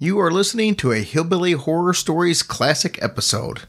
You 0.00 0.20
are 0.20 0.30
listening 0.30 0.76
to 0.76 0.92
a 0.92 1.02
Hillbilly 1.02 1.54
Horror 1.54 1.92
Stories 1.92 2.44
classic 2.44 3.02
episode. 3.02 3.62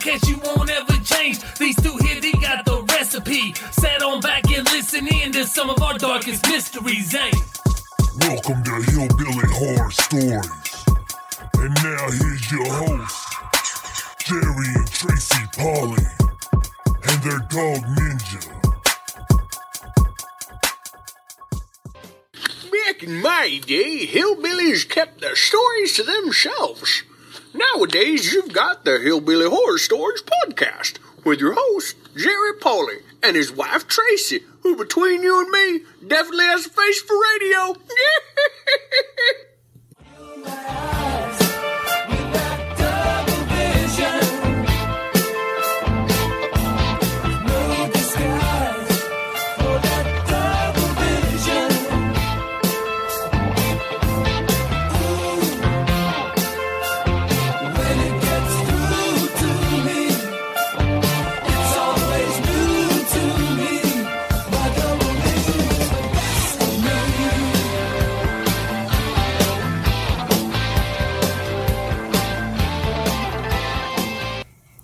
Podcast 0.00 0.28
you 0.30 0.39
the 28.84 28.98
Hillbilly 28.98 29.48
Horror 29.48 29.78
Stories 29.78 30.22
podcast 30.22 30.98
with 31.24 31.40
your 31.40 31.54
host, 31.56 31.96
Jerry 32.16 32.54
Polly, 32.60 32.96
and 33.22 33.36
his 33.36 33.52
wife, 33.52 33.86
Tracy, 33.86 34.40
who, 34.62 34.76
between 34.76 35.22
you 35.22 35.40
and 35.40 35.50
me, 35.50 35.80
definitely 36.06 36.44
has 36.44 36.66
a 36.66 36.70
face 36.70 37.02
for 37.02 37.16
radio. 37.38 37.76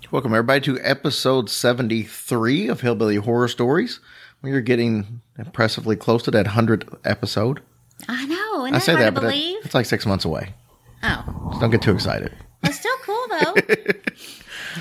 Welcome, 0.09 0.31
everybody, 0.33 0.61
to 0.61 0.79
episode 0.81 1.49
73 1.49 2.69
of 2.69 2.79
Hillbilly 2.81 3.17
Horror 3.17 3.47
Stories. 3.49 3.99
We 4.41 4.51
are 4.53 4.61
getting 4.61 5.21
impressively 5.37 5.95
close 5.97 6.23
to 6.23 6.31
that 6.31 6.45
100th 6.45 6.97
episode. 7.03 7.61
I 8.07 8.25
know. 8.25 8.65
I 8.65 8.79
say 8.79 8.95
that, 8.95 9.13
but 9.13 9.21
believe? 9.23 9.57
it's 9.65 9.73
like 9.75 9.85
six 9.85 10.05
months 10.05 10.23
away. 10.23 10.53
oh, 11.03 11.49
So 11.53 11.59
don't 11.59 11.71
get 11.71 11.81
too 11.81 11.91
excited. 11.91 12.33
it's 12.63 12.79
still 12.79 12.95
cool 13.03 13.25
though. 13.29 13.55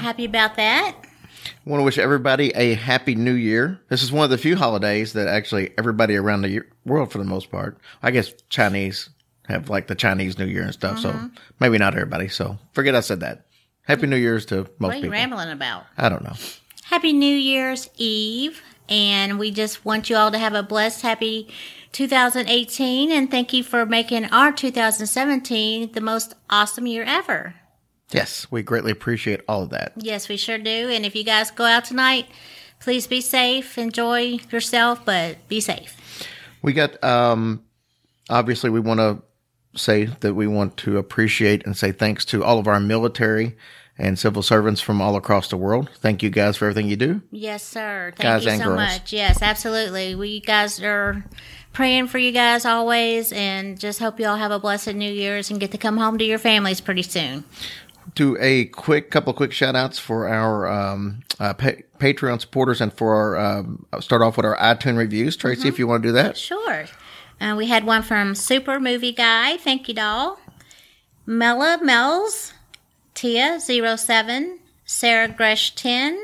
Happy 0.01 0.25
about 0.27 0.55
that. 0.57 0.97
I 1.03 1.71
want 1.71 1.81
to 1.81 1.85
wish 1.85 1.99
everybody 1.99 2.51
a 2.55 2.75
happy 2.75 3.15
new 3.17 3.33
year. 3.33 3.81
This 3.89 4.03
is 4.03 4.13
one 4.13 4.25
of 4.25 4.31
the 4.31 4.39
few 4.39 4.55
holidays 4.57 5.13
that 5.15 5.27
actually 5.27 5.71
everybody 5.77 6.15
around 6.17 6.43
the 6.43 6.63
world, 6.85 7.11
for 7.11 7.19
the 7.19 7.25
most 7.25 7.51
part, 7.51 7.79
I 8.03 8.13
guess 8.13 8.33
Chinese 8.49 9.11
have 9.49 9.69
like 9.71 9.89
the 9.89 9.95
Chinese 9.95 10.39
New 10.39 10.47
Year 10.47 10.63
and 10.63 10.73
stuff. 10.73 10.99
Mm-hmm. 10.99 11.27
So 11.35 11.41
maybe 11.59 11.79
not 11.79 11.95
everybody. 11.95 12.29
So 12.29 12.59
forget 12.73 12.95
I 12.95 13.01
said 13.01 13.21
that. 13.21 13.47
Happy 13.87 14.07
New 14.07 14.17
Year's 14.17 14.45
to 14.47 14.57
most 14.57 14.69
What 14.79 14.93
are 14.93 14.97
you 14.97 15.03
people. 15.03 15.13
rambling 15.13 15.51
about? 15.51 15.87
I 15.97 16.09
don't 16.09 16.25
know. 16.25 16.35
Happy 16.85 17.13
New 17.13 17.35
Year's 17.37 17.89
Eve, 17.97 18.63
and 18.89 19.39
we 19.39 19.51
just 19.51 19.85
want 19.85 20.11
you 20.11 20.17
all 20.17 20.31
to 20.31 20.39
have 20.39 20.55
a 20.55 20.63
blessed, 20.63 21.03
happy 21.03 21.49
2018, 21.93 23.11
and 23.13 23.31
thank 23.31 23.53
you 23.53 23.63
for 23.63 23.87
making 23.87 24.25
our 24.27 24.53
2017 24.53 25.93
the 25.93 26.01
most 26.01 26.35
awesome 26.51 26.87
year 26.87 27.05
ever. 27.05 27.55
Yes, 28.13 28.47
we 28.51 28.63
greatly 28.63 28.93
appreciate 28.93 29.41
all 29.49 29.63
of 29.63 29.71
that. 29.71 29.93
Yes, 29.97 30.29
we 30.29 30.37
sure 30.37 30.59
do. 30.59 30.91
And 30.91 31.05
if 31.05 31.15
you 31.17 31.25
guys 31.25 31.51
go 31.51 31.65
out 31.65 31.85
tonight, 31.85 32.27
please 32.81 33.07
be 33.07 33.21
safe, 33.21 33.79
enjoy 33.79 34.39
yourself, 34.51 35.05
but 35.05 35.47
be 35.49 35.61
safe. 35.61 35.97
We 36.63 36.73
got, 36.73 37.03
um, 37.03 37.65
obviously, 38.31 38.71
we 38.71 38.81
want 38.81 39.01
to 39.01 39.23
say 39.77 40.07
that 40.21 40.35
we 40.35 40.47
want 40.47 40.77
to 40.79 40.99
appreciate 40.99 41.65
and 41.67 41.77
say 41.77 41.93
thanks 41.93 42.25
to 42.27 42.43
all 42.45 42.59
of 42.59 42.67
our 42.67 42.81
military 42.81 43.57
and 43.99 44.19
civil 44.19 44.43
servants 44.43 44.81
from 44.81 45.01
all 45.01 45.17
across 45.17 45.49
the 45.49 45.57
world. 45.57 45.89
Thank 46.01 46.23
you 46.23 46.29
guys 46.31 46.57
for 46.59 46.67
everything 46.67 46.89
you 46.89 46.97
do. 46.97 47.23
Yes, 47.31 47.63
sir. 47.63 48.13
Thank 48.17 48.45
Guys 48.45 48.45
you 48.45 48.59
so 48.59 48.65
girls. 48.65 48.77
much. 48.77 49.13
Yes, 49.13 49.41
absolutely. 49.41 50.15
We 50.15 50.41
guys 50.41 50.83
are 50.83 51.25
praying 51.73 52.09
for 52.09 52.19
you 52.19 52.31
guys 52.33 52.65
always 52.67 53.33
and 53.33 53.79
just 53.81 53.99
hope 53.99 54.21
you 54.21 54.27
all 54.27 54.37
have 54.37 54.51
a 54.51 54.59
blessed 54.59 54.95
New 54.95 55.11
Year's 55.11 55.51
and 55.51 55.59
get 55.61 55.71
to 55.73 55.79
come 55.79 55.97
home 55.97 56.19
to 56.19 56.25
your 56.25 56.39
families 56.39 56.81
pretty 56.83 57.03
soon. 57.03 57.45
do 58.15 58.37
a 58.41 58.67
quick 58.67 59.11
couple 59.11 59.33
quick 59.33 59.53
shout 59.53 59.75
outs 59.77 59.99
for 59.99 60.29
our 60.29 60.67
um, 60.69 61.21
uh, 61.41 61.55
pa- 61.55 61.73
Patreon 61.99 62.41
supporters 62.41 62.81
and 62.83 62.93
for 62.93 63.15
our 63.15 63.37
um, 63.39 63.87
start 64.01 64.21
off 64.23 64.37
with 64.37 64.45
our 64.47 64.57
iTunes 64.59 64.97
reviews. 64.99 65.37
Tracy, 65.39 65.69
if 65.69 65.79
you 65.79 65.87
want 65.87 66.03
to 66.03 66.09
do 66.11 66.13
that. 66.13 66.37
Sure. 66.37 66.85
Uh, 67.41 67.55
we 67.57 67.67
had 67.67 67.85
one 67.85 68.03
from 68.03 68.35
Super 68.35 68.81
Movie 68.81 69.13
Guy. 69.13 69.57
Thank 69.59 69.89
you, 69.89 69.95
doll. 69.95 70.39
Mella 71.27 71.79
Mells, 71.83 72.53
Tia 73.15 73.61
07, 73.61 74.59
Sarah 74.85 75.29
Gresh 75.29 75.75
10. 75.75 76.19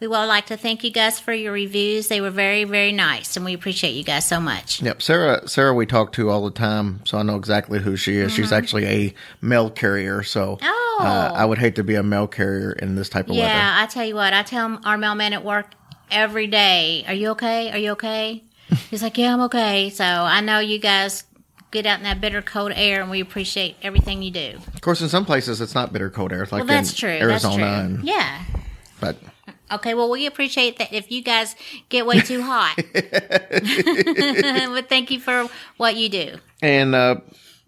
We 0.00 0.08
would 0.08 0.26
like 0.26 0.46
to 0.46 0.56
thank 0.56 0.84
you 0.84 0.90
guys 0.90 1.18
for 1.18 1.32
your 1.32 1.52
reviews. 1.52 2.08
They 2.08 2.20
were 2.20 2.30
very, 2.30 2.64
very 2.64 2.92
nice, 2.92 3.36
and 3.36 3.44
we 3.44 3.54
appreciate 3.54 3.92
you 3.92 4.04
guys 4.04 4.26
so 4.26 4.38
much. 4.38 4.82
Yep, 4.82 5.00
Sarah. 5.00 5.48
Sarah, 5.48 5.72
we 5.72 5.86
talk 5.86 6.12
to 6.14 6.28
all 6.30 6.44
the 6.44 6.50
time, 6.50 7.00
so 7.04 7.16
I 7.16 7.22
know 7.22 7.36
exactly 7.36 7.78
who 7.78 7.96
she 7.96 8.16
is. 8.16 8.32
She's 8.32 8.52
actually 8.52 8.84
a 8.86 9.14
mail 9.40 9.70
carrier, 9.70 10.22
so 10.22 10.56
Mm-hmm. 10.56 10.66
Oh. 10.66 10.98
uh, 11.00 11.32
I 11.34 11.44
would 11.44 11.58
hate 11.58 11.74
to 11.76 11.82
be 11.84 11.94
a 11.96 12.02
mail 12.04 12.28
carrier 12.28 12.70
in 12.72 12.94
this 12.96 13.08
type 13.08 13.24
of 13.24 13.30
weather. 13.36 13.48
Yeah, 13.48 13.76
I 13.82 13.86
tell 13.86 14.04
you 14.04 14.14
what, 14.14 14.32
I 14.32 14.42
tell 14.44 14.78
our 14.84 14.96
mailman 14.98 15.32
at 15.32 15.42
work 15.44 15.72
every 16.10 16.46
day, 16.48 17.04
Are 17.08 17.14
you 17.14 17.30
okay? 17.30 17.72
Are 17.72 17.78
you 17.78 17.92
okay? 17.92 18.44
He's 18.90 19.02
like, 19.02 19.16
Yeah, 19.18 19.34
I'm 19.34 19.40
okay. 19.42 19.90
So 19.90 20.04
I 20.04 20.40
know 20.40 20.58
you 20.58 20.78
guys 20.78 21.24
get 21.70 21.86
out 21.86 21.98
in 21.98 22.04
that 22.04 22.20
bitter 22.20 22.40
cold 22.42 22.72
air, 22.74 23.00
and 23.02 23.10
we 23.10 23.20
appreciate 23.20 23.76
everything 23.82 24.22
you 24.22 24.30
do. 24.30 24.58
Of 24.74 24.80
course, 24.80 25.00
in 25.00 25.08
some 25.08 25.24
places 25.24 25.60
it's 25.60 25.74
not 25.74 25.92
bitter 25.92 26.10
cold 26.10 26.32
air, 26.32 26.42
it's 26.42 26.52
like 26.52 26.60
Well, 26.60 26.68
that's 26.68 26.90
in 26.90 26.96
true. 26.96 27.08
Arizona, 27.10 27.56
that's 27.56 27.56
true. 27.56 27.64
and 27.96 28.04
Yeah. 28.04 28.44
but 29.00 29.16
Okay, 29.72 29.94
well, 29.94 30.10
we 30.10 30.26
appreciate 30.26 30.78
that 30.78 30.92
if 30.92 31.10
you 31.10 31.22
guys 31.22 31.56
get 31.88 32.06
way 32.06 32.20
too 32.20 32.42
hot. 32.42 32.76
but 32.92 34.88
thank 34.88 35.10
you 35.10 35.18
for 35.18 35.48
what 35.78 35.96
you 35.96 36.08
do. 36.08 36.36
and 36.62 36.94
uh, 36.94 37.16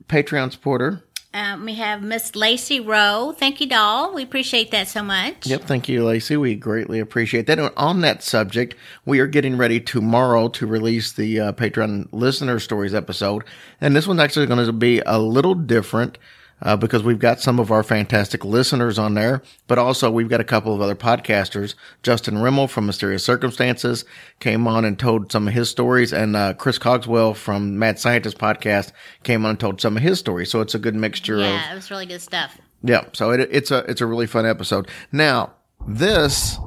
Patreon 0.09 0.53
supporter. 0.53 1.03
Um, 1.37 1.67
we 1.67 1.75
have 1.75 2.03
Miss 2.03 2.35
Lacey 2.35 2.81
Rowe. 2.81 3.35
Thank 3.37 3.61
you, 3.61 3.67
doll. 3.67 4.15
We 4.15 4.23
appreciate 4.23 4.71
that 4.71 4.89
so 4.89 5.03
much. 5.03 5.47
Yep, 5.47 5.65
thank 5.65 5.87
you, 5.87 6.03
Lacey. 6.03 6.39
We 6.39 6.55
greatly 6.55 6.99
appreciate 6.99 7.47
that. 7.47 7.59
And 7.59 7.71
on 7.77 8.01
that 8.01 8.23
subject, 8.23 8.75
we 9.05 9.21
are 9.21 9.27
getting 9.27 9.59
ready 9.59 9.79
tomorrow 9.79 10.49
to 10.49 10.67
release 10.67 11.13
the 11.13 11.39
uh, 11.39 11.53
Patreon 11.53 12.09
listener 12.11 12.59
stories 12.59 12.95
episode, 12.95 13.45
and 13.83 13.95
this 13.95 14.07
one's 14.07 14.21
actually 14.21 14.47
going 14.47 14.65
to 14.65 14.73
be 14.73 15.03
a 15.05 15.19
little 15.19 15.55
different. 15.55 16.17
Uh, 16.63 16.75
because 16.75 17.03
we've 17.03 17.19
got 17.19 17.39
some 17.39 17.59
of 17.61 17.71
our 17.71 17.83
fantastic 17.83 18.43
listeners 18.43 18.99
on 18.99 19.13
there, 19.13 19.43
but 19.67 19.77
also 19.77 20.11
we've 20.11 20.31
got 20.31 20.41
a 20.41 20.45
couple 20.45 20.75
of 20.75 20.81
other 20.81 20.95
podcasters. 20.95 21.75
Justin 22.03 22.39
Rimmel 22.39 22.67
from 22.67 22.87
Mysterious 22.87 23.23
Circumstances 23.23 24.07
came 24.41 24.67
on 24.67 24.87
and 24.87 24.99
told 24.99 25.31
some 25.31 25.47
of 25.49 25.53
his 25.53 25.69
stories, 25.69 26.15
and 26.15 26.35
uh, 26.35 26.55
Chris 26.55 26.79
Cogswell 26.79 27.35
from 27.35 27.79
Mad 27.79 27.99
Scientist 27.99 28.39
podcast 28.39 28.93
came 29.23 29.45
on 29.45 29.51
and 29.51 29.61
told 29.61 29.83
some 29.83 29.99
of 29.99 30.03
his 30.03 30.19
stories. 30.19 30.51
So 30.51 30.63
it's 30.63 30.75
a 30.75 30.79
good 30.79 30.95
mixture 30.95 31.35
of 31.35 31.41
Yeah, 31.43 31.73
it 31.73 31.75
was 31.75 31.91
really 31.91 32.07
good 32.07 32.23
stuff. 32.23 32.59
yeah, 32.83 33.05
so 33.13 33.33
it, 33.33 33.49
it's 33.53 33.71
a 33.71 33.79
it's 33.81 34.01
a 34.01 34.07
really 34.07 34.27
fun 34.27 34.47
episode. 34.47 34.89
Now, 35.13 35.53
this 35.87 36.59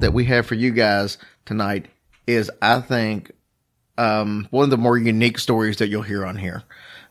that 0.00 0.14
we 0.14 0.24
have 0.24 0.46
for 0.46 0.54
you 0.54 0.70
guys 0.70 1.18
tonight 1.44 1.86
is, 2.26 2.50
I 2.62 2.80
think, 2.80 3.30
um, 3.98 4.48
one 4.50 4.64
of 4.64 4.70
the 4.70 4.78
more 4.78 4.96
unique 4.96 5.38
stories 5.38 5.76
that 5.76 5.88
you'll 5.88 6.00
hear 6.02 6.24
on 6.24 6.36
here. 6.36 6.62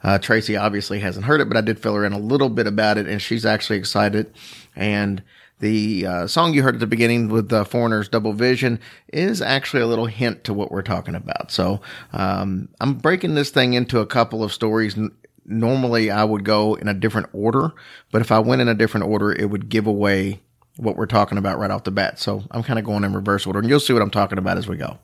Uh, 0.03 0.17
Tracy 0.19 0.57
obviously 0.57 0.99
hasn't 0.99 1.25
heard 1.25 1.41
it, 1.41 1.47
but 1.47 1.57
I 1.57 1.61
did 1.61 1.79
fill 1.79 1.95
her 1.95 2.05
in 2.05 2.13
a 2.13 2.19
little 2.19 2.49
bit 2.49 2.67
about 2.67 2.97
it, 2.97 3.07
and 3.07 3.21
she's 3.21 3.45
actually 3.45 3.79
excited. 3.79 4.33
And 4.75 5.23
the 5.59 6.05
uh, 6.05 6.27
song 6.27 6.53
you 6.53 6.61
heard 6.61 6.75
at 6.75 6.79
the 6.81 6.87
beginning 6.87 7.29
with 7.29 7.47
the 7.47 7.63
Foreigners 7.63 8.09
Double 8.09 8.33
Vision 8.33 8.79
is 9.13 9.41
actually 9.41 9.81
a 9.81 9.87
little 9.87 10.07
hint 10.07 10.43
to 10.43 10.53
what 10.53 10.71
we're 10.71 10.81
talking 10.81 11.15
about. 11.15 11.51
So 11.51 11.79
um, 12.11 12.67
I'm 12.81 12.95
breaking 12.95 13.35
this 13.35 13.49
thing 13.49 13.73
into 13.73 13.99
a 13.99 14.05
couple 14.05 14.43
of 14.43 14.51
stories. 14.51 14.97
normally 15.45 16.11
I 16.11 16.23
would 16.25 16.43
go 16.43 16.75
in 16.75 16.87
a 16.87 16.93
different 16.93 17.29
order, 17.31 17.71
but 18.11 18.21
if 18.21 18.31
I 18.31 18.39
went 18.39 18.61
in 18.61 18.67
a 18.67 18.73
different 18.73 19.07
order, 19.07 19.31
it 19.31 19.49
would 19.49 19.69
give 19.69 19.87
away 19.87 20.41
what 20.75 20.97
we're 20.97 21.05
talking 21.05 21.37
about 21.37 21.59
right 21.59 21.71
off 21.71 21.83
the 21.83 21.91
bat. 21.91 22.19
So 22.19 22.43
I'm 22.51 22.63
kind 22.63 22.79
of 22.79 22.83
going 22.83 23.03
in 23.03 23.13
reverse 23.13 23.45
order, 23.45 23.59
and 23.59 23.69
you'll 23.69 23.79
see 23.79 23.93
what 23.93 24.01
I'm 24.01 24.11
talking 24.11 24.37
about 24.37 24.57
as 24.57 24.67
we 24.67 24.75
go. 24.75 24.97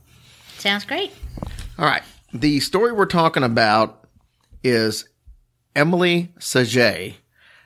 Sounds 0.57 0.83
great. 0.83 1.13
All 1.77 1.85
right. 1.85 2.03
The 2.33 2.59
story 2.59 2.91
we're 2.91 3.05
talking 3.05 3.43
about 3.43 3.98
is 4.63 5.07
Emily 5.75 6.33
Saget, 6.39 7.15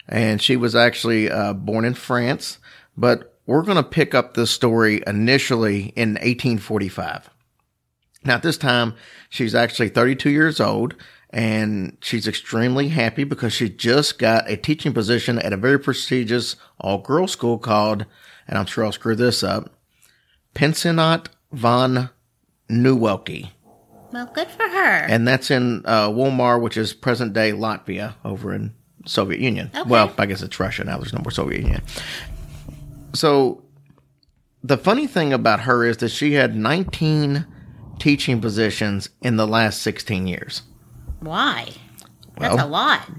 and 0.07 0.41
she 0.41 0.55
was 0.55 0.75
actually 0.75 1.29
uh, 1.29 1.53
born 1.53 1.85
in 1.85 1.93
France, 1.93 2.59
but 2.95 3.37
we're 3.45 3.63
going 3.63 3.77
to 3.77 3.83
pick 3.83 4.13
up 4.13 4.33
this 4.33 4.51
story 4.51 5.01
initially 5.05 5.93
in 5.95 6.11
1845. 6.13 7.29
Now, 8.25 8.35
at 8.35 8.43
this 8.43 8.57
time, 8.57 8.95
she's 9.29 9.53
actually 9.53 9.89
32 9.89 10.29
years 10.29 10.59
old, 10.59 10.95
and 11.29 11.97
she's 12.01 12.27
extremely 12.27 12.89
happy 12.89 13.23
because 13.23 13.53
she 13.53 13.67
just 13.69 14.19
got 14.19 14.49
a 14.49 14.55
teaching 14.55 14.93
position 14.93 15.39
at 15.39 15.51
a 15.51 15.57
very 15.57 15.79
prestigious 15.79 16.55
all 16.79 16.99
girls 16.99 17.31
school 17.31 17.57
called, 17.57 18.05
and 18.47 18.57
I'm 18.57 18.65
sure 18.65 18.85
I'll 18.85 18.91
screw 18.91 19.15
this 19.15 19.43
up, 19.43 19.75
Pensionat 20.53 21.27
von 21.51 22.09
Neuwelcke 22.69 23.49
Well, 24.13 24.29
good 24.33 24.47
for 24.47 24.63
her. 24.63 25.05
and 25.09 25.27
that's 25.27 25.49
in 25.51 25.81
uh, 25.85 26.09
Wolmar, 26.09 26.61
which 26.61 26.77
is 26.77 26.93
present 26.93 27.33
day 27.33 27.51
Latvia, 27.51 28.13
over 28.23 28.53
in 28.53 28.73
Soviet 29.07 29.41
Union. 29.41 29.71
Okay. 29.75 29.89
Well, 29.89 30.13
I 30.17 30.27
guess 30.27 30.41
it's 30.43 30.59
Russia 30.59 30.83
now. 30.83 30.97
There's 30.97 31.13
no 31.13 31.21
more 31.23 31.31
Soviet 31.31 31.61
Union. 31.61 31.81
So 33.13 33.63
the 34.63 34.77
funny 34.77 35.07
thing 35.07 35.33
about 35.33 35.61
her 35.61 35.83
is 35.83 35.97
that 35.97 36.09
she 36.09 36.33
had 36.33 36.55
19 36.55 37.45
teaching 37.99 38.39
positions 38.39 39.09
in 39.21 39.35
the 39.37 39.47
last 39.47 39.81
16 39.81 40.27
years. 40.27 40.61
Why? 41.19 41.69
That's 42.37 42.61
a 42.61 42.65
lot. 42.65 43.09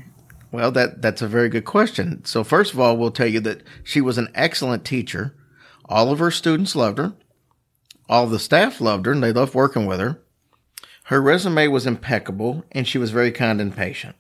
Well, 0.53 0.71
that 0.73 1.03
that's 1.03 1.23
a 1.23 1.29
very 1.29 1.49
good 1.49 1.65
question. 1.65 2.25
So 2.25 2.45
first 2.45 2.73
of 2.73 2.79
all, 2.81 2.97
we'll 2.97 3.11
tell 3.11 3.27
you 3.27 3.41
that 3.41 3.63
she 3.83 4.01
was 4.01 4.19
an 4.19 4.29
excellent 4.35 4.85
teacher. 4.85 5.35
All 5.87 6.13
of 6.13 6.21
her 6.21 6.31
students 6.31 6.77
loved 6.77 6.99
her. 6.99 7.15
All 8.09 8.27
the 8.27 8.39
staff 8.39 8.81
loved 8.81 9.07
her 9.07 9.13
and 9.13 9.23
they 9.23 9.33
loved 9.33 9.55
working 9.55 9.87
with 9.87 9.99
her. 10.01 10.21
Her 11.05 11.21
resume 11.21 11.69
was 11.69 11.87
impeccable 11.87 12.65
and 12.73 12.89
she 12.89 12.99
was 12.99 13.11
very 13.11 13.31
kind 13.31 13.61
and 13.61 13.75
patient. 13.75 14.17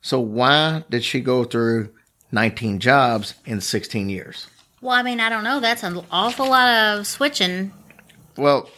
So 0.00 0.20
why 0.20 0.84
did 0.90 1.04
she 1.04 1.20
go 1.20 1.44
through 1.44 1.90
19 2.32 2.80
jobs 2.80 3.34
in 3.46 3.60
16 3.60 4.08
years? 4.08 4.46
Well, 4.80 4.92
I 4.92 5.02
mean, 5.02 5.20
I 5.20 5.28
don't 5.28 5.44
know. 5.44 5.60
That's 5.60 5.84
an 5.84 6.00
awful 6.10 6.50
lot 6.50 6.98
of 6.98 7.06
switching. 7.06 7.72
Well, 8.36 8.68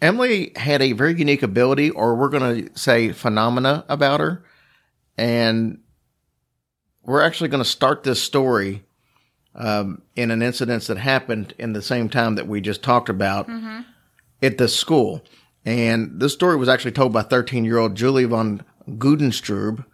Emily 0.00 0.52
had 0.56 0.80
a 0.80 0.92
very 0.92 1.14
unique 1.16 1.42
ability, 1.42 1.90
or 1.90 2.14
we're 2.14 2.30
going 2.30 2.68
to 2.68 2.78
say 2.78 3.12
phenomena 3.12 3.84
about 3.88 4.20
her. 4.20 4.42
And 5.18 5.80
we're 7.02 7.22
actually 7.22 7.50
going 7.50 7.62
to 7.62 7.68
start 7.68 8.02
this 8.02 8.22
story 8.22 8.82
um, 9.54 10.02
in 10.16 10.30
an 10.30 10.42
incident 10.42 10.84
that 10.84 10.96
happened 10.96 11.54
in 11.58 11.74
the 11.74 11.82
same 11.82 12.08
time 12.08 12.36
that 12.36 12.48
we 12.48 12.60
just 12.60 12.82
talked 12.82 13.08
about 13.08 13.48
at 14.42 14.58
the 14.58 14.68
school. 14.68 15.22
And 15.64 16.18
this 16.20 16.32
story 16.32 16.56
was 16.56 16.68
actually 16.68 16.92
told 16.92 17.12
by 17.12 17.22
13 17.22 17.64
year 17.64 17.78
old 17.78 17.94
Julie 17.94 18.24
von 18.24 18.62
Gudenstrub. 18.88 19.84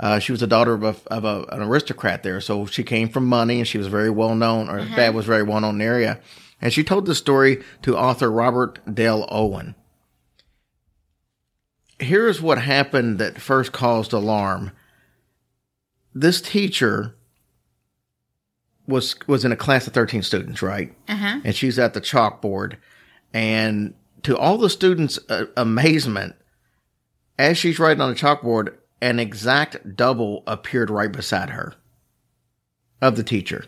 Uh, 0.00 0.18
she 0.18 0.32
was 0.32 0.40
the 0.40 0.46
daughter 0.48 0.74
of, 0.74 0.82
a, 0.82 0.96
of 1.06 1.24
a, 1.24 1.44
an 1.52 1.62
aristocrat 1.62 2.22
there. 2.24 2.40
So 2.40 2.66
she 2.66 2.82
came 2.82 3.08
from 3.08 3.26
money 3.26 3.58
and 3.60 3.68
she 3.68 3.78
was 3.78 3.86
very 3.86 4.10
well 4.10 4.34
known, 4.34 4.68
or 4.68 4.80
her 4.80 4.96
dad 4.96 5.14
was 5.14 5.24
very 5.24 5.44
well 5.44 5.60
known 5.60 5.74
in 5.74 5.78
the 5.78 5.84
area. 5.84 6.20
And 6.60 6.72
she 6.72 6.82
told 6.82 7.06
the 7.06 7.14
story 7.14 7.62
to 7.82 7.96
author 7.96 8.30
Robert 8.30 8.80
Dale 8.92 9.26
Owen. 9.30 9.76
Here's 12.00 12.42
what 12.42 12.58
happened 12.58 13.18
that 13.20 13.40
first 13.40 13.72
caused 13.72 14.12
alarm. 14.12 14.72
This 16.12 16.40
teacher 16.40 17.14
was 18.86 19.14
was 19.28 19.44
in 19.44 19.52
a 19.52 19.56
class 19.56 19.86
of 19.86 19.92
13 19.92 20.22
students, 20.22 20.60
right? 20.60 20.92
Uh 21.08 21.16
huh. 21.16 21.40
and 21.44 21.54
she's 21.54 21.78
at 21.78 21.94
the 21.94 22.00
chalkboard. 22.00 22.76
And 23.32 23.94
to 24.24 24.36
all 24.36 24.58
the 24.58 24.70
students' 24.70 25.18
uh, 25.28 25.46
amazement, 25.56 26.34
as 27.38 27.56
she's 27.56 27.78
writing 27.78 28.00
on 28.00 28.10
the 28.10 28.16
chalkboard, 28.16 28.74
an 29.00 29.18
exact 29.20 29.96
double 29.96 30.42
appeared 30.46 30.90
right 30.90 31.12
beside 31.12 31.50
her 31.50 31.74
of 33.00 33.16
the 33.16 33.22
teacher. 33.24 33.64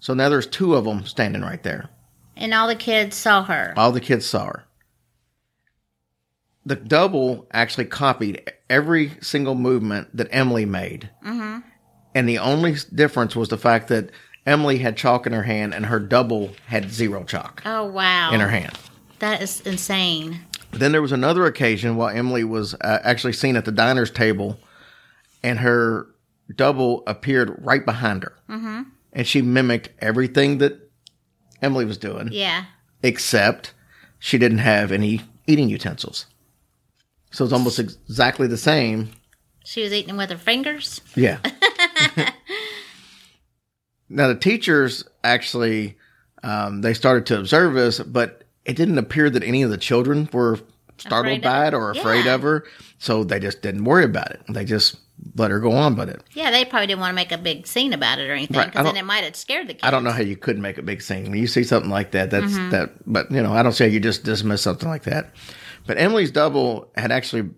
So 0.00 0.14
now 0.14 0.28
there's 0.28 0.46
two 0.46 0.74
of 0.74 0.84
them 0.84 1.04
standing 1.06 1.42
right 1.42 1.62
there. 1.62 1.88
And 2.36 2.52
all 2.52 2.68
the 2.68 2.74
kids 2.74 3.16
saw 3.16 3.44
her. 3.44 3.72
All 3.76 3.92
the 3.92 4.00
kids 4.00 4.26
saw 4.26 4.46
her. 4.46 4.64
The 6.66 6.76
double 6.76 7.46
actually 7.52 7.84
copied 7.86 8.50
every 8.68 9.12
single 9.20 9.54
movement 9.54 10.14
that 10.16 10.28
Emily 10.30 10.64
made. 10.64 11.10
Mm-hmm. 11.24 11.60
And 12.14 12.28
the 12.28 12.38
only 12.38 12.76
difference 12.94 13.36
was 13.36 13.48
the 13.48 13.58
fact 13.58 13.88
that 13.88 14.10
Emily 14.46 14.78
had 14.78 14.96
chalk 14.96 15.26
in 15.26 15.32
her 15.32 15.42
hand 15.42 15.74
and 15.74 15.86
her 15.86 16.00
double 16.00 16.50
had 16.66 16.90
zero 16.90 17.24
chalk 17.24 17.62
Oh, 17.64 17.84
wow. 17.84 18.32
in 18.32 18.40
her 18.40 18.48
hand. 18.48 18.78
That 19.24 19.40
is 19.40 19.62
insane. 19.62 20.40
Then 20.72 20.92
there 20.92 21.00
was 21.00 21.10
another 21.10 21.46
occasion 21.46 21.96
while 21.96 22.14
Emily 22.14 22.44
was 22.44 22.74
uh, 22.74 22.98
actually 23.02 23.32
seen 23.32 23.56
at 23.56 23.64
the 23.64 23.72
diner's 23.72 24.10
table, 24.10 24.58
and 25.42 25.60
her 25.60 26.08
double 26.54 27.02
appeared 27.06 27.56
right 27.64 27.86
behind 27.86 28.24
her, 28.24 28.36
mm-hmm. 28.50 28.82
and 29.14 29.26
she 29.26 29.40
mimicked 29.40 29.88
everything 30.00 30.58
that 30.58 30.90
Emily 31.62 31.86
was 31.86 31.96
doing, 31.96 32.28
Yeah. 32.32 32.66
except 33.02 33.72
she 34.18 34.36
didn't 34.36 34.58
have 34.58 34.92
any 34.92 35.22
eating 35.46 35.70
utensils. 35.70 36.26
So 37.30 37.44
it's 37.44 37.52
almost 37.54 37.78
ex- 37.78 37.96
exactly 38.06 38.46
the 38.46 38.58
same. 38.58 39.12
She 39.64 39.82
was 39.82 39.94
eating 39.94 40.18
with 40.18 40.28
her 40.28 40.36
fingers. 40.36 41.00
Yeah. 41.16 41.38
now 44.10 44.28
the 44.28 44.34
teachers 44.34 45.02
actually 45.24 45.96
um, 46.42 46.82
they 46.82 46.92
started 46.92 47.24
to 47.26 47.38
observe 47.38 47.72
this, 47.72 48.00
but 48.00 48.43
it 48.64 48.76
didn't 48.76 48.98
appear 48.98 49.30
that 49.30 49.42
any 49.42 49.62
of 49.62 49.70
the 49.70 49.76
children 49.78 50.28
were 50.32 50.58
startled 50.98 51.26
Afraid 51.38 51.42
by 51.42 51.66
it? 51.68 51.74
or 51.74 51.90
afraid 51.90 52.24
Yeah. 52.24 52.34
of 52.34 52.42
her. 52.42 52.64
So 52.98 53.24
they 53.24 53.38
just 53.40 53.62
didn't 53.62 53.84
worry 53.84 54.04
about 54.04 54.30
it. 54.30 54.40
They 54.48 54.64
just 54.64 54.96
let 55.36 55.50
her 55.50 55.60
go 55.60 55.72
on 55.72 55.96
with 55.96 56.08
it. 56.08 56.22
Yeah, 56.32 56.50
they 56.50 56.64
probably 56.64 56.86
didn't 56.86 57.00
want 57.00 57.10
to 57.12 57.14
make 57.16 57.32
a 57.32 57.38
big 57.38 57.66
scene 57.66 57.92
about 57.92 58.18
it 58.18 58.28
or 58.28 58.32
anything 58.32 58.56
Right, 58.56 58.70
because 58.70 58.84
then 58.86 58.96
it 58.96 59.04
might 59.04 59.24
have 59.24 59.36
scared 59.36 59.68
the 59.68 59.74
kids. 59.74 59.84
I 59.84 59.90
don't 59.90 60.04
know 60.04 60.10
how 60.10 60.22
you 60.22 60.36
could 60.36 60.58
make 60.58 60.78
a 60.78 60.82
big 60.82 61.02
scene 61.02 61.24
when 61.30 61.38
you 61.38 61.46
see 61.46 61.62
something 61.62 61.90
like 61.90 62.10
that. 62.12 62.30
That's 62.30 62.52
Mm-hmm. 62.52 62.70
that, 62.70 62.92
but 63.06 63.30
you 63.30 63.42
know, 63.42 63.52
I 63.52 63.62
don't 63.62 63.72
say 63.72 63.88
you 63.88 64.00
just 64.00 64.24
dismiss 64.24 64.62
something 64.62 64.88
like 64.88 65.04
that. 65.04 65.32
But 65.86 65.98
Emily's 65.98 66.30
double 66.30 66.90
had 66.96 67.12
actually 67.12 67.50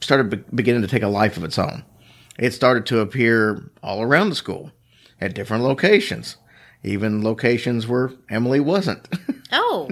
started 0.00 0.30
be- 0.30 0.44
beginning 0.54 0.82
to 0.82 0.88
take 0.88 1.02
a 1.02 1.08
life 1.08 1.36
of 1.36 1.44
its 1.44 1.58
own. 1.58 1.84
It 2.38 2.52
started 2.54 2.86
to 2.86 3.00
appear 3.00 3.70
all 3.82 4.00
around 4.02 4.30
the 4.30 4.36
school 4.36 4.70
at 5.20 5.34
different 5.34 5.64
locations, 5.64 6.36
even 6.84 7.22
locations 7.24 7.86
where 7.86 8.10
Emily 8.30 8.60
wasn't. 8.60 9.06
Oh, 9.50 9.88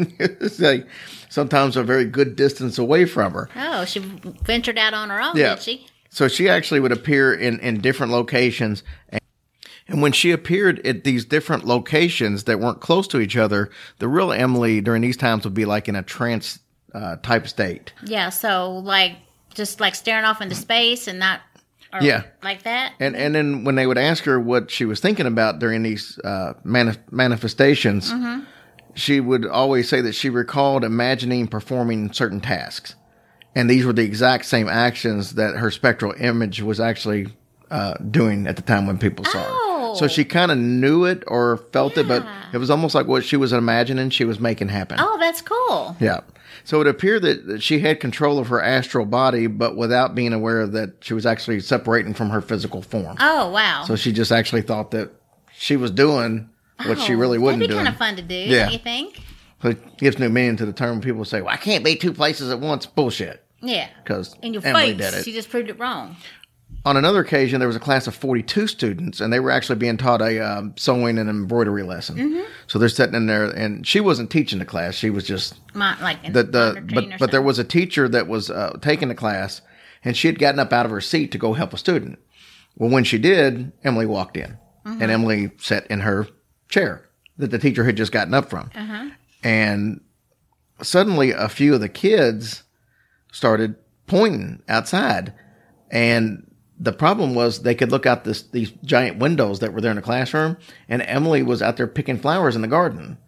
like 0.59 0.87
sometimes 1.31 1.78
a 1.78 1.83
very 1.83 2.05
good 2.05 2.37
distance 2.37 2.76
away 2.76 3.07
from 3.07 3.33
her. 3.33 3.49
oh, 3.57 3.87
she 3.87 4.00
ventured 4.00 4.76
out 4.76 4.93
on 4.93 5.09
her 5.09 5.19
own, 5.19 5.35
Yeah. 5.35 5.55
did 5.55 5.62
she? 5.62 5.87
So 6.11 6.28
she 6.28 6.47
actually 6.47 6.78
would 6.81 6.93
appear 6.93 7.33
in, 7.33 7.59
in 7.61 7.81
different 7.81 8.12
locations. 8.12 8.83
And, 9.09 9.19
and 9.88 10.02
when 10.02 10.12
she 10.12 10.31
appeared 10.31 10.87
at 10.87 11.05
these 11.05 11.25
different 11.25 11.64
locations 11.64 12.45
that 12.45 12.61
weren't 12.61 12.83
close 12.83 13.09
to 13.09 13.19
each 13.19 13.35
other, 13.38 13.71
the 13.99 14.09
real 14.09 14.31
Emily 14.31 14.83
during 14.83 15.00
these 15.00 15.16
times 15.16 15.45
would 15.45 15.55
be 15.55 15.64
like 15.64 15.88
in 15.88 15.97
a 15.97 16.02
trance 16.02 16.59
uh, 16.93 17.16
type 17.23 17.49
state. 17.49 17.95
Yeah, 18.05 18.28
so 18.28 18.73
like 18.73 19.16
just 19.55 19.81
like 19.81 19.95
staring 19.95 20.26
off 20.26 20.43
into 20.43 20.55
space 20.55 21.09
and 21.09 21.19
not, 21.19 21.40
or 22.00 22.03
Yeah. 22.03 22.23
like 22.43 22.62
that. 22.65 22.93
And 23.00 23.15
and 23.17 23.35
then 23.35 23.65
when 23.65 23.75
they 23.75 23.87
would 23.87 23.99
ask 23.99 24.25
her 24.25 24.38
what 24.41 24.71
she 24.71 24.85
was 24.85 25.00
thinking 25.00 25.26
about 25.26 25.59
during 25.59 25.83
these 25.83 26.19
uh, 26.25 26.55
mani- 26.65 26.97
manifestations, 27.11 28.12
she 28.95 29.21
would 29.21 29.47
always 29.47 29.88
say 29.88 30.00
that 30.00 30.15
she 30.15 30.31
recalled 30.31 30.85
imagining 30.85 31.47
performing 31.49 32.12
certain 32.12 32.41
tasks, 32.41 32.95
and 33.55 33.69
these 33.69 33.85
were 33.85 33.93
the 33.93 34.03
exact 34.05 34.47
same 34.47 34.69
actions 34.69 35.35
that 35.35 35.57
her 35.57 35.71
spectral 35.71 36.15
image 36.19 36.62
was 36.62 36.81
actually 36.81 37.29
uh, 37.71 37.95
doing 38.11 38.47
at 38.47 38.57
the 38.57 38.62
time 38.62 38.87
when 38.87 38.97
people 38.99 39.25
saw 39.25 39.43
Oh. 39.47 39.91
her. 39.93 39.97
So 39.99 40.09
she 40.09 40.25
kind 40.25 40.50
of 40.50 40.59
knew 40.59 41.05
it 41.05 41.23
or 41.26 41.57
felt 41.73 41.97
it, 41.97 42.07
but 42.07 42.25
it 42.53 42.59
was 42.59 42.71
almost 42.71 42.95
like 42.95 43.07
what 43.07 43.25
she 43.25 43.37
was 43.37 43.53
imagining 43.53 44.11
she 44.11 44.25
was 44.25 44.38
making 44.38 44.69
happen. 44.69 44.99
Oh, 45.00 45.17
that's 45.19 45.41
cool. 45.43 45.97
Yeah. 46.00 46.21
So 46.66 46.80
it 46.80 46.88
appeared 46.88 47.23
that 47.23 47.62
she 47.62 47.78
had 47.78 48.00
control 48.00 48.40
of 48.40 48.49
her 48.49 48.61
astral 48.61 49.06
body, 49.06 49.46
but 49.46 49.76
without 49.76 50.16
being 50.16 50.32
aware 50.32 50.66
that 50.66 50.94
she 51.00 51.14
was 51.14 51.25
actually 51.25 51.61
separating 51.61 52.12
from 52.12 52.30
her 52.30 52.40
physical 52.40 52.82
form. 52.82 53.16
Oh, 53.20 53.50
wow. 53.50 53.85
So 53.87 53.94
she 53.94 54.11
just 54.12 54.32
actually 54.32 54.62
thought 54.62 54.90
that 54.90 55.12
she 55.54 55.76
was 55.76 55.92
doing 55.92 56.50
what 56.85 56.99
she 56.99 57.14
Oh, 57.14 57.18
really 57.18 57.38
wouldn't 57.38 57.61
That'd 57.61 57.68
be 57.70 57.73
do. 57.73 57.85
kind 57.85 57.88
of 57.88 57.96
fun 57.96 58.16
to 58.16 58.23
do, 58.23 58.35
Yeah. 58.35 58.64
don't 58.64 58.73
you 58.73 58.78
think? 58.80 59.20
So 59.62 59.68
it 59.68 59.96
gives 59.99 60.18
new 60.18 60.28
meaning 60.28 60.56
to 60.56 60.66
the 60.66 60.73
term 60.73 61.00
people 61.00 61.25
say, 61.25 61.40
well, 61.40 61.54
I 61.54 61.56
can't 61.56 61.85
be 61.85 61.94
two 61.94 62.12
places 62.12 62.50
at 62.50 62.58
once. 62.58 62.85
Bullshit. 62.85 63.44
Yeah. 63.62 63.87
Because 64.02 64.35
Emily 64.42 64.61
face. 64.61 64.96
did 64.99 65.14
it. 65.14 65.25
She 65.25 65.32
just 65.32 65.49
proved 65.49 65.70
it 65.70 65.78
wrong. 65.78 66.16
On 66.87 66.97
another 66.97 67.19
occasion, 67.19 67.59
there 67.59 67.66
was 67.66 67.75
a 67.75 67.81
class 67.81 68.07
of 68.07 68.14
42 68.14 68.69
students, 68.69 69.21
and 69.21 69.33
they 69.33 69.40
were 69.40 69.50
actually 69.50 69.75
being 69.75 69.97
taught 69.97 70.23
a 70.23 70.38
um, 70.38 70.73
sewing 70.76 71.19
and 71.19 71.28
embroidery 71.28 71.83
lesson. 71.83 72.16
Mm-hmm. 72.16 72.49
So 72.69 72.78
they're 72.78 72.88
sitting 72.88 73.16
in 73.16 73.26
there, 73.26 73.47
and 73.47 73.85
she 73.85 73.99
wasn't 73.99 74.31
teaching 74.31 74.61
the 74.61 74.64
class. 74.64 74.95
She 74.95 75.11
was 75.11 75.25
just 75.26 75.57
like 76.00 76.33
the, 76.33 76.45
the 76.45 76.85
but 76.95 77.19
but 77.19 77.31
there 77.33 77.43
was 77.43 77.59
a 77.59 77.64
teacher 77.64 78.09
that 78.11 78.28
was 78.28 78.50
uh, 78.50 78.78
taking 78.83 79.09
the 79.09 79.16
class, 79.16 79.62
and 80.05 80.16
she 80.16 80.28
had 80.28 80.38
gotten 80.38 80.61
up 80.61 80.73
out 80.73 80.87
of 80.87 80.93
her 80.93 81.00
seat 81.00 81.33
to 81.33 81.38
go 81.38 81.55
help 81.55 81.73
a 81.73 81.76
student. 81.76 82.21
Well, 82.76 82.88
when 82.88 83.02
she 83.02 83.19
did, 83.19 83.73
Emily 83.83 84.07
walked 84.07 84.37
in, 84.37 84.57
and 84.85 85.11
Emily 85.11 85.50
sat 85.59 85.88
in 85.88 86.00
her 86.00 86.28
chair 86.69 87.02
that 87.37 87.50
the 87.50 87.59
teacher 87.59 87.83
had 87.83 87.97
just 87.97 88.12
gotten 88.12 88.33
up 88.33 88.49
from, 88.49 88.71
and 89.43 90.00
suddenly 90.83 91.33
a 91.33 91.49
few 91.49 91.75
of 91.75 91.81
the 91.81 91.88
kids 91.88 92.62
started 93.33 93.75
pointing 94.07 94.62
outside, 94.69 95.35
and 95.90 96.46
the 96.78 96.92
problem 96.92 97.35
was 97.35 97.62
they 97.62 97.75
could 97.75 97.90
look 97.90 98.06
out 98.06 98.25
this 98.25 98.42
these 98.42 98.71
giant 98.85 99.18
windows 99.18 99.61
that 99.61 99.73
were 99.73 99.80
there 99.80 99.90
in 99.90 99.97
the 99.97 100.02
classroom, 100.02 100.56
and 100.88 101.02
Emily 101.02 101.42
was 101.42 101.62
out 101.62 101.76
there 101.76 101.87
picking 101.87 102.18
flowers 102.18 102.56
in 102.56 102.62
the 102.62 102.68
garden. 102.68 103.18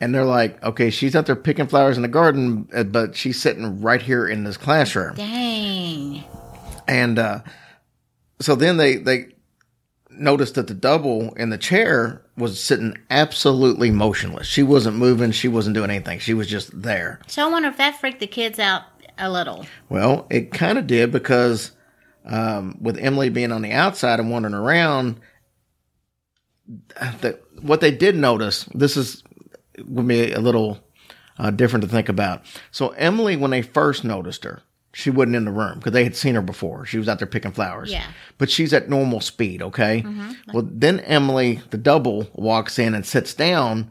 And 0.00 0.14
they're 0.14 0.24
like, 0.24 0.62
okay, 0.62 0.90
she's 0.90 1.16
out 1.16 1.26
there 1.26 1.34
picking 1.34 1.66
flowers 1.66 1.96
in 1.96 2.02
the 2.02 2.08
garden, 2.08 2.68
uh, 2.72 2.84
but 2.84 3.16
she's 3.16 3.40
sitting 3.40 3.80
right 3.80 4.00
here 4.00 4.28
in 4.28 4.44
this 4.44 4.56
classroom. 4.56 5.16
Dang. 5.16 6.22
And 6.86 7.18
uh, 7.18 7.40
so 8.40 8.54
then 8.54 8.76
they 8.76 8.96
they 8.96 9.34
noticed 10.10 10.54
that 10.54 10.68
the 10.68 10.74
double 10.74 11.32
in 11.34 11.50
the 11.50 11.58
chair 11.58 12.22
was 12.36 12.62
sitting 12.62 12.96
absolutely 13.10 13.90
motionless. 13.90 14.46
She 14.46 14.62
wasn't 14.62 14.96
moving. 14.96 15.32
She 15.32 15.48
wasn't 15.48 15.74
doing 15.74 15.90
anything. 15.90 16.20
She 16.20 16.34
was 16.34 16.46
just 16.46 16.82
there. 16.82 17.20
So 17.26 17.46
I 17.46 17.50
wonder 17.50 17.68
if 17.68 17.76
that 17.78 17.98
freaked 17.98 18.20
the 18.20 18.26
kids 18.28 18.60
out 18.60 18.82
a 19.18 19.30
little. 19.30 19.66
Well, 19.88 20.26
it 20.30 20.52
kind 20.52 20.78
of 20.78 20.86
did 20.86 21.10
because 21.10 21.72
um, 22.24 22.76
with 22.80 22.98
Emily 22.98 23.28
being 23.28 23.52
on 23.52 23.62
the 23.62 23.72
outside 23.72 24.20
and 24.20 24.30
wandering 24.30 24.54
around, 24.54 25.20
what 27.60 27.80
they 27.80 27.90
did 27.90 28.16
notice. 28.16 28.64
This 28.74 28.96
is 28.96 29.22
would 29.78 30.06
be 30.06 30.32
a 30.32 30.40
little 30.40 30.78
uh, 31.38 31.50
different 31.50 31.82
to 31.84 31.90
think 31.90 32.08
about. 32.08 32.44
So 32.70 32.90
Emily, 32.90 33.36
when 33.36 33.50
they 33.50 33.62
first 33.62 34.04
noticed 34.04 34.44
her, 34.44 34.62
she 34.92 35.10
wasn't 35.10 35.36
in 35.36 35.44
the 35.44 35.50
room 35.50 35.78
because 35.78 35.92
they 35.92 36.04
had 36.04 36.14
seen 36.14 36.36
her 36.36 36.42
before. 36.42 36.86
She 36.86 36.98
was 36.98 37.08
out 37.08 37.18
there 37.18 37.26
picking 37.26 37.50
flowers. 37.50 37.90
Yeah. 37.90 38.06
But 38.38 38.50
she's 38.50 38.72
at 38.72 38.88
normal 38.88 39.20
speed. 39.20 39.60
Okay. 39.60 40.04
Well, 40.52 40.68
then 40.70 41.00
Emily, 41.00 41.60
the 41.70 41.78
double, 41.78 42.28
walks 42.34 42.78
in 42.78 42.94
and 42.94 43.04
sits 43.04 43.34
down, 43.34 43.90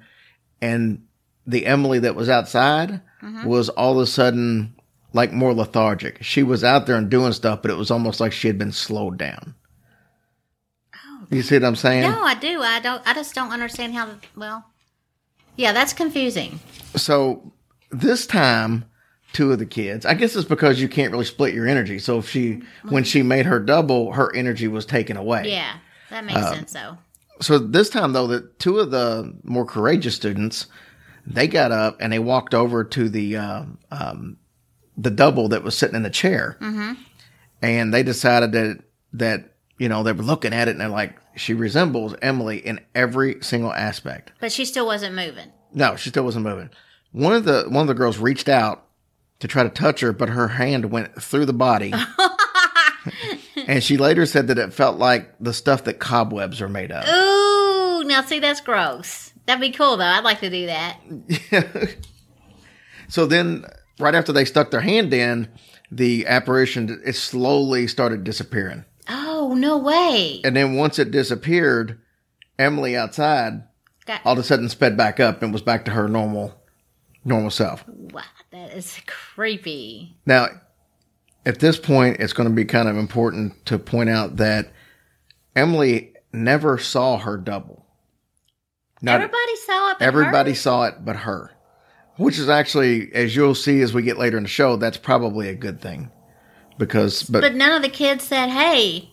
and 0.62 1.06
the 1.46 1.66
Emily 1.66 2.00
that 2.00 2.16
was 2.16 2.30
outside 2.30 3.02
was 3.46 3.68
all 3.70 3.94
of 3.94 4.04
a 4.04 4.08
sudden 4.08 4.75
like 5.13 5.32
more 5.32 5.53
lethargic. 5.53 6.22
She 6.24 6.43
was 6.43 6.63
out 6.63 6.86
there 6.88 6.96
and 6.96 7.10
doing 7.10 7.34
stuff, 7.34 7.62
but 7.62 7.72
it 7.72 7.77
was 7.77 7.91
almost 7.91 8.20
like 8.20 8.32
she 8.34 8.48
had 8.48 8.58
been 8.58 8.72
slowed 8.72 9.17
down. 9.17 9.55
You 11.29 11.41
see 11.41 11.55
what 11.55 11.63
I'm 11.65 11.75
saying? 11.75 12.01
No, 12.03 12.24
I 12.24 12.36
do. 12.36 12.62
I 12.62 12.79
don't. 12.79 13.01
I 13.08 13.13
just 13.13 13.34
don't 13.34 13.51
understand 13.51 13.93
how. 13.96 14.10
Well, 14.36 14.65
yeah, 15.55 15.72
that's 15.72 15.93
confusing. 15.93 16.60
So 16.96 17.53
this 17.91 18.27
time, 18.27 18.86
two 19.32 19.51
of 19.51 19.60
the 19.60 19.65
kids, 19.65 20.05
I 20.05 20.13
guess 20.13 20.36
it's 20.36 20.48
because 20.48 20.79
you 20.82 20.88
can't 20.89 21.12
really 21.12 21.25
split 21.25 21.53
your 21.53 21.67
energy. 21.67 21.98
So 21.98 22.20
if 22.20 22.29
she, 22.29 22.62
when 22.84 23.03
she 23.03 23.24
made 23.24 23.46
her 23.46 23.60
double, 23.60 24.12
her 24.13 24.36
energy 24.36 24.67
was 24.67 24.86
taken 24.86 25.17
away. 25.17 25.43
Yeah, 25.50 25.77
that 26.10 26.25
makes 26.25 26.39
Uh, 26.39 26.53
sense. 26.53 26.74
though. 26.74 26.98
So 27.41 27.58
this 27.58 27.89
time 27.89 28.13
though, 28.13 28.27
that 28.27 28.60
two 28.60 28.79
of 28.79 28.91
the 28.91 29.34
more 29.43 29.65
courageous 29.65 30.15
students, 30.15 30.67
they 31.25 31.48
got 31.48 31.72
up 31.72 31.98
and 32.00 32.13
they 32.13 32.20
walked 32.20 32.53
over 32.53 32.84
to 32.84 33.10
the 33.10 33.38
uh, 33.38 33.63
um, 33.91 34.38
the 34.97 35.12
double 35.12 35.50
that 35.50 35.63
was 35.63 35.77
sitting 35.77 35.95
in 35.95 36.03
the 36.03 36.09
chair, 36.09 36.57
mm-hmm. 36.59 36.93
and 37.62 37.93
they 37.93 38.03
decided 38.03 38.51
that 38.53 38.83
that 39.13 39.53
you 39.77 39.89
know 39.89 40.03
they 40.03 40.12
were 40.12 40.23
looking 40.23 40.53
at 40.53 40.67
it 40.67 40.71
and 40.71 40.81
they're 40.81 40.88
like, 40.88 41.17
she 41.35 41.53
resembles 41.53 42.15
Emily 42.21 42.57
in 42.57 42.79
every 42.93 43.41
single 43.41 43.73
aspect. 43.73 44.31
But 44.39 44.51
she 44.51 44.65
still 44.65 44.85
wasn't 44.85 45.15
moving. 45.15 45.51
No, 45.73 45.95
she 45.95 46.09
still 46.09 46.23
wasn't 46.23 46.45
moving. 46.45 46.69
One 47.12 47.33
of 47.33 47.45
the 47.45 47.65
one 47.67 47.81
of 47.81 47.88
the 47.88 47.93
girls 47.93 48.17
reached 48.17 48.50
out 48.50 48.85
to 49.39 49.47
try 49.47 49.63
to 49.63 49.69
touch 49.69 50.01
her, 50.01 50.13
but 50.13 50.29
her 50.29 50.47
hand 50.50 50.91
went 50.91 51.21
through 51.21 51.45
the 51.45 51.53
body. 51.53 51.93
and 53.67 53.83
she 53.83 53.97
later 53.97 54.25
said 54.25 54.47
that 54.47 54.57
it 54.57 54.73
felt 54.73 54.97
like 54.97 55.33
the 55.39 55.53
stuff 55.53 55.83
that 55.83 56.00
cobwebs 56.00 56.62
are 56.62 56.69
made 56.69 56.91
of. 56.91 57.07
Ooh, 57.07 58.03
now 58.07 58.21
see 58.21 58.39
that's 58.39 58.62
gross. 58.62 59.33
That'd 59.45 59.62
be 59.62 59.71
cool 59.71 59.97
though. 59.97 60.05
I'd 60.05 60.23
like 60.23 60.39
to 60.39 60.50
do 60.50 60.67
that. 60.67 61.00
Yeah. 61.51 61.88
So 63.09 63.27
then, 63.27 63.65
right 64.00 64.15
after 64.15 64.31
they 64.31 64.45
stuck 64.45 64.71
their 64.71 64.81
hand 64.81 65.13
in, 65.13 65.50
the 65.91 66.25
apparition 66.27 67.01
it 67.05 67.13
slowly 67.13 67.88
started 67.88 68.23
disappearing. 68.23 68.85
Oh 69.07 69.53
no 69.57 69.77
way! 69.77 70.41
And 70.43 70.55
then 70.55 70.75
once 70.75 70.97
it 70.97 71.12
disappeared, 71.12 72.00
Emily 72.57 72.95
outside 72.95 73.63
Got, 74.05 74.21
all 74.25 74.33
of 74.33 74.39
a 74.39 74.43
sudden 74.43 74.69
sped 74.69 74.97
back 74.97 75.19
up 75.19 75.41
and 75.41 75.53
was 75.53 75.62
back 75.62 75.85
to 75.85 75.91
her 75.91 76.07
normal 76.07 76.53
normal 77.25 77.50
self. 77.51 77.85
wow, 77.88 78.23
that 78.51 78.73
is 78.73 79.00
creepy. 79.05 80.15
Now, 80.25 80.47
at 81.45 81.59
this 81.59 81.77
point, 81.77 82.17
it's 82.19 82.33
going 82.33 82.50
to 82.50 82.55
be 82.55 82.65
kind 82.65 82.88
of 82.88 82.97
important 82.97 83.65
to 83.65 83.77
point 83.79 84.09
out 84.09 84.38
that 84.38 84.71
Emily 85.55 86.13
never 86.31 86.77
saw 86.77 87.17
her 87.17 87.38
double. 87.38 87.85
Not 89.01 89.15
Everybody 89.15 89.55
saw 89.57 89.91
it. 89.91 90.00
But 90.00 90.05
everybody 90.05 90.51
her? 90.51 90.55
saw 90.55 90.83
it 90.85 90.95
but 91.05 91.17
her, 91.17 91.51
which 92.17 92.38
is 92.38 92.50
actually, 92.50 93.13
as 93.13 93.36
you'll 93.36 93.55
see 93.55 93.82
as 93.82 93.93
we 93.93 94.03
get 94.03 94.17
later 94.17 94.38
in 94.38 94.43
the 94.43 94.50
show, 94.50 94.75
that's 94.75 94.98
probably 94.98 95.50
a 95.50 95.55
good 95.55 95.82
thing 95.82 96.12
because, 96.77 97.24
but, 97.24 97.41
But 97.41 97.55
none 97.55 97.72
of 97.74 97.82
the 97.82 97.89
kids 97.89 98.24
said, 98.24 98.50
"Hey, 98.50 99.10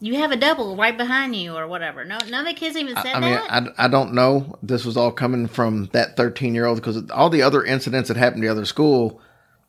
you 0.00 0.16
have 0.16 0.30
a 0.30 0.36
double 0.36 0.76
right 0.76 0.96
behind 0.96 1.34
you" 1.36 1.56
or 1.56 1.66
whatever. 1.66 2.04
No, 2.04 2.18
none 2.28 2.46
of 2.46 2.54
the 2.54 2.58
kids 2.58 2.76
even 2.76 2.96
said 2.96 3.14
I 3.14 3.20
mean, 3.20 3.32
that. 3.32 3.74
I, 3.78 3.84
I 3.86 3.88
don't 3.88 4.14
know. 4.14 4.58
This 4.62 4.84
was 4.84 4.96
all 4.96 5.12
coming 5.12 5.46
from 5.46 5.86
that 5.92 6.16
13 6.16 6.54
year 6.54 6.66
old 6.66 6.76
because 6.78 7.10
all 7.10 7.30
the 7.30 7.42
other 7.42 7.64
incidents 7.64 8.08
that 8.08 8.16
happened 8.16 8.42
to 8.42 8.46
the 8.48 8.52
other 8.52 8.64
school, 8.64 9.20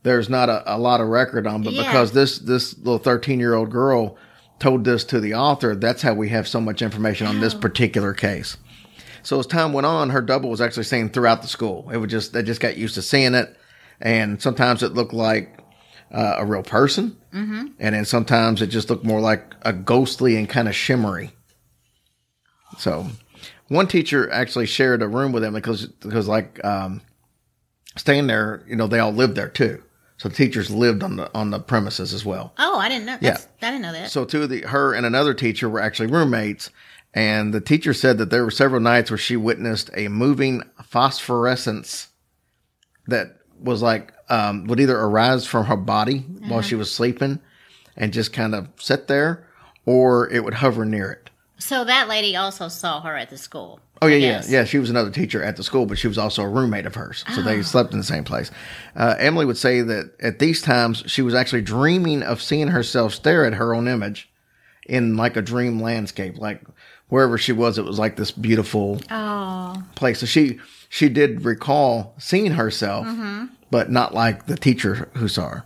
there's 0.03 0.29
not 0.29 0.49
a, 0.49 0.75
a 0.75 0.77
lot 0.77 1.01
of 1.01 1.07
record 1.07 1.47
on. 1.47 1.63
But 1.63 1.73
Yeah. 1.73 1.83
because 1.83 2.11
this 2.11 2.39
this 2.39 2.77
little 2.77 2.99
13 2.99 3.39
year 3.39 3.53
old 3.55 3.71
girl 3.71 4.17
told 4.59 4.83
this 4.83 5.03
to 5.05 5.19
the 5.19 5.33
author, 5.33 5.75
that's 5.75 6.01
how 6.01 6.13
we 6.13 6.29
have 6.29 6.47
so 6.47 6.59
much 6.59 6.81
information 6.81 7.27
on 7.27 7.39
this 7.39 7.53
particular 7.53 8.13
case. 8.13 8.57
So 9.23 9.39
as 9.39 9.45
time 9.45 9.73
went 9.73 9.85
on, 9.85 10.09
her 10.09 10.21
double 10.21 10.49
was 10.49 10.61
actually 10.61 10.83
seen 10.83 11.09
throughout 11.09 11.41
the 11.41 11.47
school. 11.47 11.89
It 11.91 11.97
would 11.97 12.09
just 12.09 12.33
they 12.33 12.43
just 12.43 12.61
got 12.61 12.77
used 12.77 12.95
to 12.95 13.01
seeing 13.01 13.33
it, 13.35 13.55
and 13.99 14.41
sometimes 14.41 14.83
it 14.83 14.93
looked 14.93 15.13
like 15.13 15.59
uh, 16.11 16.35
a 16.37 16.45
real 16.45 16.63
person, 16.63 17.17
mm-hmm. 17.33 17.67
and 17.79 17.95
then 17.95 18.05
sometimes 18.05 18.61
it 18.61 18.67
just 18.67 18.89
looked 18.89 19.05
more 19.05 19.21
like 19.21 19.53
a 19.63 19.73
ghostly 19.73 20.35
and 20.35 20.49
kind 20.49 20.67
of 20.67 20.75
shimmery. 20.75 21.31
So, 22.77 23.07
one 23.67 23.87
teacher 23.87 24.31
actually 24.31 24.65
shared 24.65 25.01
a 25.01 25.07
room 25.07 25.31
with 25.31 25.43
him 25.43 25.53
because 25.53 25.87
because 25.87 26.27
like 26.27 26.63
um, 26.63 27.01
staying 27.97 28.27
there, 28.27 28.63
you 28.67 28.75
know, 28.75 28.87
they 28.87 28.99
all 28.99 29.11
lived 29.11 29.35
there 29.35 29.49
too. 29.49 29.83
So 30.17 30.27
the 30.27 30.35
teachers 30.35 30.69
lived 30.69 31.01
on 31.01 31.15
the 31.15 31.33
on 31.33 31.49
the 31.49 31.59
premises 31.59 32.13
as 32.13 32.25
well. 32.25 32.53
oh, 32.57 32.77
I 32.77 32.89
didn't 32.89 33.05
know. 33.05 33.17
Yeah. 33.21 33.37
I 33.61 33.71
didn't 33.71 33.81
know 33.81 33.93
that. 33.93 34.11
So 34.11 34.25
two 34.25 34.43
of 34.43 34.49
the 34.49 34.61
her 34.61 34.93
and 34.93 35.05
another 35.05 35.33
teacher 35.33 35.69
were 35.69 35.79
actually 35.79 36.07
roommates, 36.07 36.71
and 37.13 37.53
the 37.53 37.61
teacher 37.61 37.93
said 37.93 38.17
that 38.19 38.29
there 38.29 38.43
were 38.43 38.51
several 38.51 38.81
nights 38.81 39.09
where 39.09 39.17
she 39.17 39.35
witnessed 39.35 39.89
a 39.95 40.07
moving 40.07 40.63
phosphorescence 40.83 42.09
that 43.07 43.37
was 43.59 43.81
like 43.81 44.13
um, 44.29 44.65
would 44.65 44.79
either 44.79 44.99
arise 44.99 45.45
from 45.45 45.65
her 45.65 45.75
body 45.75 46.19
while 46.47 46.61
she 46.61 46.75
was 46.75 46.91
sleeping 46.91 47.39
and 47.97 48.13
just 48.13 48.31
kind 48.31 48.55
of 48.55 48.67
sit 48.77 49.07
there, 49.07 49.47
or 49.85 50.29
it 50.31 50.43
would 50.43 50.53
hover 50.53 50.85
near 50.85 51.11
it. 51.11 51.29
So 51.57 51.83
that 51.83 52.07
lady 52.07 52.35
also 52.35 52.69
saw 52.69 53.01
her 53.01 53.17
at 53.17 53.29
the 53.29 53.37
school. 53.37 53.81
Oh 54.01 54.07
yeah, 54.07 54.15
yeah, 54.15 54.43
yeah. 54.47 54.63
She 54.63 54.79
was 54.79 54.89
another 54.89 55.11
teacher 55.11 55.43
at 55.43 55.57
the 55.57 55.63
school, 55.63 55.85
but 55.85 55.97
she 55.97 56.07
was 56.07 56.17
also 56.17 56.43
a 56.43 56.47
roommate 56.47 56.85
of 56.85 56.95
hers, 56.95 57.25
so 57.35 57.41
they 57.41 57.61
slept 57.63 57.91
in 57.91 57.97
the 57.97 58.05
same 58.05 58.23
place. 58.23 58.49
Uh, 58.95 59.15
Emily 59.19 59.45
would 59.45 59.57
say 59.57 59.81
that 59.81 60.13
at 60.21 60.39
these 60.39 60.61
times 60.61 61.03
she 61.07 61.21
was 61.21 61.33
actually 61.33 61.63
dreaming 61.63 62.23
of 62.23 62.41
seeing 62.41 62.69
herself 62.69 63.13
stare 63.13 63.45
at 63.45 63.55
her 63.55 63.75
own 63.75 63.89
image 63.89 64.31
in 64.85 65.17
like 65.17 65.35
a 65.35 65.41
dream 65.41 65.81
landscape, 65.81 66.37
like 66.37 66.61
wherever 67.09 67.37
she 67.37 67.51
was. 67.51 67.77
It 67.77 67.85
was 67.85 67.99
like 67.99 68.15
this 68.15 68.31
beautiful 68.31 69.01
Oh, 69.11 69.83
place. 69.95 70.19
So 70.19 70.25
she 70.25 70.59
she 70.89 71.09
did 71.09 71.45
recall 71.45 72.15
seeing 72.17 72.51
herself, 72.51 73.07
but 73.69 73.91
not 73.91 74.13
like 74.13 74.45
the 74.47 74.55
teacher 74.55 75.09
who 75.15 75.27
saw 75.27 75.49
her. 75.49 75.63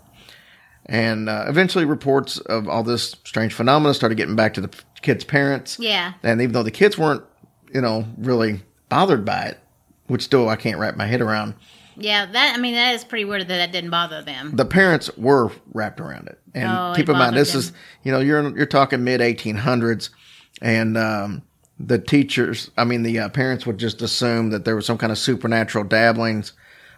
And 0.85 1.29
uh, 1.29 1.45
eventually, 1.47 1.85
reports 1.85 2.38
of 2.39 2.67
all 2.67 2.83
this 2.83 3.15
strange 3.23 3.53
phenomena 3.53 3.93
started 3.93 4.15
getting 4.15 4.35
back 4.35 4.53
to 4.55 4.62
the 4.62 4.69
kids' 5.01 5.23
parents. 5.23 5.77
yeah. 5.79 6.13
And 6.23 6.41
even 6.41 6.51
though 6.53 6.63
the 6.63 6.71
kids 6.71 6.97
weren't, 6.97 7.23
you 7.73 7.79
know, 7.79 8.05
really 8.17 8.62
bothered 8.89 9.23
by 9.23 9.43
it, 9.43 9.59
which 10.07 10.23
still 10.23 10.50
I 10.50 10.57
can't 10.57 10.77
wrap 10.77 10.97
my 10.97 11.05
head 11.05 11.21
around, 11.21 11.55
Yeah, 11.95 12.25
that 12.25 12.55
I 12.57 12.59
mean 12.59 12.73
that 12.73 12.95
is 12.95 13.05
pretty 13.05 13.23
weird 13.23 13.43
that 13.43 13.47
that 13.47 13.71
didn't 13.71 13.91
bother 13.91 14.21
them. 14.21 14.55
the 14.57 14.65
parents 14.65 15.09
were 15.17 15.51
wrapped 15.73 16.01
around 16.01 16.27
it. 16.27 16.39
And 16.53 16.69
Oh, 16.69 16.93
keep 16.95 17.07
in 17.07 17.17
mind, 17.17 17.35
this 17.38 17.53
them. 17.53 17.59
is, 17.59 17.71
you 18.03 18.12
know, 18.12 18.19
you're 18.19 18.55
you're 18.57 18.65
talking 18.65 19.05
mid 19.05 19.21
1800s, 19.21 20.09
and 20.62 20.98
um, 20.98 21.41
the 21.79 22.00
teachers, 22.00 22.72
I 22.77 22.83
mean, 22.86 23.03
the 23.03 23.19
uh, 23.19 23.29
parents 23.29 23.65
would 23.65 23.77
just 23.77 24.01
assume 24.01 24.50
that 24.51 24.65
there 24.65 24.75
was 24.75 24.86
some 24.86 24.98
kind 24.98 25.12
of 25.12 25.17
supernatural 25.17 25.83
dabblings, 25.83 26.53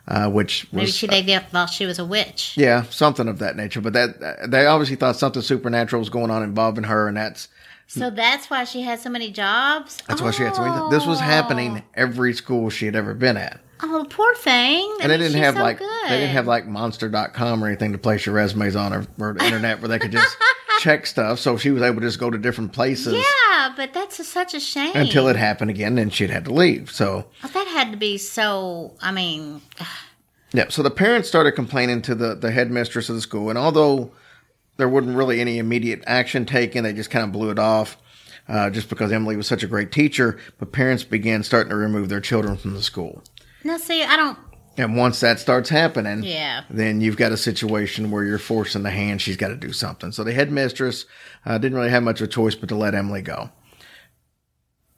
uh, 0.07 0.29
which 0.29 0.67
Maybe 0.71 0.85
was 0.85 0.95
she 0.95 1.07
they 1.07 1.23
thought 1.51 1.69
she 1.69 1.85
was 1.85 1.97
a 1.99 2.05
witch. 2.05 2.53
yeah, 2.57 2.83
something 2.89 3.27
of 3.27 3.39
that 3.39 3.55
nature. 3.55 3.81
But 3.81 3.93
that 3.93 4.49
they 4.51 4.65
obviously 4.65 4.95
thought 4.97 5.15
something 5.15 5.41
supernatural 5.41 5.99
was 5.99 6.09
going 6.09 6.29
on 6.31 6.43
involving 6.43 6.83
her, 6.85 7.07
and 7.07 7.17
that's 7.17 7.47
So 7.87 8.09
that's 8.09 8.49
why 8.49 8.63
she 8.65 8.81
had 8.81 8.99
so 8.99 9.09
many 9.09 9.31
jobs. 9.31 9.97
That's 10.07 10.21
why 10.21 10.31
she 10.31 10.43
had 10.43 10.53
to. 10.55 10.87
This 10.91 11.05
was 11.05 11.19
Oh. 11.19 11.23
happening 11.23 11.83
every 11.95 12.33
school 12.33 12.69
she 12.69 12.85
had 12.85 12.95
ever 12.95 13.13
been 13.13 13.37
at. 13.37 13.59
Oh, 13.81 14.05
poor 14.09 14.33
thing. 14.35 14.81
I 14.81 14.97
And 15.03 15.11
they 15.11 15.17
didn't 15.17 15.41
have 15.41 15.55
so 15.55 15.61
like 15.61 15.79
good. 15.79 15.89
they 16.09 16.17
didn't 16.19 16.31
have 16.31 16.47
like 16.47 16.65
monster.com 16.65 17.63
or 17.63 17.67
anything 17.67 17.91
to 17.91 17.97
place 17.97 18.25
your 18.25 18.33
resumes 18.35 18.75
on 18.75 18.93
or, 18.93 19.05
or 19.19 19.31
internet 19.37 19.79
where 19.81 19.89
they 19.89 19.99
could 19.99 20.11
just 20.13 20.37
check 20.85 21.05
stuff. 21.07 21.39
So 21.39 21.57
she 21.57 21.71
was 21.71 21.81
able 21.81 22.01
to 22.01 22.07
just 22.07 22.19
go 22.19 22.29
to 22.29 22.37
different 22.37 22.71
places 22.71 23.13
Yeah, 23.13 23.73
but 23.75 23.91
that's 23.93 24.19
a, 24.19 24.23
such 24.23 24.53
a 24.53 24.59
shame. 24.59 24.95
until 24.95 25.27
it 25.27 25.35
happened 25.35 25.71
again 25.71 25.97
and 25.97 26.13
she'd 26.13 26.29
had 26.29 26.45
to 26.45 26.53
leave. 26.53 26.91
So 26.91 27.25
Oh, 27.43 27.47
that 27.47 27.67
had 27.67 27.91
to 27.91 27.97
be 27.97 28.17
so. 28.19 28.93
I 29.01 29.11
mean, 29.11 29.61
Yeah, 30.53 30.69
so 30.69 30.83
the 30.83 30.91
parents 30.91 31.27
started 31.27 31.53
complaining 31.53 32.01
to 32.03 32.13
the, 32.15 32.35
the 32.35 32.51
headmistress 32.51 33.09
of 33.09 33.15
the 33.15 33.21
school, 33.21 33.49
and 33.49 33.57
although 33.57 34.11
there 34.77 34.87
wasn't 34.87 35.17
really 35.17 35.41
any 35.41 35.57
immediate 35.57 36.03
action 36.05 36.45
taken, 36.45 36.83
they 36.83 36.93
just 36.93 37.09
kind 37.09 37.25
of 37.25 37.31
blew 37.31 37.49
it 37.49 37.59
off 37.59 37.97
uh, 38.47 38.69
just 38.69 38.87
because 38.89 39.11
Emily 39.11 39.35
was 39.35 39.47
such 39.47 39.63
a 39.63 39.67
great 39.67 39.91
teacher. 39.91 40.37
But 40.59 40.71
parents 40.71 41.03
began 41.03 41.41
starting 41.43 41.71
to 41.71 41.75
remove 41.75 42.09
their 42.09 42.21
children 42.21 42.57
from 42.57 42.73
the 42.75 42.83
school. 42.83 43.23
no, 43.63 43.77
see, 43.77 44.03
I 44.03 44.15
don't. 44.15 44.37
And 44.77 44.97
once 44.97 45.21
that 45.21 45.39
starts 45.39 45.69
happening, 45.69 46.23
Yeah. 46.23 46.63
then 46.69 46.99
you've 46.99 47.17
got 47.17 47.31
a 47.31 47.37
situation 47.37 48.11
where 48.11 48.23
you're 48.23 48.37
forcing 48.37 48.83
the 48.83 48.91
hand. 48.91 49.21
She's 49.21 49.37
got 49.37 49.47
to 49.49 49.55
do 49.55 49.71
something. 49.71 50.11
So 50.11 50.23
the 50.23 50.33
headmistress 50.33 51.05
uh, 51.45 51.57
didn't 51.57 51.77
really 51.77 51.89
have 51.91 52.03
much 52.03 52.19
of 52.21 52.27
a 52.27 52.31
choice 52.31 52.55
but 52.55 52.69
to 52.69 52.75
let 52.75 52.93
Emily 52.93 53.21
go. 53.21 53.49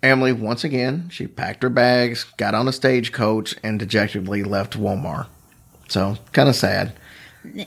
Emily, 0.01 0.31
once 0.31 0.63
again, 0.63 1.09
she 1.09 1.27
packed 1.27 1.63
her 1.63 1.69
bags, 1.69 2.23
got 2.37 2.53
on 2.55 2.67
a 2.67 2.71
stagecoach, 2.71 3.55
and 3.63 3.79
dejectedly 3.79 4.43
left 4.43 4.77
Wolmar. 4.77 5.27
So 5.87 6.17
kind 6.33 6.49
of 6.49 6.55
sad. 6.55 6.93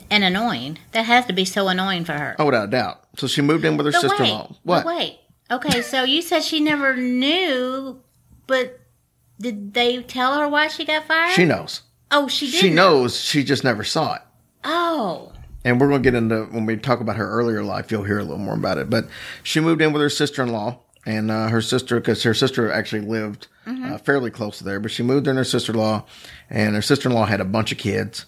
And 0.09 0.23
annoying. 0.23 0.77
That 0.91 1.05
has 1.05 1.25
to 1.25 1.33
be 1.33 1.45
so 1.45 1.67
annoying 1.67 2.05
for 2.05 2.13
her. 2.13 2.35
Oh, 2.39 2.45
without 2.45 2.65
a 2.67 2.71
doubt. 2.71 3.03
So 3.17 3.27
she 3.27 3.41
moved 3.41 3.65
in 3.65 3.77
with 3.77 3.85
her 3.85 3.91
sister 3.91 4.23
in 4.23 4.29
law. 4.29 4.55
What? 4.63 4.85
wait. 4.85 5.19
Okay, 5.49 5.81
so 5.81 6.03
you 6.03 6.21
said 6.21 6.43
she 6.43 6.61
never 6.61 6.95
knew, 6.95 8.01
but 8.47 8.79
did 9.39 9.73
they 9.73 10.01
tell 10.01 10.39
her 10.39 10.47
why 10.47 10.67
she 10.69 10.85
got 10.85 11.05
fired? 11.05 11.33
She 11.33 11.43
knows. 11.45 11.81
Oh, 12.11 12.27
she 12.27 12.47
did. 12.51 12.59
She 12.59 12.69
knows. 12.69 13.19
She 13.19 13.43
just 13.43 13.63
never 13.63 13.83
saw 13.83 14.15
it. 14.15 14.21
Oh, 14.63 15.31
And 15.63 15.79
we're 15.79 15.87
going 15.87 16.03
to 16.03 16.11
get 16.11 16.17
into 16.17 16.43
when 16.51 16.65
we 16.65 16.77
talk 16.77 16.99
about 16.99 17.15
her 17.15 17.29
earlier 17.29 17.63
life, 17.63 17.91
you'll 17.91 18.03
hear 18.03 18.19
a 18.19 18.23
little 18.23 18.37
more 18.37 18.53
about 18.55 18.77
it. 18.77 18.89
But 18.89 19.07
she 19.43 19.59
moved 19.59 19.81
in 19.81 19.93
with 19.93 20.01
her 20.01 20.09
sister 20.09 20.43
in 20.43 20.49
law 20.49 20.79
and 21.05 21.31
uh, 21.31 21.47
her 21.47 21.61
sister, 21.61 21.99
because 21.99 22.21
her 22.23 22.33
sister 22.35 22.71
actually 22.71 23.01
lived 23.01 23.47
uh, 23.65 23.97
fairly 23.97 24.29
close 24.29 24.59
to 24.59 24.63
there. 24.63 24.79
But 24.79 24.91
she 24.91 25.01
moved 25.01 25.27
in 25.27 25.35
her 25.35 25.43
sister 25.43 25.71
in 25.71 25.79
law, 25.79 26.05
and 26.49 26.75
her 26.75 26.81
sister 26.81 27.09
in 27.09 27.15
law 27.15 27.25
had 27.25 27.41
a 27.41 27.45
bunch 27.45 27.71
of 27.71 27.77
kids. 27.79 28.25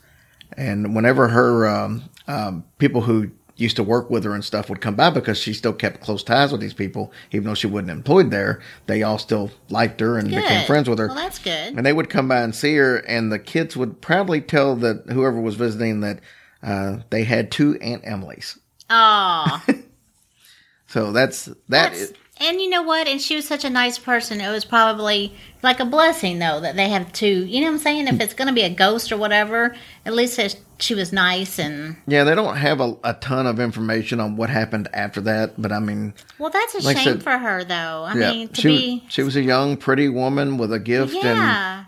And 0.58 0.96
whenever 0.96 1.28
her 1.28 1.68
um, 1.68 2.04
um, 2.28 2.63
people 2.80 3.02
who 3.02 3.30
used 3.55 3.75
to 3.75 3.83
work 3.83 4.10
with 4.10 4.24
her 4.24 4.33
and 4.33 4.43
stuff 4.43 4.67
would 4.69 4.81
come 4.81 4.95
by 4.95 5.10
because 5.12 5.38
she 5.38 5.53
still 5.53 5.74
kept 5.74 6.01
close 6.01 6.24
ties 6.24 6.51
with 6.51 6.60
these 6.60 6.74
people, 6.74 7.12
even 7.31 7.45
though 7.45 7.53
she 7.53 7.67
wasn't 7.67 7.91
employed 7.91 8.31
there, 8.31 8.62
they 8.88 9.03
all 9.03 9.17
still 9.19 9.51
liked 9.69 10.00
her 10.00 10.17
and 10.17 10.29
good. 10.29 10.41
became 10.41 10.65
friends 10.65 10.89
with 10.89 10.98
her. 11.00 11.07
Well, 11.07 11.15
that's 11.15 11.38
good. 11.39 11.75
And 11.77 11.86
they 11.86 11.93
would 11.93 12.10
come 12.10 12.27
by 12.27 12.41
and 12.41 12.55
see 12.55 12.75
her, 12.75 12.98
and 12.98 13.31
the 13.31 13.38
kids 13.39 13.77
would 13.77 14.01
proudly 14.01 14.41
tell 14.41 14.75
that 14.77 15.03
whoever 15.12 15.39
was 15.39 15.55
visiting 15.55 16.00
that 16.01 16.19
uh, 16.63 16.98
they 17.12 17.24
had 17.25 17.51
two 17.51 17.77
Aunt 17.79 18.03
Emilys. 18.05 18.57
Oh, 18.89 19.63
So 20.88 21.12
that's 21.12 21.45
that. 21.45 21.57
that's, 21.69 22.00
is- 22.01 22.13
and 22.39 22.60
you 22.60 22.69
know 22.69 22.81
what? 22.83 23.07
And 23.07 23.22
she 23.22 23.36
was 23.36 23.48
such 23.48 23.63
a 23.63 23.69
nice 23.69 23.98
person. 24.00 24.41
It 24.41 24.50
was 24.50 24.65
probably 24.65 25.36
like 25.63 25.79
a 25.79 25.86
blessing, 25.86 26.39
though, 26.39 26.60
that 26.60 26.75
they 26.75 26.89
have 26.89 27.12
two. 27.13 27.46
You 27.46 27.62
know 27.62 27.67
what 27.67 27.74
I'm 27.74 27.79
saying? 27.79 28.08
If 28.08 28.20
it's 28.20 28.34
going 28.34 28.48
to 28.50 28.53
be 28.53 28.62
a 28.63 28.70
ghost 28.70 29.12
or 29.12 29.17
whatever, 29.17 29.75
at 30.05 30.13
least 30.13 30.39
she 30.79 30.93
was 30.96 31.13
nice 31.13 31.58
and. 31.60 31.96
yeah, 32.05 32.24
they 32.25 32.36
don't 32.36 32.58
have 32.58 32.82
a, 32.82 32.98
a 33.03 33.13
ton 33.15 33.48
of 33.48 33.60
information 33.60 34.20
on 34.20 34.36
what 34.36 34.50
happened 34.50 34.89
after 34.93 35.22
that, 35.22 35.60
but 35.62 35.72
I 35.72 35.79
mean, 35.79 36.13
Well, 36.38 36.50
that's 36.50 36.75
a 36.75 36.82
Like 36.82 36.98
shame 36.98 37.05
said- 37.05 37.24
for 37.24 37.38
her, 37.38 37.63
though. 37.63 38.03
I 38.03 38.15
yeah, 38.17 38.32
mean, 38.32 38.48
to 38.50 38.62
she 38.62 38.67
be. 38.67 39.03
she 39.10 39.24
was 39.24 39.36
a 39.38 39.41
young, 39.41 39.77
pretty 39.77 40.10
woman 40.10 40.58
with 40.58 40.74
a 40.74 40.79
gift, 40.79 41.13
Yeah. 41.13 41.77
And 41.79 41.86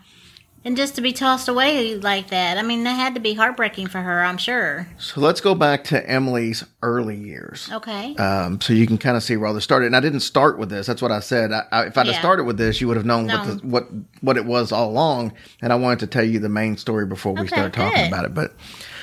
just 0.74 0.96
to 0.96 1.02
be 1.02 1.14
tossed 1.14 1.48
away 1.48 1.96
like 1.96 2.30
that. 2.30 2.58
I 2.58 2.64
mean, 2.64 2.84
that 2.86 2.94
had 2.94 3.14
to 3.14 3.22
be 3.22 3.36
heartbreaking 3.36 3.86
for 3.88 4.00
her, 4.02 4.24
I'm 4.24 4.38
sure. 4.38 4.88
so 4.98 5.22
let's 5.22 5.40
go 5.40 5.54
back 5.54 5.84
to 5.86 6.10
Emily's 6.10 6.64
early 6.82 7.16
years. 7.16 7.70
Okay. 7.72 8.16
Um, 8.16 8.60
so 8.60 8.74
you 8.74 8.88
can 8.88 8.98
kind 8.98 9.16
of 9.16 9.22
see 9.22 9.38
where 9.38 9.48
all 9.48 9.54
this 9.54 9.64
started. 9.64 9.86
And 9.86 9.96
I 9.96 10.00
didn't 10.00 10.22
start 10.22 10.58
with 10.58 10.70
this. 10.70 10.88
That's 10.88 11.02
what 11.04 11.12
I 11.12 11.20
said. 11.20 11.52
I, 11.52 11.64
I, 11.72 11.86
if 11.86 11.98
I'd 11.98 12.08
have 12.08 12.16
started 12.16 12.46
with 12.46 12.58
this, 12.58 12.82
you 12.82 12.88
would 12.88 12.98
have 12.98 13.06
known 13.06 13.28
what, 13.28 13.46
the, 13.46 13.68
what 13.68 13.88
what 14.22 14.38
it 14.38 14.46
was 14.46 14.72
all 14.72 14.90
along. 14.90 15.34
And 15.62 15.72
I 15.72 15.76
wanted 15.76 16.00
to 16.00 16.08
tell 16.08 16.24
you 16.24 16.40
the 16.40 16.50
main 16.50 16.78
story 16.78 17.06
before 17.06 17.34
we 17.34 17.42
Okay, 17.42 17.50
started 17.50 17.74
talking 17.74 18.02
good. 18.02 18.08
about 18.08 18.26
it. 18.26 18.34
But 18.34 18.56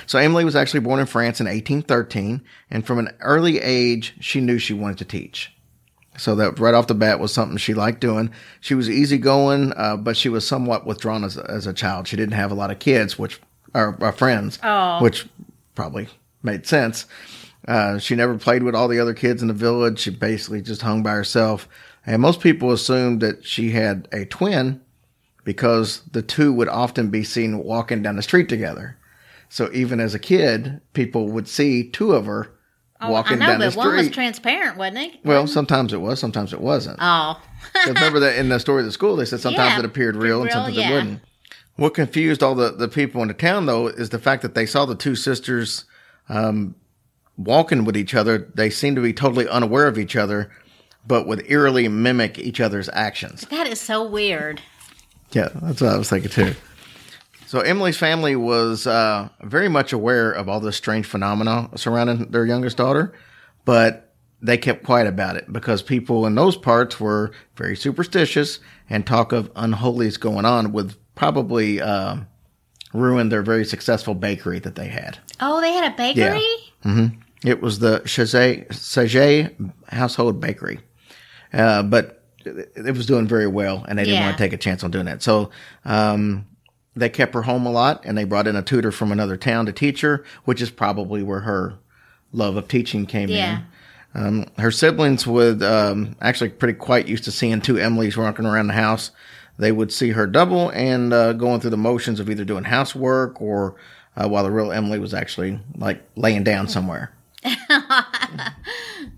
so 0.07 0.18
Emily 0.18 0.44
was 0.44 0.57
actually 0.57 0.81
born 0.81 0.98
in 0.98 1.07
France 1.07 1.40
in 1.40 1.46
1813, 1.46 2.42
and 2.70 2.85
from 2.85 2.98
an 2.98 3.11
early 3.20 3.61
age, 3.61 4.14
she 4.18 4.40
knew 4.40 4.59
she 4.59 4.75
wanted 4.75 4.98
to 4.98 5.05
teach. 5.05 5.52
So 6.18 6.35
that 6.37 6.59
right 6.59 6.75
off 6.75 6.87
the 6.88 6.94
bat 6.94 7.20
was 7.20 7.33
something 7.33 7.57
she 7.57 7.72
liked 7.75 8.01
doing. 8.01 8.31
She 8.61 8.75
was 8.75 8.90
easygoing, 8.90 9.72
uh, 9.77 9.96
but 9.96 10.16
she 10.16 10.29
was 10.29 10.46
somewhat 10.46 10.87
withdrawn 10.87 11.25
as, 11.25 11.38
a- 11.38 11.51
as 11.51 11.66
a 11.66 11.72
child. 11.72 12.07
She 12.07 12.16
didn't 12.16 12.35
have 12.35 12.51
a 12.53 12.55
lot 12.55 12.70
of 12.70 12.79
kids, 12.79 13.18
which 13.18 13.40
are, 13.75 13.96
are 14.03 14.12
friends, 14.12 14.59
Oh. 14.62 15.03
which 15.03 15.27
probably 15.75 16.09
made 16.42 16.66
sense. 16.66 17.07
Uh, 17.66 17.98
she 17.98 18.14
never 18.14 18.37
played 18.37 18.62
with 18.62 18.75
all 18.75 18.88
the 18.88 18.98
other 19.01 19.14
kids 19.14 19.40
in 19.40 19.48
the 19.48 19.55
village. 19.55 20.01
She 20.01 20.11
basically 20.11 20.61
just 20.61 20.83
hung 20.83 21.03
by 21.03 21.12
herself. 21.12 21.66
And 22.05 22.20
most 22.20 22.40
people 22.40 22.72
assumed 22.72 23.20
that 23.22 23.44
she 23.46 23.70
had 23.70 24.07
a 24.12 24.25
twin 24.27 24.81
because 25.44 26.03
the 26.12 26.22
two 26.22 26.53
would 26.53 26.68
often 26.68 27.09
be 27.11 27.25
seen 27.25 27.59
walking 27.59 28.03
down 28.03 28.16
the 28.16 28.22
street 28.22 28.48
together. 28.48 28.96
So 29.48 29.70
even 29.72 30.01
as 30.01 30.14
a 30.14 30.18
kid, 30.18 30.81
people 30.92 31.29
would 31.29 31.48
see 31.48 31.88
two 31.88 32.12
of 32.12 32.27
her 32.27 32.51
walking 33.11 33.41
Oh, 33.41 33.45
I 33.45 33.47
know, 33.47 33.53
down 33.53 33.61
the 33.61 33.67
but 33.69 33.77
one 33.77 33.97
was 33.97 34.11
transparent, 34.11 34.77
wasn't 34.77 34.99
it? 34.99 35.21
well, 35.25 35.47
sometimes 35.47 35.93
it 35.93 36.01
was, 36.01 36.19
sometimes 36.21 36.53
it 36.53 36.61
wasn't. 36.61 36.99
Oh. 37.01 37.41
remember 37.87 38.21
that 38.21 38.37
in 38.37 38.49
the 38.49 38.59
story 38.61 38.81
of 38.81 38.87
the 38.87 38.93
school, 38.93 39.17
they 39.17 39.25
said 39.25 39.41
sometimes 39.41 39.73
Yeah, 39.73 39.79
it 39.81 39.85
appeared 39.85 40.17
real 40.17 40.43
and 40.43 40.51
sometimes 40.51 40.77
yeah. 40.77 40.91
it 40.91 40.95
wouldn't. 40.95 41.21
What 41.77 41.95
confused 41.95 42.43
all 42.43 42.55
the, 42.55 42.71
the 42.71 42.88
people 42.88 43.23
in 43.23 43.29
the 43.29 43.35
town, 43.35 43.67
though, 43.67 43.87
is 43.87 44.11
the 44.11 44.19
fact 44.19 44.43
that 44.43 44.55
they 44.55 44.67
saw 44.67 44.85
the 44.85 44.95
two 44.95 45.15
sisters 45.17 45.85
um, 46.29 46.75
walking 47.38 47.85
with 47.85 47.97
each 47.97 48.15
other. 48.15 48.51
They 48.55 48.69
seemed 48.69 48.97
to 48.97 49.03
be 49.03 49.12
totally 49.15 49.49
unaware 49.49 49.87
of 49.87 49.99
each 49.99 50.15
other, 50.15 50.51
but 51.07 51.27
would 51.27 51.45
eerily 51.51 51.88
mimic 51.88 52.38
each 52.38 52.61
other's 52.61 52.91
actions. 52.93 53.47
That 53.51 53.67
is 53.67 53.81
so 53.81 54.07
weird. 54.07 54.61
Yeah, 55.33 55.49
that's 55.62 55.81
what 55.81 55.95
I 55.95 55.97
was 55.97 56.11
thinking 56.11 56.31
too. 56.31 56.55
So 57.53 57.61
Emily's 57.61 57.99
family 57.99 58.35
was 58.35 58.87
uh, 58.87 59.29
very 59.43 59.69
much 59.69 59.93
aware 59.93 60.33
of 60.33 60.49
all 60.49 60.59
this 60.59 60.75
strange 60.75 61.05
phenomena 61.05 61.69
surrounding 61.77 62.31
their 62.31 62.47
youngest 62.47 62.79
daughter, 62.79 63.12
but 63.67 64.15
they 64.41 64.57
kept 64.57 64.85
quiet 64.85 65.07
about 65.07 65.37
it 65.37 65.53
because 65.53 65.83
people 65.83 66.25
in 66.25 66.35
those 66.35 66.57
parts 66.57 66.99
were 66.99 67.33
very 67.57 67.77
superstitious 67.77 68.59
and 68.88 69.07
talk 69.07 69.33
of 69.33 69.53
unholies 69.55 70.17
going 70.17 70.47
on 70.47 70.73
would 70.73 70.95
probably 71.15 71.79
uh, 71.79 72.17
ruin 72.95 73.29
their 73.29 73.43
very 73.43 73.67
successful 73.67 74.15
bakery 74.15 74.59
that 74.61 74.75
they 74.75 74.88
had. 74.88 75.19
Oh, 75.38 75.61
they 75.61 75.73
had 75.73 75.93
a 75.93 75.95
bakery? 75.95 76.41
Yeah. 76.87 77.09
It 77.45 77.61
was 77.61 77.81
the 77.81 78.01
Saget, 78.07 79.57
Household 79.88 80.41
Bakery. 80.41 80.81
Uh, 81.53 81.83
but 81.83 82.25
it 82.47 82.73
it 82.77 82.97
was 82.97 83.05
doing 83.05 83.29
very 83.29 83.47
well, 83.47 83.85
and 83.87 83.99
they 83.99 84.05
didn't 84.05 84.21
Yeah. 84.21 84.25
want 84.29 84.38
to 84.38 84.43
take 84.43 84.55
a 84.55 84.57
chance 84.57 84.83
on 84.83 84.91
doing 84.91 85.05
that. 85.05 85.23
So 85.23 85.51
um, 85.85 86.47
they 86.94 87.09
kept 87.09 87.35
her 87.35 87.42
home 87.42 87.64
a 87.66 87.70
lot, 87.70 88.02
and 88.05 88.16
they 88.18 88.24
brought 88.24 88.46
in 88.46 88.57
a 88.57 88.62
tutor 88.62 88.92
from 88.92 89.12
another 89.12 89.37
town 89.37 89.66
to 89.66 89.72
teach 89.72 90.00
her, 90.02 90.24
which 90.44 90.61
is 90.61 90.70
probably 90.70 91.22
where 91.22 91.40
her 91.40 91.74
love 92.33 92.57
of 92.57 92.68
teaching 92.68 93.07
came 93.07 93.28
Yeah. 93.28 93.59
in. 93.59 93.64
Um, 94.14 94.46
her 94.59 94.70
siblings 94.70 95.26
would 95.26 95.62
um, 95.62 96.16
actually 96.20 96.50
pretty 96.50 96.74
quite 96.74 97.09
used 97.09 97.24
to 97.24 97.33
seeing 97.33 97.62
two 97.62 97.74
Emilys 97.78 98.16
walking 98.16 98.44
around 98.44 98.66
the 98.66 98.74
house. 98.74 99.11
They 99.59 99.72
would 99.72 99.90
see 99.90 100.11
her 100.11 100.26
double 100.26 100.68
and 100.70 101.12
uh, 101.14 101.33
going 101.33 101.61
through 101.61 101.70
the 101.70 101.76
motions 101.78 102.20
of 102.20 102.28
either 102.28 102.44
doing 102.44 102.64
housework 102.64 103.40
or 103.40 103.76
uh, 104.16 104.28
while 104.28 104.44
the 104.44 104.50
real 104.50 104.70
Emily 104.70 104.98
was 104.98 105.14
actually 105.14 105.61
like 105.76 106.02
laying 106.16 106.44
down 106.44 106.68
somewhere. 106.68 107.12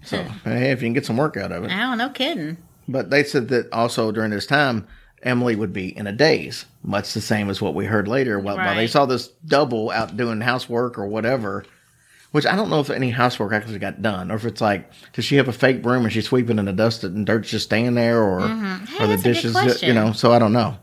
so 0.04 0.22
hey, 0.44 0.70
if 0.70 0.80
you 0.82 0.86
can 0.86 0.92
get 0.92 1.06
some 1.06 1.16
work 1.16 1.36
out 1.36 1.52
of 1.52 1.64
it. 1.64 1.70
Oh, 1.72 1.94
no 1.94 2.08
kidding. 2.10 2.56
But 2.86 3.10
they 3.10 3.24
said 3.24 3.48
that 3.48 3.72
also 3.72 4.12
during 4.12 4.30
this 4.30 4.46
time, 4.46 4.86
Emily 5.24 5.56
would 5.56 5.72
be 5.72 5.96
in 5.96 6.06
a 6.06 6.12
daze, 6.12 6.66
much 6.82 7.14
the 7.14 7.20
same 7.20 7.48
as 7.50 7.60
what 7.62 7.74
we 7.74 7.86
heard 7.86 8.06
later. 8.06 8.38
While, 8.38 8.56
while 8.56 8.76
they 8.76 8.86
saw 8.86 9.06
this 9.06 9.28
double 9.46 9.90
out 9.90 10.16
doing 10.16 10.40
housework 10.40 10.98
or 10.98 11.06
whatever, 11.06 11.64
which 12.32 12.46
I 12.46 12.56
don't 12.56 12.68
know 12.70 12.80
if 12.80 12.90
any 12.90 13.10
housework 13.10 13.52
actually 13.52 13.78
got 13.78 14.02
done, 14.02 14.30
or 14.30 14.34
if 14.34 14.44
it's 14.44 14.60
like, 14.60 14.90
does 15.12 15.24
she 15.24 15.36
have 15.36 15.48
a 15.48 15.52
fake 15.52 15.82
broom 15.82 16.04
and 16.04 16.12
she's 16.12 16.26
sweeping 16.26 16.58
and 16.58 16.68
the 16.68 16.72
dust 16.72 17.04
and 17.04 17.24
dirt's 17.26 17.50
just 17.50 17.64
staying 17.66 17.94
there, 17.94 18.22
or 18.22 18.40
Mm-hmm. 18.40 18.84
Hey, 18.84 19.04
or 19.04 19.06
the 19.06 19.16
that's 19.16 19.20
a 19.22 19.24
good 19.24 19.52
dishes, 19.64 19.82
you 19.82 19.94
know? 19.94 20.12
So 20.12 20.32
I 20.32 20.38
don't 20.38 20.52
know. 20.52 20.76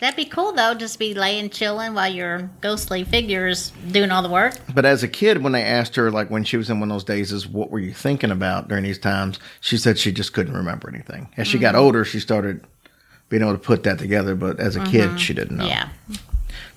That'd 0.00 0.14
be 0.16 0.26
cool, 0.26 0.52
though, 0.52 0.74
just 0.74 0.96
be 1.00 1.12
laying 1.12 1.50
chilling 1.50 1.92
while 1.92 2.12
your 2.12 2.48
ghostly 2.60 3.02
figure 3.02 3.48
is 3.48 3.70
doing 3.90 4.12
all 4.12 4.22
the 4.22 4.28
work. 4.28 4.54
But 4.72 4.84
as 4.84 5.02
a 5.02 5.08
kid, 5.08 5.42
when 5.42 5.52
they 5.52 5.64
asked 5.64 5.96
her, 5.96 6.08
like 6.12 6.30
when 6.30 6.44
she 6.44 6.56
was 6.56 6.70
in 6.70 6.78
one 6.78 6.88
of 6.88 6.94
those 6.94 7.02
days, 7.02 7.32
is 7.32 7.48
what 7.48 7.70
were 7.72 7.80
you 7.80 7.92
thinking 7.92 8.30
about 8.30 8.68
during 8.68 8.84
these 8.84 9.00
times? 9.00 9.40
She 9.60 9.76
said 9.76 9.98
she 9.98 10.12
just 10.12 10.32
couldn't 10.32 10.54
remember 10.54 10.88
anything. 10.88 11.28
As 11.36 11.48
she 11.48 11.58
got 11.58 11.74
Mm-hmm. 11.74 11.82
older, 11.84 12.04
she 12.04 12.20
started 12.20 12.64
being 13.28 13.42
able 13.42 13.52
to 13.52 13.58
put 13.58 13.82
that 13.84 13.98
together. 13.98 14.34
But 14.34 14.60
as 14.60 14.76
a 14.76 14.84
kid, 14.84 15.08
mm-hmm. 15.08 15.16
she 15.16 15.34
didn't 15.34 15.56
know. 15.56 15.66
Yeah. 15.66 15.88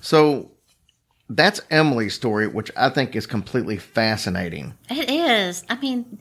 So 0.00 0.50
that's 1.28 1.60
Emily's 1.70 2.14
story, 2.14 2.46
which 2.46 2.70
I 2.76 2.88
think 2.88 3.16
is 3.16 3.26
completely 3.26 3.78
fascinating. 3.78 4.74
It 4.90 5.10
is. 5.10 5.64
I 5.68 5.76
mean, 5.76 6.18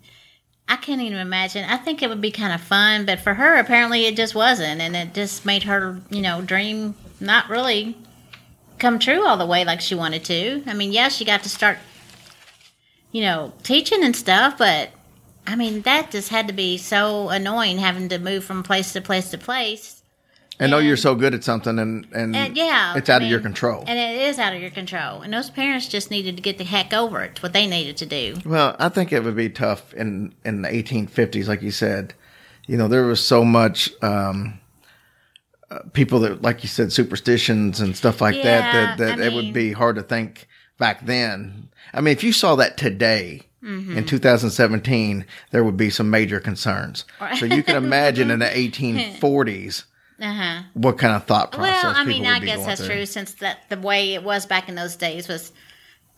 I 0.67 0.77
can't 0.77 1.01
even 1.01 1.17
imagine. 1.17 1.65
I 1.65 1.77
think 1.77 2.01
it 2.01 2.09
would 2.09 2.21
be 2.21 2.31
kind 2.31 2.53
of 2.53 2.61
fun, 2.61 3.05
but 3.05 3.19
for 3.19 3.33
her, 3.33 3.57
apparently, 3.57 4.05
it 4.05 4.15
just 4.15 4.35
wasn't, 4.35 4.79
and 4.81 4.95
it 4.95 5.13
just 5.13 5.45
made 5.45 5.63
her, 5.63 5.99
you 6.09 6.21
know, 6.21 6.41
dream 6.41 6.95
not 7.19 7.49
really 7.49 7.97
come 8.79 8.97
true 8.97 9.25
all 9.25 9.37
the 9.37 9.45
way 9.45 9.65
like 9.65 9.81
she 9.81 9.95
wanted 9.95 10.23
to. 10.25 10.63
I 10.65 10.73
mean, 10.73 10.91
yeah, 10.91 11.09
she 11.09 11.25
got 11.25 11.43
to 11.43 11.49
start, 11.49 11.77
you 13.11 13.21
know, 13.21 13.53
teaching 13.63 14.03
and 14.03 14.15
stuff, 14.15 14.57
but 14.57 14.91
I 15.45 15.55
mean, 15.55 15.81
that 15.81 16.11
just 16.11 16.29
had 16.29 16.47
to 16.47 16.53
be 16.53 16.77
so 16.77 17.29
annoying 17.29 17.77
having 17.79 18.09
to 18.09 18.17
move 18.17 18.43
from 18.43 18.63
place 18.63 18.93
to 18.93 19.01
place 19.01 19.29
to 19.31 19.37
place. 19.37 20.00
And 20.61 20.69
know 20.69 20.77
you're 20.77 20.95
so 20.95 21.15
good 21.15 21.33
at 21.33 21.43
something, 21.43 21.79
and 21.79 22.07
and, 22.13 22.35
And 22.35 22.55
yeah, 22.55 22.95
it's 22.95 23.09
I 23.09 23.15
out 23.15 23.23
of 23.23 23.27
your 23.27 23.39
control. 23.39 23.83
and 23.87 23.97
it 23.97 24.27
is 24.29 24.37
out 24.37 24.53
of 24.53 24.61
your 24.61 24.69
control. 24.69 25.21
And 25.21 25.33
those 25.33 25.49
parents 25.49 25.87
just 25.87 26.11
needed 26.11 26.37
to 26.37 26.43
get 26.43 26.59
the 26.59 26.63
heck 26.63 26.93
over 26.93 27.21
it. 27.21 27.41
What 27.41 27.53
they 27.53 27.65
needed 27.65 27.97
to 27.97 28.05
do. 28.05 28.35
Well, 28.45 28.75
I 28.77 28.89
think 28.89 29.11
it 29.11 29.23
would 29.23 29.35
be 29.35 29.49
tough 29.49 29.91
in 29.95 30.35
in 30.45 30.61
the 30.61 30.69
1850s, 30.69 31.47
like 31.47 31.63
you 31.63 31.71
said. 31.71 32.13
You 32.67 32.77
know, 32.77 32.87
there 32.87 33.07
was 33.07 33.25
so 33.25 33.43
much 33.43 33.91
um, 34.03 34.59
uh, 35.71 35.79
people 35.93 36.19
that, 36.19 36.43
like 36.43 36.61
you 36.61 36.69
said, 36.69 36.93
superstitions 36.93 37.81
and 37.81 37.97
stuff 37.97 38.21
like 38.21 38.35
that. 38.35 38.73
Yeah, 38.73 38.95
That 38.95 38.97
that 38.97 39.19
I 39.19 39.25
it 39.25 39.33
would 39.33 39.53
be 39.53 39.71
hard 39.71 39.95
to 39.95 40.03
think 40.03 40.47
back 40.77 41.07
then. 41.07 41.69
I 41.91 42.01
mean, 42.01 42.11
if 42.11 42.23
you 42.23 42.31
saw 42.31 42.55
that 42.55 42.77
today. 42.77 43.41
Mm-hmm. 43.63 43.95
In 43.95 44.05
2017, 44.07 45.23
there 45.51 45.63
would 45.63 45.77
be 45.77 45.91
some 45.91 46.09
major 46.09 46.39
concerns. 46.39 47.05
So 47.37 47.45
you 47.45 47.61
can 47.61 47.75
imagine 47.75 48.31
in 48.31 48.39
the 48.39 48.45
1840s 48.47 49.83
Uh 50.21 50.33
huh. 50.33 50.61
what 50.73 50.97
kind 50.97 51.15
of 51.15 51.25
thought 51.25 51.51
process. 51.51 51.83
Well, 51.83 51.93
I 51.95 52.03
mean, 52.05 52.25
I 52.25 52.39
guess 52.39 52.65
that's 52.65 52.85
through. 52.85 52.95
true 52.95 53.05
since 53.05 53.33
that 53.35 53.67
the 53.69 53.77
way 53.77 54.13
it 54.13 54.23
was 54.23 54.45
back 54.45 54.69
in 54.69 54.75
those 54.75 54.95
days 54.95 55.27
was 55.27 55.51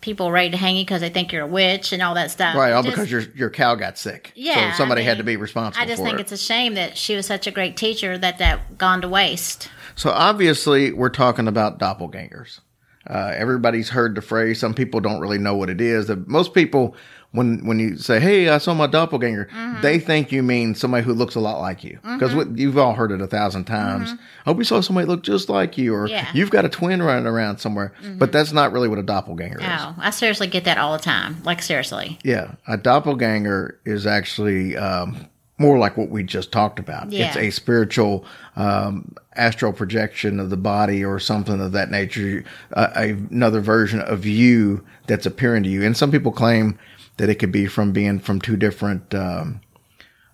people 0.02 0.30
ready 0.32 0.50
to 0.50 0.58
hang 0.58 0.76
you 0.76 0.84
because 0.84 1.00
they 1.00 1.10
think 1.10 1.32
you're 1.32 1.44
a 1.44 1.48
witch 1.48 1.94
and 1.94 2.02
all 2.02 2.14
that 2.16 2.30
stuff. 2.30 2.56
Right, 2.56 2.74
all 2.74 2.84
Just- 2.84 2.96
because 2.96 3.10
your 3.10 3.22
your 3.34 3.50
cow 3.50 3.76
got 3.76 3.98
sick. 3.98 4.34
Yeah, 4.36 4.74
so 4.74 4.80
somebody 4.80 5.02
I 5.02 5.06
had 5.06 5.18
to 5.20 5.24
be 5.24 5.38
responsible. 5.38 5.82
I 5.82 5.88
just 5.88 6.04
think 6.04 6.20
it. 6.20 6.22
it's 6.22 6.32
a 6.34 6.38
shame 6.38 6.74
that 6.76 6.98
she 6.98 7.16
was 7.16 7.26
such 7.26 7.48
a 7.48 7.52
great 7.52 7.78
teacher 7.78 8.18
that 8.18 8.38
that 8.40 8.78
gone 8.78 9.02
to 9.02 9.08
waste. 9.08 9.70
So 9.96 10.12
obviously, 10.12 10.92
we're 10.92 11.10
talking 11.10 11.48
about 11.48 11.80
doppelgangers. 11.80 12.60
Uh, 13.08 13.32
everybody's 13.36 13.90
heard 13.90 14.16
the 14.16 14.22
phrase. 14.22 14.60
Some 14.60 14.74
people 14.74 15.00
don't 15.00 15.20
really 15.20 15.38
know 15.38 15.56
what 15.56 15.70
it 15.70 15.82
is. 15.82 16.10
Most 16.26 16.54
people, 16.54 16.96
when 17.34 17.66
when 17.66 17.80
you 17.80 17.98
say, 17.98 18.20
"Hey, 18.20 18.48
I 18.50 18.58
saw 18.60 18.74
my 18.74 18.88
doppelganger," 18.88 19.46
Mm-hmm. 19.52 19.82
they 19.82 20.00
think 20.00 20.32
you 20.32 20.42
mean 20.42 20.74
somebody 20.76 21.04
who 21.04 21.14
looks 21.14 21.36
a 21.36 21.40
lot 21.42 21.60
like 21.60 21.84
you. 21.84 22.00
Because 22.02 22.34
you've 22.58 22.78
all 22.78 22.94
heard 22.94 23.12
it 23.12 23.22
a 23.22 23.28
thousand 23.28 23.66
times. 23.66 24.14
Oh, 24.46 24.54
we 24.54 24.64
saw 24.64 24.80
somebody 24.82 25.08
look 25.08 25.24
just 25.24 25.50
like 25.50 25.78
you, 25.78 25.94
or 25.94 26.06
Mm-hmm. 26.06 26.14
Yeah. 26.14 26.28
you've 26.34 26.52
got 26.52 26.64
a 26.64 26.70
twin 26.70 27.02
running 27.04 27.26
around 27.28 27.58
somewhere. 27.58 27.94
But 28.18 28.32
that's 28.32 28.54
not 28.54 28.72
really 28.72 28.88
what 28.88 29.00
a 29.00 29.04
doppelganger 29.04 29.60
is. 29.60 29.66
Oh, 29.68 29.96
I 29.98 30.12
seriously 30.12 30.48
get 30.48 30.64
that 30.66 30.78
all 30.78 30.94
the 30.94 31.04
time. 31.04 31.42
Like 31.44 31.62
seriously. 31.62 32.18
Yeah, 32.24 32.54
a 32.68 32.78
doppelganger 32.78 33.80
is 33.86 34.06
actually 34.08 34.78
um, 34.78 35.28
more 35.58 35.78
like 35.78 35.98
what 35.98 36.10
we 36.10 36.24
just 36.24 36.52
talked 36.52 36.80
about. 36.80 37.12
Yeah. 37.12 37.28
It's 37.28 37.38
a 37.38 37.50
spiritual 37.50 38.26
um, 38.56 39.16
astral 39.36 39.74
projection 39.74 40.40
of 40.40 40.50
the 40.50 40.58
body 40.58 41.04
or 41.04 41.20
something 41.20 41.60
of 41.60 41.72
that 41.74 41.90
nature, 41.90 42.44
uh, 42.74 42.90
another 42.96 43.60
version 43.62 44.02
of 44.02 44.26
you 44.26 44.84
that's 45.08 45.26
appearing 45.26 45.64
to 45.64 45.70
you. 45.70 45.84
And 45.84 45.96
some 45.98 46.12
people 46.12 46.32
claim 46.32 46.78
that 47.18 47.30
it 47.30 47.36
could 47.36 47.52
be 47.52 47.68
from 47.68 47.92
being 47.92 48.20
from 48.20 48.42
two 48.42 48.58
different 48.58 49.14
um, 49.14 49.62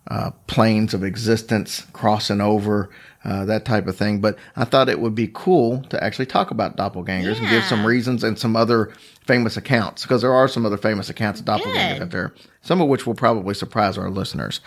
uh, 0.07 0.31
planes 0.47 0.93
of 0.93 1.03
existence 1.03 1.85
crossing 1.93 2.41
over. 2.41 2.89
Uh, 3.25 3.43
that 3.43 3.65
type 3.65 3.85
of 3.85 3.97
thing, 3.97 4.21
but 4.21 4.37
I 4.55 4.63
thought 4.63 4.87
it 4.87 5.01
would 5.01 5.13
be 5.13 5.29
cool 5.33 5.81
to 5.89 6.01
actually 6.01 6.25
talk 6.25 6.51
about 6.51 6.77
doppelgangers 6.77 7.37
and 7.37 7.49
give 7.49 7.65
some 7.65 7.85
reasons 7.85 8.23
and 8.23 8.39
some 8.39 8.55
other 8.55 8.93
famous 9.27 9.57
accounts 9.57 10.03
because 10.03 10.21
there 10.21 10.31
are 10.33 10.47
some 10.47 10.65
other 10.65 10.77
famous 10.77 11.09
accounts 11.09 11.41
of 11.41 11.45
doppelgangers 11.45 11.95
Good. 11.95 12.01
out 12.01 12.11
there, 12.11 12.33
some 12.61 12.79
of 12.79 12.87
which 12.87 13.05
will 13.05 13.15
probably 13.15 13.53
surprise 13.53 13.97
our 13.97 14.09
listeners. 14.09 14.61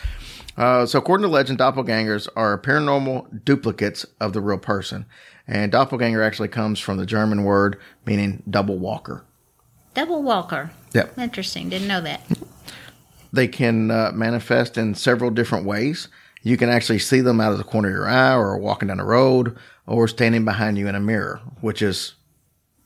Uh, 0.59 0.85
so, 0.85 0.99
according 0.99 1.23
to 1.23 1.29
legend, 1.29 1.61
doppelgangers 1.61 2.29
are 2.37 2.59
paranormal 2.59 3.43
duplicates 3.43 4.05
of 4.21 4.35
the 4.35 4.41
real 4.43 4.59
person, 4.59 5.07
and 5.47 5.73
doppelganger 5.73 6.23
actually 6.23 6.49
comes 6.49 6.79
from 6.79 6.99
the 6.99 7.07
German 7.07 7.45
word 7.45 7.81
meaning 8.05 8.43
double 8.49 8.79
walker. 8.79 9.25
Double 9.95 10.23
walker. 10.23 10.71
Yep. 10.95 11.19
Interesting. 11.19 11.69
Didn't 11.69 11.89
know 11.89 12.01
that. 12.01 12.23
They 13.33 13.49
can 13.49 13.91
uh, 13.91 14.13
manifest 14.15 14.77
in 14.77 14.95
several 14.95 15.31
different 15.31 15.65
ways. 15.65 16.09
You 16.43 16.57
can 16.57 16.69
actually 16.69 16.99
see 16.99 17.21
them 17.21 17.41
out 17.41 17.53
of 17.53 17.59
the 17.59 17.65
corner 17.65 17.89
of 17.89 17.95
your 17.95 18.09
eye, 18.09 18.35
or 18.35 18.59
walking 18.59 18.89
down 18.89 18.97
the 18.99 19.05
road, 19.05 19.57
or 19.87 20.09
standing 20.09 20.45
behind 20.45 20.77
you 20.77 20.89
in 20.89 20.95
a 20.95 21.01
mirror, 21.01 21.41
which 21.61 21.83
is 21.83 22.15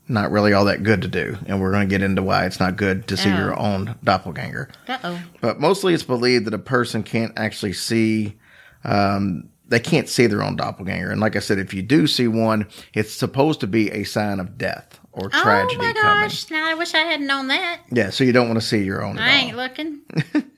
not 0.08 0.30
really 0.30 0.52
all 0.52 0.64
that 0.66 0.82
good 0.84 1.02
to 1.02 1.08
do. 1.08 1.36
And 1.46 1.60
we're 1.60 1.72
going 1.72 1.88
to 1.88 1.92
get 1.92 2.02
into 2.02 2.22
why 2.22 2.46
it's 2.46 2.60
not 2.60 2.76
good 2.76 3.08
to 3.08 3.16
see 3.16 3.30
Oh. 3.30 3.36
your 3.36 3.58
own 3.58 3.96
doppelganger. 4.04 4.68
Uh 4.86 4.98
oh. 5.02 5.22
But 5.40 5.58
mostly 5.58 5.94
it's 5.94 6.02
believed 6.04 6.44
that 6.46 6.54
a 6.54 6.58
person 6.58 7.02
can't 7.02 7.32
actually 7.36 7.72
see, 7.72 8.36
um, 8.84 9.48
they 9.66 9.80
can't 9.80 10.08
see 10.08 10.26
their 10.28 10.42
own 10.44 10.54
doppelganger. 10.54 11.10
And 11.10 11.20
like 11.20 11.34
I 11.34 11.40
said, 11.40 11.58
if 11.58 11.74
you 11.74 11.82
do 11.82 12.06
see 12.06 12.28
one, 12.28 12.68
it's 12.94 13.12
supposed 13.12 13.58
to 13.60 13.66
be 13.66 13.90
a 13.90 14.04
sign 14.04 14.38
of 14.38 14.56
death 14.58 15.00
or 15.16 15.30
tragedy 15.30 15.76
oh 15.80 15.82
my 15.82 15.92
coming. 15.94 16.22
gosh! 16.22 16.50
Now 16.50 16.68
I 16.68 16.74
wish 16.74 16.94
I 16.94 16.98
had 16.98 17.20
known 17.20 17.48
that. 17.48 17.80
Yeah, 17.90 18.10
so 18.10 18.22
you 18.22 18.32
don't 18.32 18.48
want 18.48 18.60
to 18.60 18.66
see 18.66 18.84
your 18.84 19.04
own. 19.04 19.18
I 19.18 19.30
all. 19.30 19.44
ain't 19.46 19.56
looking. 19.56 20.00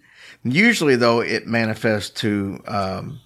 Usually, 0.45 0.97
though, 0.97 1.21
it 1.21 1.47
manifests 1.47 2.11
to 2.21 2.61
um, 2.67 3.21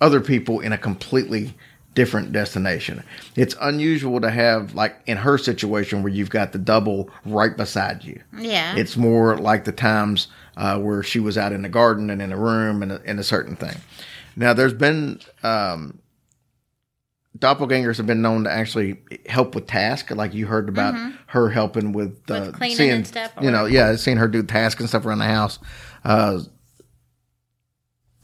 other 0.00 0.20
people 0.20 0.60
in 0.60 0.72
a 0.72 0.78
completely 0.78 1.54
different 1.94 2.32
destination. 2.32 3.02
It's 3.36 3.54
unusual 3.60 4.20
to 4.20 4.30
have, 4.30 4.74
like 4.74 4.96
in 5.06 5.18
her 5.18 5.36
situation, 5.36 6.02
where 6.02 6.12
you've 6.12 6.30
got 6.30 6.52
the 6.52 6.58
double 6.58 7.10
right 7.24 7.56
beside 7.56 8.04
you. 8.04 8.20
Yeah. 8.36 8.74
It's 8.76 8.96
more 8.96 9.36
like 9.36 9.64
the 9.64 9.72
times 9.72 10.28
uh, 10.56 10.78
where 10.78 11.02
she 11.02 11.20
was 11.20 11.36
out 11.36 11.52
in 11.52 11.62
the 11.62 11.68
garden 11.68 12.08
and 12.10 12.22
in 12.22 12.32
a 12.32 12.36
room 12.36 12.82
and 12.82 12.92
a, 12.92 13.02
and 13.04 13.20
a 13.20 13.24
certain 13.24 13.56
thing. 13.56 13.76
Now, 14.36 14.54
there's 14.54 14.72
been 14.72 15.20
um, 15.42 15.98
doppelgangers 17.38 17.96
have 17.96 18.06
been 18.06 18.22
known 18.22 18.44
to 18.44 18.50
actually 18.50 18.98
help 19.26 19.54
with 19.54 19.66
tasks, 19.66 20.10
like 20.12 20.34
you 20.34 20.46
heard 20.46 20.68
about 20.68 20.94
her 21.28 21.48
helping 21.50 21.92
with, 21.92 22.18
uh, 22.30 22.34
Mm-hmm. 22.34 22.50
cleaning 22.52 22.76
seeing, 22.76 22.90
and 22.92 23.06
stuff, 23.06 23.32
You 23.40 23.50
know, 23.50 23.64
yeah, 23.64 23.96
seeing 23.96 24.16
her 24.18 24.28
do 24.28 24.42
tasks 24.42 24.80
and 24.80 24.88
stuff 24.88 25.06
around 25.06 25.18
the 25.18 25.24
house. 25.26 25.58
Uh, 26.04 26.40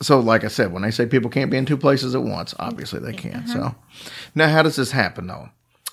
so, 0.01 0.21
like 0.21 0.44
I 0.44 0.49
said, 0.49 0.73
when 0.73 0.83
they 0.83 0.90
say 0.92 1.07
people 1.07 1.31
can't 1.31 1.51
be 1.51 1.57
in 1.57 1.66
two 1.66 1.77
places 1.77 2.14
at 2.14 2.23
once, 2.23 2.55
obviously 2.59 3.01
they 3.01 3.12
can. 3.12 3.47
So, 3.49 3.75
now 4.35 4.49
how 4.49 4.62
does 4.62 4.77
this 4.77 4.92
happen 4.92 5.27
though? 5.27 5.49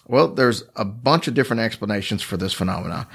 Well, 0.07 0.27
there's 0.27 0.63
a 0.75 0.85
bunch 0.85 1.27
of 1.27 1.33
different 1.33 1.61
explanations 1.61 2.21
for 2.21 2.37
this 2.37 2.53
phenomenon. 2.53 3.07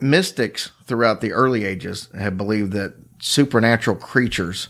Mystics 0.00 0.70
throughout 0.86 1.20
the 1.20 1.32
early 1.32 1.64
ages 1.64 2.08
have 2.18 2.36
believed 2.38 2.72
that 2.72 2.94
supernatural 3.20 3.96
creatures, 3.96 4.68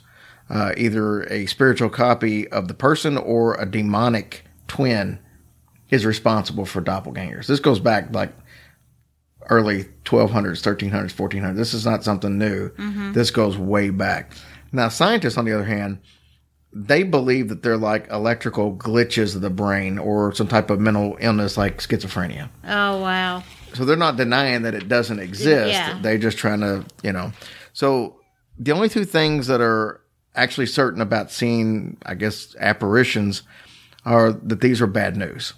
uh, 0.50 0.72
either 0.76 1.22
a 1.24 1.46
spiritual 1.46 1.88
copy 1.90 2.48
of 2.48 2.68
the 2.68 2.74
person 2.74 3.16
or 3.16 3.54
a 3.60 3.66
demonic 3.66 4.44
twin, 4.68 5.18
is 5.90 6.06
responsible 6.06 6.64
for 6.64 6.80
doppelgangers. 6.80 7.46
This 7.46 7.60
goes 7.60 7.78
back 7.78 8.14
like 8.14 8.32
early 9.50 9.84
1200s, 10.04 10.62
1300s, 10.62 11.12
1400s. 11.12 11.56
This 11.56 11.74
is 11.74 11.84
not 11.84 12.04
something 12.04 12.38
new. 12.38 12.70
This 13.12 13.30
goes 13.30 13.58
way 13.58 13.90
back. 13.90 14.32
Now, 14.72 14.88
scientists, 14.88 15.36
on 15.36 15.44
the 15.44 15.52
other 15.52 15.64
hand, 15.64 15.98
they 16.72 17.02
believe 17.02 17.48
that 17.50 17.62
they're 17.62 17.76
like 17.76 18.08
electrical 18.10 18.74
glitches 18.74 19.34
of 19.34 19.42
the 19.42 19.50
brain 19.50 19.98
or 19.98 20.32
some 20.32 20.48
type 20.48 20.70
of 20.70 20.80
mental 20.80 21.18
illness 21.20 21.58
like 21.58 21.78
schizophrenia. 21.78 22.48
oh 22.64 23.00
wow. 23.00 23.42
So 23.74 23.84
they're 23.84 23.96
not 23.96 24.16
denying 24.16 24.62
that 24.62 24.74
it 24.74 24.88
doesn't 24.88 25.18
exist. 25.18 25.72
Yeah. 25.72 25.98
They're 26.00 26.18
just 26.18 26.36
trying 26.38 26.60
to, 26.60 26.84
you 27.02 27.12
know. 27.12 27.32
So 27.72 28.16
the 28.58 28.72
only 28.72 28.88
two 28.90 29.04
things 29.04 29.46
that 29.46 29.60
are 29.62 30.01
actually 30.34 30.66
certain 30.66 31.00
about 31.00 31.30
seeing, 31.30 31.96
I 32.04 32.14
guess, 32.14 32.54
apparitions 32.58 33.42
are 34.04 34.32
that 34.32 34.60
these 34.60 34.80
are 34.80 34.86
bad 34.86 35.16
news. 35.16 35.54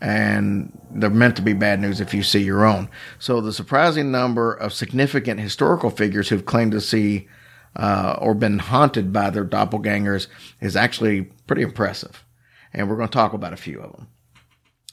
And 0.00 0.78
they're 0.92 1.10
meant 1.10 1.34
to 1.36 1.42
be 1.42 1.54
bad 1.54 1.80
news 1.80 2.00
if 2.00 2.14
you 2.14 2.22
see 2.22 2.42
your 2.42 2.64
own. 2.64 2.88
So 3.18 3.40
the 3.40 3.52
surprising 3.52 4.12
number 4.12 4.52
of 4.52 4.72
significant 4.72 5.40
historical 5.40 5.90
figures 5.90 6.28
who've 6.28 6.46
claimed 6.46 6.70
to 6.72 6.80
see 6.80 7.26
uh, 7.74 8.16
or 8.20 8.34
been 8.34 8.60
haunted 8.60 9.12
by 9.12 9.30
their 9.30 9.44
doppelgangers 9.44 10.28
is 10.60 10.76
actually 10.76 11.22
pretty 11.48 11.62
impressive. 11.62 12.24
And 12.72 12.88
we're 12.88 12.96
going 12.96 13.08
to 13.08 13.12
talk 13.12 13.32
about 13.32 13.52
a 13.52 13.56
few 13.56 13.80
of 13.80 13.92
them. 13.92 14.08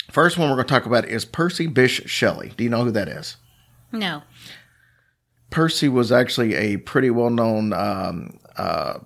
First 0.10 0.38
one 0.38 0.50
we're 0.50 0.56
going 0.56 0.68
to 0.68 0.74
talk 0.74 0.86
about 0.86 1.06
is 1.06 1.26
Percy 1.26 1.68
Bysshe 1.68 2.08
Shelley. 2.08 2.54
Do 2.58 2.64
you 2.64 2.70
know 2.70 2.84
who 2.84 2.92
that 2.92 3.08
is? 3.08 3.38
No. 3.92 4.24
Percy 5.50 5.90
was 5.90 6.12
actually 6.12 6.56
a 6.56 6.78
pretty 6.78 7.10
well 7.10 7.30
known 7.30 7.74
um, 7.74 8.40
uh, 8.58 9.00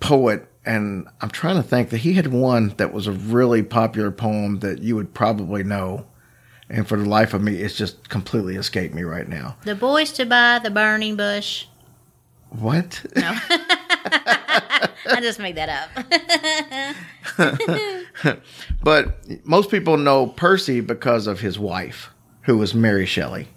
poet, 0.00 0.46
and 0.64 1.06
I'm 1.20 1.30
trying 1.30 1.56
to 1.56 1.62
think 1.62 1.90
that 1.90 1.98
he 1.98 2.14
had 2.14 2.28
one 2.28 2.74
that 2.78 2.92
was 2.92 3.06
a 3.06 3.12
really 3.12 3.62
popular 3.62 4.10
poem 4.10 4.60
that 4.60 4.80
you 4.80 4.96
would 4.96 5.14
probably 5.14 5.62
know. 5.62 6.06
And 6.68 6.86
for 6.86 6.96
the 6.96 7.08
life 7.08 7.34
of 7.34 7.42
me, 7.42 7.56
it's 7.56 7.74
just 7.74 8.08
completely 8.08 8.56
escaped 8.56 8.94
me 8.94 9.02
right 9.02 9.28
now. 9.28 9.56
The 9.64 9.74
boys 9.74 10.12
to 10.12 10.24
buy 10.24 10.60
the 10.62 10.70
burning 10.70 11.16
bush. 11.16 11.66
What? 12.50 13.04
No. 13.16 13.36
I 15.06 15.20
just 15.20 15.38
made 15.38 15.56
that 15.56 15.68
up. 15.68 15.88
but 18.82 19.18
most 19.44 19.70
people 19.70 19.96
know 19.96 20.26
Percy 20.26 20.80
because 20.80 21.26
of 21.26 21.40
his 21.40 21.58
wife, 21.58 22.10
who 22.42 22.58
was 22.58 22.74
Mary 22.74 23.06
Shelley. 23.06 23.48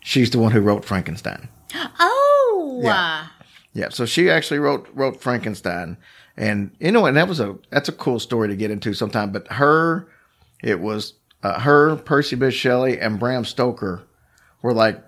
She's 0.00 0.30
the 0.30 0.38
one 0.38 0.52
who 0.52 0.60
wrote 0.60 0.84
Frankenstein. 0.84 1.48
oh. 1.74 2.80
Yeah. 2.82 3.24
Uh, 3.24 3.28
Yeah, 3.74 3.88
so 3.88 4.06
she 4.06 4.30
actually 4.30 4.60
wrote 4.60 4.88
wrote 4.94 5.20
Frankenstein, 5.20 5.96
and 6.36 6.70
you 6.78 6.92
know, 6.92 7.06
and 7.06 7.16
that 7.16 7.28
was 7.28 7.40
a 7.40 7.58
that's 7.70 7.88
a 7.88 7.92
cool 7.92 8.20
story 8.20 8.48
to 8.48 8.56
get 8.56 8.70
into 8.70 8.94
sometime. 8.94 9.32
But 9.32 9.48
her, 9.52 10.08
it 10.62 10.80
was 10.80 11.14
uh, 11.42 11.58
her, 11.60 11.96
Percy 11.96 12.36
Bysshe 12.36 12.52
Shelley, 12.52 13.00
and 13.00 13.18
Bram 13.18 13.44
Stoker 13.44 14.04
were 14.62 14.72
like, 14.72 15.02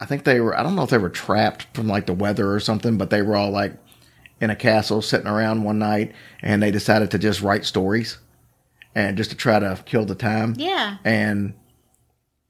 I 0.00 0.06
think 0.06 0.24
they 0.24 0.40
were. 0.40 0.58
I 0.58 0.62
don't 0.62 0.74
know 0.74 0.84
if 0.84 0.90
they 0.90 0.98
were 0.98 1.10
trapped 1.10 1.66
from 1.74 1.86
like 1.86 2.06
the 2.06 2.14
weather 2.14 2.50
or 2.50 2.60
something, 2.60 2.96
but 2.96 3.10
they 3.10 3.20
were 3.20 3.36
all 3.36 3.50
like 3.50 3.74
in 4.40 4.48
a 4.48 4.56
castle 4.56 5.02
sitting 5.02 5.26
around 5.26 5.62
one 5.62 5.78
night, 5.78 6.14
and 6.40 6.62
they 6.62 6.70
decided 6.70 7.10
to 7.10 7.18
just 7.18 7.42
write 7.42 7.66
stories, 7.66 8.16
and 8.94 9.18
just 9.18 9.30
to 9.30 9.36
try 9.36 9.58
to 9.58 9.78
kill 9.84 10.06
the 10.06 10.14
time. 10.14 10.54
Yeah. 10.56 10.96
And 11.04 11.52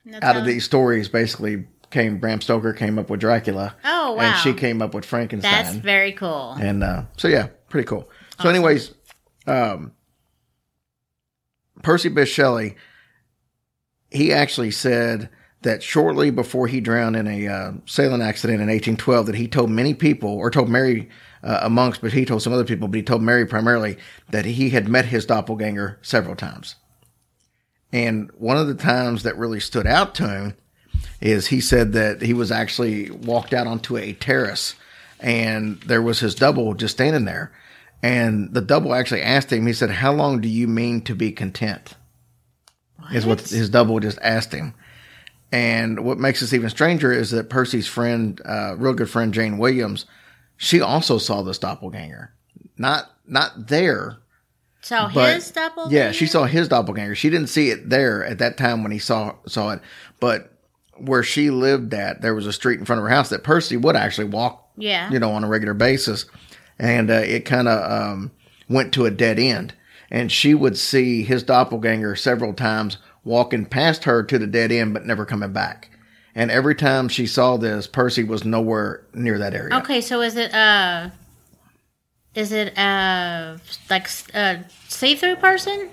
That's 0.06 0.24
out 0.24 0.36
of 0.36 0.44
these 0.44 0.64
stories, 0.64 1.08
basically 1.08 1.66
came 1.90 2.18
Bram 2.18 2.40
Stoker 2.40 2.72
came 2.72 2.98
up 2.98 3.11
with 3.11 3.20
Dracula. 3.20 3.74
Oh, 3.85 4.16
And 4.18 4.37
she 4.38 4.53
came 4.53 4.81
up 4.81 4.94
with 4.94 5.05
Frankenstein. 5.05 5.53
That's 5.53 5.76
very 5.76 6.12
cool. 6.12 6.57
And 6.61 6.83
uh, 6.83 7.05
so 7.16 7.29
yeah, 7.29 7.48
pretty 7.68 7.87
cool. 7.87 8.09
So, 8.40 8.48
anyways, 8.48 8.94
um, 9.46 9.92
Percy 11.83 12.09
Bysshe 12.09 12.29
Shelley, 12.29 12.76
he 14.11 14.33
actually 14.33 14.70
said 14.70 15.29
that 15.62 15.83
shortly 15.83 16.31
before 16.31 16.66
he 16.66 16.81
drowned 16.81 17.16
in 17.16 17.26
a 17.26 17.46
uh, 17.46 17.72
sailing 17.85 18.22
accident 18.22 18.62
in 18.62 18.68
1812, 18.68 19.26
that 19.26 19.35
he 19.35 19.46
told 19.46 19.70
many 19.70 19.92
people, 19.92 20.31
or 20.31 20.50
told 20.50 20.70
Mary 20.70 21.11
uh, 21.42 21.61
amongst, 21.62 22.00
but 22.00 22.12
he 22.12 22.24
told 22.24 22.42
some 22.42 22.53
other 22.53 22.64
people, 22.64 22.88
but 22.88 22.96
he 22.96 23.03
told 23.03 23.22
Mary 23.22 23.44
primarily 23.44 23.98
that 24.31 24.46
he 24.46 24.70
had 24.70 24.88
met 24.88 25.05
his 25.05 25.26
doppelganger 25.26 25.98
several 26.00 26.35
times. 26.35 26.76
And 27.92 28.31
one 28.38 28.57
of 28.57 28.68
the 28.68 28.74
times 28.74 29.24
that 29.24 29.37
really 29.37 29.61
stood 29.61 29.87
out 29.87 30.14
to 30.16 30.29
him 30.29 30.55
is 31.20 31.48
he 31.48 31.60
said 31.60 31.92
that 31.92 32.22
he 32.22 32.32
was 32.32 32.50
actually 32.50 33.10
walked 33.10 33.52
out 33.52 33.66
onto 33.66 33.96
a 33.96 34.12
terrace 34.14 34.74
and 35.18 35.80
there 35.82 36.02
was 36.02 36.20
his 36.20 36.34
double 36.34 36.74
just 36.74 36.94
standing 36.96 37.24
there. 37.26 37.52
And 38.02 38.54
the 38.54 38.62
double 38.62 38.94
actually 38.94 39.20
asked 39.22 39.52
him, 39.52 39.66
he 39.66 39.74
said, 39.74 39.90
How 39.90 40.12
long 40.12 40.40
do 40.40 40.48
you 40.48 40.66
mean 40.66 41.02
to 41.02 41.14
be 41.14 41.32
content? 41.32 41.94
Is 43.12 43.26
what 43.26 43.40
his 43.40 43.68
double 43.70 44.00
just 44.00 44.18
asked 44.22 44.52
him. 44.52 44.74
And 45.52 46.04
what 46.04 46.18
makes 46.18 46.40
this 46.40 46.52
even 46.52 46.70
stranger 46.70 47.12
is 47.12 47.30
that 47.32 47.50
Percy's 47.50 47.88
friend, 47.88 48.40
uh, 48.44 48.76
real 48.78 48.94
good 48.94 49.10
friend 49.10 49.34
Jane 49.34 49.58
Williams, 49.58 50.06
she 50.56 50.80
also 50.80 51.18
saw 51.18 51.42
this 51.42 51.58
doppelganger. 51.58 52.32
Not 52.78 53.10
not 53.26 53.66
there, 53.68 54.18
So 54.80 55.08
but 55.12 55.34
his 55.34 55.50
double. 55.50 55.90
yeah, 55.92 56.12
she 56.12 56.26
saw 56.26 56.44
his 56.44 56.68
doppelganger. 56.68 57.14
She 57.14 57.30
didn't 57.30 57.48
see 57.48 57.70
it 57.70 57.90
there 57.90 58.24
at 58.24 58.38
that 58.38 58.56
time 58.56 58.82
when 58.82 58.92
he 58.92 58.98
saw 58.98 59.34
saw 59.46 59.70
it, 59.72 59.80
but 60.20 60.52
where 61.00 61.22
she 61.22 61.50
lived 61.50 61.92
at, 61.94 62.20
there 62.22 62.34
was 62.34 62.46
a 62.46 62.52
street 62.52 62.78
in 62.78 62.84
front 62.84 62.98
of 63.00 63.04
her 63.04 63.14
house 63.14 63.28
that 63.30 63.42
Percy 63.44 63.76
would 63.76 63.96
actually 63.96 64.28
walk, 64.28 64.68
Yeah. 64.76 65.10
you 65.10 65.18
know, 65.18 65.32
on 65.32 65.44
a 65.44 65.48
regular 65.48 65.74
basis, 65.74 66.26
and 66.78 67.10
uh, 67.10 67.14
it 67.14 67.44
kind 67.44 67.68
of 67.68 67.90
um, 67.90 68.30
went 68.68 68.92
to 68.94 69.06
a 69.06 69.10
dead 69.10 69.38
end, 69.38 69.74
and 70.10 70.30
she 70.30 70.54
would 70.54 70.76
see 70.78 71.22
his 71.22 71.42
doppelganger 71.42 72.16
several 72.16 72.52
times 72.52 72.98
walking 73.24 73.66
past 73.66 74.04
her 74.04 74.22
to 74.22 74.38
the 74.38 74.46
dead 74.46 74.72
end, 74.72 74.94
but 74.94 75.04
never 75.06 75.24
coming 75.26 75.52
back. 75.52 75.90
And 76.34 76.50
every 76.50 76.74
time 76.74 77.08
she 77.08 77.26
saw 77.26 77.56
this, 77.56 77.86
Percy 77.86 78.22
was 78.24 78.44
nowhere 78.44 79.04
near 79.12 79.38
that 79.38 79.52
area. 79.52 79.76
Okay, 79.78 80.00
so 80.00 80.20
is 80.22 80.36
it 80.36 80.54
uh, 80.54 81.10
is 82.34 82.52
it 82.52 82.78
uh, 82.78 83.56
like 83.90 84.08
a 84.32 84.64
see-through 84.88 85.36
person, 85.36 85.90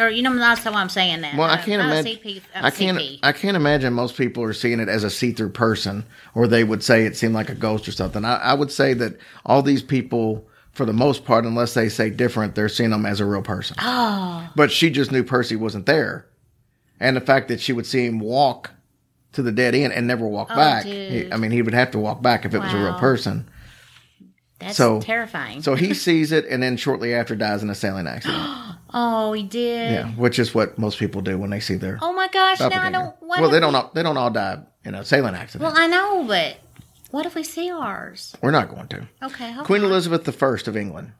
or 0.00 0.08
you 0.10 0.22
know, 0.22 0.34
that's 0.36 0.62
how 0.64 0.72
I'm 0.72 0.88
saying 0.88 1.20
that. 1.20 1.36
Well, 1.36 1.48
I 1.48 1.54
Uh, 1.54 1.62
can't 1.62 1.82
imagine. 1.82 2.16
CP, 2.16 2.38
uh, 2.54 2.60
I 2.62 2.70
can't. 2.70 2.98
CP. 2.98 3.18
I 3.22 3.32
can't 3.32 3.56
imagine 3.56 3.92
most 3.92 4.16
people 4.16 4.42
are 4.42 4.52
seeing 4.52 4.80
it 4.80 4.88
as 4.88 5.04
a 5.04 5.10
see-through 5.10 5.50
person, 5.50 6.04
or 6.34 6.46
they 6.48 6.64
would 6.64 6.82
say 6.82 7.04
it 7.04 7.16
seemed 7.16 7.34
like 7.34 7.48
a 7.50 7.54
ghost 7.54 7.86
or 7.86 7.92
something. 7.92 8.24
I, 8.24 8.36
I 8.36 8.54
would 8.54 8.72
say 8.72 8.94
that 8.94 9.16
all 9.46 9.62
these 9.62 9.82
people, 9.82 10.46
for 10.72 10.84
the 10.84 10.92
most 10.92 11.24
part, 11.24 11.44
unless 11.44 11.74
they 11.74 11.88
say 11.88 12.10
different, 12.10 12.54
they're 12.54 12.68
seeing 12.68 12.90
them 12.90 13.04
as 13.06 13.20
a 13.20 13.24
real 13.26 13.42
person. 13.42 13.76
Oh, 13.80 14.48
But 14.56 14.70
she 14.72 14.90
just 14.90 15.12
knew 15.12 15.22
Percy 15.22 15.56
wasn't 15.56 15.86
there, 15.86 16.26
and 16.98 17.16
the 17.16 17.20
fact 17.20 17.48
that 17.48 17.60
she 17.60 17.72
would 17.72 17.86
see 17.86 18.06
him 18.06 18.18
walk 18.20 18.70
to 19.32 19.42
the 19.42 19.52
dead 19.52 19.74
end 19.76 19.92
and 19.92 20.06
never 20.08 20.26
walk 20.26 20.48
Oh, 20.50 20.56
back. 20.56 20.84
he- 20.84 21.28
I 21.32 21.36
mean, 21.36 21.52
he 21.52 21.62
would 21.62 21.74
have 21.74 21.92
to 21.92 21.98
walk 22.00 22.20
back 22.20 22.44
if 22.44 22.52
it 22.54 22.58
was 22.58 22.72
a 22.72 22.78
real 22.78 22.94
person. 22.98 23.46
that's 24.58 24.76
So- 24.76 25.00
terrifying. 25.00 25.62
So 25.62 25.74
he 25.74 25.94
sees 26.06 26.32
it, 26.32 26.46
and 26.50 26.62
then 26.62 26.76
shortly 26.76 27.14
after 27.14 27.34
dies 27.36 27.62
in 27.62 27.70
a 27.70 27.74
sailing 27.74 28.06
accident. 28.06 28.42
oh, 28.92 29.32
he 29.32 29.42
did. 29.42 29.92
yeah, 29.92 30.08
which 30.12 30.38
is 30.38 30.54
what 30.54 30.78
most 30.78 30.98
people 30.98 31.20
do 31.20 31.38
when 31.38 31.50
they 31.50 31.60
see 31.60 31.74
their 31.74 31.98
Oh 32.02 32.12
my 32.12 32.28
gosh! 32.28 32.60
Now 32.60 32.82
I 32.82 32.90
don't. 32.90 33.14
What 33.20 33.40
well, 33.40 33.50
they 33.50 33.60
don't. 33.60 33.74
All, 33.74 33.90
they 33.94 34.02
don't 34.02 34.16
all 34.16 34.30
die 34.30 34.60
in 34.84 34.94
a 34.94 35.04
sailing 35.04 35.34
accident. 35.34 35.70
Well, 35.70 35.80
I 35.80 35.86
know, 35.86 36.24
but 36.26 36.58
what 37.10 37.26
if 37.26 37.34
we 37.34 37.42
see 37.42 37.70
ours? 37.70 38.36
We're 38.40 38.50
not 38.50 38.68
going 38.68 38.88
to. 38.88 39.08
Okay. 39.22 39.54
Queen 39.64 39.84
on. 39.84 39.90
Elizabeth 39.90 40.42
I 40.42 40.46
of 40.46 40.76
England. 40.76 41.12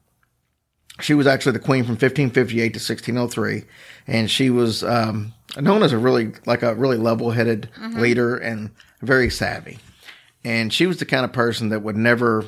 She 1.01 1.15
was 1.15 1.27
actually 1.27 1.53
the 1.53 1.61
queen 1.61 1.85
from 1.85 1.93
1558 1.93 2.75
to 2.75 2.79
1603, 2.79 3.65
and 4.07 4.31
she 4.31 4.51
was 4.51 4.85
um, 4.85 5.33
known 5.59 5.83
as 5.83 5.93
a 5.93 5.99
really 5.99 6.33
like 6.47 6.63
a 6.63 6.75
really 6.75 6.99
level-headed 6.99 7.71
leader 7.95 8.37
and 8.37 8.71
very 9.01 9.31
savvy. 9.31 9.79
And 10.45 10.73
she 10.73 10.87
was 10.87 10.99
the 10.99 11.07
kind 11.07 11.25
of 11.25 11.33
person 11.33 11.71
that 11.71 11.81
would 11.81 11.97
never 11.97 12.45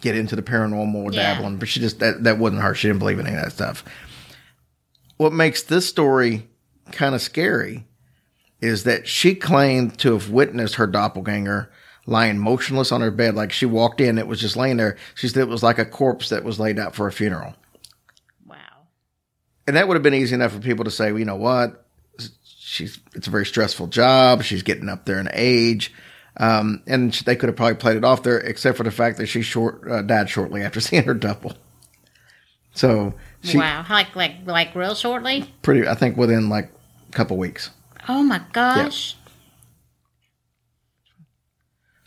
get 0.00 0.16
into 0.16 0.36
the 0.36 0.42
paranormal 0.42 0.94
or 0.94 1.12
Yeah. 1.12 1.34
dabbling, 1.34 1.58
but 1.58 1.68
she 1.68 1.80
just 1.80 2.00
that 2.00 2.24
that 2.24 2.38
wasn't 2.38 2.62
her. 2.62 2.74
She 2.74 2.88
didn't 2.88 2.98
believe 2.98 3.18
in 3.18 3.26
any 3.26 3.36
of 3.36 3.42
that 3.44 3.52
stuff. 3.52 3.84
What 5.16 5.32
makes 5.32 5.62
this 5.62 5.88
story 5.88 6.48
kind 6.92 7.14
of 7.14 7.22
scary 7.22 7.86
is 8.60 8.84
that 8.84 9.06
she 9.06 9.34
claimed 9.34 9.98
to 9.98 10.12
have 10.12 10.30
witnessed 10.30 10.76
her 10.76 10.86
doppelganger 10.86 11.70
lying 12.06 12.38
motionless 12.38 12.92
on 12.92 13.00
her 13.00 13.10
bed. 13.10 13.34
Like 13.34 13.52
she 13.52 13.66
walked 13.66 14.00
in, 14.00 14.18
it 14.18 14.26
was 14.26 14.40
just 14.40 14.56
laying 14.56 14.76
there. 14.76 14.96
She 15.14 15.28
said 15.28 15.42
it 15.42 15.48
was 15.48 15.62
like 15.62 15.78
a 15.78 15.84
corpse 15.84 16.30
that 16.30 16.44
was 16.44 16.58
laid 16.58 16.78
out 16.78 16.94
for 16.94 17.06
a 17.06 17.12
funeral. 17.12 17.54
Wow. 18.46 18.56
And 19.66 19.76
that 19.76 19.88
would 19.88 19.94
have 19.94 20.02
been 20.02 20.14
easy 20.14 20.34
enough 20.34 20.52
for 20.52 20.60
people 20.60 20.84
to 20.84 20.90
say, 20.90 21.12
well, 21.12 21.18
you 21.18 21.24
know 21.24 21.36
what? 21.36 21.84
She's, 22.44 22.98
it's 23.14 23.26
a 23.26 23.30
very 23.30 23.46
stressful 23.46 23.88
job. 23.88 24.42
She's 24.42 24.62
getting 24.62 24.88
up 24.88 25.04
there 25.04 25.20
in 25.20 25.28
age. 25.32 25.92
Um, 26.38 26.82
and 26.86 27.12
they 27.12 27.36
could 27.36 27.48
have 27.48 27.56
probably 27.56 27.76
played 27.76 27.96
it 27.96 28.04
off 28.04 28.22
there, 28.22 28.38
except 28.38 28.76
for 28.76 28.84
the 28.84 28.90
fact 28.90 29.18
that 29.18 29.26
she 29.26 29.42
short, 29.42 29.88
uh, 29.90 30.02
died 30.02 30.28
shortly 30.28 30.62
after 30.62 30.80
seeing 30.82 31.04
her 31.04 31.14
double. 31.14 31.54
So 32.74 33.14
she 33.46 33.58
wow. 33.58 33.84
Like 33.88 34.14
like 34.16 34.36
like 34.46 34.74
real 34.74 34.94
shortly. 34.94 35.52
pretty, 35.62 35.86
I 35.88 35.94
think 35.94 36.16
within 36.16 36.48
like 36.48 36.70
a 37.08 37.12
couple 37.12 37.36
weeks. 37.36 37.70
Oh 38.08 38.22
my 38.22 38.40
gosh. 38.52 39.16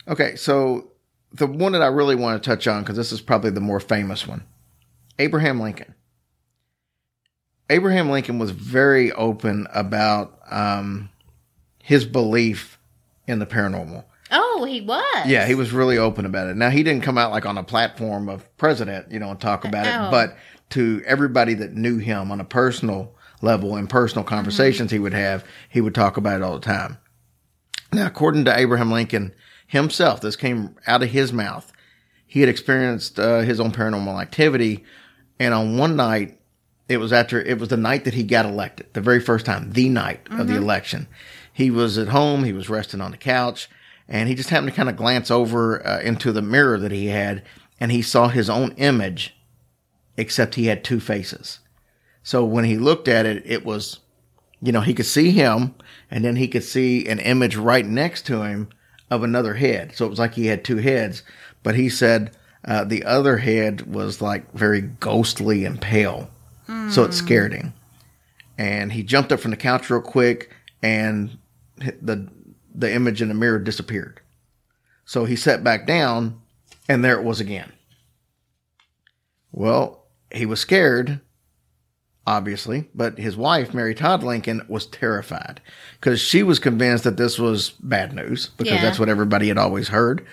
Okay, 0.08 0.34
so 0.36 0.90
the 1.32 1.46
one 1.46 1.72
that 1.72 1.82
I 1.82 1.86
really 1.86 2.16
want 2.16 2.42
to 2.42 2.48
touch 2.50 2.66
on, 2.66 2.82
because 2.82 2.96
this 2.96 3.12
is 3.12 3.20
probably 3.20 3.50
the 3.50 3.60
more 3.60 3.80
famous 3.80 4.26
one 4.26 4.42
Abraham 5.18 5.60
Lincoln. 5.60 5.94
Abraham 7.68 8.10
Lincoln 8.10 8.38
was 8.40 8.50
very 8.50 9.12
open 9.12 9.68
about 9.72 10.38
um, 10.50 11.08
his 11.82 12.04
belief 12.04 12.78
in 13.28 13.38
the 13.38 13.46
paranormal. 13.46 14.04
Oh, 14.32 14.64
he 14.64 14.80
was. 14.80 15.26
Yeah, 15.26 15.46
he 15.46 15.54
was 15.54 15.70
really 15.72 15.96
open 15.96 16.26
about 16.26 16.48
it. 16.48 16.56
Now, 16.56 16.70
he 16.70 16.82
didn't 16.82 17.02
come 17.04 17.16
out 17.16 17.30
like 17.30 17.46
on 17.46 17.56
a 17.58 17.62
platform 17.62 18.28
of 18.28 18.44
president, 18.56 19.12
you 19.12 19.20
know, 19.20 19.30
and 19.30 19.40
talk 19.40 19.64
about 19.64 19.86
Oh. 19.86 20.08
it, 20.08 20.10
but 20.10 20.36
to 20.70 21.02
everybody 21.06 21.54
that 21.54 21.74
knew 21.74 21.98
him 21.98 22.30
on 22.30 22.40
a 22.40 22.44
personal 22.44 23.14
level 23.42 23.76
and 23.76 23.88
personal 23.88 24.24
conversations 24.24 24.90
he 24.90 24.98
would 24.98 25.14
have, 25.14 25.44
he 25.68 25.80
would 25.80 25.94
talk 25.94 26.16
about 26.16 26.40
it 26.40 26.42
all 26.42 26.54
the 26.54 26.64
time. 26.64 26.98
Now, 27.92 28.06
according 28.06 28.44
to 28.44 28.56
Abraham 28.56 28.92
Lincoln 28.92 29.34
himself, 29.66 30.20
this 30.20 30.36
came 30.36 30.76
out 30.86 31.02
of 31.02 31.10
his 31.10 31.32
mouth. 31.32 31.72
He 32.26 32.40
had 32.40 32.48
experienced 32.48 33.18
uh, 33.18 33.40
his 33.40 33.58
own 33.58 33.72
paranormal 33.72 34.20
activity, 34.20 34.84
and 35.38 35.52
on 35.52 35.76
one 35.76 35.96
night, 35.96 36.38
it 36.88 36.98
was 36.98 37.12
after 37.12 37.40
it 37.40 37.58
was 37.58 37.68
the 37.68 37.76
night 37.76 38.04
that 38.04 38.14
he 38.14 38.22
got 38.22 38.46
elected, 38.46 38.92
the 38.92 39.00
very 39.00 39.20
first 39.20 39.46
time, 39.46 39.72
the 39.72 39.88
night 39.88 40.26
of 40.30 40.48
the 40.48 40.56
election. 40.56 41.06
He 41.52 41.70
was 41.70 41.98
at 41.98 42.08
home, 42.08 42.44
he 42.44 42.52
was 42.52 42.68
resting 42.68 43.00
on 43.00 43.12
the 43.12 43.16
couch, 43.16 43.68
and 44.08 44.28
he 44.28 44.34
just 44.34 44.50
happened 44.50 44.70
to 44.70 44.76
kind 44.76 44.88
of 44.88 44.96
glance 44.96 45.30
over 45.30 45.86
uh, 45.86 46.00
into 46.00 46.32
the 46.32 46.42
mirror 46.42 46.78
that 46.78 46.90
he 46.90 47.06
had, 47.06 47.44
and 47.78 47.92
he 47.92 48.02
saw 48.02 48.28
his 48.28 48.50
own 48.50 48.72
image, 48.72 49.36
except 50.20 50.54
he 50.54 50.66
had 50.66 50.84
two 50.84 51.00
faces. 51.00 51.60
So 52.22 52.44
when 52.44 52.64
he 52.64 52.76
looked 52.76 53.08
at 53.08 53.26
it, 53.26 53.42
it 53.46 53.64
was, 53.64 54.00
you 54.62 54.70
know, 54.70 54.82
he 54.82 54.94
could 54.94 55.06
see 55.06 55.30
him, 55.30 55.74
and 56.10 56.24
then 56.24 56.36
he 56.36 56.46
could 56.46 56.62
see 56.62 57.06
an 57.06 57.18
image 57.18 57.56
right 57.56 57.86
next 57.86 58.26
to 58.26 58.42
him 58.42 58.68
of 59.10 59.22
another 59.22 59.54
head. 59.54 59.96
So 59.96 60.04
it 60.04 60.10
was 60.10 60.18
like 60.18 60.34
he 60.34 60.46
had 60.46 60.62
two 60.62 60.76
heads, 60.76 61.22
but 61.62 61.74
he 61.74 61.88
said 61.88 62.36
uh, 62.64 62.84
the 62.84 63.04
other 63.04 63.38
head 63.38 63.92
was 63.92 64.20
like 64.20 64.52
very 64.52 64.82
ghostly 64.82 65.64
and 65.64 65.80
pale. 65.80 66.30
So 66.90 67.02
it 67.02 67.14
scared 67.14 67.52
him. 67.52 67.72
And 68.56 68.92
he 68.92 69.02
jumped 69.02 69.32
up 69.32 69.40
from 69.40 69.50
the 69.50 69.56
couch 69.56 69.90
real 69.90 70.00
quick, 70.00 70.54
and 70.82 71.36
the 71.78 72.28
the 72.72 72.92
image 72.92 73.20
in 73.20 73.28
the 73.28 73.34
mirror 73.34 73.58
disappeared. 73.58 74.20
So 75.04 75.24
he 75.24 75.34
sat 75.34 75.64
back 75.64 75.86
down, 75.86 76.40
and 76.88 77.04
there 77.04 77.18
it 77.18 77.24
was 77.24 77.40
again. 77.40 77.72
Well, 79.50 79.99
he 80.32 80.46
was 80.46 80.60
scared, 80.60 81.20
obviously, 82.26 82.88
but 82.94 83.18
his 83.18 83.36
wife, 83.36 83.74
Mary 83.74 83.94
Todd 83.94 84.22
Lincoln, 84.22 84.62
was 84.68 84.86
terrified 84.86 85.60
because 86.00 86.20
she 86.20 86.42
was 86.42 86.58
convinced 86.58 87.04
that 87.04 87.16
this 87.16 87.38
was 87.38 87.70
bad 87.80 88.12
news 88.14 88.48
because 88.56 88.74
Yeah. 88.74 88.82
that's 88.82 88.98
what 88.98 89.08
everybody 89.08 89.48
had 89.48 89.58
always 89.58 89.88
heard. 89.88 90.24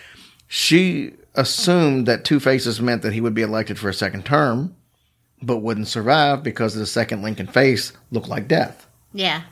She 0.48 1.14
assumed 1.36 2.06
that 2.08 2.24
Two 2.24 2.40
Faces 2.40 2.82
meant 2.82 3.02
that 3.02 3.14
he 3.14 3.22
would 3.22 3.34
be 3.34 3.42
elected 3.42 3.78
for 3.78 3.90
a 3.90 3.94
second 3.94 4.26
term, 4.26 4.76
but 5.42 5.58
wouldn't 5.58 5.88
survive 5.88 6.44
because 6.44 6.74
the 6.74 6.86
second 6.86 7.22
Lincoln 7.22 7.48
face 7.48 7.94
looked 8.12 8.30
like 8.30 8.48
death. 8.48 8.88
Yeah. 9.14 9.44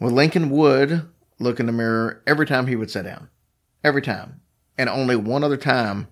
Well, 0.00 0.12
Lincoln 0.12 0.50
would 0.50 1.02
look 1.38 1.58
in 1.60 1.66
the 1.66 1.72
mirror 1.72 2.22
every 2.26 2.46
time 2.46 2.66
he 2.66 2.76
would 2.76 2.90
sit 2.90 3.04
down, 3.04 3.28
every 3.82 4.02
time, 4.02 4.40
and 4.78 4.88
only 4.88 5.16
one 5.16 5.42
other 5.42 5.56
time 5.56 6.08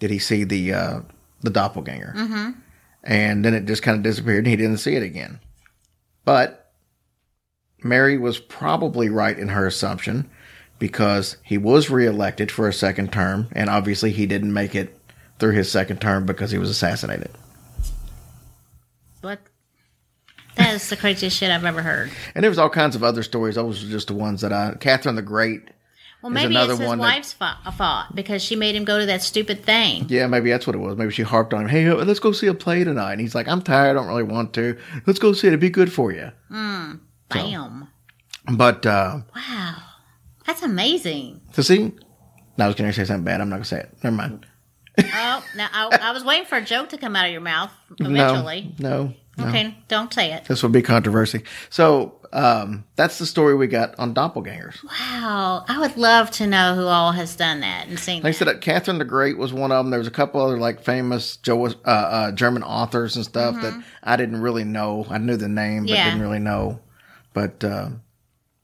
did 0.00 0.10
he 0.10 0.18
see 0.18 0.44
the 0.44 0.72
uh, 0.72 1.00
the 1.40 1.50
doppelganger, 1.50 2.14
mm-hmm. 2.16 2.50
And 3.02 3.44
then 3.44 3.54
it 3.54 3.66
just 3.66 3.82
kind 3.82 3.96
of 3.96 4.02
disappeared, 4.02 4.38
and 4.38 4.46
he 4.46 4.56
didn't 4.56 4.78
see 4.78 4.96
it 4.96 5.02
again. 5.02 5.40
But 6.24 6.72
Mary 7.82 8.18
was 8.18 8.38
probably 8.38 9.08
right 9.08 9.38
in 9.38 9.48
her 9.48 9.66
assumption 9.66 10.28
because 10.78 11.36
he 11.42 11.58
was 11.58 11.90
reelected 11.90 12.50
for 12.50 12.68
a 12.68 12.72
second 12.72 13.12
term, 13.12 13.48
and 13.52 13.70
obviously 13.70 14.12
he 14.12 14.26
didn't 14.26 14.52
make 14.52 14.74
it 14.74 14.98
through 15.38 15.52
his 15.52 15.70
second 15.70 16.00
term 16.00 16.26
because 16.26 16.50
he 16.50 16.58
was 16.58 16.70
assassinated. 16.70 17.30
What? 19.20 19.40
That 20.56 20.74
is 20.74 20.88
the 20.88 20.96
craziest 20.96 21.36
shit 21.36 21.50
I've 21.50 21.64
ever 21.64 21.82
heard. 21.82 22.10
And 22.34 22.42
there 22.42 22.50
was 22.50 22.58
all 22.58 22.70
kinds 22.70 22.96
of 22.96 23.04
other 23.04 23.22
stories. 23.22 23.54
Those 23.54 23.82
were 23.82 23.90
just 23.90 24.08
the 24.08 24.14
ones 24.14 24.40
that 24.40 24.52
I. 24.52 24.74
Catherine 24.80 25.14
the 25.14 25.22
Great. 25.22 25.70
Well, 26.22 26.30
maybe 26.30 26.56
it's 26.56 26.68
his 26.70 26.78
that- 26.80 26.98
wife's 26.98 27.32
fa- 27.32 27.58
fault 27.76 28.06
because 28.14 28.42
she 28.42 28.56
made 28.56 28.74
him 28.74 28.84
go 28.84 28.98
to 28.98 29.06
that 29.06 29.22
stupid 29.22 29.64
thing. 29.64 30.06
Yeah, 30.08 30.26
maybe 30.26 30.50
that's 30.50 30.66
what 30.66 30.74
it 30.74 30.80
was. 30.80 30.96
Maybe 30.96 31.12
she 31.12 31.22
harped 31.22 31.54
on 31.54 31.60
him. 31.62 31.68
Hey, 31.68 31.92
let's 31.92 32.18
go 32.18 32.32
see 32.32 32.48
a 32.48 32.54
play 32.54 32.82
tonight. 32.82 33.12
And 33.12 33.20
he's 33.20 33.34
like, 33.36 33.46
I'm 33.46 33.62
tired. 33.62 33.90
I 33.90 33.92
don't 33.94 34.08
really 34.08 34.24
want 34.24 34.52
to. 34.54 34.76
Let's 35.06 35.18
go 35.20 35.32
see 35.32 35.46
it. 35.46 35.50
It'd 35.50 35.60
be 35.60 35.70
good 35.70 35.92
for 35.92 36.10
you. 36.10 36.32
Bam. 37.28 37.88
But 38.52 38.84
uh, 38.86 39.20
Wow. 39.34 39.76
That's 40.46 40.62
amazing. 40.62 41.40
to 41.52 41.62
see, 41.62 41.92
no, 42.56 42.64
I 42.64 42.66
was 42.66 42.74
going 42.74 42.90
to 42.90 42.94
say 42.96 43.04
something 43.04 43.24
bad. 43.24 43.40
I'm 43.40 43.48
not 43.50 43.56
going 43.56 43.62
to 43.64 43.68
say 43.68 43.80
it. 43.80 43.96
Never 44.02 44.16
mind. 44.16 44.46
Oh, 44.98 45.44
now 45.54 45.68
I, 45.72 45.98
I 46.02 46.10
was 46.12 46.24
waiting 46.24 46.46
for 46.46 46.56
a 46.56 46.64
joke 46.64 46.88
to 46.88 46.98
come 46.98 47.14
out 47.14 47.26
of 47.26 47.32
your 47.32 47.40
mouth 47.42 47.70
eventually. 48.00 48.74
No, 48.78 49.04
no, 49.04 49.14
no. 49.38 49.46
Okay, 49.48 49.76
don't 49.88 50.12
say 50.12 50.32
it. 50.32 50.44
This 50.46 50.62
would 50.62 50.72
be 50.72 50.82
controversy. 50.82 51.42
So 51.70 52.14
um, 52.32 52.84
that's 52.96 53.18
the 53.18 53.24
story 53.26 53.54
we 53.54 53.68
got 53.68 53.98
on 53.98 54.12
doppelgangers. 54.14 54.76
Wow, 54.84 55.64
I 55.68 55.78
would 55.78 55.96
love 55.96 56.30
to 56.32 56.46
know 56.46 56.74
who 56.74 56.84
all 56.86 57.12
has 57.12 57.36
done 57.36 57.60
that 57.60 57.86
and 57.88 57.98
seen 57.98 58.22
Like 58.22 58.30
I 58.30 58.30
that. 58.32 58.38
said, 58.38 58.48
uh, 58.48 58.58
Catherine 58.58 58.98
the 58.98 59.04
Great 59.04 59.38
was 59.38 59.52
one 59.52 59.72
of 59.72 59.84
them. 59.84 59.90
There 59.90 59.98
was 59.98 60.08
a 60.08 60.10
couple 60.12 60.40
other 60.42 60.58
like 60.58 60.82
famous 60.82 61.36
Joe, 61.38 61.66
uh, 61.66 61.70
uh, 61.86 62.32
German 62.32 62.62
authors 62.64 63.16
and 63.16 63.24
stuff 63.24 63.54
that 63.62 63.82
I 64.02 64.16
didn't 64.16 64.40
really 64.42 64.64
know. 64.64 65.06
I 65.08 65.18
knew 65.18 65.36
the 65.36 65.48
name, 65.48 65.84
but 65.84 65.90
Mm-hmm. 65.92 65.94
Yeah. 65.94 66.04
didn't 66.10 66.20
really 66.22 66.38
know. 66.40 66.80
But 67.32 67.62
uh, 67.64 67.90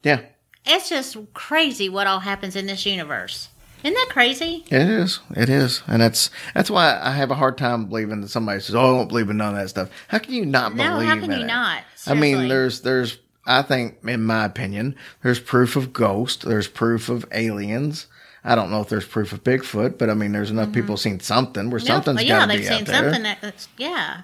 yeah, 0.03 0.21
It's 0.65 0.89
just 0.89 1.17
crazy 1.33 1.87
what 1.89 2.05
all 2.07 2.19
happens 2.19 2.55
in 2.55 2.65
this 2.65 2.85
universe. 2.85 3.49
Isn't 3.85 3.93
that 3.93 4.09
crazy? 4.09 4.65
it 4.71 4.81
is. 4.81 5.19
It 5.35 5.47
is, 5.47 5.83
and 5.87 6.01
that's 6.01 6.31
that's 6.55 6.71
why 6.71 6.99
I 7.01 7.11
have 7.11 7.29
a 7.29 7.35
hard 7.35 7.57
time 7.57 7.85
believing 7.85 8.21
that 8.21 8.29
somebody 8.29 8.59
says, 8.59 8.73
"Oh, 8.75 8.79
I 8.95 8.97
don't 8.97 9.07
believe 9.07 9.29
in 9.29 9.37
none 9.37 9.53
of 9.55 9.61
that 9.61 9.69
stuff." 9.69 9.89
How 10.07 10.17
can 10.17 10.33
you 10.33 10.45
not 10.45 10.73
No, 10.75 10.83
believe? 10.93 11.07
No, 11.07 11.13
how 11.15 11.19
can 11.21 11.31
you 11.31 11.43
it? 11.43 11.47
not? 11.47 11.83
I 12.07 12.15
mean, 12.15 12.47
there's 12.47 12.81
there's 12.81 13.19
I 13.45 13.61
think, 13.61 13.97
in 14.03 14.23
my 14.23 14.45
opinion, 14.45 14.95
there's 15.21 15.39
proof 15.39 15.75
of 15.75 15.93
ghosts. 15.93 16.43
There's 16.43 16.67
proof 16.67 17.09
of 17.09 17.25
aliens. 17.31 18.07
I 18.43 18.55
don't 18.55 18.71
know 18.71 18.81
if 18.81 18.89
there's 18.89 19.05
proof 19.05 19.33
of 19.33 19.43
Bigfoot, 19.43 19.97
but 19.99 20.09
I 20.09 20.15
mean, 20.15 20.31
there's 20.31 20.49
enough 20.51 20.71
people 20.73 20.97
seen 20.97 21.19
something 21.19 21.69
where 21.69 21.79
Mm-hmm. 21.79 21.87
Nope. 21.87 22.03
something's 22.05 22.15
Well, 22.17 22.25
yeah, 22.25 22.39
got 22.39 22.45
to 22.45 22.47
they've 22.49 22.59
be 22.61 22.65
seen 22.65 22.73
out 22.81 22.85
there. 22.87 23.03
something 23.03 23.23
that, 23.23 23.37
that's 23.41 23.67
yeah. 23.77 24.21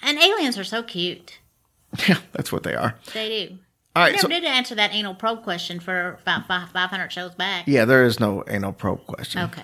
And 0.00 0.18
aliens 0.18 0.56
are 0.58 0.64
so 0.64 0.82
cute. 0.84 1.38
Yeah, 2.08 2.18
that's 2.32 2.50
what 2.50 2.62
they 2.62 2.74
are. 2.74 2.94
They 3.12 3.46
do. 3.48 3.58
All 3.94 4.02
right, 4.02 4.12
never 4.12 4.22
so 4.22 4.28
did 4.28 4.44
answer 4.44 4.74
that 4.74 4.94
anal 4.94 5.14
probe 5.14 5.42
question 5.42 5.78
for 5.78 6.18
about 6.22 6.46
five, 6.46 6.70
500 6.70 7.12
shows 7.12 7.34
back. 7.34 7.68
yeah, 7.68 7.84
there 7.84 8.04
is 8.04 8.18
no 8.18 8.42
anal 8.48 8.72
probe 8.72 9.06
question. 9.06 9.42
Okay. 9.42 9.62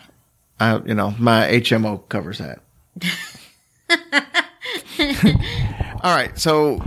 I, 0.60 0.76
you 0.84 0.94
know, 0.94 1.14
my 1.18 1.46
HMO 1.46 2.06
covers 2.08 2.38
that. 2.38 2.60
All 6.02 6.14
right, 6.14 6.36
so 6.38 6.82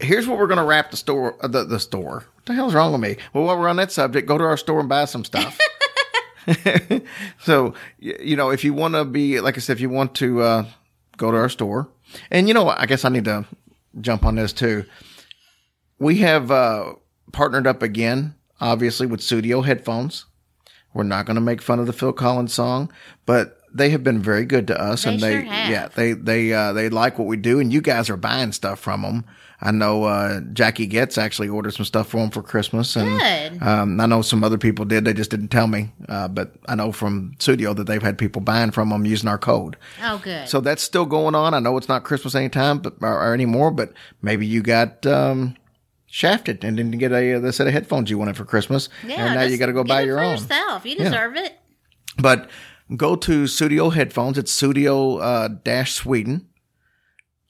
here's 0.00 0.26
what 0.26 0.38
we're 0.38 0.48
going 0.48 0.58
to 0.58 0.64
wrap 0.64 0.90
the 0.90 0.96
store. 0.96 1.36
Uh, 1.40 1.48
the 1.48 1.64
the 1.64 1.80
store. 1.80 2.24
What 2.34 2.46
the 2.46 2.54
hell's 2.54 2.74
wrong 2.74 2.92
with 2.92 3.00
me? 3.00 3.16
Well, 3.32 3.44
while 3.44 3.58
we're 3.58 3.68
on 3.68 3.76
that 3.76 3.92
subject, 3.92 4.28
go 4.28 4.36
to 4.36 4.44
our 4.44 4.56
store 4.56 4.80
and 4.80 4.88
buy 4.88 5.04
some 5.06 5.24
stuff. 5.24 5.58
so 7.40 7.74
you 7.98 8.36
know, 8.36 8.50
if 8.50 8.64
you 8.64 8.72
want 8.72 8.94
to 8.94 9.04
be 9.04 9.40
like 9.40 9.56
I 9.56 9.60
said, 9.60 9.74
if 9.74 9.80
you 9.80 9.90
want 9.90 10.14
to 10.16 10.42
uh, 10.42 10.64
go 11.16 11.30
to 11.30 11.36
our 11.36 11.48
store, 11.48 11.88
and 12.30 12.48
you 12.48 12.54
know, 12.54 12.64
what, 12.64 12.78
I 12.78 12.86
guess 12.86 13.04
I 13.04 13.08
need 13.08 13.24
to 13.24 13.44
jump 14.00 14.24
on 14.24 14.36
this 14.36 14.52
too. 14.52 14.84
We 15.98 16.18
have 16.18 16.50
uh, 16.50 16.94
partnered 17.32 17.66
up 17.66 17.82
again, 17.82 18.34
obviously, 18.60 19.06
with 19.06 19.20
Sudio 19.20 19.64
Headphones. 19.64 20.26
We're 20.94 21.02
not 21.04 21.26
going 21.26 21.34
to 21.36 21.40
make 21.42 21.60
fun 21.60 21.78
of 21.78 21.86
the 21.86 21.92
Phil 21.92 22.12
Collins 22.12 22.54
song, 22.54 22.90
but 23.26 23.60
they 23.72 23.90
have 23.90 24.02
been 24.02 24.22
very 24.22 24.46
good 24.46 24.66
to 24.68 24.80
us, 24.80 25.02
They 25.04 25.10
and 25.12 25.20
they 25.20 25.32
sure 25.32 25.42
have. 25.42 25.70
yeah 25.70 25.88
they 25.88 26.12
they 26.14 26.52
uh, 26.54 26.72
they 26.72 26.88
like 26.88 27.18
what 27.18 27.26
we 27.28 27.36
do, 27.36 27.60
and 27.60 27.70
you 27.72 27.82
guys 27.82 28.08
are 28.08 28.16
buying 28.16 28.52
stuff 28.52 28.80
from 28.80 29.02
them. 29.02 29.24
I 29.60 29.70
know 29.72 30.04
uh, 30.04 30.40
Jackie 30.52 30.86
Getz 30.86 31.16
actually 31.18 31.48
ordered 31.48 31.72
some 31.74 31.84
stuff 31.86 32.08
for 32.08 32.18
them 32.18 32.30
for 32.30 32.42
Christmas, 32.42 32.94
and 32.96 33.62
um, 33.62 34.00
I 34.00 34.06
know 34.06 34.22
some 34.22 34.42
other 34.44 34.56
people 34.58 34.84
did. 34.86 35.04
They 35.04 35.12
just 35.14 35.30
didn't 35.30 35.48
tell 35.48 35.66
me, 35.66 35.92
uh, 36.08 36.28
but 36.28 36.54
I 36.66 36.74
know 36.74 36.92
from 36.92 37.34
Sudio 37.38 37.74
that 37.76 37.86
they've 37.86 38.02
had 38.02 38.16
people 38.18 38.40
buying 38.40 38.70
from 38.70 38.88
them 38.90 39.04
using 39.04 39.28
our 39.28 39.38
code. 39.38 39.76
Oh, 40.02 40.18
good. 40.22 40.48
So 40.48 40.60
that's 40.60 40.82
still 40.82 41.06
going 41.06 41.34
on. 41.34 41.52
I 41.52 41.58
know 41.58 41.76
it's 41.76 41.88
not 41.88 42.04
Christmas 42.04 42.34
anytime, 42.34 42.78
but 42.78 42.94
or, 43.02 43.18
or 43.22 43.34
anymore. 43.34 43.70
But 43.70 43.92
maybe 44.22 44.46
you 44.46 44.62
got 44.62 45.04
um, 45.06 45.56
shafted 46.16 46.64
and 46.64 46.78
didn't 46.78 46.96
get 46.96 47.12
a 47.12 47.38
the 47.38 47.52
set 47.52 47.66
of 47.66 47.74
headphones 47.74 48.08
you 48.08 48.16
wanted 48.16 48.36
for 48.38 48.46
Christmas, 48.46 48.88
yeah, 49.06 49.26
and 49.26 49.34
now 49.34 49.42
you 49.42 49.58
got 49.58 49.66
to 49.66 49.72
go 49.74 49.84
buy 49.84 50.00
your 50.00 50.18
own. 50.18 50.32
yourself. 50.32 50.86
You 50.86 50.96
deserve 50.96 51.36
it. 51.36 51.58
But 52.16 52.48
go 52.96 53.16
to 53.16 53.44
Sudio 53.44 53.92
Headphones. 53.92 54.38
It's 54.38 54.50
Sudio 54.58 55.20
uh, 55.20 55.48
Dash 55.62 55.92
Sweden. 55.92 56.48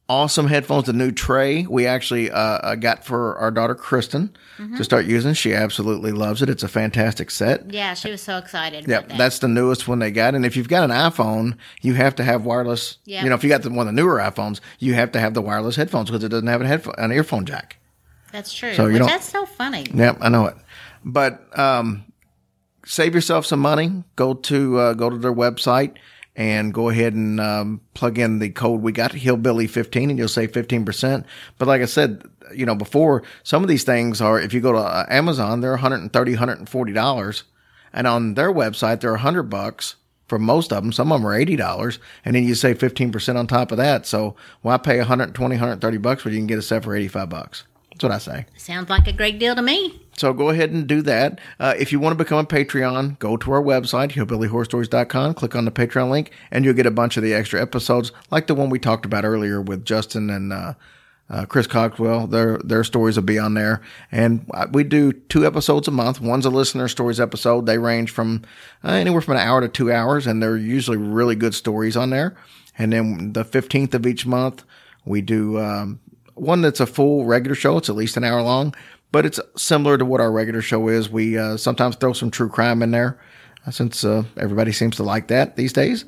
Awesome 0.09 0.47
headphones. 0.49 0.87
The 0.87 0.93
new 0.93 1.11
Tre 1.13 1.67
we 1.69 1.87
actually 1.87 2.31
uh, 2.31 2.39
uh, 2.39 2.75
got 2.77 3.05
for 3.05 3.37
our 3.39 3.51
daughter 3.51 3.75
Kristen 3.75 4.37
Mm-hmm. 4.59 4.77
to 4.79 4.85
start 4.85 5.05
using. 5.05 5.35
She 5.35 5.53
absolutely 5.53 6.13
loves 6.13 6.41
it. 6.41 6.49
It's 6.49 6.63
a 6.63 6.69
fantastic 6.69 7.31
set. 7.31 7.71
Yeah, 7.75 7.93
she 7.93 8.11
was 8.11 8.23
so 8.23 8.39
excited. 8.39 8.89
Yeah, 8.89 9.03
that. 9.03 9.19
that's 9.19 9.39
the 9.41 9.49
newest 9.49 9.87
one 9.87 9.99
they 9.99 10.11
got. 10.11 10.35
And 10.35 10.47
if 10.47 10.57
you've 10.57 10.69
got 10.71 10.83
an 10.83 10.91
iPhone, 10.97 11.59
you 11.83 11.93
have 11.93 12.15
to 12.15 12.25
have 12.25 12.47
wireless. 12.47 12.97
Yeah. 13.05 13.23
You 13.23 13.29
know, 13.29 13.35
if 13.35 13.45
you 13.45 13.51
got 13.51 13.61
the, 13.63 13.69
one 13.69 13.87
of 13.87 13.95
the 13.95 14.01
newer 14.01 14.17
iPhones, 14.17 14.61
you 14.79 14.95
have 14.95 15.13
to 15.13 15.21
have 15.21 15.35
the 15.35 15.43
wireless 15.43 15.77
headphones 15.77 16.09
because 16.11 16.25
it 16.25 16.31
doesn't 16.31 16.47
have 16.47 16.63
a 16.63 16.67
headphone, 16.67 16.95
an 16.97 17.13
earphone 17.13 17.45
jack. 17.45 17.77
That's 18.37 18.53
true. 18.53 18.75
So 18.75 18.87
you 18.89 18.99
that's 18.99 19.27
so 19.27 19.47
funny. 19.47 19.87
Yep, 19.95 20.19
I 20.21 20.29
know 20.29 20.45
it. 20.45 20.57
But 21.03 21.59
um, 21.59 22.05
save 22.85 23.15
yourself 23.15 23.47
some 23.47 23.61
money. 23.61 24.05
Go 24.15 24.35
to 24.35 24.79
uh, 24.79 24.93
go 24.93 25.09
to 25.09 25.17
their 25.17 25.33
website 25.33 25.97
and 26.37 26.75
go 26.75 26.91
ahead 26.91 27.15
and 27.15 27.41
um, 27.41 27.81
plug 27.95 28.19
in 28.19 28.39
the 28.39 28.51
code 28.51 28.83
we 28.83 28.93
got 28.93 29.13
hillbilly 29.13 29.67
fifteen, 29.67 30.11
and 30.11 30.19
you'll 30.19 30.29
save 30.29 30.53
fifteen 30.53 30.85
percent. 30.85 31.25
But 31.57 31.67
like 31.67 31.81
I 31.81 31.87
said, 31.87 32.25
you 32.55 32.67
know 32.67 32.75
before, 32.75 33.23
some 33.43 33.63
of 33.63 33.71
these 33.71 33.85
things 33.85 34.21
are 34.21 34.39
if 34.39 34.53
you 34.53 34.61
go 34.61 34.73
to 34.73 34.81
uh, 34.81 35.07
Amazon, 35.09 35.63
they're 35.63 35.71
130 35.71 36.33
140 36.33 36.93
dollars, 36.93 37.45
and 37.91 38.07
on 38.07 38.35
their 38.35 38.53
website 38.53 39.01
they're 39.01 39.17
hundred 39.17 39.45
bucks. 39.45 39.97
For 40.29 40.39
most 40.39 40.75
of 40.75 40.83
them, 40.83 40.93
some 40.93 41.11
of 41.11 41.21
them 41.21 41.27
are 41.27 41.35
eighty 41.35 41.57
dollars, 41.57 42.01
and 42.23 42.37
then 42.37 42.45
you 42.45 42.55
save 42.55 42.81
fifteen 42.81 43.13
percent 43.13 43.39
on 43.39 43.47
top 43.47 43.73
of 43.73 43.79
that. 43.79 44.05
So 44.05 44.37
why 44.61 44.77
pay 44.77 44.99
120, 44.99 45.55
130 45.55 45.97
bucks 45.97 46.23
when 46.23 46.35
you 46.35 46.41
can 46.41 46.47
get 46.47 46.59
a 46.59 46.63
set 46.63 46.85
for 46.85 46.95
eighty 46.95 47.09
five 47.09 47.31
bucks? 47.31 47.65
That's 47.97 48.05
what 48.05 48.13
I 48.13 48.19
say. 48.19 48.47
Sounds 48.59 48.91
like 48.91 49.07
a 49.07 49.13
great 49.13 49.39
deal 49.39 49.55
to 49.55 49.63
me. 49.63 50.03
So 50.19 50.35
go 50.35 50.51
ahead 50.51 50.71
and 50.71 50.87
do 50.87 51.01
that. 51.03 51.41
Uh, 51.59 51.75
if 51.79 51.93
you 51.93 51.99
want 51.99 52.13
to 52.17 52.23
become 52.23 52.39
a 52.39 52.45
Patreon, 52.45 53.19
go 53.19 53.39
to 53.39 53.53
our 53.53 53.63
website, 53.63 54.13
hillbillyhorrorstories.com, 54.13 55.33
click 55.33 55.57
on 55.57 55.65
the 55.65 55.71
Patreon 55.71 56.11
link, 56.11 56.31
and 56.51 56.65
you'll 56.65 56.75
get 56.75 56.85
a 56.85 56.91
bunch 56.91 57.17
of 57.17 57.23
the 57.23 57.33
extra 57.33 57.61
episodes, 57.61 58.13
like 58.31 58.49
the 58.49 58.55
one 58.55 58.69
we 58.69 58.79
talked 58.79 59.07
about 59.07 59.25
earlier 59.25 59.63
with 59.63 59.87
Justin 59.87 60.29
and 60.29 60.53
uh, 60.53 60.75
uh, 61.31 61.47
Chris 61.47 61.67
Cogswell. 61.67 62.27
Their 62.27 62.59
their 62.59 62.85
stories 62.85 63.17
will 63.17 63.25
be 63.25 63.39
on 63.39 63.55
there, 63.55 63.81
and 64.13 64.45
uh, 64.53 64.67
we 64.71 64.85
do 64.85 65.13
two 65.13 65.47
episodes 65.47 65.89
a 65.89 65.91
month. 65.91 66.21
One's 66.21 66.45
a 66.45 66.51
listener 66.51 66.89
stories 66.89 67.19
episode. 67.19 67.65
They 67.65 67.79
range 67.79 68.11
from 68.11 68.43
uh, 68.85 68.91
anywhere 68.91 69.23
from 69.23 69.37
an 69.37 69.41
hour 69.41 69.63
to 69.63 69.69
two 69.69 69.91
hours, 69.91 70.27
and 70.27 70.43
they're 70.43 70.59
usually 70.59 70.99
really 70.99 71.35
good 71.35 71.55
stories 71.55 71.97
on 71.97 72.11
there. 72.11 72.37
And 72.77 72.93
then 72.93 73.33
the 73.33 73.43
fifteenth 73.43 73.95
of 73.95 74.07
each 74.07 74.27
month, 74.27 74.65
we 75.07 75.23
do 75.23 75.59
um, 75.59 76.01
one 76.37 76.61
that's 76.61 76.81
a 76.81 76.87
full 76.87 77.25
regular 77.25 77.55
show. 77.55 77.79
It's 77.79 77.89
at 77.89 77.97
least 77.97 78.17
an 78.17 78.25
hour 78.25 78.43
long, 78.43 78.75
but 79.11 79.27
it's 79.27 79.41
similar 79.57 79.99
to 79.99 80.05
what 80.05 80.21
our 80.21 80.31
regular 80.31 80.63
show 80.63 80.89
is. 80.89 81.11
We 81.11 81.37
uh, 81.37 81.57
sometimes 81.57 81.97
throw 81.97 82.13
some 82.13 82.31
true 82.31 82.49
crime 82.49 82.83
in 82.83 82.93
there, 82.93 83.19
uh, 83.67 83.71
since 83.71 84.05
uh, 84.05 84.25
everybody 84.37 84.73
seems 84.73 84.97
to 84.97 85.03
like 85.03 85.29
that 85.29 85.57
these 85.57 85.73
days. 85.73 86.05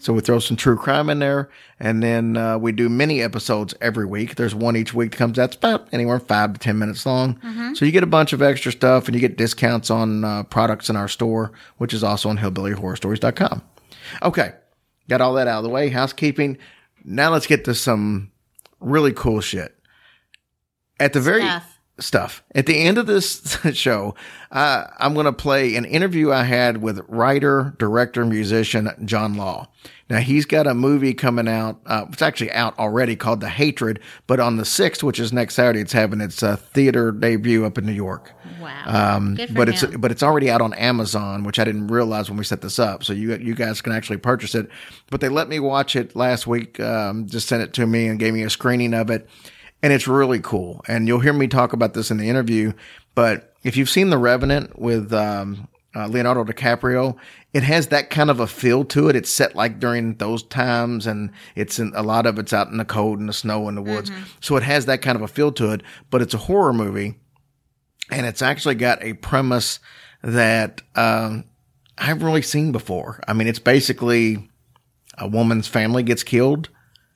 So 0.00 0.12
we 0.12 0.20
throw 0.20 0.40
some 0.40 0.56
true 0.56 0.76
crime 0.76 1.08
in 1.10 1.20
there, 1.20 1.48
and 1.78 2.02
then 2.02 2.36
uh, 2.36 2.58
we 2.58 2.72
do 2.72 2.88
mini 2.88 3.22
episodes 3.22 3.72
every 3.80 4.04
week. 4.04 4.34
There's 4.34 4.52
one 4.54 4.76
each 4.76 4.92
week 4.92 5.12
that 5.12 5.16
comes 5.16 5.38
out. 5.38 5.50
It's 5.50 5.56
about 5.56 5.88
anywhere 5.92 6.18
five 6.18 6.54
to 6.54 6.58
ten 6.58 6.76
minutes 6.76 7.06
long. 7.06 7.38
So 7.76 7.84
you 7.84 7.92
get 7.92 8.02
a 8.02 8.06
bunch 8.08 8.32
of 8.32 8.42
extra 8.42 8.72
stuff, 8.72 9.06
and 9.06 9.14
you 9.14 9.20
get 9.20 9.36
discounts 9.36 9.90
on 9.90 10.24
uh, 10.24 10.42
products 10.44 10.90
in 10.90 10.96
our 10.96 11.06
store, 11.06 11.52
which 11.78 11.94
is 11.94 12.02
also 12.02 12.28
on 12.30 12.38
hillbillyhorrorstories.com. 12.38 13.62
Okay, 14.22 14.52
got 15.08 15.20
all 15.20 15.34
that 15.34 15.46
out 15.46 15.58
of 15.58 15.64
the 15.64 15.70
way. 15.70 15.88
Housekeeping. 15.88 16.58
Now 17.04 17.30
let's 17.30 17.46
get 17.46 17.64
to 17.66 17.74
some 17.74 18.32
really 18.80 19.12
cool 19.12 19.40
shit. 19.40 19.76
At 21.00 21.12
the 21.12 21.20
very 21.20 21.42
Stuff. 21.42 21.80
stuff. 21.98 22.44
At 22.54 22.66
the 22.66 22.78
end 22.78 22.98
of 22.98 23.06
this 23.06 23.58
show, 23.72 24.14
uh, 24.50 24.84
I'm 24.98 25.14
going 25.14 25.26
to 25.26 25.32
play 25.32 25.74
an 25.76 25.84
interview 25.84 26.30
I 26.30 26.44
had 26.44 26.78
with 26.78 27.00
writer, 27.08 27.74
director, 27.78 28.24
musician 28.24 28.90
John 29.04 29.34
Law. 29.34 29.68
Now 30.08 30.18
he's 30.18 30.44
got 30.44 30.66
a 30.66 30.74
movie 30.74 31.14
coming 31.14 31.48
out. 31.48 31.80
Uh, 31.86 32.04
it's 32.12 32.20
actually 32.20 32.52
out 32.52 32.78
already 32.78 33.16
called 33.16 33.40
The 33.40 33.48
Hatred, 33.48 33.98
but 34.26 34.40
on 34.40 34.58
the 34.58 34.64
sixth, 34.64 35.02
which 35.02 35.18
is 35.18 35.32
next 35.32 35.54
Saturday, 35.54 35.80
it's 35.80 35.92
having 35.92 36.20
its 36.20 36.42
uh, 36.42 36.56
theater 36.56 37.12
debut 37.12 37.64
up 37.64 37.78
in 37.78 37.86
New 37.86 37.92
York. 37.92 38.30
Wow. 38.60 38.82
Um, 39.16 39.38
but 39.54 39.70
it's 39.70 39.82
but 39.84 40.10
it's 40.12 40.22
already 40.22 40.50
out 40.50 40.60
on 40.60 40.74
Amazon, 40.74 41.44
which 41.44 41.58
I 41.58 41.64
didn't 41.64 41.86
realize 41.86 42.28
when 42.28 42.36
we 42.36 42.44
set 42.44 42.60
this 42.60 42.78
up. 42.78 43.02
So 43.04 43.14
you 43.14 43.34
you 43.36 43.54
guys 43.54 43.80
can 43.80 43.92
actually 43.92 44.18
purchase 44.18 44.54
it. 44.54 44.68
But 45.10 45.22
they 45.22 45.30
let 45.30 45.48
me 45.48 45.58
watch 45.58 45.96
it 45.96 46.14
last 46.14 46.46
week. 46.46 46.78
Um, 46.78 47.26
just 47.26 47.48
sent 47.48 47.62
it 47.62 47.72
to 47.74 47.86
me 47.86 48.06
and 48.06 48.18
gave 48.20 48.34
me 48.34 48.42
a 48.42 48.50
screening 48.50 48.92
of 48.92 49.08
it, 49.08 49.28
and 49.82 49.92
it's 49.92 50.06
really 50.06 50.40
cool. 50.40 50.82
And 50.86 51.08
you'll 51.08 51.20
hear 51.20 51.32
me 51.32 51.48
talk 51.48 51.72
about 51.72 51.94
this 51.94 52.10
in 52.10 52.18
the 52.18 52.28
interview. 52.28 52.72
But 53.14 53.54
if 53.62 53.76
you've 53.76 53.90
seen 53.90 54.10
The 54.10 54.18
Revenant 54.18 54.78
with 54.78 55.12
um, 55.12 55.68
uh, 55.94 56.06
Leonardo 56.06 56.44
DiCaprio, 56.44 57.16
it 57.52 57.62
has 57.62 57.88
that 57.88 58.08
kind 58.10 58.30
of 58.30 58.40
a 58.40 58.46
feel 58.46 58.84
to 58.86 59.08
it. 59.08 59.16
It's 59.16 59.30
set 59.30 59.54
like 59.54 59.78
during 59.78 60.14
those 60.14 60.42
times, 60.42 61.06
and 61.06 61.30
it's 61.54 61.78
in, 61.78 61.92
a 61.94 62.02
lot 62.02 62.26
of 62.26 62.38
it's 62.38 62.52
out 62.52 62.68
in 62.68 62.78
the 62.78 62.84
cold 62.84 63.18
and 63.18 63.28
the 63.28 63.32
snow 63.34 63.68
in 63.68 63.74
the 63.74 63.82
woods. 63.82 64.10
So 64.40 64.56
it 64.56 64.62
has 64.62 64.86
that 64.86 65.02
kind 65.02 65.16
of 65.16 65.22
a 65.22 65.28
feel 65.28 65.52
to 65.52 65.72
it. 65.72 65.82
But 66.10 66.22
it's 66.22 66.34
a 66.34 66.38
horror 66.38 66.72
movie 66.72 67.16
and 68.10 68.26
it's 68.26 68.42
actually 68.42 68.74
got 68.74 69.02
a 69.02 69.14
premise 69.14 69.80
that 70.22 70.82
um, 70.94 71.44
I 71.98 72.04
haven't 72.04 72.24
really 72.26 72.42
seen 72.42 72.72
before. 72.72 73.20
I 73.26 73.32
mean, 73.32 73.48
it's 73.48 73.58
basically 73.58 74.48
a 75.18 75.26
woman's 75.26 75.68
family 75.68 76.02
gets 76.02 76.22
killed. 76.22 76.68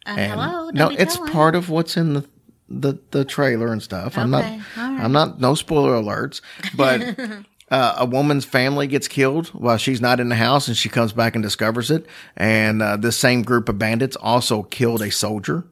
Uh, 0.07 0.11
And 0.17 0.41
hello. 0.41 0.71
No, 0.71 0.89
it's 0.91 1.17
telling. 1.17 1.33
part 1.33 1.55
of 1.55 1.71
what's 1.71 1.97
in 1.97 2.15
the 2.15 2.29
the, 2.69 2.99
the 3.11 3.25
trailer 3.25 3.73
and 3.73 3.83
stuff. 3.83 4.19
I'm 4.19 4.31
not. 4.31 4.45
Okay, 4.45 4.57
right. 4.77 5.01
I'm 5.01 5.13
not. 5.13 5.41
No 5.41 5.55
spoiler 5.55 5.93
alerts, 5.93 6.41
but. 6.75 7.19
Uh, 7.69 7.97
a 7.99 8.07
woman's 8.07 8.45
family 8.45 8.87
gets 8.87 9.09
killed 9.09 9.49
while 9.49 9.77
she's 9.77 10.01
not 10.01 10.21
in 10.21 10.29
the 10.29 10.37
house, 10.37 10.69
and 10.69 10.77
she 10.77 10.89
comes 10.89 11.13
back 11.13 11.35
and 11.35 11.43
discovers 11.43 11.91
it. 11.91 12.07
And 12.37 12.81
uh, 12.81 12.97
this 12.97 13.17
same 13.17 13.43
group 13.43 13.69
of 13.69 13.77
bandits 13.77 14.15
also 14.15 14.63
killed 14.63 15.03
a 15.03 15.11
soldier, 15.11 15.67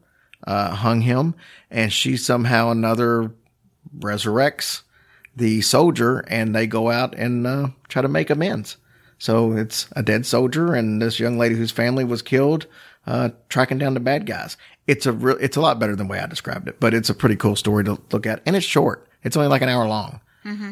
uh, 0.45 0.75
hung 0.75 1.03
him, 1.03 1.37
and 1.71 1.93
she 1.93 2.17
somehow 2.17 2.73
another 2.73 3.31
resurrects 3.97 4.83
the 5.37 5.61
soldier 5.63 6.21
and 6.29 6.55
they 6.55 6.67
go 6.67 6.91
out 6.91 7.15
and 7.15 7.47
uh, 7.47 7.69
try 7.89 8.03
to 8.03 8.09
make 8.09 8.31
amends. 8.31 8.77
So 9.19 9.53
it's 9.53 9.89
a 9.93 10.03
dead 10.03 10.27
soldier 10.27 10.75
and 10.75 11.01
this 11.01 11.19
young 11.19 11.39
lady 11.39 11.55
whose 11.55 11.71
family 11.71 12.05
was 12.05 12.23
killed, 12.23 12.67
uh, 13.07 13.31
tracking 13.49 13.79
down 13.79 13.95
the 13.95 14.01
bad 14.01 14.27
guys. 14.27 14.57
It's 14.87 15.07
a 15.07 15.13
real, 15.13 15.37
it's 15.41 15.57
a 15.57 15.61
lot 15.61 15.79
better 15.79 15.97
than 15.97 16.07
the 16.07 16.11
way 16.13 16.19
I 16.21 16.27
described 16.27 16.69
it, 16.69 16.79
but 16.81 16.93
it's 16.95 17.09
a 17.11 17.15
pretty 17.15 17.37
cool 17.37 17.57
story 17.57 17.85
to 17.85 17.99
look 18.13 18.27
at 18.27 18.43
and 18.47 18.55
it's 18.57 18.67
short. 18.67 19.09
It's 19.23 19.37
only 19.37 19.49
like 19.49 19.63
an 19.63 19.69
hour 19.69 19.87
long. 19.87 20.21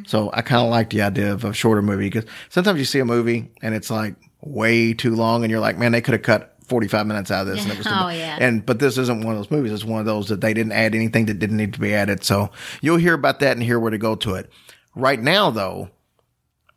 So 0.07 0.29
I 0.35 0.43
kind 0.43 0.63
of 0.63 0.69
like 0.71 0.91
the 0.91 1.01
idea 1.01 1.33
of 1.33 1.47
a 1.47 1.55
shorter 1.55 1.81
movie 1.81 2.05
because 2.11 2.27
sometimes 2.51 2.79
you 2.79 2.85
see 2.85 2.99
a 2.99 3.07
movie 3.07 3.51
and 3.63 3.75
it's 3.75 3.91
like 3.91 4.17
way 4.43 4.93
too 4.93 5.15
long 5.17 5.45
and 5.45 5.51
you're 5.51 5.61
like, 5.61 5.79
man, 5.79 5.93
they 5.93 6.03
could 6.03 6.13
have 6.13 6.23
cut 6.23 6.57
45 6.67 7.07
minutes 7.07 7.31
out 7.31 7.47
of 7.47 7.55
this. 7.55 7.63
And, 7.63 7.73
it 7.73 7.79
was 7.79 7.87
Oh, 7.91 8.11
yeah. 8.11 8.37
and, 8.39 8.67
but 8.67 8.81
this 8.81 8.99
isn't 8.99 9.25
one 9.25 9.35
of 9.35 9.39
those 9.39 9.51
movies. 9.51 9.73
It's 9.73 9.83
one 9.85 10.01
of 10.01 10.05
those 10.05 10.29
that 10.29 10.43
they 10.43 10.53
didn't 10.53 10.73
add 10.73 10.95
anything 10.95 11.25
that 11.25 11.39
didn't 11.39 11.57
need 11.57 11.73
to 11.73 11.81
be 11.81 11.95
added. 11.95 12.23
So 12.23 12.51
you'll 12.83 12.99
hear 12.99 13.15
about 13.15 13.41
that 13.41 13.53
and 13.57 13.63
hear 13.63 13.81
where 13.81 13.91
to 13.91 13.97
go 13.97 14.15
to 14.17 14.35
it. 14.35 14.51
Right 14.95 15.19
now, 15.21 15.49
though, 15.49 15.89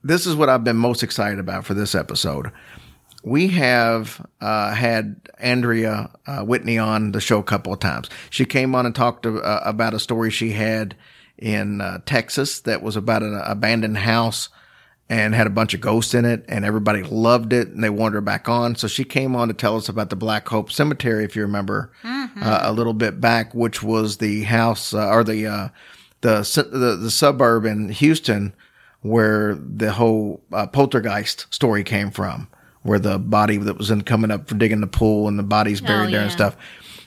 this 0.02 0.26
is 0.26 0.34
what 0.38 0.48
I've 0.48 0.64
been 0.64 0.78
most 0.78 1.04
excited 1.04 1.38
about 1.40 1.66
for 1.66 1.74
this 1.74 1.96
episode. 1.96 2.50
We 3.26 3.48
have 3.48 4.24
uh, 4.40 4.76
had 4.76 5.20
Andrea 5.40 6.12
uh, 6.28 6.44
Whitney 6.44 6.78
on 6.78 7.12
the 7.12 7.20
show 7.20 7.40
a 7.40 7.44
couple 7.44 7.74
of 7.74 7.80
times. 7.80 8.08
She 8.30 8.46
came 8.46 8.76
on 8.76 8.86
and 8.86 8.94
talked 8.94 9.24
to, 9.24 9.42
uh, 9.42 9.62
about 9.66 9.96
a 9.96 10.00
story 10.00 10.30
she 10.30 10.52
had 10.52 10.96
in 11.36 11.82
uh, 11.82 12.02
Texas 12.06 12.60
that 12.62 12.84
was 12.84 12.96
about 12.96 13.24
an 13.24 13.42
abandoned 13.44 13.98
house 13.98 14.50
and 15.10 15.34
had 15.34 15.48
a 15.48 15.52
bunch 15.52 15.74
of 15.74 15.82
ghosts 15.82 16.14
in 16.14 16.24
it, 16.24 16.46
and 16.48 16.66
everybody 16.66 17.02
loved 17.02 17.52
it, 17.52 17.70
and 17.70 17.84
they 17.84 17.90
wanted 17.90 18.14
her 18.14 18.22
back 18.22 18.48
on. 18.48 18.76
So 18.76 18.88
she 18.88 19.04
came 19.04 19.36
on 19.36 19.48
to 19.48 19.56
tell 19.56 19.76
us 19.76 19.90
about 19.90 20.12
the 20.12 20.16
Black 20.16 20.48
Hope 20.48 20.72
Cemetery, 20.72 21.24
if 21.26 21.36
you 21.36 21.42
remember, 21.42 21.92
uh, 22.04 22.60
a 22.62 22.74
little 22.74 22.94
bit 22.94 23.20
back, 23.20 23.56
which 23.56 23.82
was 23.82 24.18
the 24.18 24.44
house 24.44 24.94
uh, 24.94 25.08
or 25.10 25.24
the 25.24 25.48
uh, 25.48 25.70
the 26.22 26.42
the 26.72 26.96
the 26.96 27.12
suburb 27.12 27.66
in 27.66 27.90
Houston 27.90 28.54
where 29.02 29.54
the 29.56 29.92
whole 29.92 30.42
uh, 30.52 30.66
poltergeist 30.66 31.46
story 31.54 31.84
came 31.84 32.10
from, 32.10 32.48
where 32.86 33.00
the 33.00 33.18
body 33.18 33.58
that 33.58 33.80
was 33.80 33.90
in 33.90 34.04
coming 34.04 34.30
up 34.30 34.48
for 34.48 34.54
digging 34.54 34.80
the 34.80 34.86
pool 34.86 35.28
and 35.28 35.40
the 35.40 35.44
body's 35.44 35.82
buried 35.82 36.14
there 36.14 36.22
and 36.22 36.32
stuff. 36.32 36.56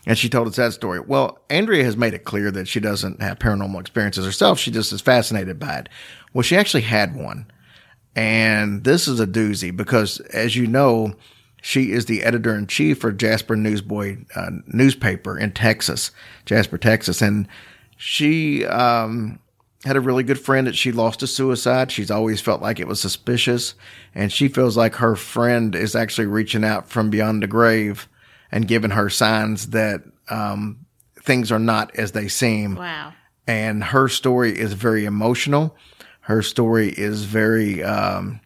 And 0.07 0.19
she 0.19 0.29
told 0.29 0.49
us 0.49 0.57
that 0.57 0.73
story. 0.73 0.99
Well, 0.99 1.39
Andrea 1.51 1.85
has 1.85 1.97
made 1.97 2.15
it 2.15 2.25
clear 2.25 2.51
that 2.51 2.67
she 2.67 2.81
doesn't 2.81 3.23
have 3.23 3.39
paranormal 3.39 3.81
experiences 3.81 4.25
herself. 4.25 4.59
She 4.59 4.73
just 4.73 4.93
is 4.93 5.01
fascinated 5.01 5.61
by 5.61 5.77
it. 5.77 5.89
Well, 6.33 6.43
she 6.43 6.57
actually 6.57 6.81
had 6.81 7.15
one. 7.15 7.47
And 8.17 8.83
this 8.83 9.07
is 9.07 9.21
a 9.21 9.27
doozy 9.27 9.75
because, 9.75 10.19
as 10.33 10.57
you 10.57 10.67
know, 10.67 11.15
she 11.63 11.93
is 11.93 12.07
the 12.07 12.25
editor 12.25 12.57
in 12.57 12.67
chief 12.67 13.01
for 13.01 13.13
Jasper 13.13 13.55
Newsboy 13.55 14.17
uh, 14.35 14.51
newspaper 14.67 15.39
in 15.39 15.53
Texas, 15.53 16.11
Jasper, 16.45 16.79
Texas. 16.79 17.23
And 17.23 17.47
she 17.97 18.67
um, 18.67 19.39
had 19.89 19.97
a 19.97 20.01
really 20.01 20.23
good 20.23 20.39
friend 20.39 20.67
that 20.69 20.77
she 20.77 20.93
lost 20.93 21.21
to 21.21 21.27
suicide. 21.27 21.91
She's 21.91 22.11
always 22.11 22.41
felt 22.41 22.63
like 22.63 22.79
it 22.79 22.87
was 22.87 23.01
suspicious. 23.01 23.75
And 24.15 24.33
she 24.33 24.47
feels 24.49 24.77
like 24.77 24.95
her 24.97 25.17
friend 25.17 25.75
is 25.75 25.97
actually 25.97 26.27
reaching 26.27 26.65
out 26.65 26.89
from 26.89 27.11
beyond 27.11 27.43
the 27.43 27.47
grave 27.49 28.09
and 28.53 28.69
giving 28.69 28.91
her 28.93 29.11
signs 29.11 29.69
that 29.71 30.03
um, 30.29 30.87
things 31.23 31.51
are 31.51 31.59
not 31.59 31.95
as 31.97 32.13
they 32.13 32.29
seem 32.29 32.77
Wow. 32.77 33.13
and 33.47 33.83
her 33.83 34.09
story 34.09 34.57
is 34.59 34.73
very 34.75 35.05
emotional. 35.05 35.77
Her 36.21 36.43
story 36.43 36.89
is 36.91 37.25
very 37.25 37.83
um, 37.83 38.41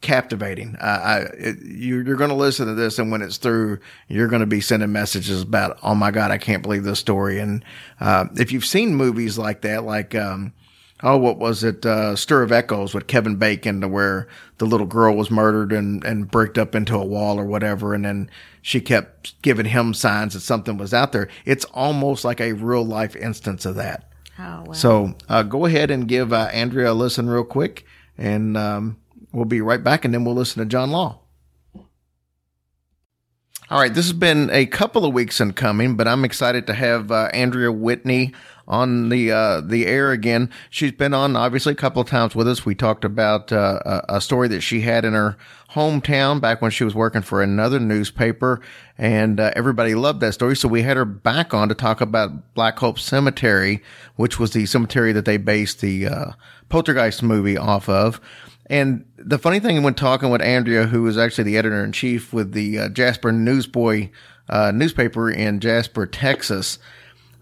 captivating. 0.00 0.76
Uh, 0.76 0.84
I, 0.84 1.18
it, 1.38 1.62
you, 1.62 2.00
you're 2.02 2.16
going 2.16 2.30
to 2.30 2.36
listen 2.36 2.66
to 2.66 2.74
this, 2.74 2.98
and 2.98 3.10
when 3.10 3.22
it's 3.22 3.38
through, 3.38 3.78
you're 4.08 4.28
going 4.28 4.40
to 4.40 4.46
be 4.46 4.60
sending 4.60 4.92
messages 4.92 5.42
about, 5.42 5.78
"Oh 5.82 5.94
my 5.94 6.10
God, 6.10 6.30
I 6.30 6.38
can't 6.38 6.62
believe 6.62 6.84
this 6.84 6.98
story." 6.98 7.38
And 7.38 7.64
uh, 8.00 8.26
if 8.36 8.52
you've 8.52 8.66
seen 8.66 8.94
movies 8.94 9.38
like 9.38 9.62
that, 9.62 9.84
like 9.84 10.14
um, 10.14 10.52
oh, 11.02 11.16
what 11.16 11.38
was 11.38 11.62
it? 11.62 11.84
Uh, 11.84 12.16
Stir 12.16 12.42
of 12.42 12.52
Echoes 12.52 12.94
with 12.94 13.06
Kevin 13.06 13.36
Bacon, 13.36 13.80
to 13.80 13.88
where 13.88 14.28
the 14.58 14.66
little 14.66 14.86
girl 14.86 15.16
was 15.16 15.30
murdered 15.30 15.72
and 15.72 16.04
and 16.04 16.30
bricked 16.30 16.58
up 16.58 16.74
into 16.74 16.96
a 16.96 17.04
wall 17.04 17.38
or 17.38 17.44
whatever, 17.44 17.94
and 17.94 18.04
then 18.04 18.30
she 18.62 18.80
kept 18.80 19.40
giving 19.42 19.66
him 19.66 19.94
signs 19.94 20.34
that 20.34 20.40
something 20.40 20.76
was 20.76 20.94
out 20.94 21.12
there. 21.12 21.28
It's 21.44 21.64
almost 21.66 22.24
like 22.24 22.40
a 22.40 22.52
real 22.52 22.84
life 22.84 23.14
instance 23.16 23.64
of 23.64 23.76
that. 23.76 24.10
Oh, 24.38 24.64
wow. 24.66 24.72
So 24.72 25.14
uh, 25.28 25.42
go 25.42 25.66
ahead 25.66 25.90
and 25.90 26.08
give 26.08 26.32
uh, 26.32 26.48
Andrea 26.52 26.92
a 26.92 26.94
listen 26.94 27.28
real 27.28 27.44
quick, 27.44 27.86
and 28.18 28.56
um, 28.56 28.98
we'll 29.32 29.44
be 29.44 29.60
right 29.60 29.82
back, 29.82 30.04
and 30.04 30.12
then 30.12 30.24
we'll 30.24 30.34
listen 30.34 30.60
to 30.60 30.66
John 30.66 30.90
Law. 30.90 31.20
All 33.68 33.80
right, 33.80 33.92
this 33.92 34.04
has 34.04 34.12
been 34.12 34.48
a 34.52 34.64
couple 34.66 35.04
of 35.04 35.12
weeks 35.12 35.40
in 35.40 35.52
coming, 35.52 35.96
but 35.96 36.06
I'm 36.06 36.24
excited 36.24 36.68
to 36.68 36.74
have 36.74 37.10
uh, 37.10 37.30
Andrea 37.32 37.72
Whitney 37.72 38.32
on 38.68 39.08
the 39.08 39.30
uh, 39.30 39.60
the 39.60 39.86
air 39.86 40.10
again. 40.10 40.50
She's 40.70 40.92
been 40.92 41.14
on 41.14 41.36
obviously 41.36 41.72
a 41.72 41.76
couple 41.76 42.02
of 42.02 42.08
times 42.08 42.34
with 42.34 42.48
us. 42.48 42.66
We 42.66 42.74
talked 42.74 43.04
about 43.04 43.52
uh, 43.52 44.02
a 44.08 44.20
story 44.20 44.48
that 44.48 44.60
she 44.60 44.80
had 44.80 45.04
in 45.04 45.12
her 45.12 45.36
hometown 45.70 46.40
back 46.40 46.62
when 46.62 46.70
she 46.70 46.84
was 46.84 46.94
working 46.94 47.22
for 47.22 47.42
another 47.42 47.78
newspaper, 47.78 48.60
and 48.98 49.38
uh, 49.38 49.52
everybody 49.54 49.94
loved 49.94 50.20
that 50.20 50.32
story. 50.32 50.56
So 50.56 50.68
we 50.68 50.82
had 50.82 50.96
her 50.96 51.04
back 51.04 51.54
on 51.54 51.68
to 51.68 51.74
talk 51.74 52.00
about 52.00 52.54
Black 52.54 52.78
Hope 52.78 52.98
Cemetery, 52.98 53.82
which 54.16 54.38
was 54.38 54.52
the 54.52 54.66
cemetery 54.66 55.12
that 55.12 55.24
they 55.24 55.36
based 55.36 55.80
the 55.80 56.06
uh, 56.08 56.30
Poltergeist 56.68 57.22
movie 57.22 57.56
off 57.56 57.88
of. 57.88 58.20
And 58.68 59.04
the 59.16 59.38
funny 59.38 59.60
thing 59.60 59.82
when 59.84 59.94
talking 59.94 60.30
with 60.30 60.42
Andrea, 60.42 60.86
who 60.86 61.06
is 61.06 61.16
actually 61.16 61.44
the 61.44 61.56
editor 61.56 61.84
in 61.84 61.92
chief 61.92 62.32
with 62.32 62.52
the 62.52 62.78
uh, 62.80 62.88
Jasper 62.88 63.30
Newsboy 63.30 64.10
uh, 64.48 64.72
newspaper 64.74 65.30
in 65.30 65.60
Jasper, 65.60 66.06
Texas, 66.06 66.78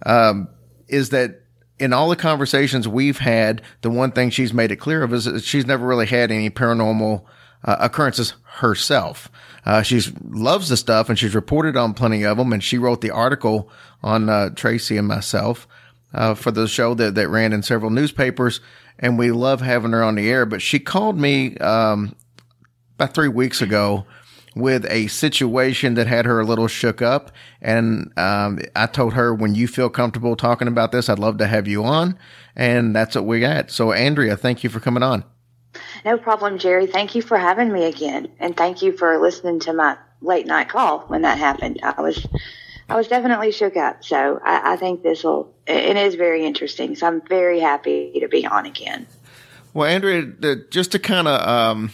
um, 0.06 0.48
is 0.88 1.10
that 1.10 1.40
in 1.78 1.92
all 1.92 2.08
the 2.08 2.16
conversations 2.16 2.86
we've 2.86 3.18
had, 3.18 3.62
the 3.82 3.90
one 3.90 4.12
thing 4.12 4.30
she's 4.30 4.54
made 4.54 4.70
it 4.70 4.76
clear 4.76 5.02
of 5.02 5.12
is 5.12 5.24
that 5.24 5.42
she's 5.42 5.66
never 5.66 5.86
really 5.86 6.06
had 6.06 6.30
any 6.30 6.50
paranormal 6.50 7.24
uh, 7.64 7.76
occurrences 7.80 8.34
herself. 8.44 9.30
Uh, 9.66 9.82
she 9.82 10.00
loves 10.22 10.68
the 10.68 10.76
stuff 10.76 11.08
and 11.08 11.18
she's 11.18 11.34
reported 11.34 11.76
on 11.76 11.94
plenty 11.94 12.24
of 12.24 12.36
them. 12.36 12.52
And 12.52 12.62
she 12.62 12.78
wrote 12.78 13.00
the 13.00 13.10
article 13.10 13.70
on 14.02 14.28
uh, 14.28 14.50
Tracy 14.50 14.96
and 14.96 15.08
myself 15.08 15.66
uh, 16.12 16.34
for 16.34 16.50
the 16.50 16.68
show 16.68 16.94
that, 16.94 17.14
that 17.14 17.28
ran 17.28 17.52
in 17.52 17.62
several 17.62 17.90
newspapers. 17.90 18.60
And 18.98 19.18
we 19.18 19.32
love 19.32 19.60
having 19.60 19.92
her 19.92 20.04
on 20.04 20.14
the 20.14 20.30
air. 20.30 20.46
But 20.46 20.62
she 20.62 20.78
called 20.78 21.18
me 21.18 21.56
um, 21.58 22.14
about 22.96 23.14
three 23.14 23.28
weeks 23.28 23.60
ago 23.60 24.06
with 24.54 24.86
a 24.90 25.08
situation 25.08 25.94
that 25.94 26.06
had 26.06 26.24
her 26.26 26.40
a 26.40 26.44
little 26.44 26.68
shook 26.68 27.02
up. 27.02 27.32
And 27.60 28.12
um, 28.16 28.60
I 28.76 28.86
told 28.86 29.14
her, 29.14 29.34
when 29.34 29.54
you 29.54 29.66
feel 29.66 29.90
comfortable 29.90 30.36
talking 30.36 30.68
about 30.68 30.92
this, 30.92 31.08
I'd 31.08 31.18
love 31.18 31.38
to 31.38 31.46
have 31.46 31.66
you 31.66 31.84
on. 31.84 32.18
And 32.54 32.94
that's 32.94 33.14
what 33.16 33.24
we 33.24 33.40
got. 33.40 33.70
So, 33.70 33.92
Andrea, 33.92 34.36
thank 34.36 34.62
you 34.62 34.70
for 34.70 34.80
coming 34.80 35.02
on. 35.02 35.24
No 36.04 36.16
problem, 36.18 36.58
Jerry. 36.58 36.86
Thank 36.86 37.14
you 37.14 37.22
for 37.22 37.36
having 37.36 37.72
me 37.72 37.84
again. 37.84 38.28
And 38.38 38.56
thank 38.56 38.82
you 38.82 38.96
for 38.96 39.18
listening 39.18 39.60
to 39.60 39.72
my 39.72 39.96
late 40.20 40.46
night 40.46 40.68
call 40.68 41.00
when 41.08 41.22
that 41.22 41.38
happened. 41.38 41.80
I 41.82 42.00
was 42.00 42.24
I 42.88 42.96
was 42.96 43.08
definitely 43.08 43.50
shook 43.50 43.76
up. 43.76 44.04
So 44.04 44.40
I, 44.44 44.74
I 44.74 44.76
think 44.76 45.02
this 45.02 45.24
will, 45.24 45.54
it 45.66 45.96
is 45.96 46.16
very 46.16 46.44
interesting. 46.44 46.94
So 46.96 47.06
I'm 47.06 47.22
very 47.26 47.60
happy 47.60 48.18
to 48.20 48.28
be 48.28 48.46
on 48.46 48.66
again. 48.66 49.06
Well, 49.72 49.88
Andrea, 49.88 50.56
just 50.70 50.92
to 50.92 50.98
kind 50.98 51.26
of, 51.26 51.48
um, 51.48 51.90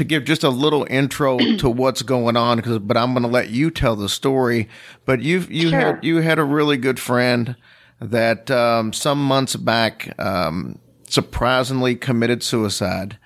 to 0.00 0.04
give 0.04 0.24
just 0.24 0.42
a 0.42 0.48
little 0.48 0.86
intro 0.88 1.38
to 1.58 1.68
what's 1.68 2.00
going 2.02 2.36
on, 2.36 2.56
because 2.56 2.78
but 2.78 2.96
I'm 2.96 3.12
going 3.12 3.22
to 3.22 3.28
let 3.28 3.50
you 3.50 3.70
tell 3.70 3.94
the 3.96 4.08
story. 4.08 4.66
But 5.04 5.20
you've 5.20 5.50
you 5.52 5.68
Sure. 5.70 5.78
had 5.78 6.04
you 6.04 6.16
had 6.22 6.38
a 6.38 6.44
really 6.44 6.78
good 6.78 6.98
friend 6.98 7.54
that 8.00 8.50
um, 8.50 8.92
some 8.94 9.22
months 9.22 9.56
back 9.56 10.14
um, 10.18 10.78
surprisingly 11.06 11.96
committed 11.96 12.42
suicide, 12.42 13.18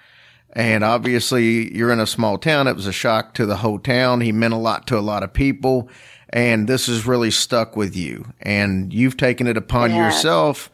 and 0.53 0.83
obviously 0.83 1.75
you're 1.77 1.93
in 1.93 2.01
a 2.01 2.07
small 2.07 2.39
town. 2.39 2.67
It 2.67 2.75
was 2.77 2.87
a 2.89 2.93
shock 2.93 3.35
to 3.35 3.47
the 3.47 3.59
whole 3.59 3.79
town. 3.79 4.21
He 4.21 4.33
meant 4.33 4.53
a 4.55 4.57
lot 4.59 4.87
to 4.89 4.99
a 4.99 5.01
lot 5.01 5.23
of 5.23 5.33
people, 5.33 5.89
and 6.31 6.69
this 6.69 6.87
has 6.89 7.07
really 7.07 7.31
stuck 7.31 7.77
with 7.77 7.95
you. 7.95 8.33
And 8.43 8.93
you've 8.93 9.17
taken 9.17 9.47
it 9.47 9.57
upon 9.57 9.91
Yes. 9.91 9.99
yourself 9.99 10.71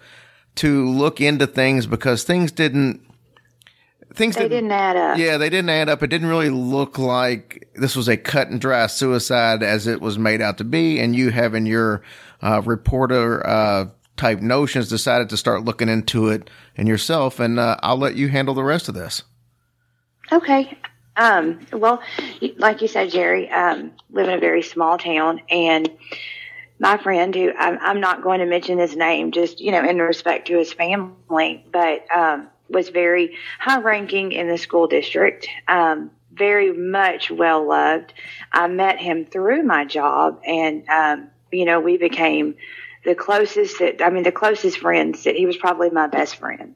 to 0.56 0.88
look 0.88 1.20
into 1.20 1.46
things 1.46 1.86
because 1.86 2.24
things 2.24 2.52
didn't 2.52 3.02
things 4.14 4.36
They 4.36 4.48
didn't 4.48 4.72
add 4.72 4.96
up. 4.96 5.18
yeah, 5.18 5.36
they 5.36 5.50
didn't 5.50 5.70
add 5.70 5.88
up. 5.88 6.02
It 6.02 6.08
didn't 6.08 6.28
really 6.28 6.50
look 6.50 6.98
like 6.98 7.68
this 7.74 7.94
was 7.96 8.08
a 8.08 8.16
cut 8.16 8.48
and 8.48 8.60
dry 8.60 8.86
suicide 8.86 9.62
as 9.62 9.86
it 9.86 10.00
was 10.00 10.18
made 10.18 10.40
out 10.42 10.58
to 10.58 10.64
be. 10.64 10.98
And 10.98 11.14
you 11.14 11.30
having 11.30 11.66
your 11.66 12.02
uh, 12.42 12.62
reporter 12.64 13.46
uh, 13.46 13.86
type 14.16 14.40
notions 14.40 14.88
decided 14.88 15.28
to 15.30 15.36
start 15.36 15.64
looking 15.64 15.88
into 15.88 16.28
it 16.28 16.50
and 16.76 16.88
yourself. 16.88 17.40
And 17.40 17.58
uh, 17.58 17.76
I'll 17.82 17.98
let 17.98 18.16
you 18.16 18.28
handle 18.28 18.54
the 18.54 18.64
rest 18.64 18.88
of 18.88 18.94
this. 18.94 19.22
Okay. 20.32 20.76
Um, 21.16 21.66
well, 21.72 22.00
like 22.56 22.82
you 22.82 22.88
said, 22.88 23.10
Jerry, 23.10 23.50
um, 23.50 23.92
live 24.10 24.28
in 24.28 24.34
a 24.34 24.40
very 24.40 24.62
small 24.62 24.96
town, 24.96 25.40
and 25.50 25.90
my 26.78 26.96
friend, 26.96 27.34
who 27.34 27.52
I'm, 27.58 27.78
I'm 27.82 28.00
not 28.00 28.22
going 28.22 28.38
to 28.40 28.46
mention 28.46 28.78
his 28.78 28.96
name, 28.96 29.32
just 29.32 29.60
you 29.60 29.70
know, 29.70 29.86
in 29.86 29.98
respect 29.98 30.46
to 30.46 30.56
his 30.56 30.72
family, 30.72 31.66
but 31.70 32.06
um, 32.16 32.48
was 32.70 32.88
very 32.88 33.36
high 33.58 33.80
ranking 33.80 34.32
in 34.32 34.48
the 34.48 34.58
school 34.58 34.86
district, 34.86 35.48
um, 35.68 36.10
very 36.32 36.72
much 36.72 37.30
well 37.30 37.66
loved. 37.66 38.12
I 38.52 38.68
met 38.68 38.98
him 38.98 39.26
through 39.26 39.62
my 39.64 39.84
job, 39.84 40.40
and 40.46 40.88
um, 40.88 41.30
you 41.50 41.64
know, 41.64 41.80
we 41.80 41.96
became 41.96 42.54
the 43.04 43.14
closest 43.14 43.78
that 43.80 44.02
I 44.02 44.10
mean, 44.10 44.22
the 44.22 44.32
closest 44.32 44.78
friends. 44.78 45.24
That 45.24 45.36
he 45.36 45.46
was 45.46 45.56
probably 45.56 45.90
my 45.90 46.06
best 46.06 46.36
friend. 46.36 46.74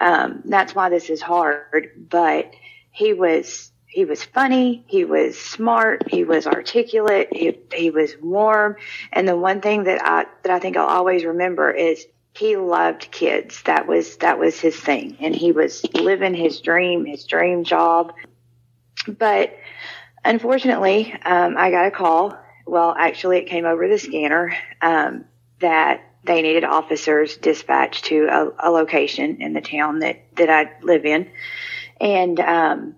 Um, 0.00 0.42
that's 0.44 0.74
why 0.74 0.90
this 0.90 1.10
is 1.10 1.20
hard, 1.20 2.06
but 2.08 2.52
he 2.90 3.12
was 3.12 3.72
he 3.92 4.06
was 4.06 4.24
funny, 4.24 4.84
he 4.86 5.04
was 5.04 5.38
smart, 5.38 6.10
he 6.10 6.24
was 6.24 6.46
articulate, 6.46 7.28
he 7.30 7.58
he 7.74 7.90
was 7.90 8.14
warm, 8.20 8.76
and 9.12 9.28
the 9.28 9.36
one 9.36 9.60
thing 9.60 9.84
that 9.84 10.00
I 10.02 10.26
that 10.42 10.52
I 10.52 10.58
think 10.58 10.76
I'll 10.76 10.86
always 10.86 11.24
remember 11.24 11.70
is 11.70 12.06
he 12.34 12.56
loved 12.56 13.10
kids. 13.10 13.62
That 13.62 13.86
was 13.86 14.16
that 14.18 14.38
was 14.38 14.58
his 14.58 14.76
thing, 14.76 15.16
and 15.20 15.34
he 15.34 15.52
was 15.52 15.84
living 15.94 16.34
his 16.34 16.60
dream, 16.60 17.04
his 17.04 17.24
dream 17.24 17.64
job. 17.64 18.14
But 19.06 19.56
unfortunately, 20.24 21.12
um, 21.24 21.56
I 21.56 21.70
got 21.70 21.86
a 21.86 21.90
call. 21.90 22.36
Well, 22.66 22.94
actually, 22.96 23.38
it 23.38 23.48
came 23.48 23.64
over 23.64 23.88
the 23.88 23.98
scanner 23.98 24.56
um, 24.80 25.24
that 25.60 26.02
they 26.24 26.40
needed 26.40 26.64
officers 26.64 27.36
dispatched 27.36 28.04
to 28.06 28.28
a, 28.30 28.68
a 28.68 28.70
location 28.70 29.42
in 29.42 29.52
the 29.52 29.60
town 29.60 29.98
that 30.00 30.22
that 30.36 30.48
I 30.48 30.72
live 30.82 31.04
in, 31.04 31.30
and 32.00 32.40
um, 32.40 32.96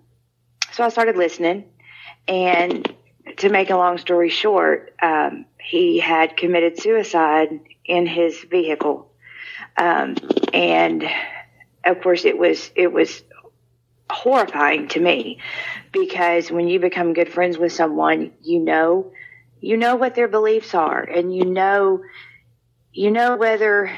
so 0.71 0.83
I 0.83 0.89
started 0.89 1.17
listening. 1.17 1.65
And 2.27 2.91
to 3.37 3.49
make 3.49 3.69
a 3.69 3.75
long 3.75 3.97
story 3.97 4.29
short, 4.29 4.95
um, 5.01 5.45
he 5.59 5.99
had 5.99 6.37
committed 6.37 6.79
suicide 6.79 7.59
in 7.85 8.05
his 8.07 8.39
vehicle, 8.39 9.11
um, 9.77 10.15
and 10.53 11.03
of 11.83 12.01
course, 12.01 12.25
it 12.25 12.37
was 12.37 12.71
it 12.75 12.91
was 12.91 13.23
horrifying 14.09 14.87
to 14.89 14.99
me 14.99 15.39
because 15.91 16.51
when 16.51 16.67
you 16.67 16.79
become 16.79 17.13
good 17.13 17.31
friends 17.31 17.57
with 17.57 17.71
someone, 17.71 18.31
you 18.41 18.59
know 18.59 19.11
you 19.61 19.77
know 19.77 19.95
what 19.95 20.15
their 20.15 20.27
beliefs 20.27 20.73
are, 20.73 21.01
and 21.01 21.35
you 21.35 21.45
know 21.45 22.03
you 22.91 23.11
know 23.11 23.35
whether 23.35 23.91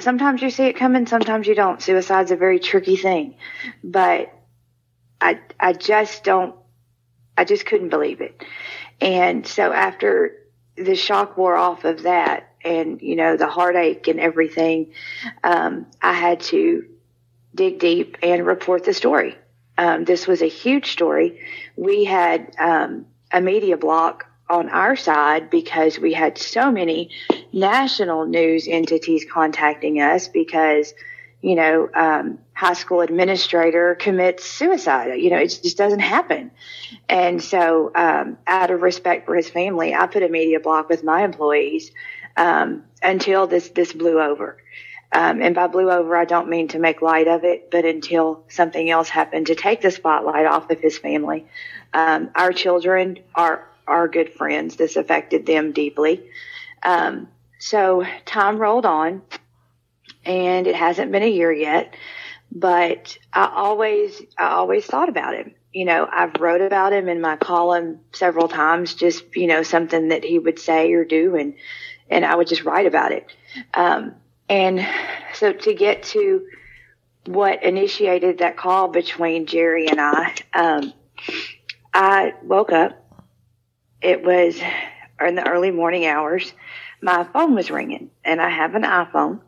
sometimes 0.00 0.42
you 0.42 0.50
see 0.50 0.64
it 0.64 0.76
coming, 0.76 1.06
sometimes 1.06 1.46
you 1.46 1.54
don't. 1.54 1.80
Suicide's 1.80 2.30
a 2.30 2.36
very 2.36 2.58
tricky 2.58 2.96
thing, 2.96 3.36
but 3.82 4.32
I 5.20 5.40
I 5.58 5.72
just 5.72 6.24
don't 6.24 6.54
I 7.36 7.44
just 7.44 7.66
couldn't 7.66 7.90
believe 7.90 8.20
it. 8.20 8.44
And 9.00 9.46
so 9.46 9.72
after 9.72 10.36
the 10.76 10.94
shock 10.94 11.36
wore 11.36 11.56
off 11.56 11.84
of 11.84 12.02
that 12.02 12.49
and 12.64 13.00
you 13.00 13.16
know 13.16 13.36
the 13.36 13.48
heartache 13.48 14.08
and 14.08 14.20
everything, 14.20 14.92
um, 15.44 15.86
I 16.02 16.12
had 16.12 16.40
to 16.40 16.84
dig 17.54 17.78
deep 17.78 18.16
and 18.22 18.46
report 18.46 18.84
the 18.84 18.94
story. 18.94 19.36
Um, 19.78 20.04
this 20.04 20.26
was 20.26 20.42
a 20.42 20.48
huge 20.48 20.92
story. 20.92 21.40
We 21.76 22.04
had 22.04 22.54
um, 22.58 23.06
a 23.32 23.40
media 23.40 23.76
block 23.76 24.26
on 24.48 24.68
our 24.68 24.96
side 24.96 25.48
because 25.48 25.98
we 25.98 26.12
had 26.12 26.36
so 26.36 26.70
many 26.70 27.10
national 27.52 28.26
news 28.26 28.66
entities 28.68 29.24
contacting 29.30 30.00
us 30.00 30.28
because 30.28 30.92
you 31.42 31.54
know, 31.54 31.88
um, 31.94 32.38
high 32.52 32.74
school 32.74 33.00
administrator 33.00 33.94
commits 33.94 34.44
suicide. 34.44 35.14
You 35.14 35.30
know, 35.30 35.38
it 35.38 35.58
just 35.62 35.76
doesn't 35.76 36.00
happen. 36.00 36.50
And 37.08 37.42
so, 37.42 37.90
um, 37.94 38.36
out 38.46 38.70
of 38.70 38.82
respect 38.82 39.26
for 39.26 39.34
his 39.34 39.48
family, 39.48 39.94
I 39.94 40.06
put 40.06 40.22
a 40.22 40.28
media 40.28 40.60
block 40.60 40.88
with 40.90 41.02
my 41.02 41.24
employees 41.24 41.92
um, 42.40 42.84
until 43.02 43.46
this 43.46 43.68
this 43.68 43.92
blew 43.92 44.20
over. 44.20 44.56
Um, 45.12 45.42
and 45.42 45.54
by 45.54 45.66
blew 45.66 45.90
over, 45.90 46.16
I 46.16 46.24
don't 46.24 46.48
mean 46.48 46.68
to 46.68 46.78
make 46.78 47.02
light 47.02 47.28
of 47.28 47.44
it, 47.44 47.70
but 47.70 47.84
until 47.84 48.44
something 48.48 48.88
else 48.88 49.08
happened 49.08 49.48
to 49.48 49.56
take 49.56 49.80
the 49.82 49.90
spotlight 49.90 50.46
off 50.46 50.70
of 50.70 50.80
his 50.80 50.96
family. 50.98 51.46
Um, 51.92 52.30
our 52.34 52.52
children 52.52 53.18
are 53.34 53.68
are 53.86 54.08
good 54.08 54.32
friends. 54.32 54.76
This 54.76 54.96
affected 54.96 55.46
them 55.46 55.72
deeply. 55.72 56.24
Um, 56.82 57.28
so 57.58 58.04
time 58.24 58.56
rolled 58.58 58.86
on 58.86 59.22
and 60.24 60.66
it 60.66 60.76
hasn't 60.76 61.12
been 61.12 61.24
a 61.24 61.30
year 61.30 61.52
yet, 61.52 61.96
but 62.52 63.18
I 63.32 63.50
always, 63.52 64.22
I 64.38 64.50
always 64.50 64.86
thought 64.86 65.08
about 65.08 65.34
him. 65.34 65.54
You 65.72 65.84
know, 65.84 66.08
I've 66.10 66.40
wrote 66.40 66.62
about 66.62 66.92
him 66.92 67.08
in 67.08 67.20
my 67.20 67.36
column 67.36 68.00
several 68.12 68.48
times, 68.48 68.94
just, 68.94 69.24
you 69.36 69.46
know, 69.46 69.62
something 69.62 70.08
that 70.08 70.24
he 70.24 70.38
would 70.38 70.58
say 70.58 70.92
or 70.92 71.04
do. 71.04 71.36
And, 71.36 71.54
and 72.10 72.24
I 72.24 72.34
would 72.34 72.48
just 72.48 72.64
write 72.64 72.86
about 72.86 73.12
it. 73.12 73.26
Um, 73.74 74.14
and 74.48 74.86
so 75.34 75.52
to 75.52 75.74
get 75.74 76.02
to 76.04 76.46
what 77.26 77.62
initiated 77.62 78.38
that 78.38 78.56
call 78.56 78.88
between 78.88 79.46
Jerry 79.46 79.86
and 79.88 80.00
I, 80.00 80.34
um, 80.52 80.92
I 81.94 82.34
woke 82.42 82.72
up. 82.72 82.96
It 84.02 84.24
was 84.24 84.60
in 85.20 85.34
the 85.34 85.48
early 85.48 85.70
morning 85.70 86.06
hours. 86.06 86.52
My 87.02 87.24
phone 87.24 87.54
was 87.54 87.70
ringing 87.70 88.10
and 88.24 88.40
I 88.40 88.48
have 88.48 88.74
an 88.74 88.82
iPhone 88.82 89.40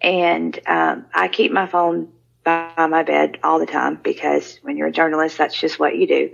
and 0.00 0.58
um, 0.66 1.06
I 1.14 1.28
keep 1.28 1.52
my 1.52 1.66
phone 1.66 2.12
by 2.42 2.86
my 2.88 3.02
bed 3.02 3.38
all 3.42 3.58
the 3.58 3.66
time 3.66 3.98
because 4.02 4.58
when 4.62 4.76
you're 4.76 4.88
a 4.88 4.92
journalist, 4.92 5.38
that's 5.38 5.58
just 5.58 5.78
what 5.78 5.96
you 5.96 6.06
do. 6.06 6.30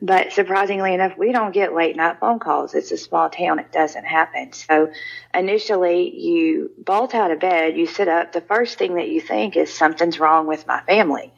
But 0.00 0.32
surprisingly 0.32 0.94
enough, 0.94 1.18
we 1.18 1.32
don't 1.32 1.52
get 1.52 1.74
late 1.74 1.96
night 1.96 2.20
phone 2.20 2.38
calls. 2.38 2.74
It's 2.74 2.92
a 2.92 2.96
small 2.96 3.28
town. 3.28 3.58
It 3.58 3.72
doesn't 3.72 4.04
happen. 4.04 4.52
So 4.52 4.92
initially 5.34 6.16
you 6.16 6.70
bolt 6.78 7.14
out 7.14 7.30
of 7.30 7.40
bed, 7.40 7.76
you 7.76 7.86
sit 7.86 8.08
up. 8.08 8.32
The 8.32 8.40
first 8.40 8.78
thing 8.78 8.94
that 8.94 9.08
you 9.08 9.20
think 9.20 9.56
is 9.56 9.72
something's 9.72 10.20
wrong 10.20 10.46
with 10.46 10.66
my 10.66 10.80
family. 10.82 11.32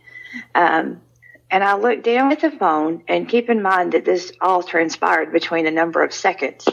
Um, 0.54 1.00
and 1.50 1.64
I 1.64 1.76
look 1.76 2.04
down 2.04 2.30
at 2.30 2.40
the 2.40 2.50
phone 2.50 3.02
and 3.08 3.28
keep 3.28 3.50
in 3.50 3.62
mind 3.62 3.92
that 3.92 4.04
this 4.04 4.32
all 4.40 4.62
transpired 4.62 5.32
between 5.32 5.66
a 5.66 5.70
number 5.70 6.02
of 6.02 6.12
seconds. 6.12 6.68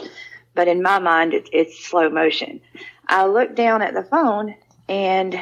But 0.54 0.68
in 0.68 0.82
my 0.82 0.98
mind, 0.98 1.34
it, 1.34 1.48
it's 1.52 1.84
slow 1.84 2.08
motion. 2.10 2.60
I 3.06 3.26
look 3.26 3.56
down 3.56 3.82
at 3.82 3.94
the 3.94 4.04
phone 4.04 4.54
and, 4.88 5.38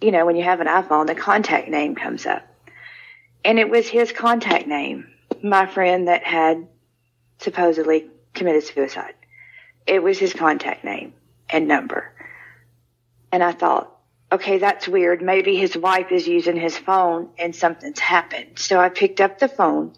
you 0.00 0.10
know, 0.10 0.26
when 0.26 0.36
you 0.36 0.44
have 0.44 0.60
an 0.60 0.66
iPhone, 0.66 1.06
the 1.06 1.14
contact 1.14 1.68
name 1.68 1.94
comes 1.94 2.26
up. 2.26 2.42
And 3.44 3.58
it 3.58 3.70
was 3.70 3.86
his 3.86 4.12
contact 4.12 4.66
name, 4.66 5.08
my 5.42 5.66
friend 5.66 6.08
that 6.08 6.24
had 6.24 6.66
supposedly 7.38 8.10
committed 8.34 8.64
suicide. 8.64 9.14
It 9.86 10.02
was 10.02 10.18
his 10.18 10.32
contact 10.32 10.84
name 10.84 11.14
and 11.48 11.68
number. 11.68 12.12
And 13.30 13.42
I 13.42 13.52
thought, 13.52 13.96
okay, 14.30 14.58
that's 14.58 14.88
weird. 14.88 15.22
Maybe 15.22 15.56
his 15.56 15.76
wife 15.76 16.10
is 16.10 16.26
using 16.26 16.56
his 16.56 16.76
phone 16.76 17.30
and 17.38 17.54
something's 17.54 18.00
happened. 18.00 18.58
So 18.58 18.80
I 18.80 18.88
picked 18.88 19.20
up 19.20 19.38
the 19.38 19.48
phone 19.48 19.92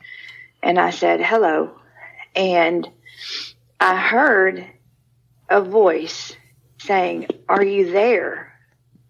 and 0.63 0.79
I 0.79 0.91
said, 0.91 1.21
hello. 1.21 1.71
And 2.35 2.89
I 3.81 3.97
heard 3.97 4.67
a 5.49 5.63
voice 5.63 6.37
saying, 6.79 7.29
are 7.49 7.65
you 7.65 7.91
there? 7.91 8.48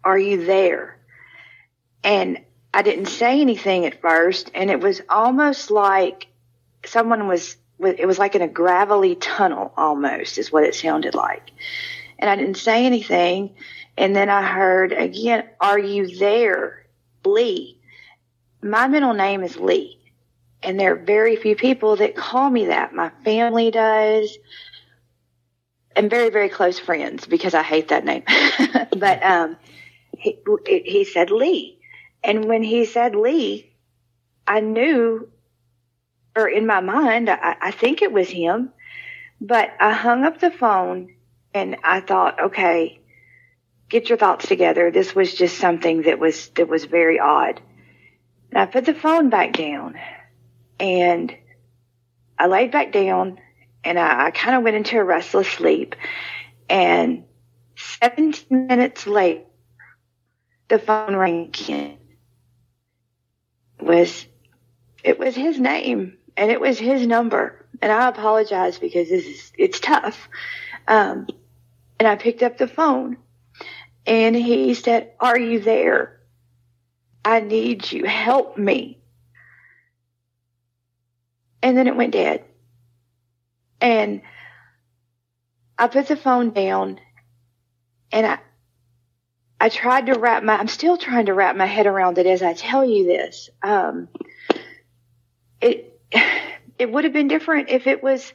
Are 0.09 0.19
you 0.19 0.47
there? 0.47 0.97
And 2.03 2.41
I 2.73 2.81
didn't 2.81 3.09
say 3.09 3.43
anything 3.43 3.85
at 3.85 4.01
first. 4.01 4.51
And 4.55 4.71
it 4.71 4.81
was 4.81 5.03
almost 5.07 5.71
like 5.71 6.29
someone 6.87 7.29
was 7.29 7.59
it 7.79 8.07
was 8.07 8.19
like 8.19 8.35
in 8.35 8.41
a 8.41 8.49
gravelly 8.49 9.17
tunnel 9.17 9.71
almost 9.77 10.39
is 10.39 10.51
what 10.51 10.65
it 10.65 10.75
sounded 10.75 11.15
like. 11.15 11.51
And 12.19 12.31
I 12.31 12.37
didn't 12.37 12.57
say 12.57 12.87
anything. 12.87 13.55
And 13.99 14.17
then 14.17 14.31
I 14.31 14.43
heard 14.43 14.93
again, 14.95 15.45
are 15.61 15.79
you 15.79 16.17
there, 16.17 16.87
Lee? 17.27 17.79
My 18.63 18.89
middle 18.89 19.13
name 19.13 19.43
is 19.43 19.59
Lee. 19.59 19.99
And 20.63 20.81
there 20.81 20.95
are 20.95 21.05
very 21.05 21.37
few 21.37 21.55
people 21.55 21.97
that 21.97 22.17
call 22.17 22.49
me 22.49 22.65
that. 22.69 22.95
My 22.95 23.11
family 23.27 23.71
does. 23.71 24.39
And 25.95 26.09
very, 26.09 26.31
very 26.31 26.49
close 26.49 26.79
friends 26.79 27.27
because 27.27 27.53
I 27.53 27.63
hate 27.63 27.89
that 27.89 28.07
name. 28.07 28.23
but, 28.97 29.23
um, 29.23 29.59
he, 30.19 30.41
he 30.67 31.05
said 31.05 31.31
Lee. 31.31 31.79
And 32.23 32.45
when 32.45 32.63
he 32.63 32.85
said 32.85 33.15
Lee, 33.15 33.73
I 34.47 34.61
knew, 34.61 35.29
or 36.37 36.49
in 36.49 36.67
my 36.67 36.81
mind, 36.81 37.31
I, 37.31 37.57
I 37.61 37.71
think 37.71 38.03
it 38.03 38.13
was 38.13 38.29
him. 38.29 38.71
But 39.41 39.71
I 39.79 39.93
hung 39.93 40.25
up 40.25 40.41
the 40.41 40.51
phone 40.51 41.15
and 41.55 41.77
I 41.85 42.01
thought, 42.01 42.41
okay, 42.41 43.01
get 43.89 44.09
your 44.09 44.19
thoughts 44.19 44.49
together. 44.49 44.91
This 44.91 45.15
was 45.15 45.33
just 45.33 45.59
something 45.59 46.03
that 46.03 46.19
was, 46.19 46.49
that 46.51 46.69
was 46.69 46.85
very 46.85 47.21
odd. 47.21 47.61
And 48.51 48.59
I 48.59 48.67
put 48.67 48.85
the 48.85 48.95
phone 48.95 49.31
back 49.31 49.53
down 49.53 49.95
and 50.81 51.35
I 52.39 52.47
laid 52.47 52.73
back 52.73 52.93
down 52.93 53.39
and 53.85 53.99
I, 53.99 54.27
I 54.27 54.31
kind 54.33 54.57
of 54.57 54.65
went 54.65 54.77
into 54.77 54.99
a 54.99 55.05
restless 55.05 55.49
sleep. 55.49 55.95
And 56.69 57.25
17 58.01 58.67
minutes 58.67 59.07
later, 59.07 59.43
the 60.69 60.79
phone. 60.79 61.15
It 61.15 61.99
was, 63.81 64.27
it 65.03 65.19
was 65.19 65.35
his 65.35 65.59
name 65.59 66.19
and 66.37 66.51
it 66.51 66.61
was 66.61 66.79
his 66.79 67.07
number. 67.07 67.67
And 67.81 67.93
I 67.93 68.09
apologize 68.09 68.79
because 68.79 69.09
this 69.09 69.25
is, 69.27 69.53
it's 69.57 69.81
tough. 69.81 70.29
Um, 70.87 71.27
and 71.99 72.09
I 72.09 72.17
picked 72.17 72.43
up 72.43 72.59
the 72.59 72.69
phone 72.69 73.17
and 74.07 74.35
he 74.35 74.75
said, 74.75 75.13
are 75.21 75.39
you 75.39 75.61
there? 75.61 76.21
I 77.25 77.41
need 77.41 77.91
you. 77.93 78.05
Help 78.05 78.57
me. 78.57 78.99
And 81.63 81.77
then 81.77 81.87
it 81.87 81.97
went 81.97 82.13
dead. 82.13 82.45
And 83.81 84.23
I 85.77 85.89
put 85.89 86.09
the 86.09 86.17
phone 86.17 86.51
down 86.51 86.99
and 88.11 88.27
I, 88.27 88.39
I 89.61 89.69
tried 89.69 90.07
to 90.07 90.19
wrap 90.19 90.43
my, 90.43 90.57
I'm 90.57 90.69
still 90.69 90.97
trying 90.97 91.27
to 91.27 91.35
wrap 91.35 91.57
my 91.57 91.67
head 91.67 91.87
around 91.87 92.19
it 92.19 92.27
as 92.27 92.43
I 92.43 92.53
tell 92.55 92.85
you 92.85 93.07
this. 93.07 93.51
Um, 93.63 94.09
it, 95.61 96.01
it 96.79 96.91
would 96.91 97.05
have 97.05 97.13
been 97.13 97.29
different 97.29 97.69
if 97.71 97.87
it 97.87 98.03
was, 98.03 98.33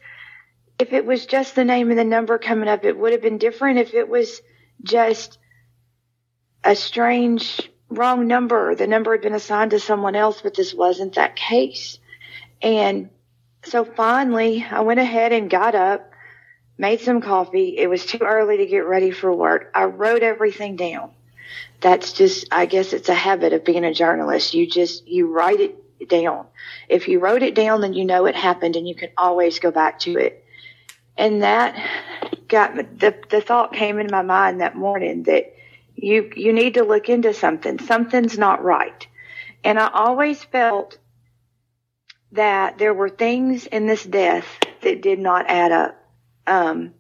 if 0.80 0.91
it 0.91 1.05
was 1.05 1.26
just 1.26 1.55
the 1.55 1.63
name 1.63 1.89
and 1.89 1.99
the 1.99 2.03
number 2.03 2.38
coming 2.38 2.67
up. 2.67 2.84
It 2.84 2.97
would 2.97 3.13
have 3.13 3.21
been 3.21 3.38
different 3.38 3.80
if 3.80 3.93
it 3.93 4.09
was 4.09 4.41
just 4.84 5.38
a 6.63 6.76
strange 6.76 7.69
wrong 7.89 8.28
number. 8.28 8.76
The 8.76 8.88
number 8.88 9.11
had 9.13 9.21
been 9.21 9.34
assigned 9.34 9.71
to 9.71 9.80
someone 9.80 10.15
else, 10.15 10.41
but 10.41 10.55
this 10.55 10.74
wasn't 10.74 11.15
that 11.15 11.36
case. 11.36 11.99
And 12.61 13.09
so 13.63 13.86
finally 13.86 14.65
I 14.69 14.82
went 14.82 14.99
ahead 14.99 15.32
and 15.32 15.49
got 15.49 15.76
up, 15.76 16.12
made 16.78 17.01
some 17.01 17.21
coffee. 17.21 17.78
It 17.78 17.89
was 17.89 18.05
too 18.05 18.19
early 18.21 18.57
to 18.57 18.65
get 18.65 18.86
ready 18.86 19.11
for 19.11 19.34
work. 19.34 19.71
I 19.76 19.86
wrote 19.86 20.24
everything 20.24 20.76
down. 20.76 21.11
That's 21.82 22.13
just, 22.13 22.47
I 22.51 22.65
guess 22.65 22.93
it's 22.93 23.09
a 23.09 23.13
habit 23.13 23.53
of 23.53 23.65
being 23.65 23.84
a 23.84 23.93
journalist. 23.93 24.53
You 24.53 24.67
just, 24.67 25.07
you 25.07 25.32
write 25.32 25.59
it 25.59 26.09
down. 26.09 26.47
If 26.89 27.07
you 27.07 27.19
wrote 27.19 27.43
it 27.43 27.55
down, 27.55 27.82
then 27.82 27.93
you 27.93 28.05
know 28.05 28.26
it 28.26 28.36
happened 28.36 28.76
and 28.76 28.88
you 28.88 28.95
can 28.95 29.09
always 29.17 29.59
go 29.59 29.71
back 29.71 29.99
to 29.99 30.17
it. 30.17 30.45
And 31.17 31.43
that 31.43 31.76
got 32.47 32.76
the, 32.76 33.15
the 33.30 33.41
thought 33.41 33.74
came 33.74 33.99
in 33.99 34.07
my 34.09 34.21
mind 34.21 34.61
that 34.61 34.76
morning 34.76 35.24
that 35.24 35.53
you, 35.95 36.32
you 36.36 36.53
need 36.53 36.76
to 36.76 36.84
look 36.84 37.09
into 37.09 37.34
something. 37.34 37.80
Something's 37.80 38.38
not 38.38 38.63
right. 38.63 39.05
And 39.63 39.78
I 39.78 39.89
always 39.93 40.43
felt 40.43 40.97
that 42.32 42.80
there 42.80 42.93
were 42.93 43.09
things 43.09 43.67
in 43.67 43.86
this 43.86 44.03
death 44.03 44.45
that 44.82 45.01
did 45.01 45.19
not 45.19 45.45
add 45.47 45.71
up. 45.71 46.03
Um, 46.47 46.93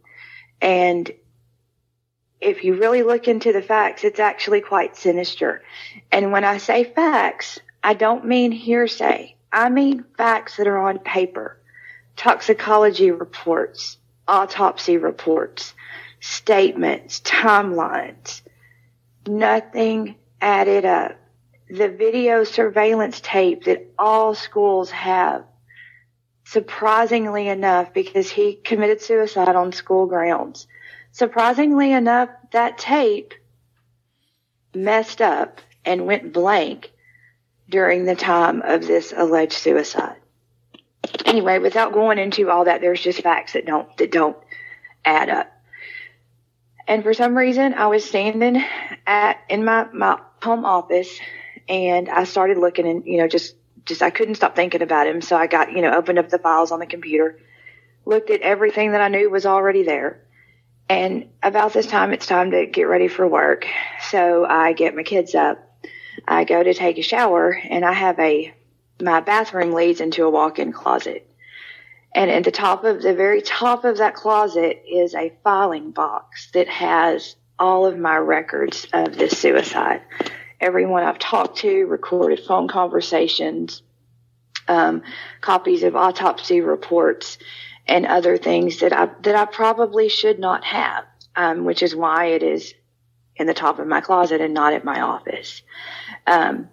and 0.61 1.11
if 2.39 2.63
you 2.63 2.75
really 2.75 3.03
look 3.03 3.27
into 3.27 3.53
the 3.53 3.61
facts, 3.61 4.03
it's 4.03 4.19
actually 4.19 4.61
quite 4.61 4.95
sinister. 4.95 5.63
And 6.11 6.31
when 6.31 6.43
I 6.43 6.57
say 6.57 6.83
facts, 6.83 7.59
I 7.83 7.93
don't 7.93 8.25
mean 8.25 8.51
hearsay. 8.51 9.35
I 9.51 9.69
mean 9.69 10.05
facts 10.17 10.57
that 10.57 10.67
are 10.67 10.77
on 10.77 10.99
paper. 10.99 11.57
Toxicology 12.15 13.11
reports, 13.11 13.97
autopsy 14.27 14.97
reports, 14.97 15.73
statements, 16.19 17.21
timelines. 17.21 18.41
Nothing 19.25 20.15
added 20.41 20.85
up 20.85 21.15
the 21.69 21.89
video 21.89 22.43
surveillance 22.43 23.19
tape 23.21 23.63
that 23.63 23.87
all 23.97 24.35
schools 24.35 24.91
have. 24.91 25.43
Surprisingly 26.45 27.47
enough, 27.47 27.93
because 27.93 28.29
he 28.29 28.55
committed 28.55 29.01
suicide 29.01 29.55
on 29.55 29.71
school 29.71 30.05
grounds. 30.05 30.67
Surprisingly 31.11 31.91
enough, 31.91 32.29
that 32.51 32.77
tape 32.77 33.33
messed 34.73 35.21
up 35.21 35.61
and 35.85 36.05
went 36.05 36.33
blank 36.33 36.91
during 37.69 38.05
the 38.05 38.15
time 38.15 38.61
of 38.61 38.85
this 38.85 39.13
alleged 39.15 39.53
suicide. 39.53 40.17
Anyway, 41.25 41.59
without 41.59 41.93
going 41.93 42.17
into 42.17 42.49
all 42.49 42.65
that, 42.65 42.81
there's 42.81 43.01
just 43.01 43.21
facts 43.21 43.53
that 43.53 43.65
don't, 43.65 43.95
that 43.97 44.11
don't 44.11 44.37
add 45.05 45.29
up. 45.29 45.51
And 46.87 47.03
for 47.03 47.13
some 47.13 47.35
reason, 47.35 47.73
I 47.73 47.87
was 47.87 48.03
standing 48.03 48.63
at, 49.07 49.37
in 49.49 49.63
my, 49.63 49.87
my 49.93 50.19
home 50.41 50.65
office 50.65 51.19
and 51.69 52.09
I 52.09 52.25
started 52.25 52.57
looking 52.57 52.87
and, 52.87 53.05
you 53.05 53.17
know, 53.17 53.27
just, 53.27 53.55
just, 53.85 54.01
I 54.01 54.09
couldn't 54.09 54.35
stop 54.35 54.55
thinking 54.55 54.81
about 54.81 55.07
him. 55.07 55.21
So 55.21 55.35
I 55.35 55.47
got, 55.47 55.71
you 55.71 55.81
know, 55.81 55.93
opened 55.93 56.19
up 56.19 56.29
the 56.29 56.39
files 56.39 56.71
on 56.71 56.79
the 56.79 56.85
computer, 56.85 57.39
looked 58.05 58.29
at 58.29 58.41
everything 58.41 58.91
that 58.91 59.01
I 59.01 59.07
knew 59.07 59.29
was 59.29 59.45
already 59.45 59.83
there. 59.83 60.21
And 60.89 61.29
about 61.41 61.73
this 61.73 61.87
time, 61.87 62.11
it's 62.11 62.25
time 62.25 62.51
to 62.51 62.65
get 62.65 62.83
ready 62.83 63.07
for 63.07 63.27
work. 63.27 63.65
So 64.09 64.45
I 64.45 64.73
get 64.73 64.95
my 64.95 65.03
kids 65.03 65.33
up. 65.33 65.57
I 66.27 66.43
go 66.43 66.61
to 66.61 66.73
take 66.73 66.97
a 66.97 67.01
shower 67.01 67.51
and 67.51 67.83
I 67.83 67.93
have 67.93 68.19
a, 68.19 68.53
my 69.01 69.21
bathroom 69.21 69.73
leads 69.73 70.01
into 70.01 70.25
a 70.25 70.29
walk-in 70.29 70.71
closet. 70.71 71.29
And 72.15 72.29
at 72.29 72.43
the 72.43 72.51
top 72.51 72.83
of 72.83 73.01
the 73.01 73.15
very 73.15 73.41
top 73.41 73.85
of 73.85 73.97
that 73.97 74.13
closet 74.13 74.83
is 74.87 75.15
a 75.15 75.33
filing 75.43 75.91
box 75.91 76.51
that 76.51 76.67
has 76.67 77.35
all 77.57 77.85
of 77.85 77.97
my 77.97 78.17
records 78.17 78.87
of 78.93 79.17
this 79.17 79.37
suicide 79.37 80.01
everyone 80.63 81.03
I've 81.03 81.19
talked 81.19 81.57
to, 81.57 81.85
recorded 81.85 82.39
phone 82.39 82.67
conversations, 82.67 83.83
um, 84.67 85.03
copies 85.41 85.83
of 85.83 85.95
autopsy 85.95 86.61
reports, 86.61 87.37
and 87.85 88.05
other 88.05 88.37
things 88.37 88.79
that 88.79 88.93
I 88.93 89.09
that 89.23 89.35
I 89.35 89.45
probably 89.45 90.07
should 90.07 90.39
not 90.39 90.63
have, 90.63 91.03
um, 91.35 91.65
which 91.65 91.83
is 91.83 91.93
why 91.93 92.27
it 92.27 92.43
is 92.43 92.73
in 93.35 93.45
the 93.45 93.53
top 93.53 93.79
of 93.79 93.87
my 93.87 93.99
closet 93.99 94.39
and 94.39 94.53
not 94.53 94.73
at 94.73 94.85
my 94.85 95.01
office. 95.01 95.61
Um, 96.25 96.69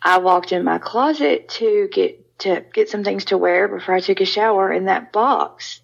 I 0.00 0.18
walked 0.18 0.52
in 0.52 0.64
my 0.64 0.78
closet 0.78 1.48
to 1.60 1.88
get 1.92 2.38
to 2.38 2.64
get 2.72 2.88
some 2.88 3.02
things 3.02 3.26
to 3.26 3.38
wear 3.38 3.66
before 3.66 3.96
I 3.96 4.00
took 4.00 4.20
a 4.20 4.24
shower, 4.24 4.70
and 4.70 4.86
that 4.86 5.12
box 5.12 5.80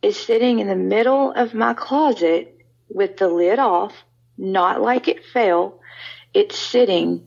is 0.00 0.16
sitting 0.16 0.60
in 0.60 0.68
the 0.68 0.76
middle 0.76 1.32
of 1.32 1.54
my 1.54 1.74
closet 1.74 2.56
with 2.88 3.16
the 3.16 3.28
lid 3.28 3.58
off, 3.58 3.94
not 4.38 4.80
like 4.80 5.08
it 5.08 5.24
fell, 5.24 5.80
it's 6.34 6.58
sitting 6.58 7.26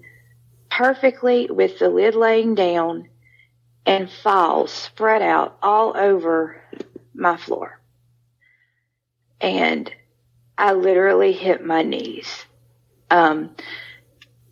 perfectly 0.70 1.48
with 1.50 1.80
the 1.80 1.90
lid 1.90 2.16
laying 2.16 2.56
down 2.56 3.08
and 3.86 4.10
files 4.10 4.72
spread 4.72 5.22
out 5.22 5.58
all 5.62 5.96
over 5.96 6.62
my 7.14 7.38
floor. 7.38 7.80
And 9.40 9.92
I 10.58 10.74
literally 10.74 11.34
hit 11.34 11.64
my 11.64 11.84
knees. 11.84 12.46
Um, 13.12 13.56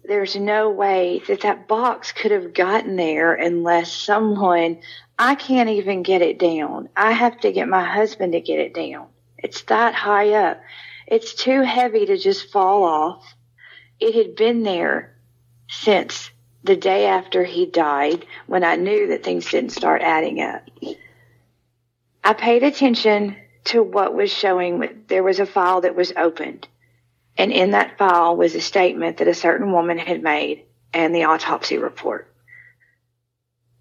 there's 0.05 0.35
no 0.35 0.69
way 0.69 1.21
that 1.27 1.41
that 1.41 1.67
box 1.67 2.11
could 2.11 2.31
have 2.31 2.53
gotten 2.53 2.95
there 2.95 3.33
unless 3.33 3.91
someone, 3.91 4.79
I 5.17 5.35
can't 5.35 5.69
even 5.69 6.03
get 6.03 6.21
it 6.21 6.37
down. 6.37 6.89
I 6.95 7.13
have 7.13 7.39
to 7.41 7.51
get 7.51 7.67
my 7.67 7.83
husband 7.83 8.33
to 8.33 8.41
get 8.41 8.59
it 8.59 8.73
down. 8.73 9.07
It's 9.37 9.61
that 9.63 9.95
high 9.95 10.33
up. 10.33 10.61
It's 11.07 11.33
too 11.33 11.61
heavy 11.61 12.05
to 12.05 12.17
just 12.17 12.51
fall 12.51 12.83
off 12.83 13.33
it 14.03 14.15
had 14.15 14.35
been 14.35 14.63
there 14.63 15.15
since 15.69 16.29
the 16.63 16.75
day 16.75 17.07
after 17.07 17.43
he 17.43 17.65
died 17.65 18.25
when 18.47 18.63
I 18.63 18.75
knew 18.75 19.07
that 19.07 19.23
things 19.23 19.49
didn't 19.49 19.71
start 19.71 20.01
adding 20.01 20.41
up. 20.41 20.69
I 22.23 22.33
paid 22.33 22.63
attention 22.63 23.37
to 23.65 23.81
what 23.81 24.13
was 24.13 24.31
showing. 24.31 25.03
There 25.07 25.23
was 25.23 25.39
a 25.39 25.45
file 25.45 25.81
that 25.81 25.95
was 25.95 26.13
opened, 26.17 26.67
and 27.37 27.51
in 27.51 27.71
that 27.71 27.97
file 27.97 28.35
was 28.35 28.55
a 28.55 28.61
statement 28.61 29.17
that 29.17 29.27
a 29.27 29.33
certain 29.33 29.71
woman 29.71 29.97
had 29.97 30.21
made 30.21 30.65
and 30.93 31.15
the 31.15 31.23
autopsy 31.23 31.77
report. 31.77 32.29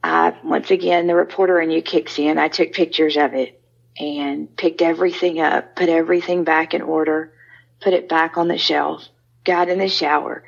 I, 0.05 0.37
once 0.43 0.71
again, 0.71 1.07
the 1.07 1.15
reporter 1.15 1.61
in 1.61 1.71
you 1.71 1.83
kicks 1.83 2.19
in. 2.19 2.39
I 2.39 2.49
took 2.49 2.73
pictures 2.73 3.17
of 3.17 3.35
it 3.35 3.61
and 3.99 4.57
picked 4.57 4.83
everything 4.83 5.41
up, 5.41 5.77
put 5.77 5.89
everything 5.89 6.45
back 6.45 6.75
in 6.75 6.83
order, 6.83 7.33
put 7.81 7.93
it 7.93 8.09
back 8.09 8.37
on 8.37 8.49
the 8.49 8.59
shelf, 8.59 9.09
got 9.45 9.69
in 9.69 9.79
the 9.79 9.89
shower. 9.89 10.45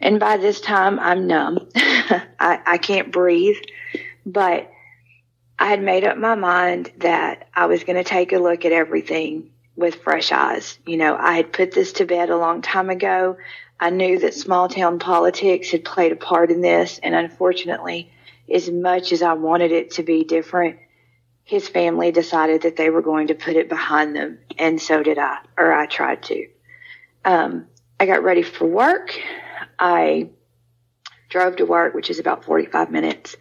And 0.00 0.18
by 0.18 0.36
this 0.36 0.60
time, 0.60 0.98
I'm 0.98 1.26
numb. 1.26 1.68
I, 1.74 2.60
I 2.66 2.78
can't 2.78 3.12
breathe, 3.12 3.56
but 4.26 4.70
I 5.58 5.66
had 5.68 5.82
made 5.82 6.04
up 6.04 6.16
my 6.16 6.34
mind 6.34 6.92
that 6.98 7.48
I 7.54 7.66
was 7.66 7.84
going 7.84 7.96
to 7.96 8.04
take 8.04 8.32
a 8.32 8.38
look 8.38 8.64
at 8.64 8.72
everything 8.72 9.50
with 9.76 10.02
fresh 10.02 10.32
eyes. 10.32 10.78
You 10.84 10.96
know, 10.96 11.16
I 11.16 11.36
had 11.36 11.52
put 11.52 11.72
this 11.72 11.92
to 11.94 12.04
bed 12.04 12.30
a 12.30 12.36
long 12.36 12.62
time 12.62 12.90
ago. 12.90 13.36
I 13.78 13.90
knew 13.90 14.18
that 14.18 14.34
small 14.34 14.68
town 14.68 14.98
politics 14.98 15.70
had 15.70 15.84
played 15.84 16.12
a 16.12 16.16
part 16.16 16.50
in 16.50 16.60
this, 16.60 16.98
and 17.02 17.14
unfortunately, 17.14 18.12
as 18.52 18.70
much 18.70 19.12
as 19.12 19.22
I 19.22 19.34
wanted 19.34 19.72
it 19.72 19.92
to 19.92 20.02
be 20.02 20.24
different, 20.24 20.78
his 21.44 21.68
family 21.68 22.12
decided 22.12 22.62
that 22.62 22.76
they 22.76 22.90
were 22.90 23.02
going 23.02 23.28
to 23.28 23.34
put 23.34 23.56
it 23.56 23.68
behind 23.68 24.14
them, 24.14 24.38
and 24.58 24.80
so 24.80 25.02
did 25.02 25.18
I, 25.18 25.38
or 25.56 25.72
I 25.72 25.86
tried 25.86 26.22
to. 26.24 26.48
Um, 27.24 27.66
I 28.02 28.06
got 28.06 28.24
ready 28.24 28.42
for 28.42 28.66
work. 28.66 29.16
I 29.78 30.30
drove 31.28 31.54
to 31.58 31.64
work, 31.64 31.94
which 31.94 32.10
is 32.10 32.18
about 32.18 32.44
45 32.44 32.90
minutes, 32.90 33.36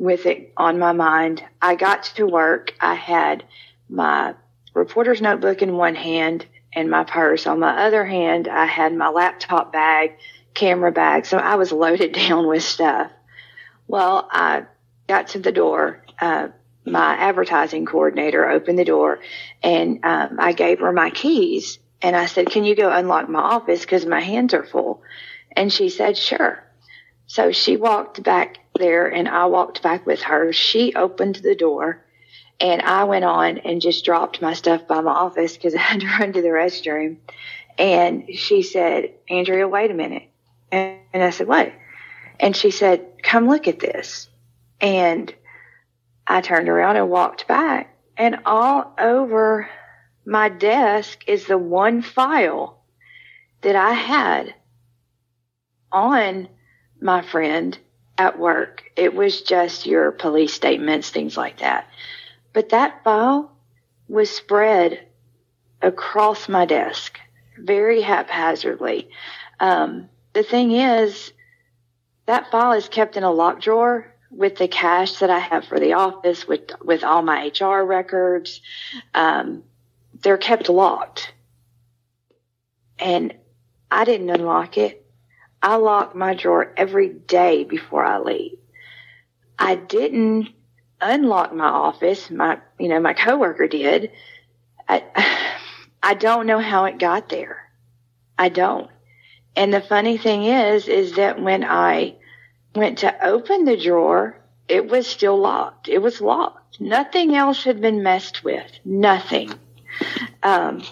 with 0.00 0.26
it 0.26 0.52
on 0.56 0.80
my 0.80 0.90
mind. 0.90 1.44
I 1.62 1.76
got 1.76 2.02
to 2.16 2.26
work. 2.26 2.74
I 2.80 2.96
had 2.96 3.44
my 3.88 4.34
reporter's 4.74 5.22
notebook 5.22 5.62
in 5.62 5.76
one 5.76 5.94
hand 5.94 6.44
and 6.72 6.90
my 6.90 7.04
purse. 7.04 7.46
On 7.46 7.60
my 7.60 7.86
other 7.86 8.04
hand, 8.04 8.48
I 8.48 8.64
had 8.64 8.92
my 8.96 9.10
laptop 9.10 9.72
bag, 9.72 10.16
camera 10.54 10.90
bag. 10.90 11.24
So 11.24 11.38
I 11.38 11.54
was 11.54 11.70
loaded 11.70 12.12
down 12.28 12.48
with 12.48 12.64
stuff. 12.64 13.12
Well, 13.86 14.28
I 14.28 14.64
got 15.06 15.28
to 15.28 15.38
the 15.38 15.52
door. 15.52 16.04
Uh, 16.20 16.48
my 16.84 17.14
advertising 17.14 17.86
coordinator 17.86 18.50
opened 18.50 18.80
the 18.80 18.84
door 18.84 19.20
and 19.62 20.00
um, 20.04 20.38
I 20.40 20.52
gave 20.52 20.80
her 20.80 20.90
my 20.90 21.10
keys 21.10 21.78
and 22.04 22.14
I 22.14 22.26
said, 22.26 22.50
Can 22.50 22.64
you 22.64 22.76
go 22.76 22.90
unlock 22.92 23.30
my 23.30 23.40
office? 23.40 23.80
Because 23.80 24.04
my 24.04 24.20
hands 24.20 24.52
are 24.52 24.62
full. 24.62 25.02
And 25.52 25.72
she 25.72 25.88
said, 25.88 26.18
Sure. 26.18 26.62
So 27.26 27.50
she 27.50 27.78
walked 27.78 28.22
back 28.22 28.58
there 28.78 29.06
and 29.06 29.26
I 29.26 29.46
walked 29.46 29.82
back 29.82 30.04
with 30.04 30.20
her. 30.20 30.52
She 30.52 30.94
opened 30.94 31.36
the 31.36 31.54
door 31.54 32.04
and 32.60 32.82
I 32.82 33.04
went 33.04 33.24
on 33.24 33.56
and 33.56 33.80
just 33.80 34.04
dropped 34.04 34.42
my 34.42 34.52
stuff 34.52 34.86
by 34.86 35.00
my 35.00 35.12
office 35.12 35.54
because 35.54 35.74
I 35.74 35.78
had 35.78 36.00
to 36.00 36.06
run 36.06 36.34
to 36.34 36.42
the 36.42 36.48
restroom. 36.48 37.16
And 37.78 38.28
she 38.34 38.62
said, 38.62 39.14
Andrea, 39.30 39.66
wait 39.66 39.90
a 39.90 39.94
minute. 39.94 40.28
And, 40.70 40.98
and 41.14 41.22
I 41.22 41.30
said, 41.30 41.48
what? 41.48 41.72
And 42.38 42.54
she 42.54 42.70
said, 42.70 43.22
come 43.22 43.48
look 43.48 43.66
at 43.66 43.80
this. 43.80 44.28
And 44.78 45.34
I 46.26 46.42
turned 46.42 46.68
around 46.68 46.96
and 46.96 47.08
walked 47.08 47.48
back 47.48 47.96
and 48.18 48.40
all 48.44 48.92
over 48.98 49.70
my 50.26 50.48
desk 50.48 51.24
is 51.26 51.46
the 51.46 51.58
one 51.58 52.02
file 52.02 52.82
that 53.62 53.76
I 53.76 53.92
had 53.92 54.54
on 55.92 56.48
my 57.00 57.22
friend 57.22 57.78
at 58.16 58.38
work. 58.38 58.84
It 58.96 59.14
was 59.14 59.42
just 59.42 59.86
your 59.86 60.12
police 60.12 60.54
statements, 60.54 61.10
things 61.10 61.36
like 61.36 61.58
that. 61.58 61.88
But 62.52 62.70
that 62.70 63.02
file 63.04 63.52
was 64.08 64.30
spread 64.30 65.06
across 65.82 66.48
my 66.48 66.64
desk 66.64 67.18
very 67.58 68.00
haphazardly. 68.00 69.08
Um, 69.60 70.08
the 70.32 70.42
thing 70.42 70.72
is, 70.72 71.32
that 72.26 72.50
file 72.50 72.72
is 72.72 72.88
kept 72.88 73.16
in 73.16 73.22
a 73.22 73.30
lock 73.30 73.60
drawer 73.60 74.12
with 74.30 74.56
the 74.56 74.68
cash 74.68 75.18
that 75.18 75.30
I 75.30 75.38
have 75.38 75.64
for 75.66 75.78
the 75.78 75.92
office, 75.92 76.48
with 76.48 76.70
with 76.82 77.04
all 77.04 77.22
my 77.22 77.52
HR 77.58 77.84
records. 77.84 78.60
Um, 79.14 79.62
they're 80.24 80.38
kept 80.38 80.68
locked, 80.70 81.32
and 82.98 83.34
I 83.90 84.04
didn't 84.04 84.30
unlock 84.30 84.78
it. 84.78 85.06
I 85.62 85.76
lock 85.76 86.14
my 86.14 86.34
drawer 86.34 86.72
every 86.76 87.10
day 87.10 87.64
before 87.64 88.04
I 88.04 88.18
leave. 88.18 88.58
I 89.58 89.76
didn't 89.76 90.48
unlock 91.00 91.54
my 91.54 91.68
office. 91.68 92.30
My, 92.30 92.58
you 92.78 92.88
know, 92.88 93.00
my 93.00 93.12
coworker 93.12 93.68
did. 93.68 94.12
I, 94.88 95.04
I 96.02 96.14
don't 96.14 96.46
know 96.46 96.58
how 96.58 96.86
it 96.86 96.98
got 96.98 97.28
there. 97.28 97.70
I 98.38 98.48
don't. 98.48 98.90
And 99.54 99.72
the 99.72 99.80
funny 99.80 100.16
thing 100.16 100.44
is, 100.44 100.88
is 100.88 101.16
that 101.16 101.40
when 101.40 101.64
I 101.64 102.16
went 102.74 102.98
to 102.98 103.26
open 103.26 103.64
the 103.64 103.76
drawer, 103.76 104.38
it 104.68 104.88
was 104.88 105.06
still 105.06 105.38
locked. 105.38 105.88
It 105.88 105.98
was 105.98 106.20
locked. 106.20 106.80
Nothing 106.80 107.36
else 107.36 107.62
had 107.64 107.80
been 107.80 108.02
messed 108.02 108.42
with. 108.42 108.70
Nothing. 108.84 109.52
Um, 110.42 110.82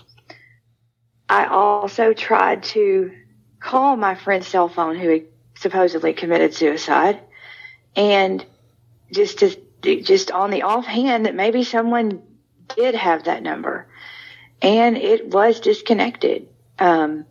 I 1.29 1.47
also 1.47 2.13
tried 2.13 2.63
to 2.65 3.13
call 3.61 3.97
my 3.97 4.15
friend's 4.15 4.47
cell 4.47 4.69
phone 4.69 4.97
who 4.97 5.09
had 5.09 5.25
supposedly 5.57 6.13
committed 6.13 6.55
suicide 6.55 7.21
and 7.95 8.45
just 9.13 9.39
to 9.39 9.57
just 9.83 10.31
on 10.31 10.51
the 10.51 10.63
offhand 10.63 11.27
that 11.27 11.35
maybe 11.35 11.65
someone 11.65 12.23
did 12.77 12.95
have 12.95 13.25
that 13.25 13.43
number 13.43 13.87
and 14.63 14.97
it 14.97 15.27
was 15.27 15.61
disconnected. 15.61 16.49
Um, 16.79 17.27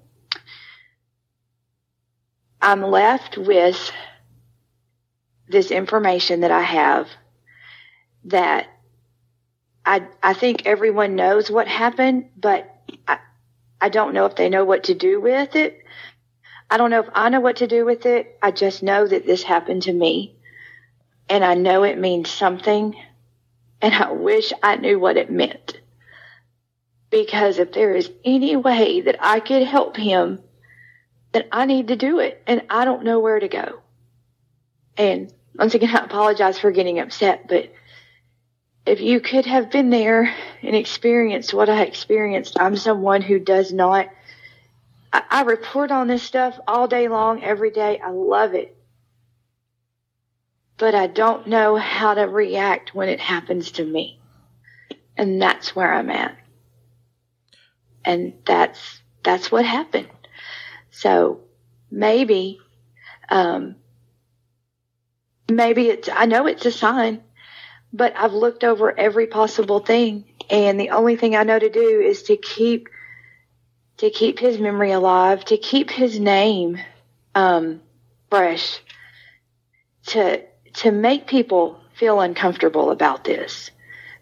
I'm 2.61 2.83
left 2.83 3.37
with 3.37 3.91
this 5.47 5.71
information 5.71 6.41
that 6.41 6.51
I 6.51 6.61
have 6.61 7.09
that 8.25 8.67
I, 9.85 10.07
I 10.21 10.33
think 10.33 10.65
everyone 10.65 11.15
knows 11.15 11.49
what 11.49 11.67
happened, 11.67 12.29
but 12.37 12.73
I, 13.07 13.19
I 13.79 13.89
don't 13.89 14.13
know 14.13 14.25
if 14.25 14.35
they 14.35 14.49
know 14.49 14.65
what 14.65 14.85
to 14.85 14.93
do 14.93 15.19
with 15.19 15.55
it. 15.55 15.83
I 16.69 16.77
don't 16.77 16.91
know 16.91 16.99
if 16.99 17.09
I 17.13 17.29
know 17.29 17.39
what 17.41 17.57
to 17.57 17.67
do 17.67 17.85
with 17.85 18.05
it. 18.05 18.37
I 18.41 18.51
just 18.51 18.83
know 18.83 19.05
that 19.05 19.25
this 19.25 19.43
happened 19.43 19.83
to 19.83 19.93
me 19.93 20.37
and 21.31 21.45
I 21.45 21.53
know 21.53 21.83
it 21.83 21.97
means 21.97 22.29
something, 22.29 22.93
and 23.81 23.95
I 23.95 24.11
wish 24.11 24.51
I 24.61 24.75
knew 24.75 24.99
what 24.99 25.15
it 25.15 25.31
meant. 25.31 25.79
Because 27.09 27.57
if 27.57 27.71
there 27.71 27.95
is 27.95 28.11
any 28.25 28.57
way 28.57 28.99
that 28.99 29.15
I 29.21 29.39
could 29.39 29.63
help 29.63 29.95
him, 29.95 30.41
then 31.31 31.45
I 31.49 31.65
need 31.65 31.87
to 31.87 31.95
do 31.95 32.19
it, 32.19 32.43
and 32.45 32.63
I 32.69 32.83
don't 32.83 33.05
know 33.05 33.21
where 33.21 33.39
to 33.39 33.47
go. 33.47 33.79
And 34.97 35.33
once 35.55 35.73
again, 35.73 35.89
I 35.95 36.03
apologize 36.03 36.59
for 36.59 36.71
getting 36.71 36.99
upset, 36.99 37.47
but 37.47 37.71
if 38.85 39.01
you 39.01 39.19
could 39.19 39.45
have 39.45 39.71
been 39.71 39.89
there 39.89 40.33
and 40.61 40.75
experienced 40.75 41.53
what 41.53 41.69
I 41.69 41.83
experienced, 41.83 42.59
I'm 42.59 42.75
someone 42.75 43.21
who 43.21 43.39
does 43.39 43.71
not. 43.71 44.09
I, 45.13 45.23
I 45.29 45.41
report 45.43 45.91
on 45.91 46.07
this 46.07 46.23
stuff 46.23 46.59
all 46.67 46.87
day 46.87 47.07
long, 47.07 47.43
every 47.43 47.71
day. 47.71 47.99
I 47.99 48.09
love 48.09 48.53
it 48.53 48.75
but 50.81 50.95
I 50.95 51.05
don't 51.05 51.45
know 51.45 51.75
how 51.75 52.15
to 52.15 52.23
react 52.23 52.95
when 52.95 53.07
it 53.07 53.19
happens 53.19 53.73
to 53.73 53.85
me. 53.85 54.19
And 55.15 55.39
that's 55.39 55.75
where 55.75 55.93
I'm 55.93 56.09
at. 56.09 56.35
And 58.03 58.33
that's, 58.47 59.03
that's 59.21 59.51
what 59.51 59.63
happened. 59.63 60.09
So 60.89 61.41
maybe, 61.91 62.59
um, 63.29 63.75
maybe 65.47 65.87
it's, 65.87 66.09
I 66.11 66.25
know 66.25 66.47
it's 66.47 66.65
a 66.65 66.71
sign, 66.71 67.21
but 67.93 68.13
I've 68.15 68.33
looked 68.33 68.63
over 68.63 68.97
every 68.97 69.27
possible 69.27 69.79
thing. 69.79 70.25
And 70.49 70.79
the 70.79 70.91
only 70.91 71.15
thing 71.15 71.35
I 71.35 71.43
know 71.43 71.59
to 71.59 71.69
do 71.69 72.01
is 72.01 72.23
to 72.23 72.37
keep, 72.37 72.89
to 73.97 74.09
keep 74.09 74.39
his 74.39 74.59
memory 74.59 74.91
alive, 74.91 75.45
to 75.45 75.57
keep 75.57 75.89
his 75.89 76.19
name, 76.19 76.79
um, 77.35 77.81
fresh, 78.29 78.79
to, 80.07 80.41
to 80.75 80.91
make 80.91 81.27
people 81.27 81.79
feel 81.95 82.19
uncomfortable 82.19 82.91
about 82.91 83.23
this 83.23 83.71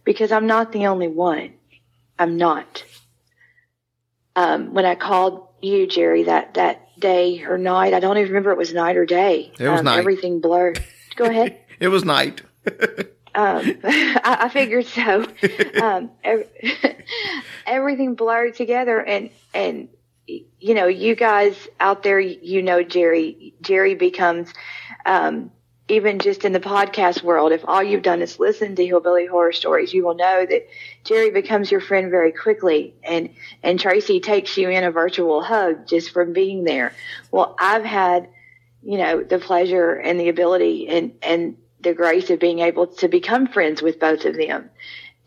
because 0.03 0.31
I'm 0.31 0.47
not 0.47 0.71
the 0.71 0.87
only 0.87 1.07
one. 1.07 1.53
I'm 2.17 2.37
not. 2.37 2.83
Um, 4.35 4.73
when 4.73 4.85
I 4.85 4.95
called 4.95 5.47
you, 5.61 5.87
Jerry, 5.87 6.23
that, 6.23 6.55
that 6.55 6.99
day 6.99 7.43
or 7.43 7.57
night, 7.57 7.93
I 7.93 7.99
don't 7.99 8.17
even 8.17 8.29
remember 8.29 8.51
it 8.51 8.57
was 8.57 8.73
night 8.73 8.97
or 8.97 9.05
day. 9.05 9.51
It 9.59 9.67
was 9.67 9.79
um, 9.79 9.85
night. 9.85 9.99
Everything 9.99 10.41
blurred. 10.41 10.83
Go 11.15 11.25
ahead. 11.25 11.59
it 11.79 11.89
was 11.89 12.03
night. 12.03 12.41
um, 13.35 13.77
I, 13.83 14.37
I, 14.41 14.49
figured 14.49 14.85
so. 14.85 15.25
Um, 15.81 16.11
every, 16.23 16.45
everything 17.65 18.15
blurred 18.15 18.55
together, 18.55 18.99
and 18.99 19.29
and 19.53 19.89
you 20.27 20.73
know, 20.73 20.87
you 20.87 21.15
guys 21.15 21.67
out 21.79 22.03
there, 22.03 22.19
you 22.19 22.61
know, 22.61 22.83
Jerry. 22.83 23.53
Jerry 23.61 23.95
becomes 23.95 24.53
um, 25.05 25.51
even 25.89 26.19
just 26.19 26.45
in 26.45 26.53
the 26.53 26.59
podcast 26.59 27.23
world, 27.23 27.51
if 27.51 27.67
all 27.67 27.81
you've 27.81 28.03
done 28.03 28.21
is 28.21 28.39
listen 28.39 28.75
to 28.75 28.85
hillbilly 28.85 29.25
horror 29.25 29.51
stories, 29.51 29.93
you 29.93 30.05
will 30.05 30.13
know 30.13 30.45
that 30.45 30.67
Jerry 31.03 31.31
becomes 31.31 31.71
your 31.71 31.81
friend 31.81 32.11
very 32.11 32.31
quickly 32.31 32.93
and, 33.03 33.29
and 33.63 33.79
Tracy 33.79 34.19
takes 34.19 34.55
you 34.55 34.69
in 34.69 34.83
a 34.83 34.91
virtual 34.91 35.41
hug 35.41 35.87
just 35.87 36.11
from 36.11 36.31
being 36.31 36.63
there. 36.63 36.93
Well, 37.31 37.55
I've 37.59 37.83
had, 37.83 38.29
you 38.83 38.99
know, 38.99 39.23
the 39.23 39.39
pleasure 39.39 39.93
and 39.93 40.19
the 40.19 40.29
ability 40.29 40.87
and, 40.87 41.13
and 41.23 41.57
the 41.81 41.93
grace 41.93 42.29
of 42.29 42.39
being 42.39 42.59
able 42.59 42.87
to 42.87 43.07
become 43.07 43.47
friends 43.47 43.81
with 43.81 43.99
both 43.99 44.25
of 44.25 44.35
them. 44.35 44.69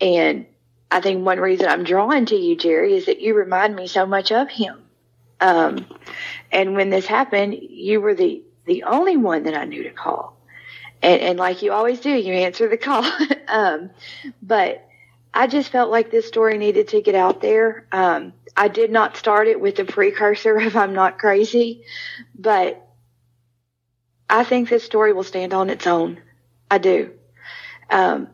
And 0.01 0.47
I 0.91 1.01
think 1.01 1.25
one 1.25 1.41
reason 1.41 1.69
I'm 1.69 1.85
drawn 1.85 2.27
to 2.27 2.37
you, 2.37 2.57
Jerry, 2.57 2.95
is 2.95 3.07
that 3.07 3.21
you 3.21 3.35
remind 3.35 3.75
me 3.75 3.87
so 3.87 4.05
much 4.07 4.31
of 4.33 4.51
him. 4.51 4.83
Um, 5.41 5.87
and 6.51 6.75
when 6.75 6.91
this 6.91 7.07
happened, 7.07 7.55
you 7.55 8.01
were 8.01 8.15
the, 8.15 8.43
the 8.67 8.85
only 8.85 9.17
one 9.17 9.45
that 9.45 9.55
I 9.55 9.65
knew 9.65 9.83
to 9.85 9.91
call. 9.91 10.37
And, 11.03 11.21
and 11.21 11.39
like 11.39 11.63
you 11.63 11.73
always 11.73 12.01
do, 12.01 12.11
you 12.11 12.33
answer 12.33 12.69
the 12.69 12.77
call. 12.77 13.05
um, 13.49 13.91
but 14.43 14.87
I 15.35 15.47
just 15.47 15.71
felt 15.71 15.91
like 15.91 16.11
this 16.11 16.29
story 16.29 16.59
needed 16.59 16.89
to 16.89 17.01
get 17.01 17.15
out 17.15 17.41
there. 17.41 17.87
Um, 17.91 18.35
I 18.57 18.69
did 18.69 18.91
not 18.91 19.17
start 19.17 19.49
it 19.49 19.61
with 19.61 19.77
the 19.77 19.85
precursor 19.85 20.59
of 20.59 20.77
I'm 20.77 20.93
not 20.93 21.19
crazy, 21.19 21.85
but 22.39 22.87
I 24.29 24.45
think 24.45 24.69
this 24.69 24.85
story 24.85 25.13
will 25.13 25.25
stand 25.25 25.55
on 25.55 25.71
its 25.71 25.87
own. 25.87 26.21
I 26.73 26.79
do. 26.79 27.11
Um, 27.91 28.29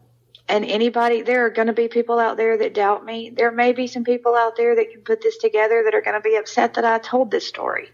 and 0.48 0.64
anybody, 0.64 1.22
there 1.22 1.44
are 1.46 1.50
going 1.50 1.66
to 1.66 1.72
be 1.72 1.88
people 1.88 2.20
out 2.20 2.36
there 2.36 2.56
that 2.56 2.72
doubt 2.72 3.04
me. 3.04 3.30
There 3.30 3.50
may 3.50 3.72
be 3.72 3.88
some 3.88 4.04
people 4.04 4.36
out 4.36 4.56
there 4.56 4.76
that 4.76 4.92
can 4.92 5.00
put 5.00 5.20
this 5.20 5.38
together 5.38 5.82
that 5.84 5.94
are 5.94 6.02
going 6.02 6.14
to 6.14 6.20
be 6.20 6.36
upset 6.36 6.74
that 6.74 6.84
I 6.84 7.00
told 7.00 7.32
this 7.32 7.48
story. 7.48 7.88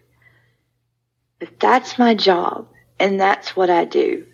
But 1.38 1.58
that's 1.58 1.98
my 1.98 2.14
job 2.14 2.68
and 3.00 3.18
that's 3.18 3.56
what 3.56 3.70
I 3.70 3.86
do. 3.86 4.26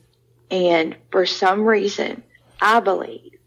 And 0.51 0.97
for 1.13 1.27
some 1.27 1.65
reason, 1.65 2.25
I 2.61 2.81
believe 2.81 3.39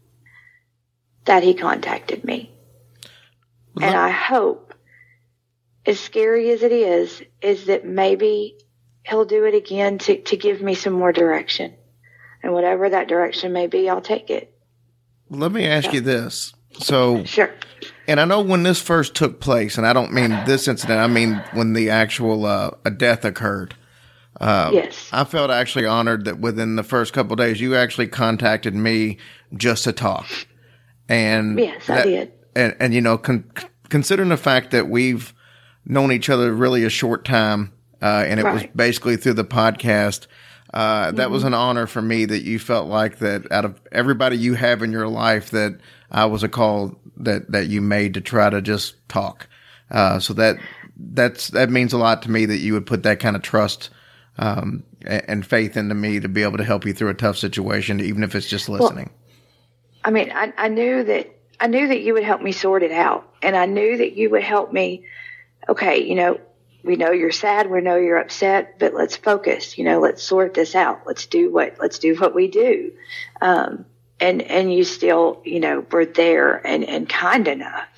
that 1.26 1.42
he 1.42 1.52
contacted 1.52 2.24
me. 2.24 2.50
And 3.78 3.94
I 3.94 4.08
hope, 4.08 4.72
as 5.84 6.00
scary 6.00 6.48
as 6.50 6.62
it 6.62 6.72
is, 6.72 7.22
is 7.42 7.66
that 7.66 7.84
maybe 7.84 8.56
he'll 9.02 9.26
do 9.26 9.44
it 9.44 9.54
again 9.54 9.98
to, 9.98 10.22
to 10.22 10.36
give 10.38 10.62
me 10.62 10.74
some 10.74 10.94
more 10.94 11.12
direction. 11.12 11.74
And 12.44 12.52
whatever 12.52 12.90
that 12.90 13.08
direction 13.08 13.54
may 13.54 13.66
be, 13.66 13.88
I'll 13.88 14.02
take 14.02 14.28
it. 14.28 14.54
Let 15.30 15.50
me 15.50 15.64
ask 15.66 15.94
you 15.94 16.02
this. 16.02 16.52
So, 16.78 17.24
Sure. 17.24 17.50
and 18.06 18.20
I 18.20 18.26
know 18.26 18.42
when 18.42 18.64
this 18.64 18.82
first 18.82 19.14
took 19.14 19.40
place, 19.40 19.78
and 19.78 19.86
I 19.86 19.94
don't 19.94 20.12
mean 20.12 20.30
this 20.44 20.68
incident, 20.68 21.00
I 21.00 21.06
mean 21.06 21.42
when 21.54 21.72
the 21.72 21.88
actual 21.88 22.44
uh, 22.44 22.72
a 22.84 22.90
death 22.90 23.24
occurred. 23.24 23.74
yes. 24.40 25.08
I 25.10 25.24
felt 25.24 25.50
actually 25.50 25.86
honored 25.86 26.26
that 26.26 26.38
within 26.38 26.76
the 26.76 26.82
first 26.82 27.14
couple 27.14 27.32
of 27.32 27.38
days, 27.38 27.62
you 27.62 27.74
actually 27.76 28.08
contacted 28.08 28.74
me 28.74 29.16
just 29.56 29.84
to 29.84 29.92
talk. 29.92 30.26
And 31.08 31.58
Yes, 31.58 31.88
I 31.88 32.02
did. 32.02 32.32
And, 32.54 32.76
and 32.78 32.92
you 32.92 33.00
know, 33.00 33.16
con- 33.16 33.50
considering 33.88 34.28
the 34.28 34.36
fact 34.36 34.70
that 34.72 34.88
we've 34.90 35.32
known 35.86 36.12
each 36.12 36.28
other 36.28 36.52
really 36.52 36.84
a 36.84 36.90
short 36.90 37.24
time, 37.24 37.72
uh, 38.02 38.24
and 38.26 38.38
it 38.38 38.44
was 38.44 38.64
basically 38.76 39.16
through 39.16 39.32
the 39.34 39.44
podcast, 39.44 40.26
uh, 40.74 41.12
that 41.12 41.16
Mm-hmm. 41.16 41.32
was 41.32 41.44
an 41.44 41.54
honor 41.54 41.86
for 41.86 42.02
me 42.02 42.26
that 42.26 42.42
you 42.42 42.58
felt 42.58 42.88
like 42.88 43.18
that 43.20 43.50
out 43.50 43.64
of 43.64 43.80
everybody 43.92 44.36
you 44.36 44.54
have 44.54 44.82
in 44.82 44.92
your 44.92 45.08
life, 45.08 45.50
that 45.50 45.78
I 46.10 46.26
was 46.26 46.42
a 46.42 46.48
call 46.48 46.96
that, 47.18 47.50
that 47.52 47.68
you 47.68 47.80
made 47.80 48.14
to 48.14 48.20
try 48.20 48.50
to 48.50 48.60
just 48.60 48.96
talk. 49.08 49.48
Uh, 49.90 50.18
so 50.18 50.34
that, 50.34 50.56
that's, 50.96 51.48
that 51.48 51.70
means 51.70 51.92
a 51.92 51.98
lot 51.98 52.22
to 52.22 52.30
me 52.30 52.44
that 52.46 52.58
you 52.58 52.74
would 52.74 52.86
put 52.86 53.04
that 53.04 53.20
kind 53.20 53.36
of 53.36 53.42
trust 53.42 53.90
um, 54.36 54.82
and 55.06 55.46
faith 55.46 55.76
into 55.76 55.94
me 55.94 56.18
to 56.18 56.28
be 56.28 56.42
able 56.42 56.58
to 56.58 56.64
help 56.64 56.84
you 56.84 56.92
through 56.92 57.10
a 57.10 57.14
tough 57.14 57.36
situation, 57.36 58.00
even 58.00 58.24
if 58.24 58.34
it's 58.34 58.48
just 58.48 58.68
listening. 58.68 59.10
I 60.04 60.10
mean, 60.10 60.32
I, 60.32 60.52
I 60.58 60.68
knew 60.68 61.04
that 61.04 61.30
I 61.60 61.68
knew 61.68 61.86
that 61.86 62.00
you 62.00 62.14
would 62.14 62.24
help 62.24 62.42
me 62.42 62.50
sort 62.50 62.82
it 62.82 62.90
out, 62.90 63.32
and 63.40 63.56
I 63.56 63.66
knew 63.66 63.96
that 63.96 64.16
you 64.16 64.30
would 64.30 64.42
help 64.42 64.72
me. 64.72 65.06
Okay, 65.68 66.02
you 66.02 66.16
know, 66.16 66.40
we 66.84 66.96
know 66.96 67.10
you're 67.12 67.32
sad, 67.32 67.70
we 67.70 67.80
know 67.80 67.96
you're 67.96 68.18
upset, 68.18 68.78
but 68.78 68.92
let's 68.92 69.16
focus. 69.16 69.78
You 69.78 69.84
know, 69.84 70.00
let's 70.00 70.22
sort 70.22 70.52
this 70.52 70.74
out. 70.74 71.02
Let's 71.06 71.26
do 71.26 71.50
what 71.50 71.76
let's 71.80 71.98
do 71.98 72.14
what 72.16 72.34
we 72.34 72.48
do. 72.48 72.92
Um, 73.40 73.86
and 74.20 74.42
and 74.42 74.72
you 74.72 74.84
still, 74.84 75.40
you 75.44 75.60
know, 75.60 75.84
were 75.90 76.04
there 76.04 76.64
and 76.64 76.84
and 76.84 77.08
kind 77.08 77.48
enough, 77.48 77.88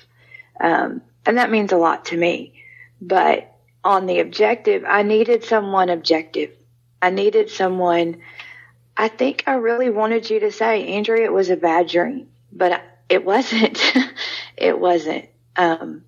um, 0.59 1.01
and 1.25 1.37
that 1.37 1.51
means 1.51 1.73
a 1.73 1.77
lot 1.77 2.05
to 2.05 2.17
me. 2.17 2.53
But 3.01 3.53
on 3.83 4.05
the 4.05 4.21
objective, 4.21 4.83
I 4.87 5.03
needed 5.03 5.43
someone 5.43 5.89
objective. 5.89 6.51
I 7.01 7.09
needed 7.09 7.49
someone. 7.49 8.21
I 8.95 9.09
think 9.09 9.43
I 9.47 9.55
really 9.55 9.89
wanted 9.89 10.29
you 10.29 10.39
to 10.39 10.51
say, 10.51 10.95
Andrea, 10.95 11.25
it 11.25 11.33
was 11.33 11.49
a 11.49 11.57
bad 11.57 11.87
dream, 11.87 12.29
but 12.51 12.81
it 13.09 13.23
wasn't. 13.23 13.79
it 14.57 14.79
wasn't. 14.79 15.25
Um, 15.55 16.03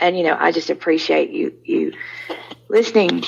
and 0.00 0.16
you 0.16 0.24
know, 0.24 0.36
I 0.38 0.52
just 0.52 0.70
appreciate 0.70 1.30
you 1.30 1.54
you 1.64 1.92
listening 2.68 3.22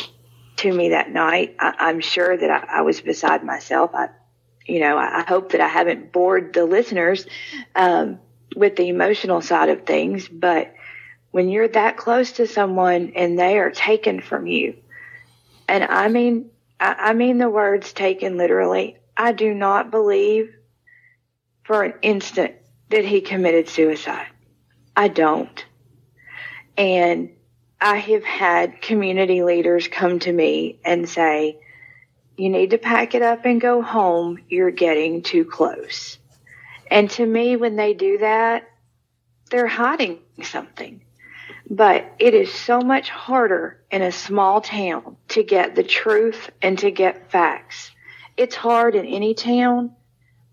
to 0.56 0.72
me 0.72 0.90
that 0.90 1.10
night. 1.10 1.56
I, 1.58 1.74
I'm 1.78 2.00
sure 2.00 2.36
that 2.36 2.50
I, 2.50 2.78
I 2.78 2.80
was 2.82 3.00
beside 3.00 3.44
myself. 3.44 3.90
I, 3.94 4.08
you 4.66 4.80
know, 4.80 4.96
I, 4.96 5.20
I 5.20 5.24
hope 5.26 5.52
that 5.52 5.60
I 5.60 5.68
haven't 5.68 6.12
bored 6.12 6.52
the 6.52 6.64
listeners 6.64 7.26
um, 7.74 8.20
with 8.54 8.76
the 8.76 8.88
emotional 8.88 9.42
side 9.42 9.68
of 9.68 9.84
things. 9.84 10.28
But 10.28 10.74
when 11.30 11.48
you're 11.48 11.68
that 11.68 11.96
close 11.96 12.32
to 12.32 12.46
someone 12.46 13.12
and 13.16 13.38
they 13.38 13.58
are 13.58 13.70
taken 13.70 14.20
from 14.20 14.46
you, 14.46 14.76
and 15.68 15.84
I 15.84 16.08
mean, 16.08 16.50
I, 16.78 16.94
I 16.98 17.12
mean 17.12 17.38
the 17.38 17.50
words 17.50 17.92
taken 17.92 18.36
literally. 18.36 18.98
I 19.16 19.32
do 19.32 19.52
not 19.52 19.90
believe 19.90 20.54
for 21.64 21.82
an 21.82 21.94
instant 22.02 22.54
that 22.90 23.04
he 23.04 23.20
committed 23.20 23.68
suicide. 23.68 24.26
I 24.96 25.08
don't. 25.08 25.64
And 26.76 27.30
I 27.80 27.96
have 27.96 28.24
had 28.24 28.80
community 28.80 29.42
leaders 29.42 29.88
come 29.88 30.18
to 30.20 30.32
me 30.32 30.78
and 30.84 31.08
say, 31.08 31.58
you 32.36 32.48
need 32.48 32.70
to 32.70 32.78
pack 32.78 33.14
it 33.14 33.22
up 33.22 33.44
and 33.44 33.60
go 33.60 33.82
home. 33.82 34.38
You're 34.48 34.70
getting 34.70 35.22
too 35.22 35.44
close. 35.44 36.18
And 36.90 37.10
to 37.12 37.26
me, 37.26 37.56
when 37.56 37.76
they 37.76 37.94
do 37.94 38.18
that, 38.18 38.68
they're 39.50 39.66
hiding 39.66 40.18
something. 40.42 41.02
But 41.68 42.12
it 42.18 42.34
is 42.34 42.52
so 42.52 42.80
much 42.80 43.10
harder 43.10 43.80
in 43.90 44.02
a 44.02 44.12
small 44.12 44.60
town 44.60 45.16
to 45.28 45.42
get 45.42 45.74
the 45.74 45.82
truth 45.82 46.50
and 46.60 46.78
to 46.78 46.90
get 46.90 47.30
facts. 47.30 47.90
It's 48.36 48.56
hard 48.56 48.94
in 48.94 49.06
any 49.06 49.34
town, 49.34 49.94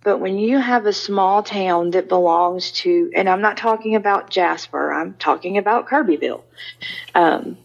but 0.09 0.19
when 0.19 0.39
you 0.39 0.57
have 0.57 0.87
a 0.87 0.91
small 0.91 1.43
town 1.43 1.91
that 1.91 2.09
belongs 2.09 2.71
to, 2.71 3.11
and 3.15 3.29
I'm 3.29 3.41
not 3.41 3.57
talking 3.57 3.93
about 3.93 4.31
Jasper, 4.31 4.91
I'm 4.91 5.13
talking 5.13 5.59
about 5.59 5.87
Kirbyville. 5.87 6.43
Um, 7.13 7.59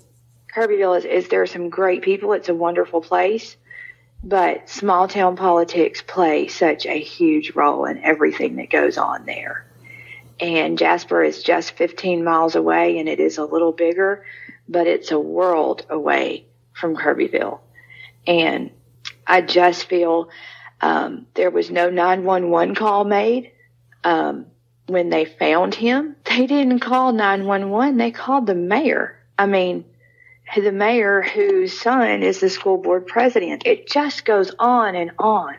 Kirbyville 0.54 0.92
is, 0.92 1.06
is 1.06 1.28
there 1.28 1.40
are 1.40 1.46
some 1.46 1.70
great 1.70 2.02
people. 2.02 2.34
It's 2.34 2.50
a 2.50 2.54
wonderful 2.54 3.00
place, 3.00 3.56
but 4.22 4.68
small 4.68 5.08
town 5.08 5.36
politics 5.36 6.02
play 6.06 6.48
such 6.48 6.84
a 6.84 7.00
huge 7.00 7.52
role 7.54 7.86
in 7.86 8.04
everything 8.04 8.56
that 8.56 8.68
goes 8.68 8.98
on 8.98 9.24
there. 9.24 9.64
And 10.38 10.76
Jasper 10.76 11.24
is 11.24 11.42
just 11.42 11.70
15 11.70 12.24
miles 12.24 12.56
away 12.56 12.98
and 12.98 13.08
it 13.08 13.20
is 13.20 13.38
a 13.38 13.44
little 13.46 13.72
bigger, 13.72 14.26
but 14.68 14.86
it's 14.86 15.12
a 15.12 15.18
world 15.18 15.86
away 15.88 16.44
from 16.74 16.94
Kirbyville. 16.94 17.60
And 18.26 18.70
I 19.26 19.40
just 19.40 19.86
feel 19.86 20.28
um, 20.84 21.26
there 21.32 21.50
was 21.50 21.70
no 21.70 21.88
911 21.88 22.74
call 22.74 23.04
made. 23.04 23.52
Um, 24.04 24.46
when 24.86 25.08
they 25.08 25.24
found 25.24 25.74
him, 25.74 26.14
they 26.24 26.46
didn't 26.46 26.80
call 26.80 27.12
911. 27.12 27.96
They 27.96 28.10
called 28.10 28.46
the 28.46 28.54
mayor. 28.54 29.18
I 29.38 29.46
mean, 29.46 29.86
the 30.54 30.72
mayor 30.72 31.22
whose 31.22 31.80
son 31.80 32.22
is 32.22 32.40
the 32.40 32.50
school 32.50 32.76
board 32.76 33.06
president. 33.06 33.62
It 33.64 33.88
just 33.88 34.26
goes 34.26 34.54
on 34.58 34.94
and 34.94 35.12
on. 35.18 35.56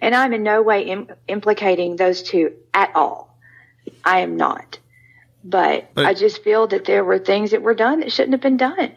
And 0.00 0.14
I'm 0.14 0.32
in 0.32 0.42
no 0.42 0.62
way 0.62 0.84
Im- 0.84 1.10
implicating 1.28 1.96
those 1.96 2.22
two 2.22 2.54
at 2.72 2.96
all. 2.96 3.36
I 4.02 4.20
am 4.20 4.38
not. 4.38 4.78
But, 5.44 5.92
But- 5.92 6.06
I 6.06 6.14
just 6.14 6.42
feel 6.42 6.66
that 6.68 6.86
there 6.86 7.04
were 7.04 7.18
things 7.18 7.50
that 7.50 7.60
were 7.60 7.74
done 7.74 8.00
that 8.00 8.10
shouldn't 8.10 8.32
have 8.32 8.40
been 8.40 8.56
done. 8.56 8.92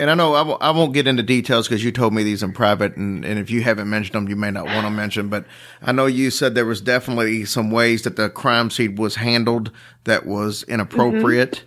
And 0.00 0.10
I 0.10 0.14
know 0.14 0.34
I 0.34 0.70
won't, 0.70 0.94
get 0.94 1.06
into 1.06 1.22
details 1.22 1.68
because 1.68 1.84
you 1.84 1.92
told 1.92 2.14
me 2.14 2.22
these 2.22 2.42
in 2.42 2.52
private, 2.52 2.96
and, 2.96 3.24
and 3.24 3.38
if 3.38 3.50
you 3.50 3.62
haven't 3.62 3.88
mentioned 3.88 4.14
them, 4.14 4.28
you 4.28 4.34
may 4.34 4.50
not 4.50 4.64
want 4.64 4.86
to 4.86 4.90
mention. 4.90 5.28
But 5.28 5.44
I 5.82 5.92
know 5.92 6.06
you 6.06 6.30
said 6.30 6.54
there 6.54 6.64
was 6.64 6.80
definitely 6.80 7.44
some 7.44 7.70
ways 7.70 8.02
that 8.02 8.16
the 8.16 8.30
crime 8.30 8.70
scene 8.70 8.96
was 8.96 9.16
handled 9.16 9.70
that 10.04 10.26
was 10.26 10.62
inappropriate. 10.62 11.64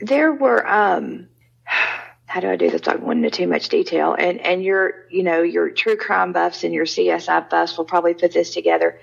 there 0.00 0.32
were 0.34 0.66
um 0.68 1.28
how 2.34 2.40
do 2.40 2.50
I 2.50 2.56
do 2.56 2.66
this 2.66 2.80
without 2.80 3.00
going 3.00 3.18
into 3.18 3.30
too 3.30 3.46
much 3.46 3.68
detail? 3.68 4.14
And 4.18 4.40
and 4.40 4.62
your 4.62 5.06
you 5.08 5.22
know 5.22 5.42
your 5.42 5.70
true 5.70 5.96
crime 5.96 6.32
buffs 6.32 6.64
and 6.64 6.74
your 6.74 6.84
CSI 6.84 7.48
buffs 7.48 7.78
will 7.78 7.84
probably 7.84 8.12
put 8.12 8.32
this 8.32 8.52
together. 8.52 8.98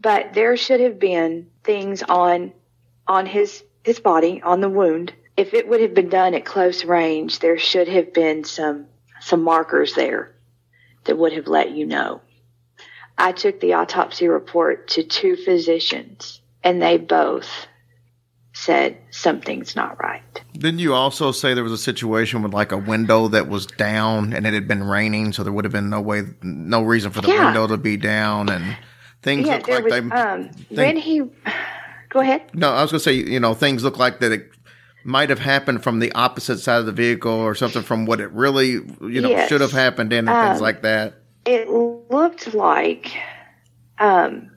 But 0.00 0.32
there 0.32 0.56
should 0.56 0.80
have 0.80 0.98
been 0.98 1.48
things 1.64 2.02
on 2.02 2.52
on 3.06 3.26
his 3.26 3.62
his 3.84 4.00
body 4.00 4.40
on 4.42 4.60
the 4.60 4.68
wound. 4.68 5.12
If 5.36 5.54
it 5.54 5.66
would 5.68 5.80
have 5.80 5.94
been 5.94 6.08
done 6.08 6.34
at 6.34 6.44
close 6.44 6.84
range, 6.84 7.38
there 7.38 7.58
should 7.58 7.88
have 7.88 8.12
been 8.12 8.44
some 8.44 8.86
some 9.20 9.42
markers 9.42 9.94
there 9.94 10.34
that 11.04 11.16
would 11.16 11.32
have 11.32 11.46
let 11.46 11.70
you 11.72 11.86
know. 11.86 12.20
I 13.16 13.32
took 13.32 13.60
the 13.60 13.74
autopsy 13.74 14.26
report 14.28 14.88
to 14.88 15.02
two 15.04 15.36
physicians, 15.36 16.40
and 16.64 16.82
they 16.82 16.96
both 16.98 17.48
said 18.54 18.98
something's 19.10 19.74
not 19.74 19.98
right. 20.02 20.22
Didn't 20.52 20.80
you 20.80 20.92
also 20.92 21.32
say 21.32 21.54
there 21.54 21.62
was 21.64 21.72
a 21.72 21.78
situation 21.78 22.42
with 22.42 22.52
like 22.52 22.70
a 22.72 22.76
window 22.76 23.28
that 23.28 23.48
was 23.48 23.64
down 23.66 24.32
and 24.34 24.46
it 24.46 24.52
had 24.52 24.68
been 24.68 24.84
raining, 24.84 25.32
so 25.32 25.42
there 25.42 25.52
would 25.52 25.64
have 25.64 25.72
been 25.72 25.88
no 25.88 26.00
way, 26.00 26.22
no 26.42 26.82
reason 26.82 27.10
for 27.12 27.22
the 27.22 27.28
Yeah. 27.28 27.46
window 27.46 27.66
to 27.68 27.76
be 27.78 27.96
down 27.96 28.48
and 28.50 28.76
things 29.22 29.46
yeah, 29.46 29.56
look 29.56 29.68
like 29.68 29.84
was. 29.84 29.92
they. 29.92 29.98
um, 30.10 30.50
when 30.70 30.96
he, 30.96 31.22
go 32.10 32.20
ahead. 32.20 32.42
no, 32.52 32.72
I 32.72 32.82
was 32.82 32.90
going 32.90 32.98
to 32.98 33.04
say, 33.04 33.14
you 33.14 33.40
know, 33.40 33.54
things 33.54 33.82
look 33.84 33.98
like 33.98 34.20
that 34.20 34.32
it 34.32 34.50
might 35.04 35.30
have 35.30 35.38
happened 35.40 35.82
from 35.82 35.98
the 35.98 36.12
opposite 36.12 36.58
side 36.58 36.80
of 36.80 36.86
the 36.86 36.92
vehicle 36.92 37.32
or 37.32 37.54
something 37.54 37.82
from 37.82 38.06
what 38.06 38.20
it 38.20 38.30
really, 38.32 38.70
you 39.00 39.20
know, 39.20 39.28
Yes. 39.30 39.48
should 39.48 39.60
have 39.60 39.72
happened 39.72 40.12
in 40.12 40.28
and 40.28 40.36
things 40.38 40.56
Um, 40.58 40.62
like 40.62 40.82
that. 40.82 41.14
it 41.44 41.68
looked 41.68 42.54
like 42.54 43.12
um 43.98 44.50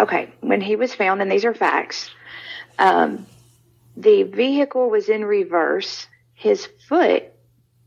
okay 0.00 0.30
when 0.40 0.60
he 0.60 0.76
was 0.76 0.94
found 0.94 1.20
and 1.22 1.30
these 1.30 1.44
are 1.44 1.54
facts 1.54 2.10
um 2.78 3.26
the 3.96 4.22
vehicle 4.24 4.90
was 4.90 5.08
in 5.08 5.24
reverse 5.24 6.06
his 6.34 6.66
foot 6.88 7.24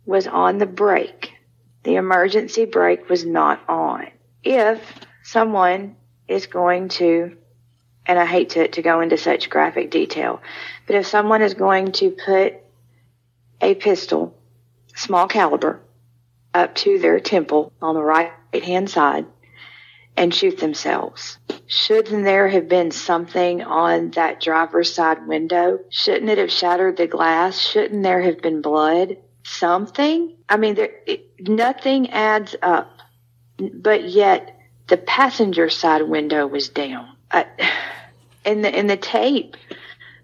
was 0.06 0.28
on 0.28 0.58
the 0.58 0.66
brake 0.66 1.32
the 1.84 1.96
emergency 1.96 2.66
brake 2.66 3.10
was 3.10 3.26
not 3.26 3.60
on 3.68 4.08
if 4.44 4.80
someone 5.24 5.96
is 6.28 6.46
going 6.48 6.88
to 6.90 7.36
and 8.06 8.20
i 8.20 8.26
hate 8.26 8.50
to, 8.52 8.68
to 8.68 8.82
go 8.82 9.02
into 9.02 9.18
such 9.18 9.50
graphic 9.50 9.90
detail 9.92 10.42
but 10.88 10.96
if 10.96 11.06
someone 11.06 11.42
is 11.42 11.54
going 11.54 11.92
to 11.92 12.10
put 12.12 12.56
a 13.62 13.76
pistol 13.76 14.36
small 14.96 15.28
caliber 15.28 15.80
up 16.54 16.74
to 16.76 16.98
their 16.98 17.20
temple 17.20 17.72
on 17.82 17.94
the 17.94 18.02
right 18.02 18.32
hand 18.54 18.90
side 18.90 19.26
and 20.16 20.34
shoot 20.34 20.58
themselves. 20.58 21.38
Shouldn't 21.68 22.24
there 22.24 22.48
have 22.48 22.68
been 22.68 22.92
something 22.92 23.62
on 23.62 24.12
that 24.12 24.42
driver's 24.42 24.94
side 24.94 25.28
window? 25.28 25.80
Shouldn't 25.90 26.30
it 26.30 26.40
have 26.40 26.52
shattered 26.52 26.98
the 26.98 27.08
glass? 27.08 27.60
Shouldn't 27.60 28.04
there 28.04 28.22
have 28.22 28.42
been 28.42 28.62
blood? 28.62 29.18
Something? 29.44 30.36
I 30.50 30.58
mean, 30.58 30.76
there, 30.76 30.90
it, 31.06 31.48
nothing 31.48 32.10
adds 32.10 32.56
up. 32.62 32.90
But 33.58 34.10
yet, 34.10 34.60
the 34.88 34.98
passenger 34.98 35.70
side 35.70 36.02
window 36.02 36.48
was 36.48 36.70
down. 36.70 37.10
Uh, 37.30 37.44
I, 37.60 37.72
and 38.46 38.64
the 38.64 38.74
and 38.74 38.90
the 38.90 38.96
tape, 38.96 39.58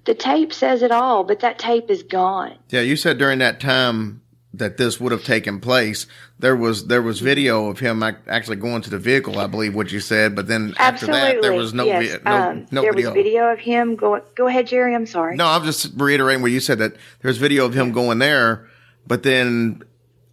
the 0.06 0.14
tape 0.14 0.54
says 0.54 0.82
it 0.82 0.92
all. 0.92 1.24
But 1.24 1.40
that 1.42 1.60
tape 1.60 1.90
is 1.90 2.04
gone. 2.04 2.58
Yeah, 2.70 2.82
you 2.82 2.96
said 2.96 3.18
during 3.18 3.40
that 3.40 3.60
time 3.60 4.22
that 4.54 4.78
this 4.78 5.00
would 5.00 5.12
have 5.12 5.24
taken 5.24 5.60
place, 5.60 6.06
there 6.40 6.56
was 6.56 6.88
there 6.88 7.02
was 7.02 7.20
video 7.20 7.70
of 7.70 7.80
him 7.80 8.04
actually 8.04 8.58
going 8.58 8.82
to 8.84 8.90
the 8.90 9.00
vehicle. 9.00 9.40
I 9.40 9.48
believe 9.48 9.76
what 9.76 9.92
you 9.92 10.00
said, 10.00 10.36
but 10.36 10.48
then 10.48 10.74
after 10.78 11.08
that, 11.08 11.42
there 11.42 11.54
was 11.54 11.74
no 11.74 11.86
yes. 11.86 12.16
vi- 12.16 12.30
no, 12.30 12.36
um, 12.36 12.68
no 12.72 12.82
there 12.82 12.94
video. 12.94 13.10
was 13.10 13.16
video 13.16 13.52
of 13.52 13.60
him 13.60 13.96
going. 13.96 14.22
Go 14.36 14.48
ahead, 14.48 14.68
Jerry. 14.68 14.94
I'm 14.94 15.06
sorry. 15.06 15.36
No, 15.36 15.48
I'm 15.48 15.64
just 15.64 15.92
reiterating 15.96 16.42
what 16.42 16.52
you 16.52 16.60
said 16.60 16.80
that 16.80 16.96
there's 17.22 17.38
video 17.38 17.66
of 17.66 17.74
him 17.74 17.92
going 17.92 18.20
there, 18.20 18.68
but 19.08 19.24
then 19.24 19.84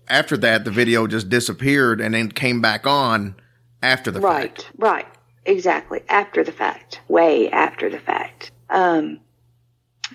after 0.08 0.36
that, 0.38 0.64
the 0.64 0.70
video 0.70 1.06
just 1.06 1.28
disappeared 1.28 2.00
and 2.00 2.14
then 2.14 2.30
came 2.30 2.60
back 2.60 2.86
on 2.86 3.36
after 3.82 4.10
the 4.10 4.20
right. 4.20 4.58
fact. 4.58 4.72
Right. 4.76 5.06
Exactly. 5.46 6.02
After 6.08 6.44
the 6.44 6.52
fact. 6.52 7.00
Way 7.08 7.48
after 7.50 7.88
the 7.88 7.98
fact. 7.98 8.50
Um, 8.68 9.20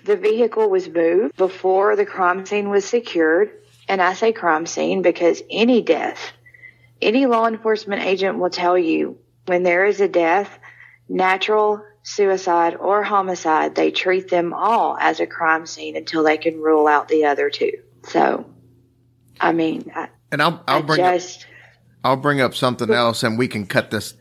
the 0.06 0.16
vehicle 0.16 0.70
was 0.70 0.88
moved 0.88 1.36
before 1.36 1.96
the 1.96 2.06
crime 2.06 2.46
scene 2.46 2.70
was 2.70 2.84
secured. 2.84 3.50
And 3.88 4.02
I 4.02 4.14
say 4.14 4.32
crime 4.32 4.66
scene 4.66 5.02
because 5.02 5.42
any 5.50 5.82
death, 5.82 6.32
any 7.00 7.26
law 7.26 7.46
enforcement 7.46 8.02
agent 8.02 8.38
will 8.38 8.50
tell 8.50 8.76
you 8.76 9.18
when 9.46 9.62
there 9.62 9.84
is 9.84 10.00
a 10.00 10.08
death, 10.08 10.58
natural, 11.08 11.84
suicide, 12.02 12.74
or 12.76 13.02
homicide, 13.02 13.74
they 13.74 13.90
treat 13.90 14.28
them 14.28 14.52
all 14.52 14.96
as 14.98 15.20
a 15.20 15.26
crime 15.26 15.66
scene 15.66 15.96
until 15.96 16.24
they 16.24 16.36
can 16.36 16.60
rule 16.60 16.86
out 16.88 17.08
the 17.08 17.26
other 17.26 17.50
two. 17.50 17.72
So, 18.08 18.46
I 19.40 19.52
mean, 19.52 19.92
I, 19.94 20.08
And 20.32 20.42
I'll 20.42 20.62
I'll 20.66 20.78
I 20.78 20.82
bring 20.82 21.00
up, 21.00 21.20
I'll 22.02 22.16
bring 22.16 22.40
up 22.40 22.54
something 22.54 22.90
else, 22.90 23.22
and 23.22 23.38
we 23.38 23.48
can 23.48 23.66
cut 23.66 23.90
this 23.90 24.14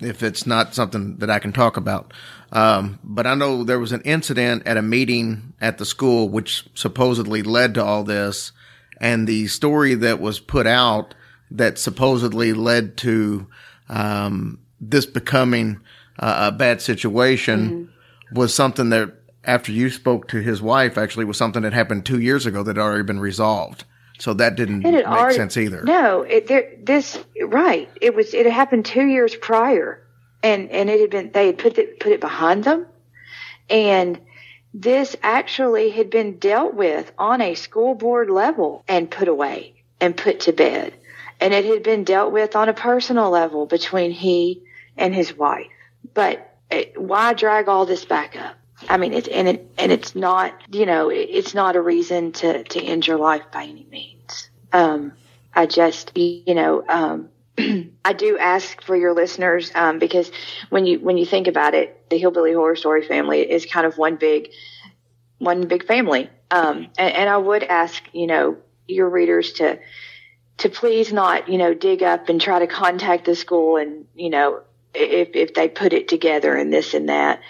if 0.00 0.22
it's 0.22 0.46
not 0.46 0.74
something 0.74 1.16
that 1.18 1.30
I 1.30 1.38
can 1.38 1.52
talk 1.52 1.76
about. 1.76 2.12
Um, 2.52 2.98
but 3.04 3.26
I 3.26 3.34
know 3.34 3.64
there 3.64 3.78
was 3.78 3.92
an 3.92 4.02
incident 4.02 4.66
at 4.66 4.76
a 4.76 4.82
meeting 4.82 5.52
at 5.60 5.78
the 5.78 5.84
school 5.84 6.28
which 6.28 6.68
supposedly 6.74 7.42
led 7.42 7.74
to 7.74 7.84
all 7.84 8.02
this, 8.02 8.52
and 9.00 9.26
the 9.26 9.46
story 9.46 9.94
that 9.94 10.20
was 10.20 10.40
put 10.40 10.66
out 10.66 11.14
that 11.50 11.78
supposedly 11.78 12.52
led 12.52 12.96
to 12.98 13.46
um, 13.88 14.60
this 14.80 15.06
becoming 15.06 15.80
uh, 16.18 16.50
a 16.52 16.56
bad 16.56 16.80
situation 16.80 17.90
was 18.32 18.54
something 18.54 18.90
that 18.90 19.12
after 19.44 19.72
you 19.72 19.90
spoke 19.90 20.28
to 20.28 20.40
his 20.40 20.60
wife 20.60 20.98
actually 20.98 21.24
was 21.24 21.36
something 21.36 21.62
that 21.62 21.72
happened 21.72 22.04
two 22.04 22.20
years 22.20 22.46
ago 22.46 22.62
that 22.62 22.76
had 22.76 22.82
already 22.82 23.02
been 23.02 23.20
resolved. 23.20 23.84
So 24.20 24.34
that 24.34 24.54
didn't 24.54 24.80
make 24.80 25.06
already- 25.06 25.34
sense 25.34 25.56
either. 25.56 25.82
No, 25.82 26.22
it, 26.22 26.46
there, 26.46 26.70
this 26.82 27.18
right. 27.42 27.88
It 28.00 28.14
was. 28.14 28.34
It 28.34 28.46
happened 28.46 28.84
two 28.84 29.06
years 29.06 29.34
prior, 29.34 30.06
and 30.42 30.70
and 30.70 30.90
it 30.90 31.00
had 31.00 31.10
been. 31.10 31.30
They 31.32 31.46
had 31.46 31.58
put 31.58 31.78
it 31.78 31.98
put 32.00 32.12
it 32.12 32.20
behind 32.20 32.64
them, 32.64 32.86
and 33.70 34.20
this 34.74 35.16
actually 35.22 35.90
had 35.90 36.10
been 36.10 36.38
dealt 36.38 36.74
with 36.74 37.10
on 37.18 37.40
a 37.40 37.54
school 37.54 37.94
board 37.94 38.28
level 38.30 38.84
and 38.86 39.10
put 39.10 39.26
away 39.26 39.82
and 40.00 40.16
put 40.16 40.40
to 40.40 40.52
bed, 40.52 40.92
and 41.40 41.54
it 41.54 41.64
had 41.64 41.82
been 41.82 42.04
dealt 42.04 42.30
with 42.30 42.54
on 42.54 42.68
a 42.68 42.74
personal 42.74 43.30
level 43.30 43.64
between 43.66 44.10
he 44.10 44.62
and 44.98 45.14
his 45.14 45.34
wife. 45.36 45.66
But 46.12 46.56
it, 46.70 47.00
why 47.00 47.32
drag 47.32 47.68
all 47.68 47.86
this 47.86 48.04
back 48.04 48.36
up? 48.36 48.56
I 48.88 48.96
mean, 48.96 49.12
it's 49.12 49.28
and 49.28 49.48
it 49.48 49.70
and 49.78 49.92
it's 49.92 50.14
not, 50.14 50.54
you 50.72 50.86
know, 50.86 51.10
it's 51.10 51.54
not 51.54 51.76
a 51.76 51.80
reason 51.80 52.32
to 52.32 52.62
to 52.64 52.82
end 52.82 53.06
your 53.06 53.18
life 53.18 53.44
by 53.52 53.64
any 53.64 53.86
means. 53.90 54.50
Um, 54.72 55.12
I 55.54 55.66
just, 55.66 56.16
you 56.16 56.54
know, 56.54 56.84
um, 56.88 57.28
I 58.04 58.12
do 58.12 58.38
ask 58.38 58.80
for 58.82 58.96
your 58.96 59.12
listeners 59.14 59.70
um, 59.74 59.98
because 59.98 60.30
when 60.70 60.86
you 60.86 61.00
when 61.00 61.16
you 61.16 61.26
think 61.26 61.46
about 61.46 61.74
it, 61.74 62.08
the 62.08 62.18
Hillbilly 62.18 62.52
Horror 62.52 62.76
Story 62.76 63.06
family 63.06 63.50
is 63.50 63.66
kind 63.66 63.86
of 63.86 63.98
one 63.98 64.16
big 64.16 64.50
one 65.38 65.66
big 65.66 65.86
family. 65.86 66.30
Um, 66.50 66.88
and, 66.98 67.14
and 67.14 67.28
I 67.28 67.36
would 67.36 67.62
ask, 67.62 68.02
you 68.12 68.26
know, 68.26 68.56
your 68.86 69.08
readers 69.08 69.52
to 69.54 69.78
to 70.58 70.68
please 70.68 71.12
not, 71.12 71.48
you 71.48 71.58
know, 71.58 71.74
dig 71.74 72.02
up 72.02 72.28
and 72.28 72.40
try 72.40 72.58
to 72.58 72.66
contact 72.66 73.24
the 73.24 73.34
school 73.34 73.76
and, 73.76 74.06
you 74.14 74.30
know, 74.30 74.60
if 74.94 75.30
if 75.34 75.54
they 75.54 75.68
put 75.68 75.92
it 75.92 76.08
together 76.08 76.54
and 76.54 76.72
this 76.72 76.94
and 76.94 77.08
that, 77.08 77.40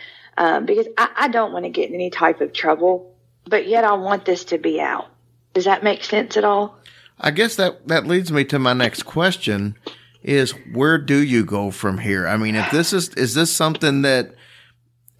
um, 0.40 0.64
because 0.64 0.86
I, 0.96 1.10
I 1.16 1.28
don't 1.28 1.52
want 1.52 1.66
to 1.66 1.68
get 1.68 1.90
in 1.90 1.94
any 1.94 2.08
type 2.08 2.40
of 2.40 2.54
trouble, 2.54 3.14
but 3.44 3.68
yet 3.68 3.84
I 3.84 3.92
want 3.92 4.24
this 4.24 4.44
to 4.46 4.58
be 4.58 4.80
out. 4.80 5.08
Does 5.52 5.66
that 5.66 5.84
make 5.84 6.02
sense 6.02 6.36
at 6.38 6.44
all? 6.44 6.78
I 7.20 7.30
guess 7.30 7.56
that 7.56 7.86
that 7.88 8.06
leads 8.06 8.32
me 8.32 8.44
to 8.46 8.58
my 8.58 8.72
next 8.72 9.02
question 9.02 9.76
is 10.22 10.52
where 10.72 10.96
do 10.96 11.18
you 11.22 11.44
go 11.44 11.70
from 11.70 11.98
here? 11.98 12.26
I 12.26 12.38
mean, 12.38 12.54
if 12.54 12.70
this 12.70 12.94
is 12.94 13.10
is 13.10 13.34
this 13.34 13.54
something 13.54 14.00
that 14.02 14.34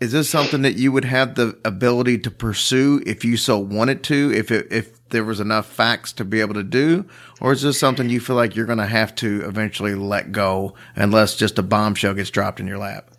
is 0.01 0.13
this 0.13 0.31
something 0.31 0.63
that 0.63 0.77
you 0.77 0.91
would 0.91 1.05
have 1.05 1.35
the 1.35 1.59
ability 1.67 2.17
to 2.21 2.31
pursue 2.31 3.03
if 3.05 3.23
you 3.23 3.37
so 3.37 3.59
wanted 3.59 4.03
to, 4.05 4.33
if 4.35 4.51
it, 4.51 4.69
if 4.73 5.07
there 5.11 5.25
was 5.25 5.41
enough 5.41 5.67
facts 5.67 6.15
to 6.15 6.25
be 6.25 6.41
able 6.41 6.55
to 6.55 6.63
do, 6.63 7.05
or 7.43 7.53
is 7.53 7.61
this 7.61 7.79
something 7.79 8.09
you 8.09 8.21
feel 8.21 8.37
like 8.37 8.57
you're 8.57 8.65
going 8.65 8.79
to 8.79 8.87
have 8.87 9.15
to 9.17 9.43
eventually 9.47 9.95
let 9.95 10.33
go 10.33 10.73
unless 10.97 11.37
just 11.37 11.59
a 11.59 11.63
bombshell 11.63 12.15
gets 12.15 12.31
dropped 12.31 12.61
in 12.61 12.67
your 12.67 12.79
lap? 12.79 13.11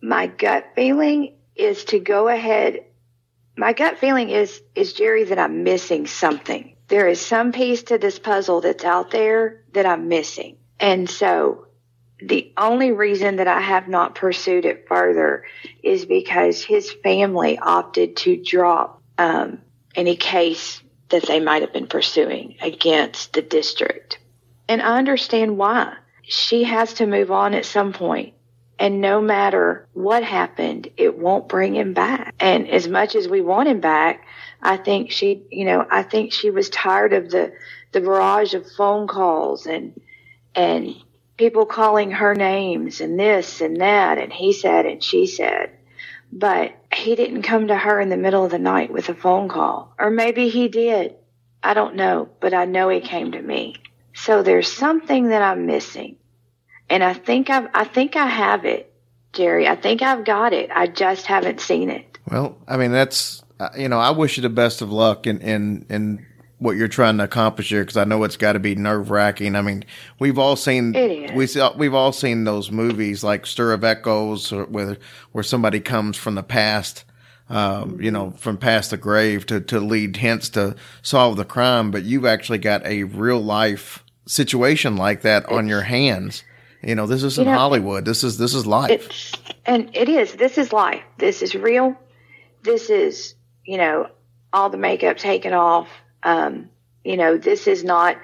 My 0.00 0.26
gut 0.26 0.72
feeling 0.74 1.34
is 1.56 1.84
to 1.86 1.98
go 1.98 2.28
ahead. 2.28 2.84
My 3.56 3.72
gut 3.72 3.98
feeling 3.98 4.30
is, 4.30 4.62
is 4.74 4.92
Jerry 4.92 5.24
that 5.24 5.38
I'm 5.38 5.64
missing 5.64 6.06
something. 6.06 6.76
There 6.88 7.08
is 7.08 7.20
some 7.20 7.52
piece 7.52 7.82
to 7.84 7.98
this 7.98 8.18
puzzle 8.18 8.60
that's 8.60 8.84
out 8.84 9.10
there 9.10 9.64
that 9.72 9.84
I'm 9.84 10.08
missing. 10.08 10.56
And 10.80 11.10
so 11.10 11.66
the 12.20 12.52
only 12.56 12.92
reason 12.92 13.36
that 13.36 13.48
I 13.48 13.60
have 13.60 13.88
not 13.88 14.14
pursued 14.14 14.64
it 14.64 14.86
further 14.88 15.44
is 15.82 16.04
because 16.04 16.62
his 16.62 16.90
family 16.90 17.58
opted 17.58 18.16
to 18.18 18.42
drop 18.42 19.02
um, 19.18 19.60
any 19.94 20.16
case 20.16 20.82
that 21.10 21.26
they 21.26 21.40
might 21.40 21.62
have 21.62 21.72
been 21.72 21.86
pursuing 21.86 22.56
against 22.60 23.32
the 23.32 23.42
district. 23.42 24.18
And 24.68 24.82
I 24.82 24.98
understand 24.98 25.58
why. 25.58 25.94
She 26.22 26.64
has 26.64 26.94
to 26.94 27.06
move 27.06 27.30
on 27.30 27.54
at 27.54 27.64
some 27.64 27.92
point. 27.92 28.34
And 28.78 29.00
no 29.00 29.20
matter 29.20 29.88
what 29.92 30.22
happened, 30.22 30.88
it 30.96 31.18
won't 31.18 31.48
bring 31.48 31.74
him 31.74 31.94
back. 31.94 32.34
And 32.38 32.68
as 32.68 32.86
much 32.86 33.16
as 33.16 33.28
we 33.28 33.40
want 33.40 33.68
him 33.68 33.80
back, 33.80 34.24
I 34.62 34.76
think 34.76 35.10
she, 35.10 35.42
you 35.50 35.64
know, 35.64 35.84
I 35.90 36.04
think 36.04 36.32
she 36.32 36.50
was 36.50 36.70
tired 36.70 37.12
of 37.12 37.30
the, 37.30 37.52
the 37.92 38.00
barrage 38.00 38.54
of 38.54 38.70
phone 38.70 39.08
calls 39.08 39.66
and, 39.66 40.00
and 40.54 40.94
people 41.36 41.66
calling 41.66 42.12
her 42.12 42.34
names 42.34 43.00
and 43.00 43.18
this 43.18 43.60
and 43.60 43.80
that. 43.80 44.18
And 44.18 44.32
he 44.32 44.52
said 44.52 44.86
and 44.86 45.02
she 45.02 45.26
said. 45.26 45.70
But 46.30 46.74
he 46.92 47.16
didn't 47.16 47.42
come 47.42 47.68
to 47.68 47.76
her 47.76 48.00
in 48.00 48.10
the 48.10 48.16
middle 48.16 48.44
of 48.44 48.50
the 48.50 48.58
night 48.58 48.92
with 48.92 49.08
a 49.08 49.14
phone 49.14 49.48
call. 49.48 49.92
Or 49.98 50.10
maybe 50.10 50.50
he 50.50 50.68
did. 50.68 51.16
I 51.62 51.74
don't 51.74 51.96
know, 51.96 52.28
but 52.40 52.54
I 52.54 52.64
know 52.66 52.88
he 52.90 53.00
came 53.00 53.32
to 53.32 53.42
me. 53.42 53.76
So 54.14 54.42
there's 54.42 54.70
something 54.70 55.28
that 55.28 55.42
I'm 55.42 55.66
missing. 55.66 56.16
And 56.90 57.04
I 57.04 57.12
think 57.12 57.50
I've, 57.50 57.68
I 57.74 57.84
think 57.84 58.16
I 58.16 58.26
have 58.26 58.64
it, 58.64 58.92
Jerry. 59.32 59.68
I 59.68 59.76
think 59.76 60.02
I've 60.02 60.24
got 60.24 60.52
it. 60.52 60.70
I 60.70 60.86
just 60.86 61.26
haven't 61.26 61.60
seen 61.60 61.90
it. 61.90 62.18
Well, 62.30 62.56
I 62.66 62.76
mean, 62.76 62.92
that's 62.92 63.42
uh, 63.60 63.70
you 63.76 63.88
know, 63.88 63.98
I 63.98 64.10
wish 64.10 64.36
you 64.36 64.42
the 64.42 64.48
best 64.48 64.82
of 64.82 64.92
luck 64.92 65.26
in 65.26 65.40
in 65.40 65.86
in 65.88 66.26
what 66.58 66.76
you're 66.76 66.88
trying 66.88 67.18
to 67.18 67.24
accomplish 67.24 67.68
here 67.68 67.82
because 67.82 67.96
I 67.96 68.04
know 68.04 68.24
it's 68.24 68.36
got 68.36 68.54
to 68.54 68.58
be 68.58 68.74
nerve 68.74 69.10
wracking. 69.10 69.54
I 69.54 69.62
mean, 69.62 69.84
we've 70.18 70.38
all 70.38 70.56
seen 70.56 70.92
we 71.34 71.46
saw, 71.46 71.76
we've 71.76 71.94
all 71.94 72.12
seen 72.12 72.44
those 72.44 72.70
movies 72.70 73.22
like 73.22 73.46
Stir 73.46 73.72
of 73.72 73.84
Echoes, 73.84 74.52
or 74.52 74.64
where 74.64 74.96
where 75.32 75.44
somebody 75.44 75.80
comes 75.80 76.16
from 76.16 76.34
the 76.34 76.42
past. 76.42 77.04
Um, 77.50 77.98
you 77.98 78.10
know, 78.10 78.32
from 78.32 78.58
past 78.58 78.90
the 78.90 78.98
grave 78.98 79.46
to, 79.46 79.58
to 79.58 79.80
lead 79.80 80.18
hints 80.18 80.50
to 80.50 80.76
solve 81.00 81.38
the 81.38 81.46
crime, 81.46 81.90
but 81.90 82.04
you've 82.04 82.26
actually 82.26 82.58
got 82.58 82.84
a 82.84 83.04
real 83.04 83.40
life 83.40 84.04
situation 84.26 84.96
like 84.96 85.22
that 85.22 85.46
on 85.46 85.66
your 85.66 85.80
hands. 85.80 86.44
You 86.82 86.94
know, 86.94 87.06
this 87.06 87.22
isn't 87.22 87.44
You 87.44 87.50
know, 87.50 87.58
Hollywood. 87.58 88.04
This 88.04 88.22
is 88.22 88.38
this 88.38 88.54
is 88.54 88.66
life. 88.66 89.34
And 89.66 89.90
it 89.94 90.08
is. 90.08 90.34
This 90.34 90.58
is 90.58 90.72
life. 90.72 91.02
This 91.18 91.42
is 91.42 91.54
real. 91.54 91.96
This 92.62 92.90
is 92.90 93.34
you 93.64 93.78
know 93.78 94.08
all 94.52 94.70
the 94.70 94.78
makeup 94.78 95.16
taken 95.16 95.52
off. 95.52 95.88
Um, 96.22 96.70
you 97.04 97.16
know 97.16 97.36
this 97.36 97.66
is 97.66 97.84
not 97.84 98.16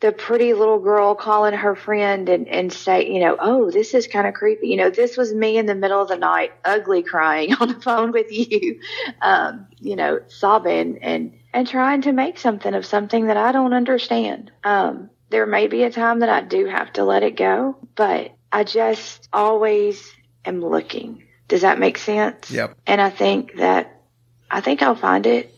the 0.00 0.12
pretty 0.12 0.52
little 0.52 0.78
girl 0.78 1.14
calling 1.14 1.54
her 1.54 1.74
friend 1.74 2.28
and 2.28 2.46
and 2.48 2.70
say 2.72 3.10
you 3.10 3.20
know 3.20 3.36
oh 3.40 3.70
this 3.70 3.94
is 3.94 4.06
kind 4.08 4.26
of 4.26 4.34
creepy. 4.34 4.68
You 4.68 4.76
know 4.76 4.90
this 4.90 5.16
was 5.16 5.32
me 5.32 5.56
in 5.56 5.66
the 5.66 5.74
middle 5.74 6.02
of 6.02 6.08
the 6.08 6.16
night, 6.16 6.52
ugly 6.64 7.02
crying 7.02 7.54
on 7.60 7.68
the 7.68 7.80
phone 7.80 8.10
with 8.10 8.30
you, 8.32 8.80
um, 9.22 9.68
you 9.78 9.94
know 9.94 10.20
sobbing 10.26 10.98
and 11.02 11.38
and 11.52 11.68
trying 11.68 12.02
to 12.02 12.12
make 12.12 12.36
something 12.36 12.74
of 12.74 12.84
something 12.84 13.28
that 13.28 13.36
I 13.36 13.52
don't 13.52 13.72
understand. 13.72 14.50
Um, 14.64 15.08
there 15.30 15.46
may 15.46 15.66
be 15.66 15.82
a 15.82 15.90
time 15.90 16.20
that 16.20 16.28
I 16.28 16.40
do 16.40 16.66
have 16.66 16.92
to 16.94 17.04
let 17.04 17.22
it 17.22 17.36
go, 17.36 17.76
but 17.94 18.32
I 18.52 18.64
just 18.64 19.28
always 19.32 20.12
am 20.44 20.60
looking. 20.60 21.24
Does 21.48 21.62
that 21.62 21.78
make 21.78 21.98
sense? 21.98 22.50
Yep. 22.50 22.76
And 22.86 23.00
I 23.00 23.10
think 23.10 23.56
that 23.56 24.00
I 24.50 24.60
think 24.60 24.82
I'll 24.82 24.94
find 24.94 25.26
it. 25.26 25.52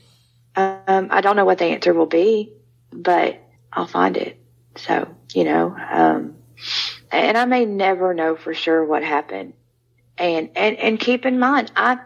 Um, 0.56 1.08
I 1.10 1.20
don't 1.20 1.36
know 1.36 1.44
what 1.44 1.58
the 1.58 1.66
answer 1.66 1.94
will 1.94 2.06
be, 2.06 2.52
but 2.92 3.38
I'll 3.72 3.86
find 3.86 4.16
it. 4.16 4.38
So 4.76 5.14
you 5.32 5.44
know, 5.44 5.76
um, 5.90 6.36
and 7.12 7.36
I 7.36 7.44
may 7.44 7.64
never 7.64 8.14
know 8.14 8.36
for 8.36 8.54
sure 8.54 8.84
what 8.84 9.02
happened. 9.02 9.54
And 10.16 10.50
and 10.56 10.76
and 10.76 10.98
keep 10.98 11.26
in 11.26 11.38
mind, 11.38 11.70
I 11.76 11.98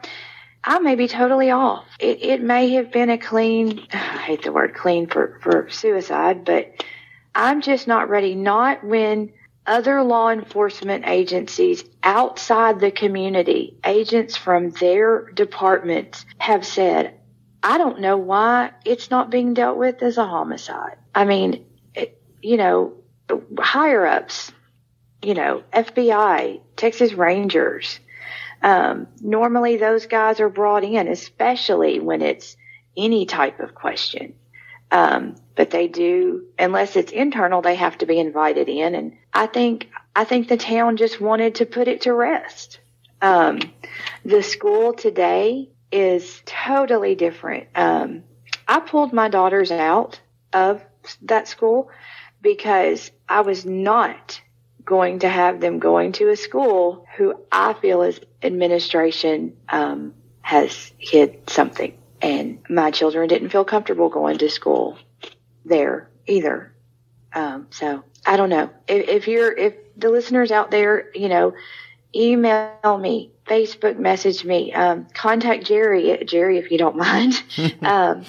I 0.65 0.79
may 0.79 0.95
be 0.95 1.09
totally 1.09 1.51
off. 1.51 1.87
It 1.99 2.23
it 2.23 2.43
may 2.43 2.71
have 2.71 2.93
been 2.93 3.11
a 3.11 3.19
clean. 3.19 3.87
I 3.93 3.97
hate 3.97 4.43
the 4.43 4.53
word 4.53 4.75
clean 4.75 5.07
for 5.07 5.39
for 5.43 5.69
suicide, 5.71 6.45
but 6.45 6.85
I'm 7.35 7.61
just 7.61 7.87
not 7.89 8.09
ready. 8.09 8.35
Not 8.35 8.85
when 8.85 9.33
other 9.67 10.03
law 10.03 10.31
enforcement 10.31 11.05
agencies 11.07 11.85
outside 12.03 12.81
the 12.81 12.91
community, 12.91 13.79
agents 13.85 14.37
from 14.37 14.71
their 14.71 15.31
departments 15.31 16.27
have 16.39 16.67
said, 16.67 17.19
I 17.63 17.79
don't 17.79 18.01
know 18.01 18.17
why 18.17 18.73
it's 18.85 19.11
not 19.11 19.31
being 19.31 19.55
dealt 19.55 19.79
with 19.79 20.03
as 20.03 20.19
a 20.19 20.27
homicide. 20.27 20.97
I 21.15 21.25
mean, 21.25 21.65
it, 21.95 22.21
you 22.43 22.57
know, 22.57 22.95
higher 23.59 24.05
ups, 24.05 24.51
you 25.23 25.35
know, 25.35 25.63
FBI, 25.73 26.61
Texas 26.77 27.13
Rangers. 27.13 28.01
Um, 28.63 29.07
normally 29.21 29.77
those 29.77 30.07
guys 30.07 30.41
are 30.41 30.49
brought 30.49 30.85
in, 30.85 31.09
especially 31.09 32.01
when 32.01 32.21
it's 32.21 32.57
any 32.97 33.27
type 33.27 33.61
of 33.61 33.75
question. 33.75 34.35
Um, 34.93 35.37
but 35.57 35.71
they 35.71 35.89
do, 35.89 36.45
unless 36.59 36.97
it's 36.97 37.13
internal, 37.13 37.63
they 37.63 37.75
have 37.75 37.99
to 37.99 38.07
be 38.07 38.21
invited 38.21 38.69
in. 38.69 38.95
And 38.95 39.17
I 39.33 39.47
think, 39.47 39.89
I 40.15 40.25
think 40.25 40.49
the 40.49 40.57
town 40.59 40.99
just 40.99 41.21
wanted 41.21 41.57
to 41.57 41.67
put 41.67 41.89
it 41.89 42.03
to 42.03 42.13
rest. 42.13 42.79
Um, 43.23 43.59
the 44.25 44.43
school 44.43 44.93
today 44.93 45.71
is 45.91 46.43
totally 46.45 47.15
different. 47.15 47.69
Um, 47.75 48.25
I 48.69 48.81
pulled 48.81 49.13
my 49.13 49.29
daughters 49.29 49.71
out 49.71 50.21
of 50.53 50.85
that 51.23 51.49
school 51.49 51.91
because 52.43 53.11
I 53.29 53.41
was 53.41 53.65
not 53.65 54.41
going 54.85 55.21
to 55.21 55.29
have 55.29 55.61
them 55.61 55.79
going 55.79 56.13
to 56.13 56.29
a 56.29 56.37
school 56.37 57.07
who 57.17 57.35
I 57.51 57.73
feel 57.75 58.03
as 58.03 58.21
administration 58.43 59.57
um, 59.69 60.15
has 60.43 60.93
hid 60.99 61.49
something. 61.49 61.97
And 62.23 62.61
my 62.71 62.93
children 62.93 63.29
didn't 63.29 63.51
feel 63.51 63.65
comfortable 63.65 64.09
going 64.09 64.39
to 64.39 64.49
school 64.49 64.97
there 65.65 66.09
either. 66.27 66.73
Um, 67.35 67.67
so 67.71 68.05
I 68.25 68.37
don't 68.37 68.49
know 68.49 68.71
if, 68.87 69.09
if 69.09 69.29
you're, 69.29 69.53
if 69.53 69.75
the 69.97 70.09
listeners 70.09 70.53
out 70.53 70.71
there, 70.71 71.11
you 71.15 71.29
know, 71.29 71.55
email 72.15 72.99
me, 72.99 73.33
Facebook 73.47 73.99
message 73.99 74.45
me, 74.45 74.73
um, 74.73 75.07
contact 75.15 75.65
Jerry, 75.65 76.23
Jerry, 76.25 76.59
if 76.59 76.71
you 76.71 76.79
don't 76.79 76.97
mind. 76.97 77.43
um, 77.83 78.25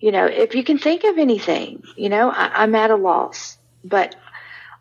you 0.00 0.10
know, 0.10 0.26
if 0.26 0.54
you 0.54 0.64
can 0.64 0.78
think 0.78 1.04
of 1.04 1.18
anything, 1.18 1.82
you 1.96 2.08
know, 2.08 2.30
I, 2.30 2.62
I'm 2.62 2.74
at 2.74 2.90
a 2.90 2.96
loss, 2.96 3.58
but 3.84 4.16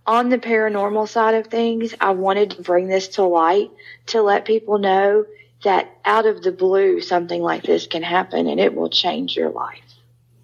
on 0.08 0.30
the 0.30 0.38
paranormal 0.38 1.08
side 1.08 1.36
of 1.36 1.48
things, 1.48 1.94
I 2.00 2.12
wanted 2.12 2.52
to 2.52 2.62
bring 2.62 2.88
this 2.88 3.10
to 3.10 3.24
light 3.24 3.72
to 4.08 4.22
let 4.22 4.46
people 4.46 4.78
know 4.78 5.26
that 5.64 5.90
out 6.06 6.26
of 6.26 6.44
the 6.44 6.52
blue, 6.52 7.02
something 7.02 7.42
like 7.42 7.64
this 7.64 7.88
can 7.88 8.04
happen 8.04 8.48
and 8.48 8.60
it 8.60 8.76
will 8.76 8.90
change 8.90 9.36
your 9.36 9.50
life 9.50 9.82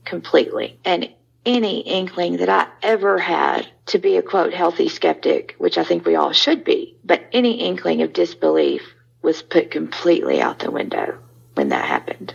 completely. 0.05 0.79
And 0.85 1.09
any 1.45 1.79
inkling 1.81 2.37
that 2.37 2.49
I 2.49 2.67
ever 2.83 3.17
had 3.17 3.67
to 3.87 3.99
be 3.99 4.17
a 4.17 4.21
quote 4.21 4.53
healthy 4.53 4.89
skeptic, 4.89 5.55
which 5.57 5.77
I 5.77 5.83
think 5.83 6.05
we 6.05 6.15
all 6.15 6.31
should 6.33 6.63
be, 6.63 6.95
but 7.03 7.21
any 7.33 7.61
inkling 7.61 8.01
of 8.01 8.13
disbelief 8.13 8.81
was 9.21 9.41
put 9.41 9.71
completely 9.71 10.41
out 10.41 10.59
the 10.59 10.71
window 10.71 11.17
when 11.55 11.69
that 11.69 11.83
happened. 11.85 12.33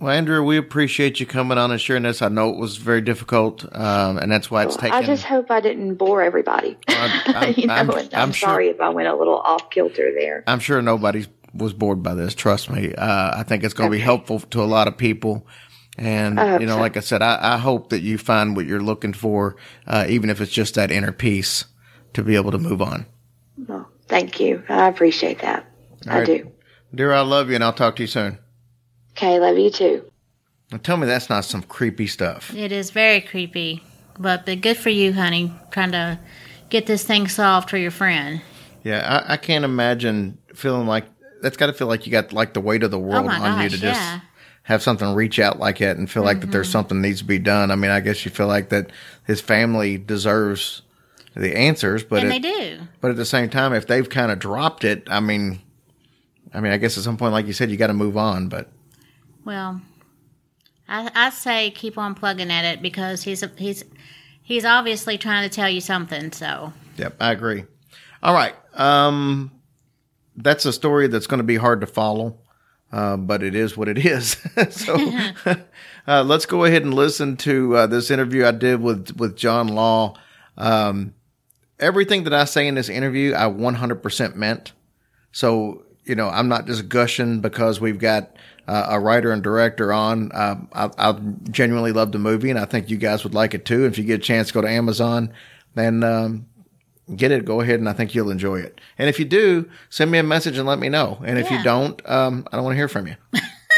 Well, 0.00 0.10
Andrew, 0.10 0.42
we 0.42 0.56
appreciate 0.56 1.20
you 1.20 1.26
coming 1.26 1.58
on 1.58 1.70
and 1.70 1.80
sharing 1.80 2.04
this. 2.04 2.22
I 2.22 2.28
know 2.28 2.50
it 2.50 2.56
was 2.56 2.76
very 2.78 3.00
difficult, 3.02 3.64
um, 3.76 4.18
and 4.18 4.32
that's 4.32 4.50
why 4.50 4.64
it's 4.64 4.76
taken. 4.76 4.92
I 4.96 5.02
just 5.02 5.24
hope 5.24 5.50
I 5.50 5.60
didn't 5.60 5.96
bore 5.96 6.22
everybody. 6.22 6.76
I'm- 6.88 7.22
I'm- 7.36 7.54
you 7.56 7.66
know, 7.66 7.74
I'm- 7.74 7.90
I'm, 7.90 8.08
I'm 8.12 8.32
sure- 8.32 8.48
sorry 8.48 8.68
if 8.68 8.80
I 8.80 8.88
went 8.88 9.08
a 9.08 9.14
little 9.14 9.38
off 9.38 9.68
kilter 9.70 10.12
there. 10.14 10.44
I'm 10.46 10.60
sure 10.60 10.80
nobody 10.80 11.26
was 11.54 11.72
bored 11.72 12.02
by 12.02 12.14
this. 12.14 12.34
Trust 12.34 12.70
me. 12.70 12.94
Uh, 12.94 13.38
I 13.38 13.42
think 13.44 13.64
it's 13.64 13.74
going 13.74 13.90
to 13.90 13.96
be 13.96 14.02
helpful 14.02 14.40
to 14.40 14.62
a 14.62 14.64
lot 14.64 14.88
of 14.88 14.96
people. 14.98 15.46
And, 15.96 16.38
you 16.60 16.66
know, 16.66 16.74
so. 16.74 16.80
like 16.80 16.96
I 16.96 17.00
said, 17.00 17.22
I, 17.22 17.54
I 17.54 17.56
hope 17.58 17.90
that 17.90 18.00
you 18.00 18.18
find 18.18 18.56
what 18.56 18.66
you're 18.66 18.82
looking 18.82 19.12
for, 19.12 19.54
uh, 19.86 20.06
even 20.08 20.28
if 20.28 20.40
it's 20.40 20.50
just 20.50 20.74
that 20.74 20.90
inner 20.90 21.12
peace 21.12 21.66
to 22.14 22.24
be 22.24 22.34
able 22.34 22.50
to 22.50 22.58
move 22.58 22.82
on. 22.82 23.06
Well, 23.56 23.88
thank 24.08 24.40
you. 24.40 24.64
I 24.68 24.88
appreciate 24.88 25.40
that. 25.42 25.70
All 26.08 26.12
I 26.12 26.18
right. 26.18 26.26
do. 26.26 26.52
Dear, 26.92 27.12
I 27.12 27.20
love 27.20 27.48
you 27.48 27.54
and 27.54 27.62
I'll 27.62 27.72
talk 27.72 27.94
to 27.96 28.02
you 28.02 28.08
soon. 28.08 28.38
Okay, 29.12 29.38
love 29.38 29.56
you 29.56 29.70
too. 29.70 30.10
Now 30.72 30.78
tell 30.78 30.96
me 30.96 31.06
that's 31.06 31.30
not 31.30 31.44
some 31.44 31.62
creepy 31.62 32.08
stuff. 32.08 32.52
It 32.54 32.72
is 32.72 32.90
very 32.90 33.20
creepy, 33.20 33.84
but, 34.18 34.46
but 34.46 34.60
good 34.60 34.76
for 34.76 34.90
you, 34.90 35.12
honey, 35.12 35.52
trying 35.70 35.92
to 35.92 36.18
get 36.70 36.86
this 36.86 37.04
thing 37.04 37.28
solved 37.28 37.70
for 37.70 37.78
your 37.78 37.92
friend. 37.92 38.42
Yeah. 38.82 39.24
I, 39.28 39.34
I 39.34 39.36
can't 39.36 39.64
imagine 39.64 40.38
feeling 40.54 40.88
like 40.88 41.04
that's 41.44 41.56
got 41.56 41.66
to 41.66 41.72
feel 41.72 41.86
like 41.86 42.06
you 42.06 42.10
got 42.10 42.32
like 42.32 42.52
the 42.54 42.60
weight 42.60 42.82
of 42.82 42.90
the 42.90 42.98
world 42.98 43.26
Oh 43.26 43.30
on 43.30 43.62
you 43.62 43.68
gosh, 43.68 43.72
to 43.72 43.78
just 43.78 44.00
yeah. 44.00 44.20
have 44.64 44.82
something 44.82 45.14
reach 45.14 45.38
out 45.38 45.58
like 45.60 45.78
that 45.78 45.96
and 45.96 46.10
feel 46.10 46.24
like 46.24 46.40
that 46.40 46.46
Mm-hmm. 46.46 46.52
there's 46.52 46.68
something 46.70 47.00
needs 47.00 47.20
to 47.20 47.24
be 47.24 47.38
done. 47.38 47.70
I 47.70 47.76
mean, 47.76 47.90
I 47.92 48.00
guess 48.00 48.24
you 48.24 48.30
feel 48.32 48.46
like 48.48 48.70
that 48.70 48.90
his 49.26 49.40
family 49.40 49.96
deserves 49.98 50.82
the 51.36 51.56
answers, 51.56 52.02
but 52.04 52.24
and 52.24 52.32
it- 52.32 52.42
they 52.42 52.48
do. 52.50 52.80
But 53.00 53.10
at 53.12 53.16
the 53.16 53.24
same 53.24 53.48
time, 53.50 53.72
if 53.72 53.86
they've 53.86 54.08
kind 54.08 54.32
of 54.32 54.38
dropped 54.38 54.82
it, 54.84 55.04
I 55.10 55.20
mean, 55.20 55.60
I 56.52 56.60
mean, 56.60 56.72
I 56.72 56.78
guess 56.78 56.96
at 56.98 57.04
some 57.04 57.16
point, 57.16 57.32
like 57.32 57.46
you 57.46 57.52
said, 57.52 57.70
you 57.70 57.76
got 57.76 57.88
to 57.88 57.94
move 57.94 58.16
on. 58.16 58.48
But 58.48 58.68
Well, 59.44 59.80
I, 60.88 61.10
I 61.14 61.30
say 61.30 61.70
keep 61.70 61.98
on 61.98 62.14
plugging 62.14 62.50
at 62.50 62.64
it 62.64 62.80
because 62.82 63.22
he's 63.22 63.44
he's 63.56 63.84
he's 64.42 64.64
obviously 64.64 65.18
trying 65.18 65.48
to 65.48 65.54
tell 65.54 65.68
you 65.68 65.80
something. 65.80 66.30
So 66.32 66.72
yep, 66.96 67.16
I 67.20 67.32
agree. 67.32 67.64
All 68.22 68.32
right, 68.34 68.54
um, 68.74 69.50
that's 70.36 70.64
a 70.64 70.72
story 70.72 71.06
that's 71.06 71.26
going 71.26 71.38
to 71.38 71.44
be 71.44 71.56
hard 71.56 71.80
to 71.80 71.86
follow, 71.86 72.38
uh, 72.92 73.16
but 73.16 73.42
it 73.42 73.54
is 73.54 73.76
what 73.76 73.88
it 73.88 73.98
is. 74.04 74.36
so 74.70 74.96
uh, 76.08 76.22
let's 76.22 76.46
go 76.46 76.64
ahead 76.64 76.82
and 76.82 76.94
listen 76.94 77.36
to 77.38 77.76
uh, 77.76 77.86
this 77.86 78.10
interview 78.10 78.44
I 78.44 78.52
did 78.52 78.80
with 78.80 79.16
with 79.16 79.36
John 79.36 79.68
Law. 79.68 80.16
Um, 80.56 81.14
everything 81.78 82.24
that 82.24 82.34
I 82.34 82.44
say 82.44 82.66
in 82.66 82.74
this 82.74 82.88
interview, 82.88 83.34
I 83.34 83.44
100% 83.44 84.34
meant. 84.36 84.72
So, 85.32 85.84
you 86.04 86.14
know, 86.14 86.28
I'm 86.28 86.48
not 86.48 86.66
just 86.66 86.88
gushing 86.88 87.40
because 87.40 87.80
we've 87.80 87.98
got 87.98 88.36
uh, 88.68 88.86
a 88.90 89.00
writer 89.00 89.32
and 89.32 89.42
director 89.42 89.92
on. 89.92 90.30
Um, 90.34 90.68
I, 90.72 90.90
I 90.96 91.12
genuinely 91.50 91.92
love 91.92 92.12
the 92.12 92.18
movie, 92.18 92.50
and 92.50 92.58
I 92.58 92.64
think 92.64 92.90
you 92.90 92.96
guys 92.96 93.24
would 93.24 93.34
like 93.34 93.54
it 93.54 93.64
too. 93.64 93.84
If 93.84 93.98
you 93.98 94.04
get 94.04 94.20
a 94.20 94.22
chance 94.22 94.52
go 94.52 94.60
to 94.60 94.68
Amazon, 94.68 95.32
then 95.74 96.04
um, 96.04 96.46
get 97.16 97.30
it. 97.32 97.44
Go 97.44 97.60
ahead, 97.60 97.80
and 97.80 97.88
I 97.88 97.92
think 97.92 98.14
you'll 98.14 98.30
enjoy 98.30 98.60
it. 98.60 98.80
And 98.98 99.08
if 99.08 99.18
you 99.18 99.24
do, 99.24 99.68
send 99.90 100.10
me 100.10 100.18
a 100.18 100.22
message 100.22 100.56
and 100.58 100.66
let 100.66 100.78
me 100.78 100.88
know. 100.88 101.22
And 101.24 101.38
if 101.38 101.50
you 101.50 101.62
don't, 101.62 102.00
um, 102.08 102.46
I 102.52 102.56
don't 102.56 102.64
want 102.64 102.74
to 102.74 102.78
hear 102.78 102.88
from 102.88 103.06
you. 103.06 103.16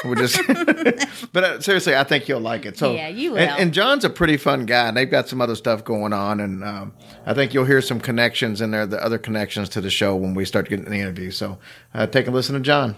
We're 0.05 0.15
just, 0.17 0.39
but 1.33 1.43
uh, 1.45 1.61
seriously, 1.61 1.97
I 1.97 2.05
think 2.05 2.29
you'll 2.29 2.39
like 2.41 2.67
it. 2.67 2.77
So 2.77 2.93
Yeah, 2.93 3.09
you 3.09 3.35
And, 3.37 3.51
will. 3.51 3.57
and 3.59 3.73
John's 3.75 4.05
a 4.05 4.11
pretty 4.11 4.37
fun 4.37 4.67
guy, 4.67 4.89
and 4.89 4.97
they've 4.97 5.11
got 5.11 5.27
some 5.29 5.41
other 5.41 5.55
stuff 5.57 5.85
going 5.85 6.13
on, 6.13 6.39
and 6.39 6.63
um, 6.63 6.93
I 7.25 7.33
think 7.33 7.55
you'll 7.55 7.65
hear 7.65 7.81
some 7.81 7.99
connections 8.01 8.61
in 8.61 8.71
there, 8.73 8.87
the 8.87 9.03
other 9.03 9.19
connections 9.19 9.69
to 9.71 9.81
the 9.81 9.91
show 9.91 10.15
when 10.15 10.35
we 10.35 10.45
start 10.45 10.69
getting 10.69 10.85
the 10.85 11.01
interview. 11.01 11.31
So 11.31 11.59
uh, 11.95 12.07
take 12.07 12.27
a 12.29 12.31
listen 12.31 12.55
to 12.55 12.61
John. 12.61 12.95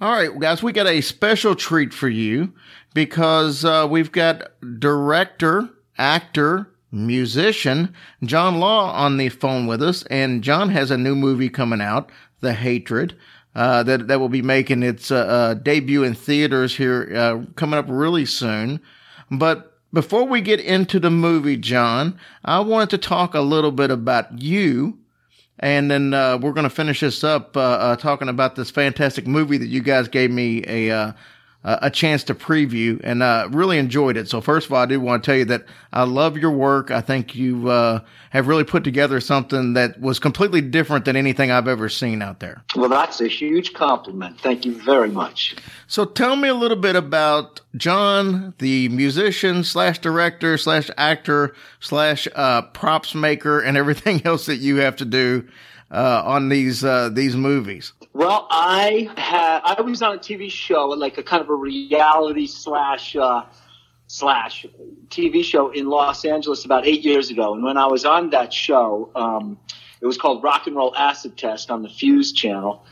All 0.00 0.12
right, 0.12 0.36
guys, 0.38 0.62
we 0.64 0.72
got 0.72 0.88
a 0.88 1.00
special 1.00 1.54
treat 1.54 1.94
for 1.94 2.08
you 2.08 2.52
because 2.92 3.64
uh, 3.64 3.86
we've 3.88 4.10
got 4.12 4.50
director, 4.80 5.70
actor, 5.96 6.68
musician 6.96 7.94
John 8.24 8.58
Law 8.58 8.92
on 8.92 9.16
the 9.16 9.28
phone 9.28 9.66
with 9.66 9.82
us, 9.82 10.02
and 10.04 10.42
John 10.42 10.70
has 10.70 10.90
a 10.90 10.98
new 10.98 11.14
movie 11.14 11.48
coming 11.48 11.80
out, 11.80 12.10
The 12.40 12.54
Hatred. 12.54 13.16
Uh, 13.54 13.82
that 13.84 14.06
that 14.08 14.20
will 14.20 14.28
be 14.28 14.42
making 14.42 14.82
its 14.82 15.10
uh, 15.10 15.16
uh, 15.16 15.54
debut 15.54 16.02
in 16.02 16.14
theaters 16.14 16.76
here 16.76 17.10
uh, 17.16 17.42
coming 17.54 17.78
up 17.78 17.86
really 17.88 18.26
soon. 18.26 18.80
But 19.30 19.78
before 19.94 20.24
we 20.24 20.42
get 20.42 20.60
into 20.60 21.00
the 21.00 21.10
movie, 21.10 21.56
John, 21.56 22.18
I 22.44 22.60
wanted 22.60 22.90
to 22.90 22.98
talk 22.98 23.34
a 23.34 23.40
little 23.40 23.72
bit 23.72 23.90
about 23.90 24.42
you 24.42 24.98
and 25.58 25.90
then 25.90 26.12
uh, 26.12 26.36
we're 26.36 26.52
going 26.52 26.64
to 26.64 26.70
finish 26.70 27.00
this 27.00 27.24
up 27.24 27.56
uh, 27.56 27.96
talking 27.96 28.28
about 28.28 28.56
this 28.56 28.70
fantastic 28.70 29.26
movie 29.26 29.56
that 29.56 29.68
you 29.68 29.80
guys 29.80 30.06
gave 30.08 30.30
me 30.30 30.62
a 30.66 31.14
uh, 31.66 31.78
a 31.82 31.90
chance 31.90 32.22
to 32.22 32.32
preview, 32.32 33.00
and 33.02 33.24
uh, 33.24 33.48
really 33.50 33.76
enjoyed 33.76 34.16
it. 34.16 34.28
So 34.28 34.40
first 34.40 34.68
of 34.68 34.72
all, 34.72 34.78
I 34.78 34.86
do 34.86 35.00
want 35.00 35.24
to 35.24 35.26
tell 35.26 35.36
you 35.36 35.44
that 35.46 35.64
I 35.92 36.04
love 36.04 36.38
your 36.38 36.52
work. 36.52 36.92
I 36.92 37.00
think 37.00 37.34
you 37.34 37.68
uh, 37.68 38.00
have 38.30 38.46
really 38.46 38.62
put 38.62 38.84
together 38.84 39.18
something 39.18 39.72
that 39.72 40.00
was 40.00 40.20
completely 40.20 40.60
different 40.60 41.04
than 41.04 41.16
anything 41.16 41.50
I've 41.50 41.66
ever 41.66 41.88
seen 41.88 42.22
out 42.22 42.38
there. 42.38 42.62
Well, 42.76 42.88
that's 42.88 43.20
a 43.20 43.26
huge 43.26 43.72
compliment. 43.72 44.40
Thank 44.40 44.64
you 44.64 44.80
very 44.80 45.10
much. 45.10 45.56
So 45.88 46.04
tell 46.04 46.36
me 46.36 46.48
a 46.48 46.54
little 46.54 46.76
bit 46.76 46.94
about 46.94 47.60
John, 47.76 48.54
the 48.58 48.88
musician 48.90 49.64
slash 49.64 49.98
director 49.98 50.56
slash 50.58 50.88
actor 50.96 51.52
slash 51.80 52.28
props 52.74 53.12
maker, 53.12 53.58
and 53.58 53.76
everything 53.76 54.22
else 54.24 54.46
that 54.46 54.58
you 54.58 54.76
have 54.76 54.94
to 54.96 55.04
do 55.04 55.48
uh, 55.90 56.22
on 56.24 56.48
these 56.48 56.84
uh, 56.84 57.08
these 57.08 57.36
movies? 57.36 57.92
Well, 58.16 58.46
I 58.50 59.10
had 59.18 59.60
I 59.62 59.82
was 59.82 60.00
on 60.00 60.14
a 60.14 60.18
TV 60.18 60.50
show, 60.50 60.86
like 60.86 61.18
a 61.18 61.22
kind 61.22 61.42
of 61.42 61.50
a 61.50 61.54
reality 61.54 62.46
slash 62.46 63.14
uh, 63.14 63.44
slash 64.06 64.64
TV 65.10 65.44
show 65.44 65.68
in 65.70 65.90
Los 65.90 66.24
Angeles 66.24 66.64
about 66.64 66.86
eight 66.86 67.02
years 67.02 67.28
ago, 67.28 67.52
and 67.52 67.62
when 67.62 67.76
I 67.76 67.84
was 67.88 68.06
on 68.06 68.30
that 68.30 68.54
show, 68.54 69.10
um, 69.14 69.58
it 70.00 70.06
was 70.06 70.16
called 70.16 70.42
Rock 70.42 70.66
and 70.66 70.74
Roll 70.74 70.96
Acid 70.96 71.36
Test 71.36 71.70
on 71.70 71.82
the 71.82 71.90
Fuse 71.90 72.32
channel. 72.32 72.86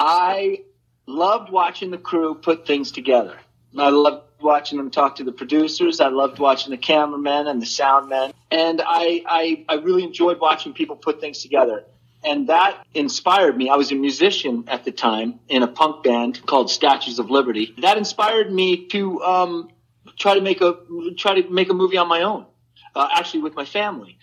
I 0.00 0.64
loved 1.06 1.52
watching 1.52 1.92
the 1.92 1.98
crew 1.98 2.34
put 2.34 2.66
things 2.66 2.90
together. 2.90 3.38
I 3.78 3.90
loved 3.90 4.24
watching 4.40 4.78
them 4.78 4.90
talk 4.90 5.14
to 5.16 5.24
the 5.24 5.30
producers. 5.30 6.00
I 6.00 6.08
loved 6.08 6.40
watching 6.40 6.72
the 6.72 6.78
cameramen 6.78 7.46
and 7.46 7.62
the 7.62 7.66
sound 7.66 8.08
men. 8.08 8.32
And 8.50 8.82
I, 8.84 9.22
I, 9.24 9.64
I 9.68 9.74
really 9.76 10.02
enjoyed 10.02 10.40
watching 10.40 10.72
people 10.72 10.96
put 10.96 11.20
things 11.20 11.42
together 11.42 11.84
and 12.24 12.48
that 12.48 12.86
inspired 12.94 13.56
me. 13.56 13.68
I 13.68 13.76
was 13.76 13.92
a 13.92 13.94
musician 13.94 14.64
at 14.68 14.84
the 14.84 14.92
time 14.92 15.40
in 15.48 15.62
a 15.62 15.68
punk 15.68 16.02
band 16.02 16.44
called 16.46 16.70
Statues 16.70 17.18
of 17.18 17.30
Liberty. 17.30 17.74
That 17.78 17.96
inspired 17.96 18.52
me 18.52 18.86
to 18.88 19.22
um, 19.22 19.70
try 20.16 20.34
to 20.34 20.40
make 20.40 20.60
a 20.60 20.76
try 21.16 21.40
to 21.40 21.48
make 21.50 21.70
a 21.70 21.74
movie 21.74 21.96
on 21.96 22.08
my 22.08 22.22
own, 22.22 22.46
uh, 22.94 23.08
actually 23.14 23.42
with 23.42 23.54
my 23.54 23.64
family, 23.64 24.18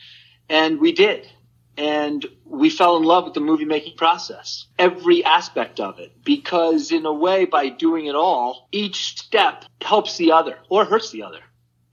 and 0.49 0.79
we 0.79 0.91
did. 0.91 1.27
And 1.77 2.25
we 2.45 2.69
fell 2.69 2.95
in 2.95 3.03
love 3.03 3.25
with 3.25 3.33
the 3.33 3.41
movie 3.41 3.65
making 3.65 3.97
process, 3.97 4.65
every 4.79 5.25
aspect 5.25 5.81
of 5.81 5.99
it, 5.99 6.23
because 6.23 6.89
in 6.89 7.05
a 7.05 7.11
way, 7.11 7.43
by 7.43 7.67
doing 7.67 8.05
it 8.05 8.15
all, 8.15 8.69
each 8.71 9.19
step 9.19 9.65
helps 9.81 10.15
the 10.15 10.31
other 10.31 10.57
or 10.69 10.85
hurts 10.85 11.11
the 11.11 11.23
other. 11.23 11.41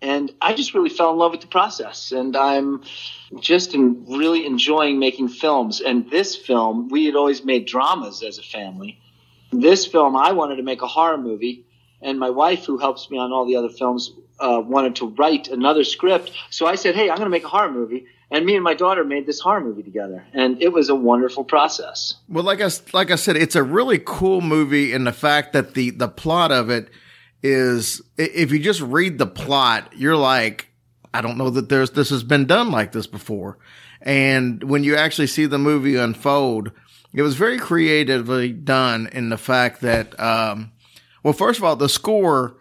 And 0.03 0.33
I 0.43 0.53
just 0.53 0.75
really 0.75 0.91
fell 0.91 1.13
in 1.13 1.17
love 1.17 1.31
with 1.31 1.41
the 1.41 1.47
process. 1.47 2.11
And 2.11 2.37
I'm 2.37 2.83
just 3.41 3.73
in, 3.73 4.05
really 4.09 4.45
enjoying 4.45 4.99
making 4.99 5.29
films. 5.29 5.81
And 5.81 6.11
this 6.11 6.37
film, 6.37 6.89
we 6.89 7.07
had 7.07 7.15
always 7.15 7.45
made 7.45 7.67
dramas 7.67 8.23
as 8.23 8.37
a 8.37 8.43
family. 8.43 9.01
This 9.53 9.87
film, 9.87 10.17
I 10.17 10.33
wanted 10.33 10.57
to 10.57 10.65
make 10.65 10.83
a 10.83 10.89
horror 10.89 11.19
movie. 11.19 11.65
And 12.03 12.19
my 12.19 12.31
wife, 12.31 12.65
who 12.65 12.79
helps 12.79 13.09
me 13.11 13.19
on 13.19 13.33
all 13.33 13.47
the 13.47 13.55
other 13.55 13.69
films, 13.69 14.13
uh, 14.41 14.61
wanted 14.65 14.97
to 14.97 15.07
write 15.11 15.47
another 15.47 15.85
script. 15.85 16.33
So 16.51 16.67
I 16.67 16.75
said, 16.75 16.97
hey, 16.97 17.09
I'm 17.09 17.17
going 17.17 17.27
to 17.27 17.31
make 17.31 17.45
a 17.45 17.49
horror 17.49 17.71
movie. 17.71 18.07
And 18.33 18.47
me 18.47 18.55
and 18.55 18.65
my 18.65 18.75
daughter 18.75 19.05
made 19.05 19.27
this 19.27 19.41
horror 19.41 19.61
movie 19.61 19.83
together, 19.83 20.25
and 20.33 20.61
it 20.63 20.73
was 20.73 20.89
a 20.89 20.95
wonderful 20.95 21.45
process. 21.45 22.15
Well, 22.31 22.43
like 22.43 22.63
I 22.63 22.71
like 22.95 23.11
I 23.11 23.17
said, 23.17 23.37
it's 23.37 23.55
a 23.55 23.63
really 23.63 24.01
cool 24.03 24.41
movie 24.41 24.95
in 24.95 25.05
the 25.05 25.13
fact 25.13 25.53
that 25.53 25.75
the 25.75 25.91
the 25.91 26.09
plot 26.09 26.51
of 26.51 26.71
it 26.71 26.89
is 27.43 28.01
if 28.17 28.53
you 28.53 28.59
just 28.59 28.81
read 28.81 29.19
the 29.19 29.27
plot, 29.27 29.93
you're 29.97 30.17
like, 30.17 30.69
I 31.13 31.21
don't 31.21 31.39
know 31.39 31.51
that 31.51 31.69
there's 31.69 31.91
this 31.91 32.11
has 32.11 32.23
been 32.23 32.47
done 32.47 32.71
like 32.71 32.93
this 32.93 33.07
before. 33.07 33.59
And 34.01 34.63
when 34.65 34.85
you 34.85 34.97
actually 34.97 35.27
see 35.29 35.47
the 35.47 35.59
movie 35.59 35.97
unfold, 35.97 36.73
it 37.13 37.23
was 37.23 37.37
very 37.37 37.59
creatively 37.59 38.53
done 38.53 39.09
in 39.13 39.29
the 39.29 39.37
fact 39.37 39.83
that, 39.83 40.19
um, 40.19 40.73
well, 41.23 41.35
first 41.35 41.59
of 41.59 41.65
all, 41.65 41.77
the 41.77 41.89
score 41.89 42.57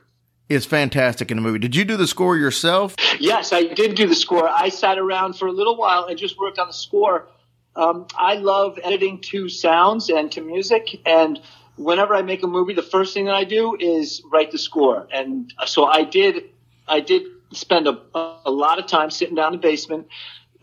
is 0.49 0.66
fantastic 0.66 1.32
in 1.32 1.38
the 1.38 1.41
movie. 1.41 1.60
Did 1.60 1.76
you 1.76 1.86
do 1.86 1.95
the 1.95 2.08
score 2.08 2.36
yourself? 2.38 2.95
Yes, 3.20 3.53
I 3.53 3.64
did 3.64 3.95
do 3.95 4.08
the 4.08 4.16
score. 4.16 4.49
I 4.49 4.70
sat 4.70 4.98
around 4.98 5.38
for 5.38 5.48
a 5.48 5.52
little 5.52 5.78
while 5.78 6.06
and 6.06 6.18
just 6.18 6.38
worked 6.38 6.60
on 6.60 6.68
the 6.68 6.74
score. 6.74 7.30
Um, 7.76 8.08
I 8.18 8.36
love 8.36 8.78
editing 8.84 9.22
to 9.22 9.48
sounds 9.48 10.10
and 10.10 10.30
to 10.34 10.41
music, 10.41 10.99
and 11.06 11.40
whenever 11.77 12.15
I 12.15 12.22
make 12.22 12.43
a 12.43 12.48
movie, 12.48 12.73
the 12.73 12.81
first 12.81 13.14
thing 13.14 13.26
that 13.26 13.35
I 13.35 13.43
do 13.43 13.76
is 13.80 14.22
write 14.31 14.52
the 14.52 14.57
score. 14.57 15.07
And 15.11 15.53
so 15.65 15.85
I 15.85 16.03
did, 16.03 16.43
I 16.88 16.99
did 16.99 17.23
spend 17.52 17.88
a, 17.88 17.99
a 18.14 18.52
lot 18.52 18.80
of 18.80 18.88
time 18.88 19.10
sitting 19.10 19.35
down 19.35 19.53
in 19.53 19.60
the 19.60 19.68
basement, 19.68 20.07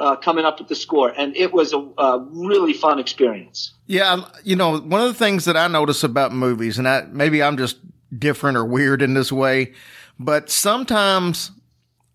uh, 0.01 0.17
coming 0.17 0.45
up 0.45 0.59
with 0.59 0.69
the 0.69 0.75
score. 0.75 1.13
And 1.17 1.37
it 1.37 1.53
was 1.53 1.73
a, 1.73 1.79
a, 1.99 2.21
really 2.31 2.73
fun 2.73 2.99
experience. 2.99 3.73
Yeah. 3.87 4.25
You 4.45 4.57
know, 4.57 4.79
one 4.79 5.01
of 5.01 5.09
the 5.09 5.15
things 5.15 5.45
that 5.47 5.57
I 5.57 5.67
notice 5.67 6.05
about 6.05 6.33
movies, 6.33 6.79
and 6.79 6.89
I, 6.89 7.03
maybe 7.11 7.43
I'm 7.43 7.57
just 7.57 7.79
different 8.17 8.57
or 8.57 8.65
weird 8.65 9.03
in 9.03 9.15
this 9.15 9.33
way, 9.33 9.73
but 10.19 10.51
sometimes 10.51 11.51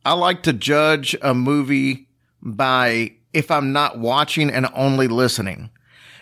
I 0.06 0.14
like 0.14 0.44
to 0.44 0.54
judge 0.54 1.16
a 1.22 1.34
movie 1.34 2.08
by 2.42 3.14
if 3.34 3.50
I'm 3.50 3.74
not 3.74 4.00
watching 4.00 4.50
and 4.50 4.68
only 4.74 5.08
listening. 5.08 5.70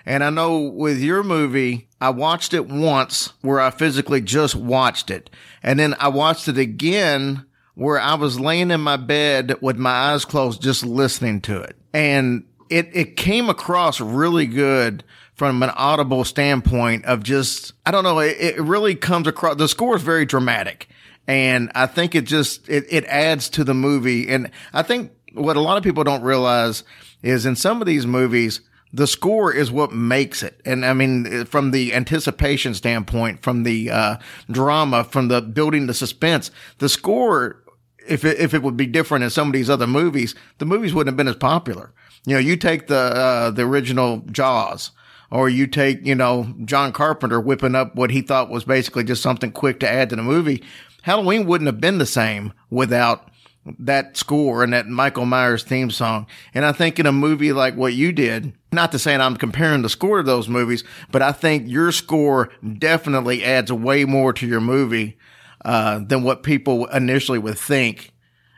And 0.06 0.24
I 0.24 0.30
know 0.30 0.60
with 0.60 1.00
your 1.00 1.24
movie, 1.24 1.88
I 2.02 2.10
watched 2.10 2.56
it 2.56 2.68
once 2.68 3.32
where 3.42 3.62
I 3.62 3.70
physically 3.70 4.22
just 4.22 4.56
watched 4.56 5.12
it. 5.12 5.30
And 5.62 5.80
then 5.80 5.96
I 6.00 6.08
watched 6.08 6.48
it 6.48 6.58
again 6.58 7.46
where 7.76 8.00
I 8.00 8.16
was 8.16 8.40
laying 8.40 8.72
in 8.72 8.82
my 8.82 8.98
bed 8.98 9.56
with 9.62 9.78
my 9.78 9.92
eyes 9.92 10.26
closed, 10.26 10.62
just 10.62 10.84
listening 10.84 11.42
to 11.42 11.62
it. 11.62 11.78
And 11.94 12.46
it, 12.70 12.90
it 12.94 13.18
came 13.18 13.50
across 13.50 14.02
really 14.02 14.48
good 14.48 15.04
from 15.36 15.62
an 15.62 15.70
audible 15.72 16.24
standpoint 16.24 17.06
of 17.06 17.22
just, 17.22 17.74
I 17.86 17.92
don't 17.92 18.04
know, 18.04 18.20
it, 18.20 18.38
it 18.40 18.62
really 18.62 18.96
comes 18.96 19.28
across, 19.28 19.56
the 19.56 19.68
score 19.68 19.96
is 19.96 20.02
very 20.02 20.26
dramatic. 20.26 20.90
And 21.28 21.72
I 21.76 21.86
think 21.86 22.16
it 22.16 22.26
just, 22.26 22.68
it, 22.68 22.86
it 22.90 23.06
adds 23.06 23.48
to 23.50 23.64
the 23.64 23.74
movie. 23.74 24.28
And 24.28 24.50
I 24.74 24.82
think 24.82 25.12
what 25.34 25.56
a 25.56 25.62
lot 25.62 25.78
of 25.78 25.84
people 25.84 26.04
don't 26.04 26.24
realize 26.24 26.84
is 27.22 27.46
in 27.46 27.56
some 27.56 27.80
of 27.80 27.88
these 27.88 28.08
movies, 28.08 28.62
the 28.94 29.08
score 29.08 29.54
is 29.54 29.72
what 29.72 29.92
makes 29.92 30.44
it. 30.44 30.60
And 30.66 30.86
I 30.86 30.94
mean, 30.94 31.46
from 31.46 31.72
the 31.72 31.94
anticipation 31.94 32.74
standpoint, 32.74 33.42
from 33.42 33.64
the 33.64 33.90
uh, 33.90 34.18
drama, 34.50 35.04
from 35.04 35.30
the 35.30 35.42
building 35.42 35.88
the 35.88 35.94
suspense, 35.94 36.52
the 36.80 36.90
score, 36.90 37.64
if 38.08 38.26
it, 38.26 38.40
if 38.40 38.54
it 38.54 38.64
would 38.64 38.78
be 38.78 38.88
different 38.88 39.24
in 39.24 39.30
some 39.30 39.48
of 39.48 39.54
these 39.54 39.70
other 39.70 39.88
movies, 39.88 40.36
the 40.58 40.66
movies 40.66 40.94
wouldn't 40.94 41.14
have 41.14 41.18
been 41.18 41.28
as 41.28 41.36
popular. 41.36 41.94
You 42.26 42.34
know, 42.36 42.40
you 42.40 42.56
take 42.56 42.88
the 42.88 42.98
uh, 42.98 43.52
the 43.52 43.64
original 43.64 44.24
Jaws, 44.32 44.92
or 45.32 45.50
you 45.50 45.68
take 45.68 46.06
you 46.06 46.16
know 46.16 46.54
John 46.66 46.92
Carpenter 46.92 47.40
whipping 47.40 47.76
up 47.76 47.96
what 47.96 48.12
he 48.12 48.22
thought 48.22 48.50
was 48.50 48.66
basically 48.66 49.04
just 49.04 49.24
something 49.24 49.52
quick 49.52 49.80
to 49.80 49.90
add 49.90 50.10
to 50.10 50.16
the 50.16 50.24
movie. 50.24 50.64
Halloween 51.04 51.48
wouldn't 51.48 51.68
have 51.68 51.82
been 51.82 51.98
the 51.98 52.06
same 52.06 52.54
without 52.70 53.31
that 53.80 54.18
score 54.18 54.64
and 54.64 54.74
that 54.74 54.88
Michael 54.88 55.26
Myers 55.26 55.64
theme 55.64 55.92
song. 55.92 56.26
And 56.54 56.66
I 56.66 56.72
think 56.72 57.00
in 57.00 57.06
a 57.06 57.12
movie 57.12 57.54
like 57.54 57.76
what 57.76 57.94
you 57.94 58.12
did, 58.12 58.54
not 58.72 58.92
to 58.92 59.00
say 59.00 59.16
I'm 59.16 59.38
comparing 59.38 59.82
the 59.82 59.90
score 59.90 60.18
to 60.18 60.24
those 60.24 60.48
movies, 60.48 60.84
but 61.12 61.22
I 61.22 61.32
think 61.32 61.68
your 61.68 61.92
score 61.92 62.50
definitely 62.80 63.44
adds 63.44 63.72
way 63.72 64.06
more 64.06 64.34
to 64.34 64.48
your 64.48 64.62
movie 64.62 65.18
uh, 65.64 66.00
than 66.00 66.24
what 66.24 66.44
people 66.44 66.88
initially 66.88 67.40
would 67.40 67.58
think 67.58 68.14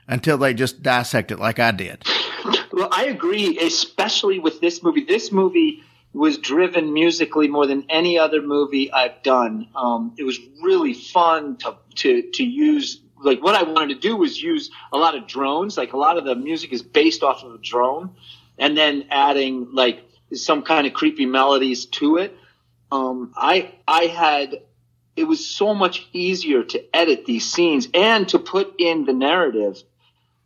until 0.08 0.38
they 0.38 0.54
just 0.54 0.82
dissect 0.82 1.32
it 1.32 1.40
like 1.40 1.60
I 1.60 1.72
did. 1.72 2.04
Well, 2.72 2.90
I 2.92 3.06
agree, 3.06 3.60
especially 3.60 4.40
with 4.40 4.62
this 4.62 4.82
movie. 4.84 5.04
This 5.04 5.32
movie 5.32 5.84
was 6.14 6.38
driven 6.38 6.94
musically 6.94 7.48
more 7.48 7.66
than 7.66 7.86
any 7.90 8.18
other 8.18 8.42
movie 8.42 8.92
I've 8.92 9.22
done. 9.24 9.68
Um, 9.76 10.14
it 10.18 10.24
was 10.24 10.40
really 10.62 10.94
fun 10.94 11.58
to 11.58 11.76
to 11.96 12.30
to 12.34 12.44
use 12.44 13.03
like 13.24 13.42
what 13.42 13.56
I 13.56 13.64
wanted 13.64 13.96
to 13.96 14.00
do 14.00 14.16
was 14.16 14.42
use 14.42 14.72
a 14.92 14.98
lot 14.98 15.16
of 15.16 15.28
drones. 15.28 15.78
Like 15.78 15.94
a 15.94 15.98
lot 15.98 16.18
of 16.18 16.26
the 16.26 16.36
music 16.36 16.74
is 16.74 16.82
based 16.82 17.24
off 17.24 17.44
of 17.44 17.54
a 17.54 17.58
drone, 17.58 18.12
and 18.58 18.78
then 18.78 19.06
adding 19.10 19.70
like 19.74 20.04
some 20.34 20.64
kind 20.64 20.88
of 20.88 20.94
creepy 20.94 21.26
melodies 21.26 21.86
to 21.86 22.18
it. 22.18 22.38
Um, 22.92 23.34
I 23.36 23.74
I 23.88 24.06
had 24.06 24.62
it 25.16 25.26
was 25.26 25.46
so 25.46 25.74
much 25.74 26.08
easier 26.14 26.64
to 26.64 26.96
edit 26.96 27.26
these 27.26 27.52
scenes 27.52 27.88
and 27.94 28.28
to 28.30 28.40
put 28.40 28.74
in 28.80 29.06
the 29.06 29.14
narrative 29.14 29.82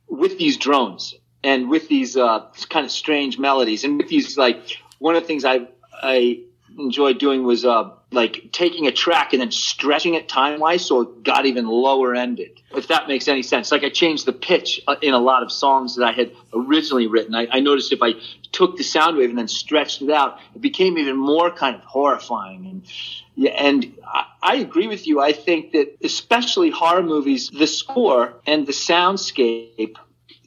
with 0.08 0.38
these 0.38 0.58
drones 0.58 1.16
and 1.44 1.70
with 1.70 1.88
these 1.88 2.18
uh, 2.18 2.46
kind 2.70 2.86
of 2.86 2.92
strange 2.92 3.38
melodies 3.38 3.84
and 3.84 3.98
with 3.98 4.10
these 4.10 4.38
like 4.38 4.78
one 5.00 5.16
of 5.16 5.24
the 5.24 5.28
things 5.28 5.46
I 5.46 5.68
I 5.94 6.42
enjoyed 6.78 7.20
doing 7.20 7.44
was 7.44 7.66
uh, 7.66 7.90
like 8.12 8.52
taking 8.52 8.88
a 8.88 8.92
track 8.92 9.34
and 9.34 9.42
then 9.42 9.52
stretching 9.52 10.14
it 10.14 10.30
time 10.30 10.60
wise 10.60 10.86
so 10.86 11.02
it 11.02 11.24
got 11.24 11.46
even 11.46 11.68
lower 11.68 12.16
ended. 12.16 12.62
If 12.76 12.88
that 12.88 13.08
makes 13.08 13.28
any 13.28 13.44
sense. 13.44 13.72
Like 13.72 13.84
I 13.84 13.90
changed 13.90 14.26
the 14.26 14.34
pitch 14.34 14.82
uh, 14.88 14.96
in 15.02 15.14
a 15.14 15.20
lot 15.20 15.44
of 15.44 15.52
songs 15.52 15.96
that 15.96 16.06
I 16.06 16.12
had 16.12 16.32
originally 16.54 17.08
written. 17.08 17.36
I, 17.36 17.48
I 17.52 17.60
noticed 17.60 17.92
if 17.92 18.02
I 18.02 18.14
took 18.52 18.78
the 18.78 18.84
sound 18.84 19.18
wave 19.18 19.30
and 19.30 19.38
then 19.38 19.48
stretched 19.48 20.02
it 20.02 20.12
out, 20.12 20.40
it 20.56 20.62
became 20.62 20.98
even 20.98 21.18
more 21.18 21.52
kind 21.52 21.76
of 21.76 21.82
horrifying. 21.82 22.66
And 22.66 22.86
yeah, 23.36 23.52
and 23.52 23.94
I, 24.06 24.26
I 24.42 24.56
agree 24.56 24.88
with 24.88 25.08
you. 25.08 25.20
I 25.20 25.32
think 25.32 25.72
that 25.74 25.98
especially 26.04 26.70
horror 26.70 27.04
movies, 27.04 27.50
the 27.50 27.68
score 27.68 28.36
and 28.46 28.66
the 28.66 28.74
soundscape 28.74 29.98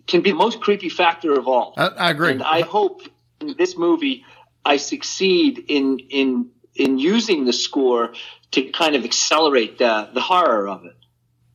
can 0.06 0.22
be 0.22 0.30
the 0.30 0.36
most 0.36 0.60
creepy 0.60 0.88
factor 0.88 1.32
of 1.32 1.46
all. 1.46 1.74
I, 1.76 1.86
I 1.86 2.10
agree. 2.10 2.32
And 2.32 2.42
I 2.42 2.62
hope 2.62 3.02
in 3.40 3.54
this 3.56 3.76
movie 3.76 4.24
I 4.64 4.76
succeed 4.76 5.64
in 5.68 5.98
in 5.98 6.50
in 6.74 6.98
using 6.98 7.44
the 7.44 7.52
score 7.52 8.12
to 8.52 8.62
kind 8.70 8.94
of 8.94 9.04
accelerate 9.04 9.78
the 9.78 10.10
the 10.12 10.20
horror 10.20 10.68
of 10.68 10.84
it. 10.84 10.96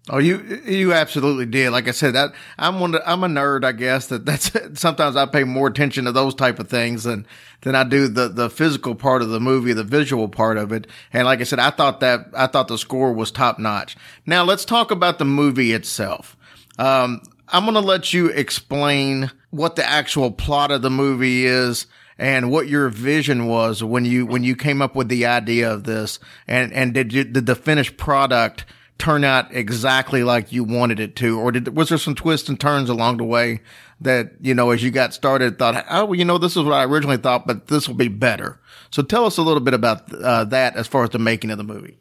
Oh, 0.08 0.20
you 0.20 0.62
you 0.66 0.94
absolutely 0.94 1.48
did. 1.48 1.72
Like 1.72 1.88
I 1.88 1.92
said, 1.92 2.14
that 2.14 2.34
I'm 2.60 2.80
one. 2.80 2.96
I'm 3.08 3.24
a 3.24 3.28
nerd, 3.28 3.64
I 3.64 3.72
guess. 3.72 4.08
That 4.08 4.24
that's 4.24 4.52
sometimes 4.80 5.16
I 5.16 5.26
pay 5.26 5.44
more 5.44 5.68
attention 5.68 6.06
to 6.06 6.12
those 6.12 6.36
type 6.36 6.60
of 6.60 6.70
things 6.70 7.06
than 7.06 7.26
than 7.62 7.74
I 7.74 7.84
do 7.84 8.08
the 8.08 8.28
the 8.28 8.50
physical 8.50 8.94
part 8.94 9.24
of 9.24 9.30
the 9.30 9.40
movie, 9.40 9.74
the 9.74 9.84
visual 9.84 10.28
part 10.28 10.58
of 10.58 10.72
it. 10.72 10.86
And 11.12 11.26
like 11.26 11.42
I 11.42 11.44
said, 11.44 11.58
I 11.58 11.72
thought 11.72 12.02
that 12.02 12.28
I 12.34 12.46
thought 12.46 12.68
the 12.68 12.78
score 12.78 13.14
was 13.14 13.32
top 13.32 13.58
notch. 13.58 13.98
Now 14.28 14.44
let's 14.44 14.64
talk 14.64 14.92
about 14.92 15.18
the 15.18 15.26
movie 15.26 15.74
itself. 15.74 16.38
Um, 16.78 17.22
I'm 17.48 17.64
going 17.64 17.76
to 17.76 17.80
let 17.80 18.14
you 18.14 18.28
explain 18.28 19.32
what 19.50 19.76
the 19.76 19.86
actual 19.86 20.32
plot 20.32 20.72
of 20.72 20.82
the 20.82 20.90
movie 20.90 21.46
is 21.46 21.88
and 22.18 22.50
what 22.50 22.68
your 22.68 22.90
vision 22.90 23.48
was 23.48 23.84
when 23.84 24.06
you 24.06 24.26
when 24.26 24.44
you 24.44 24.56
came 24.56 24.82
up 24.82 24.96
with 24.96 25.10
the 25.10 25.26
idea 25.26 25.72
of 25.72 25.84
this 25.84 26.20
and 26.48 26.72
and 26.74 26.94
did 26.94 27.14
you, 27.14 27.24
did 27.24 27.46
the 27.46 27.56
finished 27.56 27.98
product 27.98 28.66
turn 28.98 29.24
out 29.24 29.54
exactly 29.54 30.24
like 30.24 30.52
you 30.52 30.64
wanted 30.64 31.00
it 31.00 31.16
to? 31.18 31.40
Or 31.40 31.52
did 31.52 31.76
was 31.76 31.90
there 31.90 31.98
some 31.98 32.16
twists 32.16 32.48
and 32.48 32.60
turns 32.60 32.90
along 32.90 33.18
the 33.18 33.24
way 33.24 33.62
that 34.02 34.34
you 34.42 34.54
know 34.54 34.72
as 34.72 34.84
you 34.84 34.92
got 34.92 35.14
started 35.14 35.58
thought 35.58 35.86
oh 35.90 36.06
well, 36.06 36.16
you 36.16 36.26
know 36.26 36.38
this 36.38 36.56
is 36.56 36.64
what 36.64 36.74
I 36.74 36.86
originally 36.86 37.18
thought 37.18 37.46
but 37.46 37.68
this 37.68 37.88
will 37.88 37.96
be 37.96 38.08
better? 38.08 38.60
So 38.92 39.02
tell 39.02 39.26
us 39.26 39.38
a 39.38 39.42
little 39.42 39.62
bit 39.62 39.74
about 39.74 40.14
uh, 40.14 40.46
that 40.46 40.76
as 40.76 40.88
far 40.88 41.04
as 41.04 41.10
the 41.10 41.20
making 41.20 41.52
of 41.52 41.58
the 41.58 41.64
movie. 41.64 41.98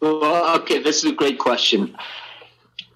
Well 0.00 0.56
okay 0.60 0.82
this 0.82 1.04
is 1.04 1.12
a 1.12 1.14
great 1.14 1.38
question. 1.38 1.96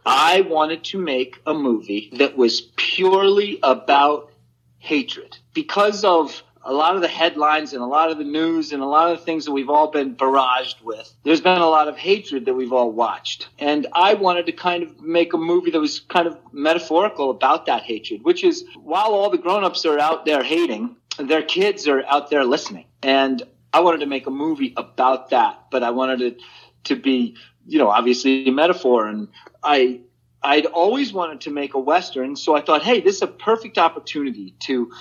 I 0.04 0.40
wanted 0.40 0.82
to 0.84 0.98
make 0.98 1.40
a 1.46 1.54
movie 1.54 2.10
that 2.14 2.36
was 2.36 2.62
purely 2.76 3.60
about 3.62 4.32
hatred. 4.80 5.38
Because 5.54 6.02
of 6.04 6.42
a 6.64 6.72
lot 6.72 6.94
of 6.94 7.02
the 7.02 7.08
headlines 7.08 7.72
and 7.72 7.82
a 7.82 7.86
lot 7.86 8.10
of 8.10 8.18
the 8.18 8.24
news 8.24 8.72
and 8.72 8.82
a 8.82 8.86
lot 8.86 9.10
of 9.10 9.18
the 9.18 9.24
things 9.24 9.44
that 9.44 9.52
we've 9.52 9.70
all 9.70 9.90
been 9.90 10.14
barraged 10.14 10.80
with. 10.82 11.12
There's 11.24 11.40
been 11.40 11.58
a 11.58 11.68
lot 11.68 11.88
of 11.88 11.96
hatred 11.96 12.44
that 12.46 12.54
we've 12.54 12.72
all 12.72 12.92
watched. 12.92 13.48
And 13.58 13.86
I 13.92 14.14
wanted 14.14 14.46
to 14.46 14.52
kind 14.52 14.82
of 14.82 15.00
make 15.00 15.32
a 15.32 15.38
movie 15.38 15.70
that 15.72 15.80
was 15.80 16.00
kind 16.00 16.26
of 16.26 16.38
metaphorical 16.52 17.30
about 17.30 17.66
that 17.66 17.82
hatred, 17.82 18.22
which 18.22 18.44
is 18.44 18.64
while 18.80 19.12
all 19.12 19.30
the 19.30 19.38
grown-ups 19.38 19.84
are 19.84 19.98
out 19.98 20.24
there 20.24 20.42
hating, 20.42 20.96
their 21.18 21.42
kids 21.42 21.88
are 21.88 22.04
out 22.06 22.30
there 22.30 22.44
listening. 22.44 22.86
And 23.02 23.42
I 23.72 23.80
wanted 23.80 24.00
to 24.00 24.06
make 24.06 24.26
a 24.26 24.30
movie 24.30 24.72
about 24.76 25.30
that, 25.30 25.66
but 25.70 25.82
I 25.82 25.90
wanted 25.90 26.20
it 26.20 26.40
to 26.84 26.96
be, 26.96 27.36
you 27.66 27.78
know, 27.78 27.88
obviously 27.88 28.46
a 28.48 28.52
metaphor. 28.52 29.08
And 29.08 29.28
I, 29.62 30.00
I'd 30.42 30.66
always 30.66 31.12
wanted 31.12 31.42
to 31.42 31.50
make 31.50 31.74
a 31.74 31.78
Western. 31.78 32.36
So 32.36 32.54
I 32.54 32.60
thought, 32.60 32.82
hey, 32.82 33.00
this 33.00 33.16
is 33.16 33.22
a 33.22 33.26
perfect 33.26 33.78
opportunity 33.78 34.54
to 34.60 34.92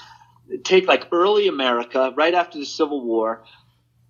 take 0.64 0.88
like 0.88 1.08
early 1.12 1.48
America, 1.48 2.14
right 2.16 2.34
after 2.34 2.60
the 2.60 2.66
Civil 2.66 3.04
War, 3.04 3.44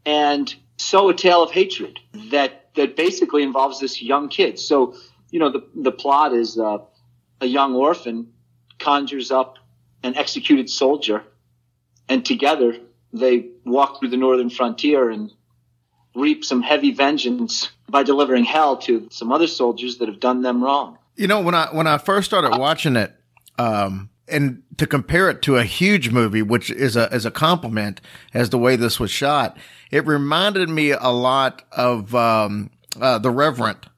and 0.05 0.53
sow 0.77 1.09
a 1.09 1.13
tale 1.13 1.43
of 1.43 1.51
hatred 1.51 1.99
that 2.31 2.73
that 2.75 2.95
basically 2.95 3.43
involves 3.43 3.79
this 3.79 4.01
young 4.01 4.29
kid. 4.29 4.59
So 4.59 4.95
you 5.29 5.39
know 5.39 5.51
the 5.51 5.65
the 5.75 5.91
plot 5.91 6.33
is 6.33 6.57
uh, 6.57 6.79
a 7.39 7.45
young 7.45 7.75
orphan 7.75 8.31
conjures 8.79 9.31
up 9.31 9.57
an 10.03 10.15
executed 10.15 10.69
soldier, 10.69 11.23
and 12.09 12.25
together 12.25 12.77
they 13.13 13.47
walk 13.65 13.99
through 13.99 14.09
the 14.09 14.17
northern 14.17 14.49
frontier 14.49 15.09
and 15.09 15.31
reap 16.15 16.43
some 16.43 16.61
heavy 16.61 16.91
vengeance 16.91 17.69
by 17.89 18.03
delivering 18.03 18.43
hell 18.43 18.77
to 18.77 19.07
some 19.11 19.31
other 19.31 19.47
soldiers 19.47 19.97
that 19.97 20.07
have 20.07 20.19
done 20.19 20.41
them 20.41 20.63
wrong. 20.63 20.97
You 21.15 21.27
know, 21.27 21.41
when 21.41 21.55
I 21.55 21.67
when 21.73 21.87
I 21.87 21.97
first 21.97 22.25
started 22.25 22.57
watching 22.57 22.95
it, 22.95 23.13
um, 23.57 24.09
and 24.31 24.63
to 24.77 24.87
compare 24.87 25.29
it 25.29 25.41
to 25.43 25.57
a 25.57 25.63
huge 25.63 26.11
movie, 26.11 26.41
which 26.41 26.71
is 26.71 26.95
a 26.95 27.13
is 27.13 27.25
a 27.25 27.31
compliment 27.31 28.01
as 28.33 28.49
the 28.49 28.57
way 28.57 28.75
this 28.75 28.99
was 28.99 29.11
shot, 29.11 29.57
it 29.91 30.05
reminded 30.05 30.69
me 30.69 30.91
a 30.91 31.09
lot 31.09 31.63
of 31.71 32.15
um, 32.15 32.69
uh, 32.99 33.19
the 33.19 33.31
Reverend. 33.31 33.89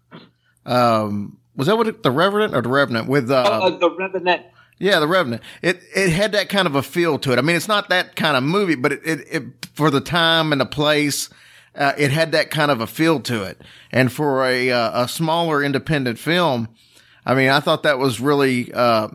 Um, 0.66 1.38
was 1.56 1.68
that 1.68 1.78
what 1.78 1.88
it, 1.88 2.04
the 2.04 2.12
Reverend 2.12 2.56
or 2.56 2.62
the 2.62 2.70
Revenant 2.70 3.08
with 3.08 3.30
uh, 3.30 3.36
uh, 3.36 3.78
the 3.78 3.90
Revenant? 3.90 4.46
Yeah, 4.80 5.00
the 5.00 5.08
Revenant. 5.08 5.42
It 5.62 5.82
it 5.96 6.10
had 6.10 6.32
that 6.34 6.50
kind 6.50 6.68
of 6.68 6.76
a 6.76 6.84
feel 6.84 7.20
to 7.20 7.32
it. 7.32 7.40
I 7.40 7.42
mean, 7.42 7.56
it's 7.56 7.68
not 7.68 7.90
that 7.90 8.16
kind 8.16 8.36
of 8.36 8.44
movie, 8.44 8.76
but 8.76 8.92
it, 8.92 9.02
it, 9.06 9.28
it 9.32 9.44
for 9.74 9.90
the 9.90 10.02
time 10.02 10.52
and 10.52 10.60
the 10.60 10.66
place, 10.66 11.30
uh, 11.76 11.94
it 11.98 12.12
had 12.12 12.32
that 12.32 12.50
kind 12.50 12.72
of 12.72 12.82
a 12.82 12.88
feel 12.88 13.20
to 13.22 13.44
it. 13.44 13.62
And 13.92 14.12
for 14.12 14.46
a 14.46 14.72
uh, 14.72 15.04
a 15.04 15.08
smaller 15.08 15.64
independent 15.64 16.20
film, 16.20 16.70
I 17.26 17.36
mean, 17.36 17.50
I 17.50 17.60
thought 17.60 17.84
that 17.84 18.00
was 18.00 18.20
really 18.20 18.74
uh, 18.74 19.10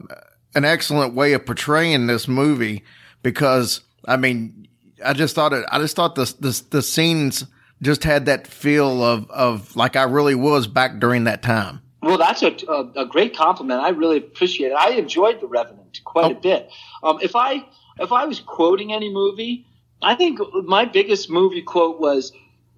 an 0.55 0.65
excellent 0.65 1.15
way 1.15 1.33
of 1.33 1.45
portraying 1.47 2.07
this 2.07 2.29
movie 2.29 2.85
because 3.23 3.83
I 4.07 4.17
mean, 4.17 4.69
I 5.05 5.13
just 5.13 5.35
thought 5.35 5.53
it, 5.53 5.65
I 5.71 5.79
just 5.79 5.97
thought 5.97 6.15
the, 6.15 6.33
the, 6.41 6.63
the 6.71 6.83
scenes 6.83 7.45
just 7.83 8.05
had 8.05 8.27
that 8.27 8.47
feel 8.47 9.03
of, 9.03 9.31
of 9.31 9.77
like 9.77 9.97
I 9.97 10.05
really 10.05 10.35
was 10.35 10.67
back 10.67 10.99
during 10.99 11.25
that 11.25 11.43
time. 11.43 11.81
Well, 12.03 12.19
that's 12.19 12.43
a, 12.43 12.57
a, 12.69 13.03
a 13.03 13.07
great 13.07 13.37
compliment. 13.37 13.81
I 13.81 13.91
really 13.91 14.19
appreciate 14.19 14.69
it. 14.69 14.77
I 14.79 14.91
enjoyed 14.91 15.41
The 15.41 15.47
Revenant 15.47 16.01
quite 16.05 16.27
oh. 16.27 16.31
a 16.31 16.41
bit. 16.41 16.71
Um, 17.03 17.19
if 17.23 17.35
I 17.35 17.65
if 17.99 18.13
I 18.13 18.25
was 18.25 18.41
quoting 18.41 18.93
any 18.93 19.13
movie, 19.13 19.67
I 20.03 20.15
think 20.15 20.39
my 20.65 20.85
biggest 20.85 21.29
movie 21.29 21.63
quote 21.63 22.01
was 22.01 22.33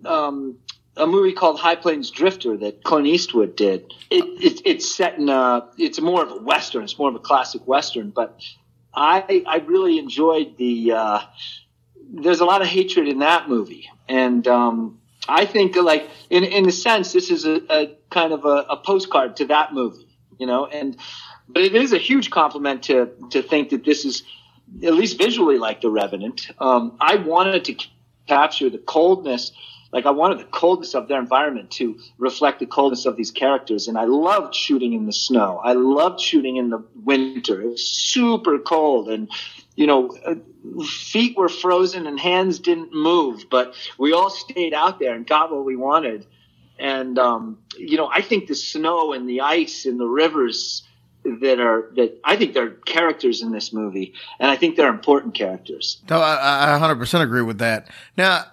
um, 0.04 0.56
a 0.96 1.06
movie 1.06 1.32
called 1.32 1.58
High 1.58 1.76
Plains 1.76 2.10
Drifter 2.10 2.56
that 2.58 2.82
Clint 2.82 3.06
Eastwood 3.06 3.56
did. 3.56 3.92
It, 4.10 4.24
it, 4.42 4.62
it's 4.64 4.94
set 4.94 5.18
in 5.18 5.28
a, 5.28 5.68
it's 5.78 6.00
more 6.00 6.22
of 6.22 6.30
a 6.30 6.42
western. 6.42 6.84
It's 6.84 6.98
more 6.98 7.08
of 7.08 7.14
a 7.14 7.20
classic 7.20 7.66
western, 7.66 8.10
but 8.10 8.40
I 8.94 9.44
I 9.46 9.58
really 9.58 9.98
enjoyed 9.98 10.56
the. 10.56 10.92
Uh, 10.92 11.20
there's 12.12 12.40
a 12.40 12.44
lot 12.44 12.60
of 12.60 12.66
hatred 12.66 13.08
in 13.08 13.20
that 13.20 13.48
movie, 13.48 13.88
and 14.08 14.46
um, 14.48 15.00
I 15.28 15.44
think 15.44 15.76
like 15.76 16.08
in 16.28 16.44
in 16.44 16.68
a 16.68 16.72
sense 16.72 17.12
this 17.12 17.30
is 17.30 17.44
a, 17.44 17.60
a 17.70 17.96
kind 18.10 18.32
of 18.32 18.44
a, 18.44 18.66
a, 18.68 18.76
postcard 18.76 19.36
to 19.36 19.46
that 19.46 19.72
movie, 19.72 20.08
you 20.38 20.46
know. 20.46 20.66
And 20.66 20.96
but 21.48 21.62
it 21.62 21.74
is 21.74 21.92
a 21.92 21.98
huge 21.98 22.30
compliment 22.30 22.82
to 22.84 23.10
to 23.30 23.42
think 23.42 23.70
that 23.70 23.84
this 23.84 24.04
is 24.04 24.24
at 24.82 24.94
least 24.94 25.18
visually 25.18 25.58
like 25.58 25.80
The 25.80 25.90
Revenant. 25.90 26.48
Um, 26.58 26.96
I 27.00 27.16
wanted 27.16 27.64
to 27.66 27.76
capture 28.26 28.70
the 28.70 28.78
coldness 28.78 29.52
like 29.92 30.06
I 30.06 30.10
wanted 30.10 30.38
the 30.38 30.44
coldness 30.44 30.94
of 30.94 31.08
their 31.08 31.18
environment 31.18 31.70
to 31.72 31.98
reflect 32.18 32.60
the 32.60 32.66
coldness 32.66 33.06
of 33.06 33.16
these 33.16 33.30
characters. 33.30 33.88
And 33.88 33.98
I 33.98 34.04
loved 34.04 34.54
shooting 34.54 34.92
in 34.92 35.06
the 35.06 35.12
snow. 35.12 35.60
I 35.62 35.72
loved 35.72 36.20
shooting 36.20 36.56
in 36.56 36.70
the 36.70 36.84
winter. 37.02 37.60
It 37.60 37.66
was 37.70 37.84
super 37.84 38.58
cold 38.58 39.08
and, 39.08 39.28
you 39.74 39.86
know, 39.86 40.16
uh, 40.24 40.34
feet 40.84 41.36
were 41.36 41.48
frozen 41.48 42.06
and 42.06 42.20
hands 42.20 42.58
didn't 42.60 42.92
move, 42.92 43.46
but 43.50 43.74
we 43.98 44.12
all 44.12 44.30
stayed 44.30 44.74
out 44.74 44.98
there 44.98 45.14
and 45.14 45.26
got 45.26 45.50
what 45.50 45.64
we 45.64 45.76
wanted. 45.76 46.26
And, 46.78 47.18
um, 47.18 47.58
you 47.76 47.96
know, 47.96 48.08
I 48.12 48.22
think 48.22 48.46
the 48.46 48.54
snow 48.54 49.12
and 49.12 49.28
the 49.28 49.40
ice 49.40 49.86
and 49.86 49.98
the 49.98 50.06
rivers 50.06 50.82
that 51.22 51.60
are 51.60 51.90
that 51.96 52.18
I 52.24 52.36
think 52.36 52.54
they're 52.54 52.70
characters 52.70 53.42
in 53.42 53.52
this 53.52 53.74
movie, 53.74 54.14
and 54.38 54.50
I 54.50 54.56
think 54.56 54.76
they're 54.76 54.88
important 54.88 55.34
characters. 55.34 56.00
No, 56.08 56.18
I, 56.18 56.74
I 56.74 56.78
100% 56.78 57.20
agree 57.20 57.42
with 57.42 57.58
that. 57.58 57.90
Now, 58.16 58.44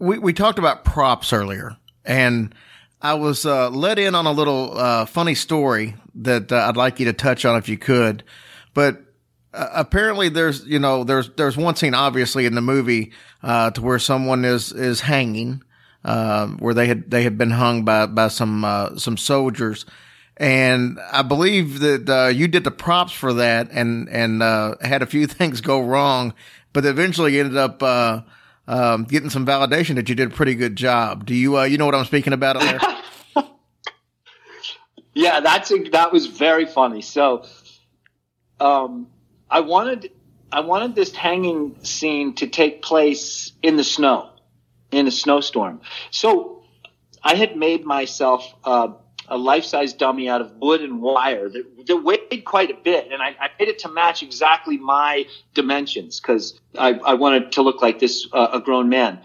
we, 0.00 0.18
we 0.18 0.32
talked 0.32 0.58
about 0.58 0.84
props 0.84 1.32
earlier 1.32 1.76
and 2.04 2.52
I 3.02 3.14
was 3.14 3.46
uh, 3.46 3.70
let 3.70 3.98
in 3.98 4.14
on 4.14 4.26
a 4.26 4.32
little 4.32 4.76
uh, 4.76 5.06
funny 5.06 5.34
story 5.34 5.94
that 6.16 6.52
uh, 6.52 6.66
I'd 6.68 6.76
like 6.76 7.00
you 7.00 7.06
to 7.06 7.12
touch 7.12 7.44
on 7.44 7.56
if 7.56 7.68
you 7.68 7.78
could. 7.78 8.24
But 8.74 9.02
uh, 9.54 9.68
apparently, 9.72 10.28
there's 10.28 10.66
you 10.66 10.78
know 10.78 11.04
there's 11.04 11.30
there's 11.30 11.56
one 11.56 11.76
scene 11.76 11.94
obviously 11.94 12.44
in 12.44 12.54
the 12.54 12.60
movie 12.60 13.12
uh, 13.42 13.70
to 13.70 13.80
where 13.80 13.98
someone 13.98 14.44
is 14.44 14.72
is 14.72 15.00
hanging, 15.00 15.62
uh, 16.04 16.48
where 16.48 16.74
they 16.74 16.86
had 16.86 17.10
they 17.10 17.22
had 17.22 17.38
been 17.38 17.50
hung 17.50 17.84
by 17.84 18.06
by 18.06 18.28
some 18.28 18.92
some 18.98 19.16
soldiers, 19.16 19.86
and 20.36 20.98
I 21.10 21.22
believe 21.22 21.80
that 21.80 22.34
you 22.36 22.48
did 22.48 22.64
the 22.64 22.70
props 22.70 23.12
for 23.12 23.32
that 23.34 23.70
and 23.70 24.10
and 24.10 24.42
had 24.82 25.02
a 25.02 25.06
few 25.06 25.26
things 25.26 25.62
go 25.62 25.80
wrong, 25.80 26.34
but 26.74 26.84
eventually 26.84 27.40
ended 27.40 27.56
up 27.56 27.82
um, 28.70 29.04
getting 29.04 29.30
some 29.30 29.44
validation 29.44 29.96
that 29.96 30.08
you 30.08 30.14
did 30.14 30.28
a 30.28 30.34
pretty 30.34 30.54
good 30.54 30.76
job. 30.76 31.26
Do 31.26 31.34
you 31.34 31.58
uh, 31.58 31.64
you 31.64 31.76
know 31.76 31.86
what 31.86 31.94
I'm 31.96 32.04
speaking 32.04 32.32
about 32.32 32.56
yeah, 35.14 35.40
that's 35.40 35.72
a, 35.72 35.78
that 35.90 36.12
was 36.12 36.26
very 36.26 36.66
funny. 36.66 37.02
So, 37.02 37.44
um, 38.60 39.08
I 39.50 39.60
wanted 39.60 40.12
I 40.52 40.60
wanted 40.60 40.94
this 40.94 41.12
hanging 41.12 41.82
scene 41.82 42.34
to 42.36 42.46
take 42.46 42.80
place 42.80 43.50
in 43.60 43.76
the 43.76 43.82
snow, 43.82 44.30
in 44.92 45.08
a 45.08 45.10
snowstorm. 45.10 45.80
So 46.12 46.62
I 47.24 47.34
had 47.34 47.56
made 47.56 47.84
myself 47.84 48.54
uh, 48.62 48.92
a 49.30 49.38
life 49.38 49.64
size 49.64 49.92
dummy 49.92 50.28
out 50.28 50.40
of 50.40 50.52
wood 50.56 50.82
and 50.82 51.00
wire 51.00 51.48
that, 51.48 51.86
that 51.86 51.96
weighed 51.98 52.44
quite 52.44 52.70
a 52.70 52.74
bit. 52.74 53.10
And 53.12 53.22
I, 53.22 53.28
I 53.40 53.48
made 53.58 53.68
it 53.68 53.78
to 53.80 53.88
match 53.88 54.22
exactly 54.22 54.76
my 54.76 55.26
dimensions 55.54 56.20
because 56.20 56.60
I, 56.76 56.94
I 56.94 57.14
wanted 57.14 57.52
to 57.52 57.62
look 57.62 57.80
like 57.80 58.00
this, 58.00 58.26
uh, 58.32 58.48
a 58.52 58.60
grown 58.60 58.88
man. 58.88 59.20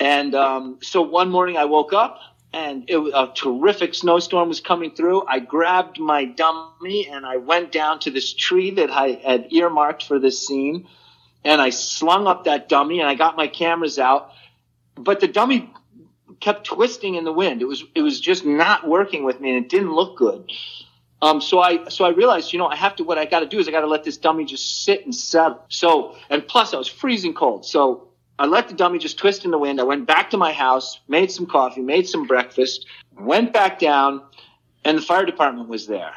And 0.00 0.34
um, 0.34 0.78
so 0.82 1.00
one 1.00 1.30
morning 1.30 1.56
I 1.56 1.64
woke 1.64 1.92
up 1.92 2.20
and 2.52 2.84
it 2.88 2.96
a 2.96 3.32
terrific 3.34 3.94
snowstorm 3.94 4.48
was 4.48 4.60
coming 4.60 4.94
through. 4.94 5.24
I 5.26 5.38
grabbed 5.38 6.00
my 6.00 6.24
dummy 6.24 7.08
and 7.08 7.24
I 7.24 7.36
went 7.36 7.70
down 7.70 8.00
to 8.00 8.10
this 8.10 8.32
tree 8.32 8.72
that 8.72 8.90
I 8.90 9.20
had 9.24 9.52
earmarked 9.52 10.02
for 10.02 10.18
this 10.18 10.46
scene. 10.46 10.88
And 11.44 11.60
I 11.60 11.70
slung 11.70 12.26
up 12.26 12.44
that 12.44 12.68
dummy 12.68 12.98
and 12.98 13.08
I 13.08 13.14
got 13.14 13.36
my 13.36 13.46
cameras 13.46 13.98
out. 13.98 14.32
But 14.96 15.20
the 15.20 15.28
dummy 15.28 15.72
kept 16.40 16.64
twisting 16.64 17.14
in 17.14 17.24
the 17.24 17.32
wind. 17.32 17.62
It 17.62 17.66
was 17.66 17.84
it 17.94 18.02
was 18.02 18.20
just 18.20 18.44
not 18.44 18.86
working 18.86 19.24
with 19.24 19.40
me, 19.40 19.54
and 19.54 19.64
it 19.64 19.68
didn't 19.68 19.92
look 19.92 20.16
good. 20.16 20.50
Um, 21.22 21.40
so 21.40 21.60
I 21.60 21.88
so 21.88 22.04
I 22.04 22.10
realized, 22.10 22.52
you 22.52 22.58
know, 22.58 22.66
I 22.66 22.76
have 22.76 22.96
to. 22.96 23.04
What 23.04 23.18
I 23.18 23.24
got 23.24 23.40
to 23.40 23.46
do 23.46 23.58
is 23.58 23.68
I 23.68 23.70
got 23.70 23.80
to 23.80 23.86
let 23.86 24.04
this 24.04 24.16
dummy 24.16 24.44
just 24.44 24.84
sit 24.84 25.04
and 25.04 25.14
settle. 25.14 25.64
So 25.68 26.16
and 26.28 26.46
plus 26.46 26.74
I 26.74 26.78
was 26.78 26.88
freezing 26.88 27.34
cold. 27.34 27.64
So 27.64 28.08
I 28.38 28.46
let 28.46 28.68
the 28.68 28.74
dummy 28.74 28.98
just 28.98 29.18
twist 29.18 29.44
in 29.44 29.50
the 29.50 29.58
wind. 29.58 29.80
I 29.80 29.84
went 29.84 30.06
back 30.06 30.30
to 30.30 30.36
my 30.36 30.52
house, 30.52 31.00
made 31.08 31.30
some 31.30 31.46
coffee, 31.46 31.80
made 31.80 32.06
some 32.06 32.26
breakfast, 32.26 32.86
went 33.18 33.52
back 33.52 33.78
down, 33.78 34.22
and 34.84 34.98
the 34.98 35.02
fire 35.02 35.24
department 35.24 35.68
was 35.68 35.86
there, 35.86 36.12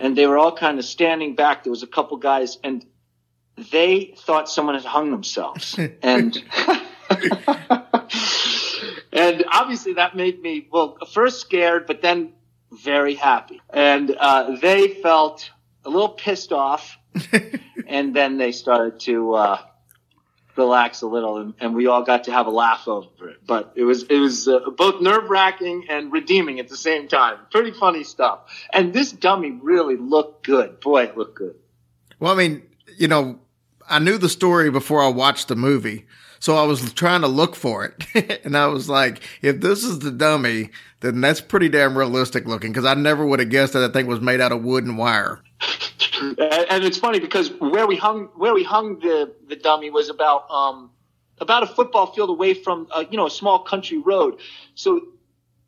and 0.00 0.16
they 0.16 0.26
were 0.26 0.38
all 0.38 0.56
kind 0.56 0.78
of 0.78 0.84
standing 0.84 1.36
back. 1.36 1.62
There 1.62 1.70
was 1.70 1.84
a 1.84 1.86
couple 1.86 2.16
guys, 2.16 2.58
and 2.64 2.84
they 3.70 4.14
thought 4.18 4.48
someone 4.48 4.74
had 4.74 4.84
hung 4.84 5.10
themselves, 5.10 5.78
and. 6.02 6.42
and 9.16 9.44
obviously 9.50 9.94
that 9.94 10.14
made 10.14 10.40
me 10.40 10.68
well 10.70 10.98
first 11.12 11.40
scared 11.40 11.86
but 11.86 12.02
then 12.02 12.32
very 12.72 13.14
happy. 13.14 13.60
And 13.70 14.14
uh, 14.18 14.56
they 14.56 14.88
felt 14.88 15.50
a 15.84 15.90
little 15.90 16.10
pissed 16.10 16.52
off. 16.52 16.98
And 17.88 18.16
then 18.16 18.36
they 18.36 18.50
started 18.50 18.98
to 19.02 19.34
uh, 19.34 19.58
relax 20.56 21.02
a 21.02 21.06
little 21.06 21.36
and, 21.36 21.54
and, 21.60 21.72
we 21.72 21.86
all 21.86 22.02
got 22.02 22.24
to 22.24 22.32
have 22.32 22.48
a 22.48 22.50
laugh 22.50 22.88
over 22.88 23.28
it. 23.28 23.46
But 23.46 23.74
it 23.76 23.84
was 23.84 24.02
it 24.02 24.18
was 24.18 24.48
uh, 24.48 24.58
both 24.76 25.00
nerve-wracking 25.00 25.86
and 25.88 26.10
redeeming 26.10 26.58
at 26.58 26.66
the 26.66 26.76
same 26.76 27.06
time. 27.06 27.38
Pretty 27.52 27.70
funny 27.70 28.02
stuff. 28.02 28.40
And 28.72 28.92
this 28.92 29.12
dummy 29.12 29.52
really 29.62 29.96
looked 29.96 30.44
good. 30.44 30.80
Boy 30.80 31.04
it 31.04 31.16
looked 31.16 31.36
good. 31.36 31.54
Well 32.18 32.32
i 32.32 32.36
mean 32.36 32.64
you 32.96 33.06
know 33.06 33.38
i 33.88 34.00
knew 34.00 34.18
the 34.18 34.28
story 34.28 34.68
before 34.68 35.00
i 35.00 35.08
watched 35.08 35.46
the 35.46 35.54
movie 35.54 36.06
so 36.38 36.56
I 36.56 36.64
was 36.64 36.92
trying 36.92 37.22
to 37.22 37.28
look 37.28 37.56
for 37.56 37.84
it. 37.84 38.40
and 38.44 38.56
I 38.56 38.66
was 38.66 38.88
like, 38.88 39.22
if 39.42 39.60
this 39.60 39.84
is 39.84 40.00
the 40.00 40.10
dummy, 40.10 40.70
then 41.00 41.20
that's 41.20 41.40
pretty 41.40 41.68
damn 41.68 41.96
realistic 41.96 42.46
looking 42.46 42.72
because 42.72 42.84
I 42.84 42.94
never 42.94 43.26
would 43.26 43.40
have 43.40 43.50
guessed 43.50 43.72
that 43.74 43.80
that 43.80 43.92
thing 43.92 44.06
was 44.06 44.20
made 44.20 44.40
out 44.40 44.52
of 44.52 44.62
wood 44.62 44.84
and 44.84 44.98
wire. 44.98 45.40
and 46.20 46.84
it's 46.84 46.98
funny 46.98 47.20
because 47.20 47.50
where 47.60 47.86
we 47.86 47.96
hung 47.96 48.26
where 48.36 48.54
we 48.54 48.62
hung 48.64 48.98
the 49.00 49.34
the 49.48 49.56
dummy 49.56 49.90
was 49.90 50.08
about 50.08 50.50
um 50.50 50.90
about 51.40 51.62
a 51.62 51.66
football 51.66 52.06
field 52.12 52.30
away 52.30 52.54
from 52.54 52.88
uh, 52.90 53.04
you 53.10 53.16
know 53.16 53.26
a 53.26 53.30
small 53.30 53.58
country 53.58 53.98
road. 53.98 54.38
So 54.74 55.00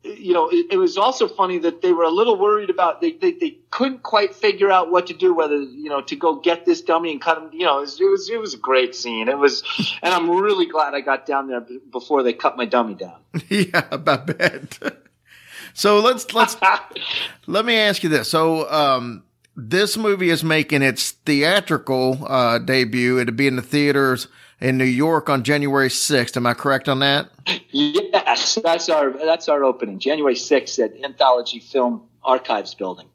you 0.03 0.33
know, 0.33 0.47
it, 0.49 0.67
it, 0.71 0.77
was 0.77 0.97
also 0.97 1.27
funny 1.27 1.57
that 1.59 1.81
they 1.81 1.91
were 1.91 2.03
a 2.03 2.09
little 2.09 2.37
worried 2.37 2.69
about 2.69 3.01
they, 3.01 3.11
they, 3.11 3.33
they 3.33 3.57
couldn't 3.69 4.03
quite 4.03 4.33
figure 4.33 4.71
out 4.71 4.91
what 4.91 5.07
to 5.07 5.13
do, 5.13 5.33
whether 5.33 5.57
you 5.57 5.89
know 5.89 6.01
to 6.01 6.15
go 6.15 6.35
get 6.35 6.65
this 6.65 6.81
dummy 6.81 7.11
and 7.11 7.21
cut 7.21 7.37
him. 7.37 7.49
You 7.51 7.65
know, 7.65 7.79
it 7.79 7.81
was, 7.81 7.99
it 7.99 8.09
was 8.09 8.29
it 8.29 8.39
was 8.39 8.53
a 8.53 8.57
great 8.57 8.95
scene. 8.95 9.27
It 9.27 9.37
was, 9.37 9.63
and 10.01 10.13
I'm 10.13 10.29
really 10.29 10.65
glad 10.65 10.93
I 10.93 11.01
got 11.01 11.25
down 11.25 11.47
there 11.47 11.65
before 11.91 12.23
they 12.23 12.33
cut 12.33 12.55
my 12.55 12.65
dummy 12.65 12.95
down. 12.95 13.17
yeah, 13.49 13.87
I 13.91 13.97
bet. 13.97 14.79
so 15.73 15.99
let's 15.99 16.33
let's 16.33 16.55
let 17.47 17.65
me 17.65 17.75
ask 17.75 18.01
you 18.01 18.09
this. 18.09 18.29
So 18.29 18.71
um, 18.71 19.23
this 19.57 19.97
movie 19.97 20.29
is 20.29 20.45
making 20.45 20.81
its 20.81 21.11
theatrical 21.11 22.25
uh, 22.25 22.59
debut. 22.59 23.19
It'll 23.19 23.35
be 23.35 23.47
in 23.47 23.57
the 23.57 23.61
theaters 23.61 24.29
in 24.61 24.77
New 24.77 24.83
York 24.85 25.29
on 25.29 25.43
January 25.43 25.89
6th. 25.89 26.35
Am 26.37 26.45
I 26.45 26.53
correct 26.53 26.89
on 26.89 26.99
that? 26.99 27.29
Yes, 27.71 28.59
that's 28.61 28.89
our 28.89 29.11
that's 29.11 29.47
our 29.49 29.63
opening, 29.63 29.99
January 29.99 30.35
6th 30.35 30.83
at 30.83 31.03
Anthology 31.03 31.59
Film 31.59 32.07
Archives 32.23 32.73
Building. 32.73 33.07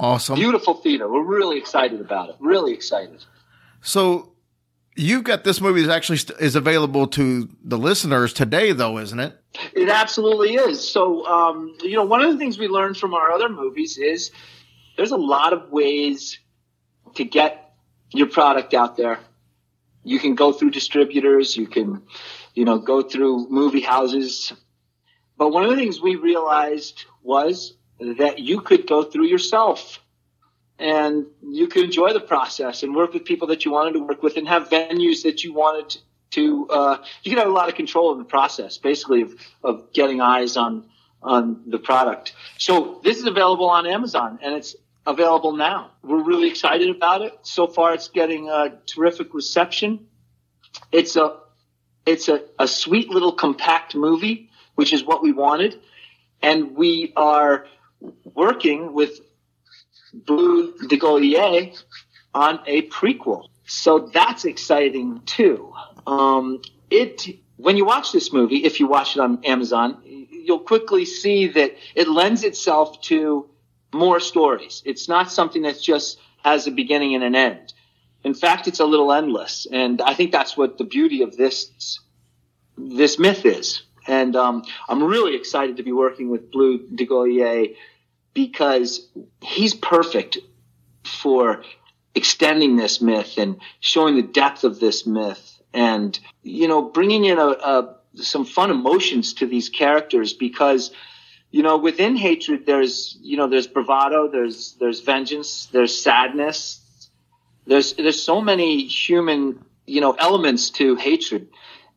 Awesome. 0.00 0.36
Beautiful 0.36 0.74
theater. 0.74 1.08
We're 1.08 1.24
really 1.24 1.58
excited 1.58 2.00
about 2.00 2.30
it. 2.30 2.36
Really 2.38 2.72
excited. 2.72 3.24
So 3.80 4.32
you've 4.98 5.24
got 5.24 5.44
this 5.44 5.60
movie 5.60 5.80
is 5.80 5.88
actually 5.88 6.18
st- 6.18 6.38
is 6.40 6.56
available 6.56 7.06
to 7.06 7.48
the 7.62 7.78
listeners 7.78 8.32
today 8.32 8.72
though 8.72 8.98
isn't 8.98 9.20
it 9.20 9.32
it 9.72 9.88
absolutely 9.88 10.54
is 10.54 10.86
so 10.86 11.24
um, 11.26 11.72
you 11.82 11.94
know 11.94 12.04
one 12.04 12.20
of 12.20 12.32
the 12.32 12.36
things 12.36 12.58
we 12.58 12.66
learned 12.66 12.96
from 12.96 13.14
our 13.14 13.30
other 13.30 13.48
movies 13.48 13.96
is 13.96 14.32
there's 14.96 15.12
a 15.12 15.16
lot 15.16 15.52
of 15.52 15.70
ways 15.70 16.40
to 17.14 17.24
get 17.24 17.74
your 18.10 18.26
product 18.26 18.74
out 18.74 18.96
there 18.96 19.20
you 20.08 20.18
can 20.18 20.34
go 20.34 20.52
through 20.52 20.70
distributors, 20.70 21.56
you 21.56 21.66
can, 21.66 22.02
you 22.54 22.64
know, 22.64 22.78
go 22.78 23.02
through 23.02 23.48
movie 23.50 23.80
houses. 23.80 24.52
But 25.36 25.50
one 25.50 25.64
of 25.64 25.70
the 25.70 25.76
things 25.76 26.00
we 26.00 26.16
realized 26.16 27.04
was 27.22 27.74
that 28.00 28.38
you 28.38 28.60
could 28.60 28.86
go 28.86 29.02
through 29.02 29.26
yourself 29.26 30.00
and 30.78 31.26
you 31.42 31.66
could 31.66 31.84
enjoy 31.84 32.12
the 32.12 32.20
process 32.20 32.82
and 32.82 32.94
work 32.94 33.12
with 33.12 33.24
people 33.24 33.48
that 33.48 33.64
you 33.64 33.72
wanted 33.72 33.94
to 33.94 34.00
work 34.00 34.22
with 34.22 34.36
and 34.36 34.48
have 34.48 34.68
venues 34.68 35.24
that 35.24 35.44
you 35.44 35.52
wanted 35.52 35.96
to, 36.30 36.68
uh, 36.68 36.98
you 37.22 37.30
could 37.32 37.38
have 37.38 37.48
a 37.48 37.52
lot 37.52 37.68
of 37.68 37.74
control 37.74 38.12
in 38.12 38.18
the 38.18 38.24
process, 38.24 38.78
basically 38.78 39.22
of, 39.22 39.34
of 39.64 39.92
getting 39.92 40.20
eyes 40.20 40.56
on, 40.56 40.84
on 41.22 41.62
the 41.66 41.78
product. 41.78 42.34
So 42.58 43.00
this 43.02 43.18
is 43.18 43.24
available 43.24 43.68
on 43.68 43.86
Amazon 43.86 44.38
and 44.42 44.54
it's 44.54 44.76
available 45.06 45.52
now. 45.52 45.92
We're 46.02 46.22
really 46.22 46.48
excited 46.48 46.90
about 46.90 47.22
it. 47.22 47.38
So 47.42 47.66
far, 47.66 47.94
it's 47.94 48.08
getting 48.08 48.48
a 48.48 48.78
terrific 48.86 49.34
reception. 49.34 50.06
It's 50.92 51.16
a 51.16 51.36
it's 52.06 52.28
a, 52.28 52.42
a 52.58 52.66
sweet 52.66 53.10
little 53.10 53.32
compact 53.32 53.94
movie, 53.94 54.50
which 54.76 54.92
is 54.92 55.04
what 55.04 55.22
we 55.22 55.32
wanted, 55.32 55.78
and 56.40 56.74
we 56.74 57.12
are 57.16 57.66
working 58.34 58.94
with 58.94 59.20
Bleu 60.14 60.72
de 60.88 60.96
Gaulier 60.96 61.78
on 62.34 62.60
a 62.66 62.82
prequel. 62.88 63.48
So 63.66 64.10
that's 64.12 64.44
exciting 64.44 65.20
too. 65.26 65.74
Um, 66.06 66.62
it 66.90 67.26
when 67.56 67.76
you 67.76 67.84
watch 67.84 68.12
this 68.12 68.32
movie, 68.32 68.64
if 68.64 68.80
you 68.80 68.86
watch 68.86 69.16
it 69.16 69.20
on 69.20 69.44
Amazon, 69.44 70.00
you'll 70.04 70.60
quickly 70.60 71.04
see 71.04 71.48
that 71.48 71.74
it 71.94 72.08
lends 72.08 72.44
itself 72.44 73.02
to 73.02 73.50
more 73.92 74.20
stories. 74.20 74.82
It's 74.84 75.08
not 75.08 75.30
something 75.30 75.62
that 75.62 75.80
just 75.80 76.18
has 76.44 76.66
a 76.66 76.70
beginning 76.70 77.14
and 77.14 77.24
an 77.24 77.34
end. 77.34 77.72
In 78.24 78.34
fact, 78.34 78.68
it's 78.68 78.80
a 78.80 78.84
little 78.84 79.12
endless, 79.12 79.66
and 79.70 80.00
I 80.02 80.14
think 80.14 80.32
that's 80.32 80.56
what 80.56 80.78
the 80.78 80.84
beauty 80.84 81.22
of 81.22 81.36
this 81.36 82.00
this 82.76 83.18
myth 83.18 83.44
is. 83.44 83.82
And 84.06 84.34
um, 84.36 84.64
I'm 84.88 85.02
really 85.02 85.36
excited 85.36 85.76
to 85.76 85.82
be 85.82 85.92
working 85.92 86.30
with 86.30 86.50
Blue 86.50 86.78
de 86.88 87.06
Gaulier 87.06 87.74
because 88.34 89.08
he's 89.42 89.74
perfect 89.74 90.38
for 91.04 91.62
extending 92.14 92.76
this 92.76 93.00
myth 93.00 93.34
and 93.36 93.60
showing 93.80 94.16
the 94.16 94.22
depth 94.22 94.64
of 94.64 94.80
this 94.80 95.06
myth, 95.06 95.60
and 95.72 96.18
you 96.42 96.68
know, 96.68 96.82
bringing 96.82 97.24
in 97.24 97.38
a, 97.38 97.46
a 97.46 97.96
some 98.14 98.44
fun 98.44 98.70
emotions 98.70 99.34
to 99.34 99.46
these 99.46 99.68
characters 99.68 100.32
because 100.32 100.90
you 101.50 101.62
know, 101.62 101.78
within 101.78 102.16
hatred, 102.16 102.66
there's, 102.66 103.16
you 103.20 103.36
know, 103.36 103.48
there's 103.48 103.66
bravado, 103.66 104.28
there's, 104.28 104.76
there's 104.78 105.00
vengeance, 105.00 105.66
there's 105.66 106.00
sadness. 106.00 106.80
There's, 107.66 107.94
there's 107.94 108.22
so 108.22 108.40
many 108.40 108.86
human, 108.86 109.64
you 109.86 110.00
know, 110.00 110.12
elements 110.12 110.70
to 110.70 110.96
hatred. 110.96 111.48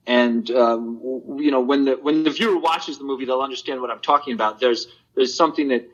And, 0.08 0.50
um, 0.52 1.00
you 1.38 1.52
know, 1.52 1.62
when 1.62 1.86
the, 1.86 1.94
when 1.94 2.24
the 2.24 2.32
viewer 2.32 2.58
watches 2.58 2.98
the 2.98 3.04
movie, 3.04 3.26
they'll 3.26 3.42
understand 3.42 3.82
what 3.82 3.90
I'm 3.90 4.00
talking 4.00 4.34
about. 4.34 4.60
There's, 4.60 4.88
there's 5.16 5.36
something 5.36 5.68
that, 5.70 5.90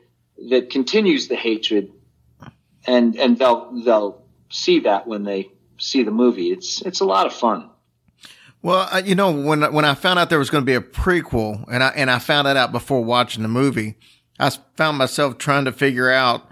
that 0.50 0.70
continues 0.70 1.28
the 1.28 1.36
hatred 1.36 1.92
and, 2.86 3.16
and 3.16 3.38
they'll, 3.38 3.72
they'll 3.84 4.22
see 4.50 4.80
that 4.80 5.06
when 5.06 5.24
they 5.24 5.50
see 5.78 6.04
the 6.04 6.10
movie. 6.10 6.50
It's, 6.50 6.80
it's 6.82 7.00
a 7.00 7.04
lot 7.04 7.26
of 7.26 7.34
fun. 7.34 7.70
Well, 8.62 8.88
uh, 8.92 9.02
you 9.04 9.14
know, 9.14 9.30
when 9.30 9.62
when 9.72 9.84
I 9.84 9.94
found 9.94 10.18
out 10.18 10.30
there 10.30 10.38
was 10.38 10.50
going 10.50 10.62
to 10.62 10.66
be 10.66 10.74
a 10.74 10.80
prequel, 10.80 11.64
and 11.70 11.82
I 11.82 11.88
and 11.88 12.10
I 12.10 12.18
found 12.18 12.46
that 12.46 12.56
out 12.56 12.72
before 12.72 13.04
watching 13.04 13.42
the 13.42 13.48
movie, 13.48 13.96
I 14.38 14.50
found 14.76 14.98
myself 14.98 15.38
trying 15.38 15.64
to 15.66 15.72
figure 15.72 16.10
out 16.10 16.50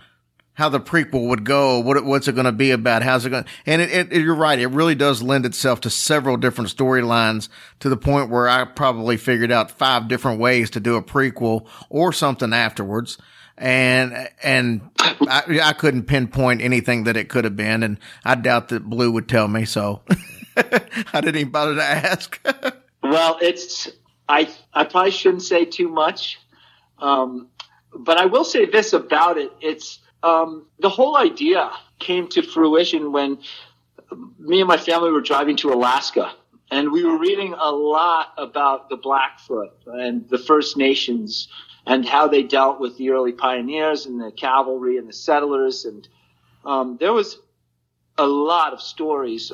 how 0.56 0.70
the 0.70 0.80
prequel 0.80 1.28
would 1.28 1.44
go. 1.44 1.80
What 1.80 2.02
what's 2.04 2.28
it 2.28 2.34
going 2.34 2.46
to 2.46 2.52
be 2.52 2.70
about? 2.70 3.02
How's 3.02 3.26
it 3.26 3.30
going? 3.30 3.44
And 3.66 3.82
it, 3.82 4.12
it, 4.12 4.22
you're 4.22 4.34
right. 4.34 4.58
It 4.58 4.68
really 4.68 4.94
does 4.94 5.22
lend 5.22 5.44
itself 5.44 5.82
to 5.82 5.90
several 5.90 6.36
different 6.36 6.74
storylines 6.74 7.48
to 7.80 7.88
the 7.88 7.96
point 7.96 8.30
where 8.30 8.48
I 8.48 8.64
probably 8.64 9.16
figured 9.16 9.52
out 9.52 9.70
five 9.70 10.08
different 10.08 10.40
ways 10.40 10.70
to 10.70 10.80
do 10.80 10.96
a 10.96 11.02
prequel 11.02 11.66
or 11.90 12.12
something 12.12 12.52
afterwards. 12.52 13.18
And, 13.58 14.28
and 14.42 14.90
I, 14.98 15.60
I 15.62 15.72
couldn't 15.72 16.04
pinpoint 16.04 16.60
anything 16.60 17.04
that 17.04 17.16
it 17.16 17.30
could 17.30 17.44
have 17.44 17.56
been. 17.56 17.82
And 17.82 17.98
I 18.22 18.34
doubt 18.34 18.68
that 18.68 18.84
Blue 18.84 19.10
would 19.12 19.28
tell 19.28 19.48
me. 19.48 19.64
So 19.64 20.02
I 21.12 21.20
didn't 21.20 21.36
even 21.36 21.50
bother 21.50 21.74
to 21.74 21.82
ask. 21.82 22.40
well, 23.02 23.38
it's 23.42 23.90
I 24.28 24.48
I 24.72 24.84
probably 24.84 25.10
shouldn't 25.10 25.42
say 25.42 25.64
too 25.66 25.88
much, 25.88 26.38
um, 26.98 27.48
but 27.92 28.16
I 28.16 28.26
will 28.26 28.44
say 28.44 28.64
this 28.64 28.92
about 28.92 29.36
it: 29.36 29.52
it's 29.60 29.98
um, 30.22 30.66
the 30.78 30.88
whole 30.88 31.16
idea 31.16 31.70
came 31.98 32.28
to 32.28 32.42
fruition 32.42 33.12
when 33.12 33.38
me 34.38 34.60
and 34.60 34.68
my 34.68 34.78
family 34.78 35.10
were 35.10 35.20
driving 35.20 35.56
to 35.56 35.72
Alaska, 35.72 36.32
and 36.70 36.90
we 36.90 37.04
were 37.04 37.18
reading 37.18 37.52
a 37.52 37.70
lot 37.70 38.32
about 38.38 38.88
the 38.88 38.96
Blackfoot 38.96 39.76
and 39.86 40.26
the 40.30 40.38
First 40.38 40.76
Nations 40.76 41.48
and 41.86 42.04
how 42.04 42.26
they 42.26 42.42
dealt 42.42 42.80
with 42.80 42.96
the 42.96 43.10
early 43.10 43.32
pioneers 43.32 44.06
and 44.06 44.20
the 44.20 44.32
cavalry 44.32 44.96
and 44.96 45.08
the 45.08 45.12
settlers, 45.12 45.84
and 45.84 46.08
um, 46.64 46.96
there 46.98 47.12
was 47.12 47.38
a 48.18 48.26
lot 48.26 48.72
of 48.72 48.80
stories 48.80 49.52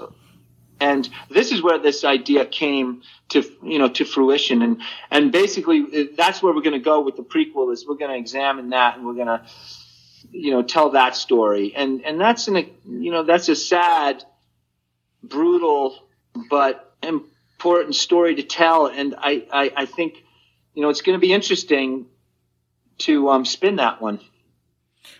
and 0.82 1.08
this 1.30 1.52
is 1.52 1.62
where 1.62 1.78
this 1.78 2.02
idea 2.02 2.44
came 2.44 3.02
to 3.28 3.44
you 3.62 3.78
know 3.78 3.88
to 3.88 4.04
fruition. 4.04 4.62
And 4.62 4.80
and 5.12 5.30
basically 5.30 6.08
that's 6.16 6.42
where 6.42 6.52
we're 6.52 6.62
going 6.62 6.80
to 6.82 6.84
go 6.84 7.00
with 7.02 7.16
the 7.16 7.22
prequel 7.22 7.72
is 7.72 7.86
we're 7.86 7.96
going 7.96 8.10
to 8.10 8.18
examine 8.18 8.70
that 8.70 8.96
and 8.96 9.06
we're 9.06 9.14
going 9.14 9.28
to 9.28 9.42
you 10.32 10.50
know 10.50 10.62
tell 10.62 10.90
that 10.90 11.14
story. 11.14 11.72
And 11.76 12.04
and 12.04 12.20
that's 12.20 12.48
an 12.48 12.56
you 12.84 13.12
know 13.12 13.22
that's 13.22 13.48
a 13.48 13.54
sad 13.54 14.24
brutal 15.22 15.96
but 16.50 16.96
important 17.00 17.94
story 17.94 18.34
to 18.34 18.42
tell. 18.42 18.86
And 18.86 19.14
i 19.18 19.46
i, 19.52 19.72
I 19.76 19.86
think 19.86 20.14
you 20.74 20.82
know 20.82 20.88
it's 20.88 21.02
going 21.02 21.16
to 21.16 21.20
be 21.20 21.32
interesting 21.32 22.06
to 23.06 23.30
um, 23.30 23.44
spin 23.44 23.76
that 23.76 24.02
one. 24.02 24.18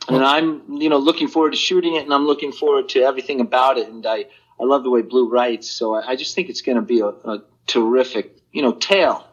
And 0.09 0.25
i'm 0.25 0.81
you 0.83 0.89
know 0.89 0.99
looking 0.99 1.29
forward 1.29 1.53
to 1.53 1.57
shooting 1.57 1.95
it 1.95 2.03
and 2.03 2.13
i'm 2.13 2.27
looking 2.27 2.51
forward 2.51 2.89
to 2.91 3.03
everything 3.03 3.41
about 3.41 3.79
it. 3.79 3.89
And 3.89 4.05
i 4.05 4.27
I 4.63 4.65
love 4.65 4.85
the 4.85 4.91
way 4.91 5.03
Blue 5.03 5.29
writes. 5.29 5.69
So 5.69 5.95
I, 5.95 6.11
I 6.13 6.17
just 6.17 6.37
think 6.37 6.49
it's 6.49 6.63
going 6.63 6.77
to 6.77 6.83
be 6.83 7.01
a, 7.01 7.09
a, 7.09 7.43
terrific, 7.67 8.39
you 8.53 8.63
know, 8.63 8.73
tale. 8.73 9.27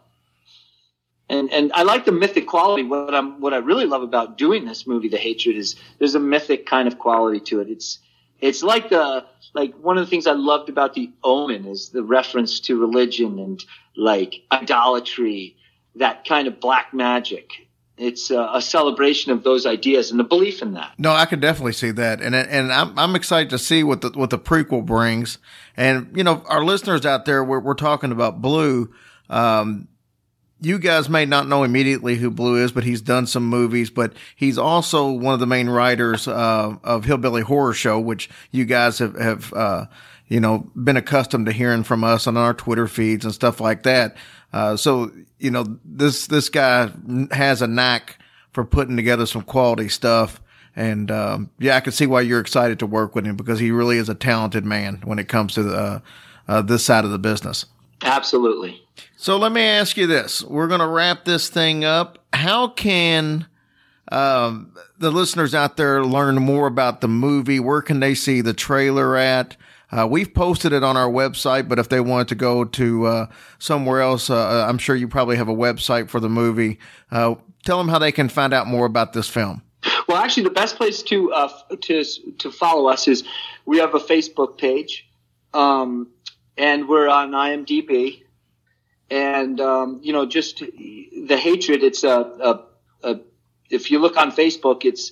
And 1.30 1.52
and 1.52 1.72
I 1.74 1.84
like 1.84 2.06
the 2.06 2.12
mythic 2.12 2.48
quality. 2.48 2.84
What 2.84 3.14
I'm 3.14 3.40
what 3.40 3.54
I 3.54 3.58
really 3.58 3.86
love 3.86 4.02
about 4.02 4.38
doing 4.38 4.66
this 4.66 4.88
movie, 4.88 5.10
The 5.10 5.18
Hatred, 5.18 5.56
is 5.56 5.76
there's 6.00 6.16
a 6.16 6.20
mythic 6.20 6.66
kind 6.66 6.88
of 6.88 6.98
quality 6.98 7.40
to 7.42 7.60
it. 7.60 7.70
It's 7.70 8.00
it's 8.42 8.64
like 8.64 8.90
the 8.90 9.26
like 9.54 9.76
one 9.76 10.00
of 10.00 10.06
the 10.06 10.10
things 10.10 10.26
I 10.26 10.34
loved 10.34 10.70
about 10.70 10.96
the 10.96 11.12
Omen 11.24 11.66
is 11.66 11.90
the 11.90 12.04
reference 12.04 12.60
to 12.62 12.80
religion 12.80 13.38
and 13.38 13.64
like 13.96 14.42
idolatry, 14.52 15.56
that 15.96 16.26
kind 16.26 16.48
of 16.48 16.60
black 16.60 16.94
magic 16.94 17.68
it's 18.00 18.32
a, 18.32 18.50
a, 18.54 18.62
celebration 18.62 19.32
of 19.32 19.44
those 19.44 19.66
ideas 19.66 20.10
and 20.10 20.20
the 20.20 20.24
belief 20.24 20.62
in 20.62 20.74
that. 20.74 20.94
No, 20.98 21.12
I 21.12 21.26
could 21.26 21.42
definitely 21.42 21.74
see 21.74 21.92
that, 21.92 22.22
and 22.22 22.34
and 22.34 22.72
I'm 22.72 22.98
I'm 22.98 23.16
excited 23.16 23.50
to 23.52 23.60
see 23.60 23.84
what 23.84 24.02
the 24.02 24.10
what 24.12 24.30
the 24.30 24.40
prequel 24.40 24.86
brings. 24.86 25.38
And 25.76 26.16
you 26.16 26.24
know, 26.24 26.44
our 26.48 26.64
listeners 26.64 27.06
out 27.06 27.26
there, 27.26 27.44
we're 27.44 27.60
we're 27.60 27.74
talking 27.74 28.12
about 28.12 28.42
Blue. 28.42 28.94
Um, 29.30 29.88
you 30.62 30.80
guys 30.80 31.10
may 31.10 31.26
not 31.26 31.48
know 31.48 31.64
immediately 31.64 32.16
who 32.16 32.30
Blue 32.30 32.62
is, 32.62 32.72
but 32.72 32.84
he's 32.84 33.02
done 33.02 33.28
some 33.28 33.48
movies. 33.48 33.90
But 33.90 34.14
he's 34.36 34.58
also 34.58 35.12
one 35.12 35.34
of 35.34 35.40
the 35.40 35.48
main 35.48 35.70
writers 35.70 36.28
uh, 36.28 36.76
of 36.84 37.06
Hillbilly 37.06 37.42
Horror 37.42 37.74
Show, 37.74 38.00
which 38.00 38.30
you 38.52 38.66
guys 38.66 39.00
have 39.00 39.16
have 39.16 39.54
uh, 39.54 39.86
you 40.30 40.40
know 40.40 40.70
been 40.76 40.98
accustomed 40.98 41.48
to 41.48 41.52
hearing 41.52 41.84
from 41.84 42.04
us 42.04 42.28
on 42.28 42.38
our 42.38 42.54
Twitter 42.54 42.88
feeds 42.88 43.26
and 43.26 43.34
stuff 43.34 43.60
like 43.60 43.84
that. 43.84 44.16
Uh, 44.54 44.78
so 44.78 45.12
you 45.40 45.52
know 45.52 45.78
this 45.84 46.28
this 46.28 46.50
guy 46.50 46.90
has 47.32 47.62
a 47.62 47.68
knack 47.68 48.18
for 48.54 48.64
putting 48.64 48.96
together 48.96 49.26
some 49.26 49.42
quality 49.42 49.90
stuff. 49.90 50.42
And 50.76 51.12
um, 51.12 51.50
yeah, 51.60 51.76
I 51.76 51.82
can 51.82 51.92
see 51.92 52.06
why 52.06 52.22
you're 52.22 52.40
excited 52.40 52.80
to 52.80 52.86
work 52.86 53.16
with 53.16 53.26
him 53.26 53.36
because 53.36 53.60
he 53.60 53.72
really 53.72 53.98
is 53.98 54.08
a 54.08 54.16
talented 54.16 54.66
man 54.66 55.02
when 55.04 55.20
it 55.20 55.28
comes 55.28 55.56
to 55.56 55.70
uh, 55.70 56.00
uh, 56.48 56.62
this 56.62 56.86
side 56.86 57.06
of 57.06 57.12
the 57.12 57.20
business. 57.20 57.66
Absolutely. 58.02 58.82
So 59.18 59.38
let 59.38 59.52
me 59.52 59.62
ask 59.62 59.98
you 59.98 60.08
this: 60.08 60.44
We're 60.44 60.68
going 60.68 60.80
to 60.80 60.88
wrap 60.88 61.26
this 61.26 61.50
thing 61.50 61.84
up. 61.84 62.24
How 62.34 62.70
can 62.70 63.48
um, 64.12 64.74
the 64.98 65.12
listeners 65.12 65.54
out 65.54 65.76
there 65.76 66.04
learn 66.04 66.36
more 66.36 66.68
about 66.68 67.02
the 67.02 67.08
movie? 67.08 67.60
Where 67.60 67.82
can 67.82 68.00
they 68.00 68.16
see 68.16 68.42
the 68.42 68.54
trailer 68.54 69.18
at? 69.18 69.58
Uh, 69.92 70.08
we've 70.10 70.34
posted 70.34 70.72
it 70.72 70.84
on 70.84 70.96
our 70.96 71.10
website, 71.10 71.68
but 71.68 71.80
if 71.80 71.90
they 71.90 72.00
wanted 72.00 72.28
to 72.28 72.36
go 72.36 72.64
to 72.64 73.06
uh, 73.06 73.28
somewhere 73.58 74.02
else, 74.02 74.30
uh, 74.30 74.36
uh 74.36 74.66
I'm 74.68 74.78
sure 74.78 74.96
you 74.96 75.08
probably 75.08 75.38
have 75.38 75.50
a 75.50 75.56
website 75.56 76.10
for 76.10 76.20
the 76.20 76.30
movie. 76.30 76.80
Uh, 77.12 77.36
tell 77.66 77.78
them 77.78 77.88
how 77.88 78.00
they 78.00 78.12
can 78.12 78.30
find 78.30 78.54
out 78.54 78.68
more 78.68 78.86
about 78.86 79.14
this 79.14 79.28
film. 79.28 79.64
Well, 80.08 80.18
actually, 80.18 80.44
the 80.44 80.52
best 80.52 80.76
place 80.76 81.02
to 81.04 81.32
uh, 81.32 81.50
to 81.82 82.04
to 82.40 82.52
follow 82.52 82.90
us 82.90 83.08
is 83.08 83.24
we 83.66 83.78
have 83.78 83.96
a 83.96 84.00
Facebook 84.00 84.58
page, 84.58 85.08
um, 85.54 86.10
and 86.58 86.88
we're 86.88 87.08
on 87.08 87.32
IMDb, 87.32 88.24
and 89.10 89.60
um, 89.62 90.00
you 90.04 90.12
know, 90.12 90.26
just 90.26 90.60
the 90.60 91.38
hatred. 91.38 91.84
It's 91.84 92.04
a, 92.04 92.10
a, 92.10 92.64
a 93.04 93.20
if 93.70 93.92
you 93.92 94.00
look 94.00 94.18
on 94.18 94.32
Facebook, 94.32 94.84
it's 94.84 95.12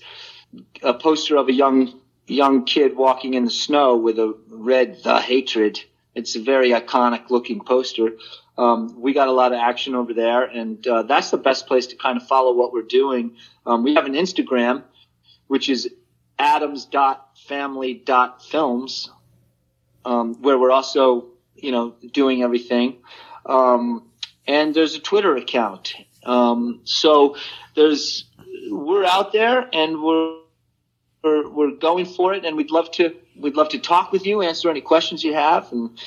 a 0.83 0.93
poster 0.93 1.37
of 1.37 1.47
a 1.47 1.53
young 1.53 1.99
young 2.27 2.65
kid 2.65 2.95
walking 2.95 3.33
in 3.33 3.45
the 3.45 3.51
snow 3.51 3.97
with 3.97 4.19
a 4.19 4.37
red 4.49 5.03
"The 5.03 5.19
Hatred." 5.19 5.81
It's 6.15 6.35
a 6.35 6.41
very 6.41 6.71
iconic 6.71 7.29
looking 7.29 7.61
poster. 7.61 8.13
Um, 8.57 8.99
we 8.99 9.13
got 9.13 9.27
a 9.27 9.31
lot 9.31 9.53
of 9.53 9.59
action 9.59 9.93
over 9.93 10.15
there, 10.15 10.43
and 10.43 10.85
uh, 10.87 11.03
that's 11.03 11.29
the 11.29 11.37
best 11.37 11.67
place 11.67 11.85
to 11.87 11.95
kind 11.95 12.17
of 12.17 12.27
follow 12.27 12.53
what 12.53 12.73
we're 12.73 12.81
doing. 12.81 13.35
Um, 13.67 13.83
we 13.83 13.93
have 13.93 14.05
an 14.05 14.13
Instagram, 14.13 14.81
which 15.45 15.69
is 15.69 15.87
adams.family.films, 16.39 19.11
um, 20.05 20.41
where 20.41 20.57
we're 20.57 20.71
also, 20.71 21.27
you 21.55 21.71
know, 21.71 21.93
doing 22.11 22.41
everything. 22.41 22.97
Um, 23.45 24.09
and 24.47 24.73
there's 24.73 24.95
a 24.95 24.99
Twitter 24.99 25.35
account. 25.35 25.93
Um, 26.25 26.81
so 26.83 27.35
there's, 27.75 28.25
we're 28.69 29.05
out 29.05 29.33
there 29.33 29.69
and 29.71 30.01
we're, 30.01 30.39
we're, 31.27 31.49
we're 31.49 31.75
going 31.75 32.05
for 32.05 32.33
it, 32.33 32.45
and 32.45 32.55
we'd 32.55 32.71
love 32.71 32.91
to 32.91 33.15
we'd 33.35 33.55
love 33.55 33.69
to 33.69 33.79
talk 33.79 34.11
with 34.11 34.25
you, 34.25 34.41
answer 34.41 34.69
any 34.69 34.81
questions 34.81 35.23
you 35.23 35.33
have, 35.33 35.71
and 35.71 35.99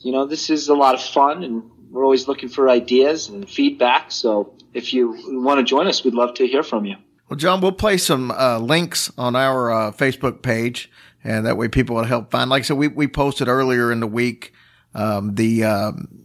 you 0.00 0.12
know 0.12 0.26
this 0.26 0.50
is 0.50 0.68
a 0.68 0.74
lot 0.74 0.94
of 0.94 1.02
fun, 1.02 1.42
and 1.42 1.62
we're 1.90 2.04
always 2.04 2.28
looking 2.28 2.48
for 2.48 2.68
ideas 2.68 3.28
and 3.28 3.48
feedback. 3.48 4.10
So 4.10 4.54
if 4.74 4.92
you 4.92 5.16
want 5.42 5.58
to 5.58 5.64
join 5.64 5.86
us, 5.86 6.04
we'd 6.04 6.14
love 6.14 6.34
to 6.34 6.46
hear 6.46 6.62
from 6.62 6.84
you. 6.84 6.96
Well, 7.28 7.36
John, 7.36 7.60
we'll 7.60 7.72
place 7.72 8.06
some 8.06 8.30
uh, 8.30 8.58
links 8.58 9.12
on 9.18 9.36
our 9.36 9.70
uh, 9.70 9.92
Facebook 9.92 10.42
page, 10.42 10.90
and 11.22 11.46
that 11.46 11.56
way 11.56 11.68
people 11.68 11.96
will 11.96 12.04
help 12.04 12.30
find. 12.30 12.50
Like 12.50 12.60
I 12.60 12.64
said, 12.64 12.76
we 12.76 12.88
we 12.88 13.06
posted 13.06 13.48
earlier 13.48 13.92
in 13.92 14.00
the 14.00 14.06
week 14.06 14.52
um, 14.94 15.34
the 15.34 15.64
um, 15.64 16.24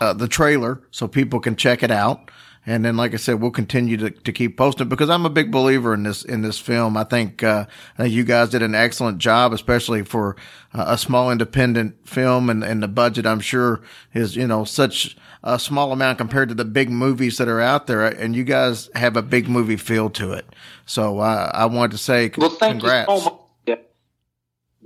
uh, 0.00 0.12
the 0.12 0.28
trailer, 0.28 0.82
so 0.90 1.08
people 1.08 1.40
can 1.40 1.56
check 1.56 1.82
it 1.82 1.90
out. 1.90 2.30
And 2.68 2.84
then, 2.84 2.98
like 2.98 3.14
I 3.14 3.16
said, 3.16 3.40
we'll 3.40 3.50
continue 3.50 3.96
to, 3.96 4.10
to 4.10 4.30
keep 4.30 4.58
posting 4.58 4.90
because 4.90 5.08
I'm 5.08 5.24
a 5.24 5.30
big 5.30 5.50
believer 5.50 5.94
in 5.94 6.02
this 6.02 6.22
in 6.22 6.42
this 6.42 6.58
film. 6.58 6.98
I 6.98 7.04
think, 7.04 7.42
uh, 7.42 7.64
I 7.96 8.02
think 8.02 8.14
you 8.14 8.24
guys 8.24 8.50
did 8.50 8.60
an 8.60 8.74
excellent 8.74 9.16
job, 9.16 9.54
especially 9.54 10.04
for 10.04 10.36
uh, 10.74 10.84
a 10.88 10.98
small 10.98 11.30
independent 11.30 12.06
film, 12.06 12.50
and, 12.50 12.62
and 12.62 12.82
the 12.82 12.88
budget 12.88 13.24
I'm 13.24 13.40
sure 13.40 13.80
is 14.12 14.36
you 14.36 14.46
know 14.46 14.64
such 14.64 15.16
a 15.42 15.58
small 15.58 15.92
amount 15.92 16.18
compared 16.18 16.50
to 16.50 16.54
the 16.54 16.66
big 16.66 16.90
movies 16.90 17.38
that 17.38 17.48
are 17.48 17.62
out 17.62 17.86
there. 17.86 18.04
And 18.04 18.36
you 18.36 18.44
guys 18.44 18.90
have 18.94 19.16
a 19.16 19.22
big 19.22 19.48
movie 19.48 19.78
feel 19.78 20.10
to 20.10 20.32
it. 20.32 20.44
So 20.84 21.20
uh, 21.20 21.50
I 21.54 21.64
wanted 21.64 21.92
to 21.92 21.98
say, 21.98 22.30
well, 22.36 22.50
thank 22.50 22.82
congrats. 22.82 23.10
You, 23.10 23.20
so 23.20 23.44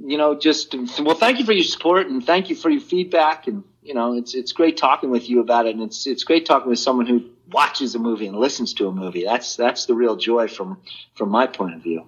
you 0.07 0.19
know, 0.19 0.39
just 0.39 0.73
well, 1.01 1.17
thank 1.17 1.41
you 1.41 1.45
for 1.45 1.53
your 1.53 1.65
support 1.65 2.07
and 2.07 2.25
thank 2.25 2.49
you 2.49 2.55
for 2.55 2.71
your 2.71 2.81
feedback 2.81 3.49
and 3.49 3.65
you 3.83 3.95
know, 3.95 4.15
it's 4.17 4.35
it's 4.35 4.53
great 4.53 4.77
talking 4.77 5.11
with 5.11 5.29
you 5.29 5.41
about 5.41 5.67
it, 5.67 5.75
and 5.75 5.83
it's 5.83 6.07
it's 6.07 6.23
great 6.23 6.47
talking 6.47 6.71
with 6.71 6.79
someone 6.79 7.07
who 7.07 7.25
watches 7.51 7.94
a 7.94 7.98
movie 7.98 8.27
and 8.27 8.36
listens 8.36 8.74
to 8.74 8.89
a 8.89 8.93
movie. 8.93 9.24
That's 9.24 9.56
that's 9.56 9.86
the 9.86 9.94
real 9.94 10.16
joy 10.16 10.48
from 10.48 10.81
from 11.14 11.31
my 11.31 11.47
point 11.47 11.74
of 11.74 11.82
view. 11.82 12.06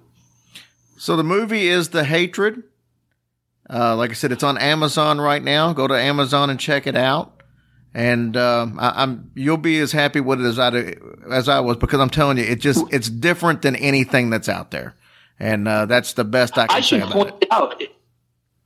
So 0.97 1.17
the 1.17 1.25
movie 1.25 1.69
is 1.69 1.91
The 1.91 2.05
Hatred. 2.05 2.63
Uh, 3.69 3.97
like 3.97 4.11
I 4.11 4.15
said, 4.15 4.31
it's 4.31 4.43
on 4.43 4.59
Amazon 4.59 5.21
right 5.21 5.43
now. 5.43 5.73
Go 5.73 5.87
to 5.87 5.95
Amazon 5.95 6.51
and 6.51 6.61
check 6.61 6.87
it 6.87 6.97
out. 6.97 7.43
And 7.95 8.37
uh, 8.37 8.67
I, 8.79 9.05
am 9.05 9.31
you'll 9.35 9.57
be 9.57 9.79
as 9.79 9.93
happy 9.93 10.21
with 10.21 10.41
it 10.41 10.47
as 10.47 10.59
I 10.59 10.97
as 11.31 11.49
I 11.49 11.61
was 11.61 11.77
because 11.77 12.01
I'm 12.01 12.11
telling 12.11 12.39
you, 12.39 12.45
it 12.45 12.61
just 12.61 12.85
it's 12.93 13.09
different 13.09 13.63
than 13.63 13.77
anything 13.77 14.31
that's 14.31 14.49
out 14.49 14.73
there, 14.73 14.97
and 15.39 15.69
uh, 15.69 15.87
that's 15.87 16.15
the 16.15 16.25
best 16.25 16.59
I 16.59 16.67
can 16.67 16.77
I 16.77 16.81
should 16.81 17.03
say 17.03 17.09
point 17.09 17.35
it. 17.41 17.49
out. 17.53 17.81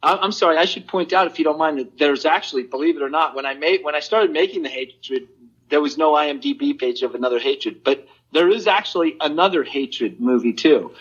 I'm 0.03 0.33
sorry. 0.33 0.57
I 0.57 0.65
should 0.65 0.87
point 0.87 1.13
out, 1.13 1.27
if 1.27 1.39
you 1.39 1.45
don't 1.45 1.59
mind, 1.59 1.79
that 1.79 1.99
there's 1.99 2.25
actually, 2.25 2.63
believe 2.63 2.97
it 2.97 3.03
or 3.03 3.11
not, 3.11 3.35
when 3.35 3.45
I 3.45 3.55
made 3.55 3.83
when 3.83 3.95
I 3.95 4.01
started 4.01 4.31
making 4.31 4.63
the 4.63 4.69
hatred, 4.69 5.29
there 5.71 5.81
was 5.81 5.99
no 5.99 6.13
IMDb 6.13 6.79
page 6.79 7.03
of 7.03 7.15
another 7.15 7.39
hatred, 7.39 7.83
but 7.85 8.07
there 8.33 8.49
is 8.49 8.67
actually 8.67 9.17
another 9.21 9.63
hatred 9.65 10.21
movie 10.21 10.53
too. 10.53 10.93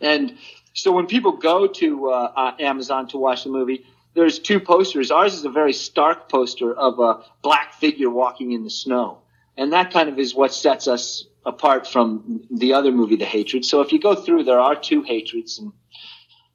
And 0.00 0.36
so 0.74 0.92
when 0.92 1.06
people 1.06 1.32
go 1.32 1.66
to 1.66 2.10
uh, 2.10 2.32
uh, 2.34 2.52
Amazon 2.58 3.08
to 3.08 3.18
watch 3.18 3.44
the 3.44 3.50
movie, 3.50 3.84
there's 4.14 4.38
two 4.38 4.60
posters. 4.60 5.10
Ours 5.10 5.34
is 5.34 5.44
a 5.44 5.50
very 5.50 5.72
stark 5.72 6.28
poster 6.28 6.74
of 6.74 6.98
a 6.98 7.24
black 7.42 7.74
figure 7.74 8.10
walking 8.10 8.52
in 8.52 8.64
the 8.64 8.70
snow, 8.70 9.18
and 9.56 9.72
that 9.72 9.92
kind 9.92 10.08
of 10.08 10.18
is 10.18 10.34
what 10.34 10.52
sets 10.52 10.86
us 10.88 11.24
apart 11.44 11.86
from 11.86 12.44
the 12.50 12.74
other 12.74 12.92
movie, 12.92 13.16
The 13.16 13.24
Hatred. 13.24 13.64
So 13.64 13.80
if 13.80 13.92
you 13.92 14.00
go 14.00 14.14
through, 14.14 14.44
there 14.44 14.60
are 14.60 14.76
two 14.76 15.02
hatreds, 15.02 15.58
and 15.58 15.72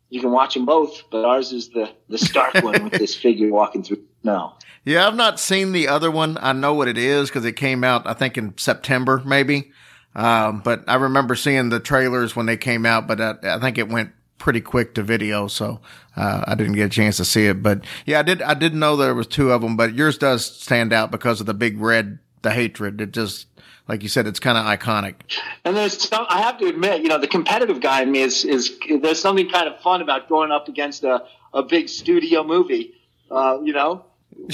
you 0.09 0.21
can 0.21 0.31
watch 0.31 0.53
them 0.53 0.65
both. 0.65 1.03
But 1.09 1.25
ours 1.25 1.51
is 1.51 1.69
the 1.69 1.89
the 2.09 2.17
stark 2.17 2.53
one 2.63 2.83
with 2.83 2.93
this 2.93 3.15
figure 3.15 3.51
walking 3.51 3.83
through 3.83 4.03
No. 4.27 4.55
Yeah, 4.83 5.07
I've 5.07 5.15
not 5.15 5.39
seen 5.39 5.71
the 5.71 5.87
other 5.87 6.11
one. 6.11 6.37
I 6.41 6.51
know 6.51 6.73
what 6.73 6.89
it 6.89 6.97
is 6.97 7.29
because 7.29 7.45
it 7.45 7.53
came 7.53 7.85
out, 7.85 8.05
I 8.05 8.13
think, 8.13 8.37
in 8.37 8.57
September, 8.57 9.21
maybe. 9.25 9.71
Um, 10.15 10.59
but 10.59 10.83
I 10.85 10.95
remember 10.95 11.33
seeing 11.35 11.69
the 11.69 11.79
trailers 11.79 12.35
when 12.35 12.45
they 12.45 12.57
came 12.57 12.85
out, 12.85 13.07
but 13.07 13.21
I, 13.21 13.35
I 13.43 13.59
think 13.59 13.77
it 13.77 13.87
went 13.87 14.11
pretty 14.37 14.59
quick 14.59 14.95
to 14.95 15.03
video, 15.03 15.47
so 15.47 15.79
uh, 16.17 16.43
I 16.45 16.55
didn't 16.55 16.73
get 16.73 16.87
a 16.87 16.89
chance 16.89 17.15
to 17.17 17.25
see 17.25 17.45
it. 17.45 17.63
But 17.63 17.85
yeah, 18.05 18.19
I 18.19 18.23
did. 18.23 18.41
I 18.41 18.53
didn't 18.53 18.79
know 18.79 18.97
there 18.97 19.15
was 19.15 19.27
two 19.27 19.51
of 19.51 19.61
them, 19.61 19.77
but 19.77 19.93
yours 19.93 20.17
does 20.17 20.45
stand 20.45 20.91
out 20.91 21.09
because 21.09 21.39
of 21.39 21.45
the 21.45 21.53
big 21.53 21.79
red, 21.79 22.19
the 22.41 22.51
hatred. 22.51 22.99
It 22.99 23.11
just, 23.11 23.47
like 23.87 24.03
you 24.03 24.09
said, 24.09 24.27
it's 24.27 24.41
kind 24.41 24.57
of 24.57 24.65
iconic. 24.65 25.15
And 25.63 25.77
there's 25.77 26.05
some, 26.05 26.25
I 26.27 26.41
have 26.41 26.57
to 26.57 26.65
admit, 26.65 27.01
you 27.01 27.07
know, 27.07 27.17
the 27.17 27.27
competitive 27.27 27.79
guy 27.79 28.01
in 28.01 28.11
me 28.11 28.23
is, 28.23 28.43
is 28.43 28.77
there's 29.01 29.21
something 29.21 29.49
kind 29.49 29.69
of 29.69 29.79
fun 29.79 30.01
about 30.01 30.27
going 30.27 30.51
up 30.51 30.67
against 30.67 31.05
a, 31.05 31.23
a 31.53 31.63
big 31.63 31.87
studio 31.87 32.43
movie. 32.43 32.93
Uh, 33.29 33.59
you 33.61 33.73
know, 33.73 34.05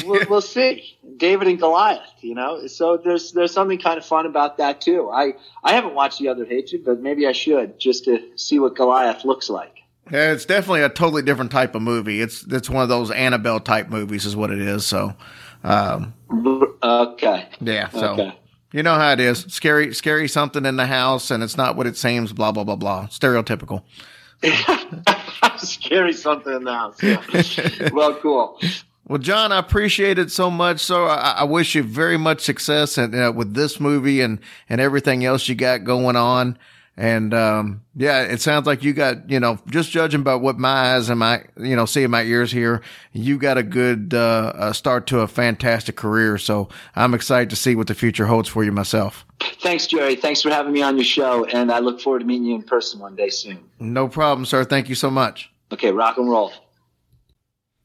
we'll, 0.06 0.26
we'll 0.30 0.42
see. 0.58 0.98
David 1.18 1.48
and 1.48 1.60
Goliath, 1.60 2.02
you 2.22 2.34
know, 2.36 2.66
so 2.68 2.98
there's 2.98 3.32
there's 3.34 3.54
something 3.54 3.78
kind 3.80 3.98
of 3.98 4.06
fun 4.06 4.26
about 4.26 4.58
that 4.58 4.82
too. 4.82 5.10
I 5.10 5.34
I 5.64 5.74
haven't 5.74 5.94
watched 5.94 6.20
the 6.20 6.28
other 6.30 6.46
Hatred, 6.46 6.84
but 6.84 7.00
maybe 7.02 7.28
I 7.28 7.32
should 7.34 7.80
just 7.80 8.06
to 8.06 8.20
see 8.36 8.60
what 8.60 8.76
Goliath 8.76 9.24
looks 9.26 9.50
like. 9.50 9.78
Yeah, 10.12 10.32
it's 10.34 10.46
definitely 10.46 10.82
a 10.82 10.90
totally 10.90 11.22
different 11.22 11.52
type 11.52 11.76
of 11.76 11.82
movie. 11.82 12.20
It's 12.22 12.44
it's 12.52 12.70
one 12.70 12.84
of 12.84 12.90
those 12.90 13.10
Annabelle 13.12 13.60
type 13.60 13.90
movies, 13.90 14.26
is 14.26 14.36
what 14.36 14.52
it 14.52 14.60
is. 14.60 14.86
So, 14.86 15.14
um, 15.64 16.14
Okay. 16.84 17.48
yeah. 17.62 17.90
So 17.90 18.08
Okay. 18.14 18.36
you 18.74 18.84
know 18.84 18.96
how 18.96 19.14
it 19.14 19.20
is. 19.22 19.46
Scary, 19.50 19.94
scary 19.94 20.28
something 20.28 20.66
in 20.66 20.76
the 20.76 20.88
house, 20.88 21.32
and 21.32 21.42
it's 21.42 21.56
not 21.56 21.78
what 21.78 21.88
it 21.88 21.96
seems. 21.96 22.34
Blah 22.34 22.52
blah 22.52 22.64
blah 22.66 22.76
blah. 22.76 23.08
Stereotypical. 23.08 23.84
Scary 25.58 26.14
something 26.14 26.54
in 26.54 26.64
the 26.66 26.74
house. 26.74 27.02
Yeah. 27.02 27.90
well, 27.94 28.16
cool. 28.16 28.60
Well, 29.08 29.20
John, 29.20 29.52
I 29.52 29.60
appreciate 29.60 30.18
it 30.18 30.32
so 30.32 30.50
much. 30.50 30.80
So 30.80 31.06
I, 31.06 31.32
I 31.32 31.44
wish 31.44 31.76
you 31.76 31.84
very 31.84 32.18
much 32.18 32.42
success 32.42 32.98
and 32.98 33.14
uh, 33.14 33.34
with 33.36 33.54
this 33.54 33.80
movie 33.80 34.22
and 34.22 34.40
and 34.70 34.80
everything 34.80 35.26
else 35.26 35.48
you 35.48 35.56
got 35.56 35.84
going 35.84 36.16
on. 36.16 36.58
And 36.96 37.34
um, 37.34 37.82
yeah, 37.96 38.22
it 38.22 38.40
sounds 38.40 38.68
like 38.68 38.84
you 38.84 38.94
got 38.94 39.30
you 39.30 39.40
know 39.40 39.58
just 39.68 39.90
judging 39.92 40.22
by 40.22 40.36
what 40.36 40.60
my 40.60 40.94
eyes 40.94 41.10
and 41.10 41.20
my 41.20 41.44
you 41.58 41.76
know 41.76 41.86
seeing 41.86 42.12
my 42.12 42.22
ears 42.22 42.52
here, 42.52 42.82
you 43.12 43.38
got 43.40 43.58
a 43.58 43.64
good 43.64 44.14
uh, 44.14 44.54
uh, 44.56 44.74
start 44.74 45.08
to 45.08 45.20
a 45.20 45.28
fantastic 45.28 45.96
career. 45.96 46.38
So 46.38 46.70
I'm 46.96 47.16
excited 47.16 47.50
to 47.50 47.56
see 47.56 47.76
what 47.76 47.88
the 47.88 47.96
future 47.96 48.28
holds 48.28 48.48
for 48.48 48.64
you 48.64 48.72
myself. 48.72 49.26
Thanks, 49.60 49.88
Jerry. 49.88 50.16
Thanks 50.16 50.44
for 50.44 50.50
having 50.50 50.72
me 50.72 50.84
on 50.84 50.96
your 50.96 51.04
show, 51.04 51.46
and 51.46 51.72
I 51.72 51.80
look 51.80 52.00
forward 52.00 52.20
to 52.20 52.26
meeting 52.26 52.46
you 52.46 52.56
in 52.56 52.64
person 52.64 53.00
one 53.00 53.16
day 53.16 53.30
soon. 53.30 53.60
No 53.80 54.08
problem, 54.08 54.46
sir. 54.46 54.64
Thank 54.64 54.88
you 54.88 54.96
so 54.96 55.10
much. 55.10 55.52
Okay, 55.72 55.92
rock 55.92 56.18
and 56.18 56.30
roll. 56.30 56.54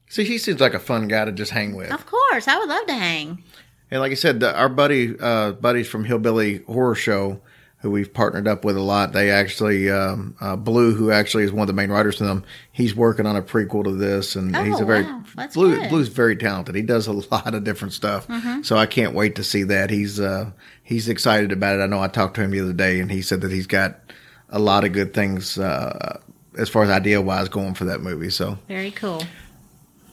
See, 0.08 0.24
he 0.24 0.38
seems 0.38 0.60
like 0.60 0.74
a 0.74 0.78
fun 0.78 1.08
guy 1.08 1.24
to 1.24 1.32
just 1.32 1.50
hang 1.52 1.74
with. 1.74 1.90
Of 1.92 2.06
course, 2.06 2.48
I 2.48 2.58
would 2.58 2.68
love 2.68 2.86
to 2.86 2.94
hang. 2.94 3.42
And 3.90 4.00
like 4.00 4.12
I 4.12 4.16
said, 4.16 4.40
the, 4.40 4.54
our 4.56 4.68
buddy, 4.68 5.14
uh, 5.18 5.52
buddies 5.52 5.88
from 5.88 6.04
Hillbilly 6.04 6.58
Horror 6.66 6.94
Show, 6.94 7.40
who 7.80 7.90
we've 7.90 8.12
partnered 8.12 8.48
up 8.48 8.64
with 8.64 8.76
a 8.76 8.80
lot, 8.82 9.12
they 9.12 9.30
actually, 9.30 9.88
um, 9.90 10.34
uh, 10.40 10.56
Blue, 10.56 10.94
who 10.94 11.10
actually 11.12 11.44
is 11.44 11.52
one 11.52 11.60
of 11.62 11.66
the 11.68 11.72
main 11.72 11.90
writers 11.90 12.18
for 12.18 12.24
them, 12.24 12.44
he's 12.72 12.94
working 12.94 13.24
on 13.24 13.36
a 13.36 13.42
prequel 13.42 13.84
to 13.84 13.92
this, 13.92 14.34
and 14.34 14.54
Oh, 14.56 14.62
he's 14.64 14.80
a 14.80 14.84
very 14.84 15.04
wow. 15.04 15.22
Blue. 15.54 15.76
good. 15.76 15.88
Blue's 15.88 16.08
very 16.08 16.36
talented. 16.36 16.74
He 16.74 16.82
does 16.82 17.06
a 17.06 17.12
lot 17.30 17.54
of 17.54 17.62
different 17.64 17.92
stuff, 17.94 18.26
so 18.64 18.76
I 18.76 18.86
can't 18.86 19.14
wait 19.14 19.36
to 19.36 19.44
see 19.44 19.62
that. 19.64 19.90
He's 19.90 20.18
uh, 20.18 20.50
he's 20.82 21.08
excited 21.08 21.52
about 21.52 21.78
it. 21.78 21.82
I 21.82 21.86
know 21.86 22.00
I 22.00 22.08
talked 22.08 22.34
to 22.34 22.42
him 22.42 22.50
the 22.50 22.60
other 22.60 22.72
day, 22.72 22.98
and 22.98 23.10
he 23.12 23.22
said 23.22 23.42
that 23.42 23.52
he's 23.52 23.66
got 23.68 24.00
a 24.48 24.58
lot 24.58 24.84
of 24.84 24.92
good 24.92 25.14
things 25.14 25.56
uh, 25.56 26.18
as 26.58 26.68
far 26.68 26.82
as 26.82 26.90
idea 26.90 27.22
wise 27.22 27.48
going 27.48 27.74
for 27.74 27.84
that 27.84 28.00
movie. 28.00 28.30
So 28.30 28.58
Very 28.66 28.90
cool. 28.90 29.22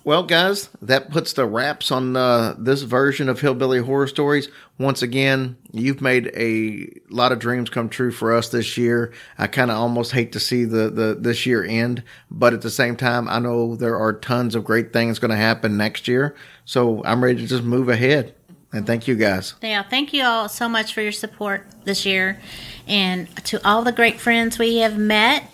Well, 0.05 0.21
guys, 0.21 0.69
that 0.83 1.09
puts 1.09 1.33
the 1.33 1.47
wraps 1.47 1.91
on 1.91 2.15
uh, 2.15 2.53
this 2.59 2.83
version 2.83 3.27
of 3.27 3.41
Hillbilly 3.41 3.79
Horror 3.79 4.05
Stories. 4.05 4.49
Once 4.77 5.01
again, 5.01 5.57
you've 5.71 5.99
made 5.99 6.31
a 6.35 6.87
lot 7.09 7.31
of 7.31 7.39
dreams 7.39 7.71
come 7.71 7.89
true 7.89 8.11
for 8.11 8.31
us 8.31 8.49
this 8.49 8.77
year. 8.77 9.11
I 9.39 9.47
kind 9.47 9.71
of 9.71 9.77
almost 9.77 10.11
hate 10.11 10.31
to 10.33 10.39
see 10.39 10.63
the, 10.63 10.91
the 10.91 11.17
this 11.19 11.47
year 11.47 11.63
end, 11.63 12.03
but 12.29 12.53
at 12.53 12.61
the 12.61 12.69
same 12.69 12.95
time, 12.95 13.27
I 13.27 13.39
know 13.39 13.75
there 13.75 13.97
are 13.97 14.13
tons 14.13 14.53
of 14.53 14.63
great 14.63 14.93
things 14.93 15.17
going 15.17 15.31
to 15.31 15.37
happen 15.37 15.75
next 15.75 16.07
year. 16.07 16.35
So 16.65 17.03
I'm 17.03 17.23
ready 17.23 17.41
to 17.41 17.47
just 17.47 17.63
move 17.63 17.89
ahead. 17.89 18.35
And 18.71 18.85
thank 18.85 19.07
you, 19.07 19.15
guys. 19.15 19.55
Yeah, 19.63 19.81
thank 19.81 20.13
you 20.13 20.23
all 20.23 20.49
so 20.49 20.69
much 20.69 20.93
for 20.93 21.01
your 21.01 21.13
support 21.13 21.65
this 21.83 22.05
year. 22.05 22.39
And 22.87 23.35
to 23.45 23.59
all 23.67 23.81
the 23.81 23.91
great 23.91 24.19
friends 24.19 24.59
we 24.59 24.77
have 24.79 24.99
met 24.99 25.49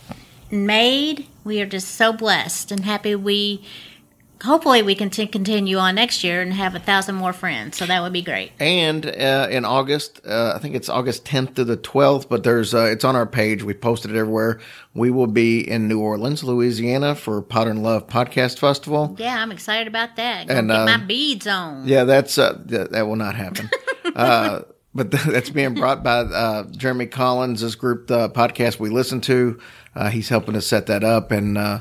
and 0.50 0.68
made, 0.68 1.28
we 1.46 1.62
are 1.62 1.66
just 1.66 1.96
so 1.96 2.12
blessed 2.12 2.70
and 2.72 2.84
happy 2.84 3.16
we 3.16 3.64
hopefully 4.44 4.82
we 4.82 4.96
can 4.96 5.10
t- 5.10 5.28
continue 5.28 5.78
on 5.78 5.96
next 5.96 6.24
year 6.24 6.42
and 6.42 6.54
have 6.54 6.76
a 6.76 6.80
thousand 6.80 7.16
more 7.16 7.34
friends. 7.34 7.78
So 7.78 7.86
that 7.86 8.02
would 8.02 8.14
be 8.14 8.22
great. 8.22 8.52
And 8.60 9.06
uh, 9.06 9.48
in 9.50 9.66
August, 9.66 10.22
uh, 10.26 10.54
I 10.56 10.60
think 10.60 10.76
it's 10.76 10.90
August 10.90 11.26
10th 11.26 11.56
to 11.56 11.64
the 11.64 11.78
12th, 11.78 12.28
but 12.30 12.44
there's 12.44 12.74
uh, 12.74 12.86
it's 12.86 13.04
on 13.04 13.16
our 13.16 13.26
page. 13.26 13.64
We 13.64 13.74
posted 13.74 14.12
it 14.12 14.18
everywhere. 14.18 14.60
We 14.94 15.10
will 15.12 15.28
be 15.28 15.60
in 15.70 15.88
New 15.88 16.00
Orleans, 16.00 16.44
Louisiana 16.44 17.16
for 17.16 17.42
Powder 17.42 17.70
and 17.72 17.84
Love 17.84 18.08
Podcast 18.08 18.60
Festival. 18.60 19.16
Yeah, 19.20 19.42
I'm 19.42 19.52
excited 19.52 19.88
about 19.88 20.16
that. 20.18 20.48
Go 20.48 20.56
And, 20.56 20.68
get 20.70 20.86
my 20.86 20.94
um, 20.96 21.08
beads 21.08 21.48
on. 21.48 21.88
Yeah, 21.88 22.04
that's 22.04 22.38
uh, 22.38 22.62
th- 22.68 22.90
that 22.90 23.08
will 23.08 23.16
not 23.16 23.36
happen. 23.36 23.70
uh, 24.16 24.62
but 24.94 25.12
th- 25.12 25.24
that's 25.28 25.50
being 25.50 25.74
brought 25.76 26.04
by 26.04 26.20
uh, 26.20 26.64
Jeremy 26.72 27.06
Collins' 27.06 27.76
group, 27.76 28.08
the 28.08 28.30
podcast 28.30 28.80
we 28.80 28.90
listen 28.90 29.22
to. 29.22 29.60
Uh, 29.96 30.10
he's 30.10 30.30
helping 30.30 30.56
us 30.56 30.66
set 30.68 30.86
that 30.88 31.04
up, 31.04 31.32
and 31.32 31.58
uh, 31.58 31.80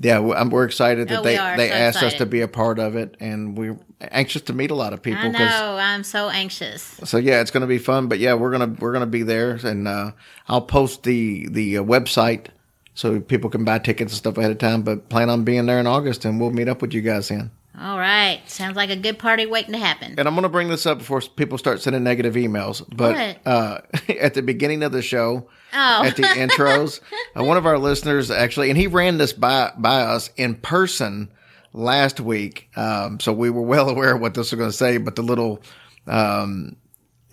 yeah, 0.00 0.18
we're 0.18 0.64
excited 0.64 1.08
that 1.08 1.20
Oh, 1.20 1.22
they 1.22 1.36
they 1.56 1.68
so 1.68 1.74
asked 1.74 2.02
us 2.02 2.14
to 2.14 2.26
be 2.26 2.40
a 2.40 2.48
part 2.48 2.78
of 2.78 2.96
it, 2.96 3.16
and 3.20 3.56
we're 3.56 3.78
anxious 4.00 4.42
to 4.42 4.52
meet 4.52 4.70
a 4.70 4.74
lot 4.74 4.92
of 4.92 5.02
people. 5.02 5.22
I 5.22 5.28
know. 5.28 5.76
I'm 5.78 6.02
so 6.02 6.28
anxious. 6.30 6.82
So 7.04 7.18
yeah, 7.18 7.40
it's 7.40 7.50
going 7.50 7.60
to 7.60 7.66
be 7.66 7.78
fun. 7.78 8.08
But 8.08 8.18
yeah, 8.18 8.34
we're 8.34 8.50
gonna 8.50 8.74
we're 8.78 8.92
gonna 8.92 9.06
be 9.06 9.22
there, 9.22 9.58
and 9.62 9.86
uh, 9.86 10.12
I'll 10.48 10.62
post 10.62 11.02
the 11.02 11.46
the 11.48 11.78
uh, 11.78 11.82
website 11.82 12.46
so 12.94 13.20
people 13.20 13.50
can 13.50 13.64
buy 13.64 13.78
tickets 13.78 14.12
and 14.12 14.18
stuff 14.18 14.38
ahead 14.38 14.50
of 14.50 14.58
time. 14.58 14.82
But 14.82 15.08
plan 15.08 15.28
on 15.28 15.44
being 15.44 15.66
there 15.66 15.78
in 15.78 15.86
August, 15.86 16.24
and 16.24 16.40
we'll 16.40 16.50
meet 16.50 16.68
up 16.68 16.80
with 16.80 16.94
you 16.94 17.02
guys 17.02 17.28
then. 17.28 17.50
All 17.78 17.98
right. 17.98 18.42
Sounds 18.46 18.76
like 18.76 18.90
a 18.90 18.96
good 18.96 19.18
party 19.18 19.46
waiting 19.46 19.72
to 19.72 19.78
happen. 19.78 20.14
And 20.18 20.28
I'm 20.28 20.34
going 20.34 20.42
to 20.42 20.48
bring 20.50 20.68
this 20.68 20.84
up 20.84 20.98
before 20.98 21.20
people 21.22 21.56
start 21.56 21.80
sending 21.80 22.04
negative 22.04 22.34
emails. 22.34 22.84
But 22.94 23.38
uh, 23.46 23.80
at 24.20 24.34
the 24.34 24.42
beginning 24.42 24.82
of 24.82 24.92
the 24.92 25.02
show, 25.02 25.48
Oh. 25.74 26.04
at 26.04 26.16
the 26.16 26.22
intros, 26.22 27.00
uh, 27.38 27.42
one 27.44 27.56
of 27.56 27.64
our 27.64 27.78
listeners 27.78 28.30
actually, 28.30 28.68
and 28.68 28.78
he 28.78 28.88
ran 28.88 29.16
this 29.16 29.32
by 29.32 29.72
by 29.78 30.02
us 30.02 30.28
in 30.36 30.54
person 30.56 31.30
last 31.72 32.20
week. 32.20 32.68
Um, 32.76 33.18
so 33.20 33.32
we 33.32 33.48
were 33.48 33.62
well 33.62 33.88
aware 33.88 34.14
of 34.14 34.20
what 34.20 34.34
this 34.34 34.52
was 34.52 34.58
going 34.58 34.70
to 34.70 34.76
say. 34.76 34.98
But 34.98 35.16
the 35.16 35.22
little 35.22 35.62
um, 36.06 36.76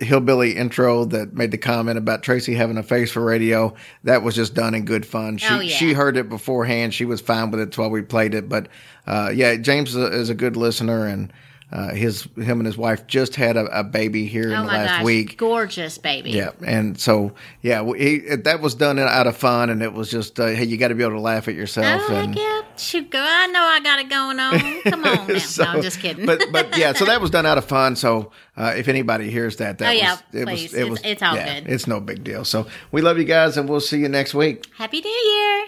hillbilly 0.02 0.56
intro 0.56 1.06
that 1.06 1.34
made 1.34 1.52
the 1.52 1.58
comment 1.58 1.98
about 1.98 2.24
Tracy 2.24 2.54
having 2.54 2.78
a 2.78 2.84
face 2.84 3.12
for 3.12 3.24
radio, 3.24 3.74
that 4.04 4.24
was 4.24 4.36
just 4.36 4.54
done 4.54 4.74
in 4.76 4.86
good 4.86 5.06
fun. 5.06 5.38
She 5.38 5.48
Oh, 5.54 5.60
yeah. 5.60 5.76
she 5.76 5.94
heard 5.94 6.18
it 6.18 6.30
beforehand. 6.30 6.94
She 6.94 7.06
was 7.06 7.22
fine 7.22 7.52
with 7.52 7.60
it 7.60 7.78
while 7.78 7.90
we 7.90 8.02
played 8.02 8.34
it. 8.34 8.48
But 8.50 8.68
uh, 9.08 9.32
yeah, 9.34 9.56
James 9.56 9.92
is 9.92 9.96
a, 9.98 10.06
is 10.08 10.30
a 10.30 10.36
good 10.36 10.56
listener, 10.58 11.08
and 11.08 11.32
uh, 11.72 11.90
his 11.94 12.24
him 12.36 12.60
and 12.60 12.66
his 12.66 12.78
wife 12.78 13.06
just 13.08 13.36
had 13.36 13.56
a, 13.56 13.80
a 13.80 13.84
baby 13.84 14.26
here 14.26 14.48
in 14.48 14.54
oh 14.54 14.62
the 14.62 14.68
my 14.68 14.78
last 14.86 14.98
gosh. 14.98 15.04
week. 15.04 15.38
Gorgeous 15.38 15.98
baby. 15.98 16.32
Yeah, 16.32 16.52
and 16.66 17.00
so 17.00 17.34
yeah, 17.62 17.84
he, 17.96 18.20
that 18.20 18.60
was 18.62 18.74
done 18.76 18.98
out 18.98 19.28
of 19.28 19.38
fun, 19.38 19.70
and 19.70 19.84
it 19.84 19.94
was 19.94 20.10
just 20.10 20.40
uh, 20.40 20.48
hey, 20.48 20.64
you 20.66 20.78
got 20.78 20.88
to 20.88 20.96
be 20.96 21.04
able 21.04 21.14
to 21.14 21.20
laugh 21.22 21.48
at 21.48 21.54
yourself. 21.56 22.04
Oh, 22.10 22.16
and, 22.16 22.36
yeah. 22.36 22.62
Shoot, 22.78 23.10
girl, 23.12 23.22
I 23.26 23.48
know 23.48 23.62
I 23.62 23.80
got 23.82 24.00
it 24.00 24.10
going 24.10 24.40
on. 24.40 24.82
Come 24.84 25.04
on 25.04 25.28
now. 25.34 25.38
So- 25.40 25.64
no, 25.66 25.70
I'm 25.72 25.82
just 25.82 26.00
kidding. 26.00 26.26
but 26.26 26.42
but 26.52 26.78
yeah, 26.78 26.94
so 26.94 27.06
that 27.06 27.20
was 27.22 27.30
done 27.30 27.46
out 27.46 27.58
of 27.58 27.66
fun. 27.66 27.96
So 27.98 28.32
uh, 28.58 28.74
if 28.78 28.88
anybody 28.88 29.30
hears 29.30 29.58
that, 29.58 29.78
that 29.80 29.90
Oh, 29.90 29.92
yeah, 29.92 30.12
was 30.14 30.22
it 30.34 30.46
please. 30.46 30.72
was 30.72 30.74
it 30.74 30.78
It's- 30.80 30.90
was 30.92 31.02
it's 31.04 31.22
all 31.22 31.36
yeah, 31.36 31.60
good. 31.60 31.70
It's 31.72 31.88
no 31.88 32.00
big 32.00 32.24
deal. 32.24 32.46
So 32.46 32.68
we 32.92 33.02
love 33.02 33.18
you 33.18 33.26
guys, 33.26 33.58
and 33.58 33.68
we'll 33.70 33.82
see 33.82 34.00
you 34.00 34.10
next 34.10 34.34
week. 34.34 34.66
Happy 34.78 35.02
New 35.02 35.10
Year. 35.10 35.66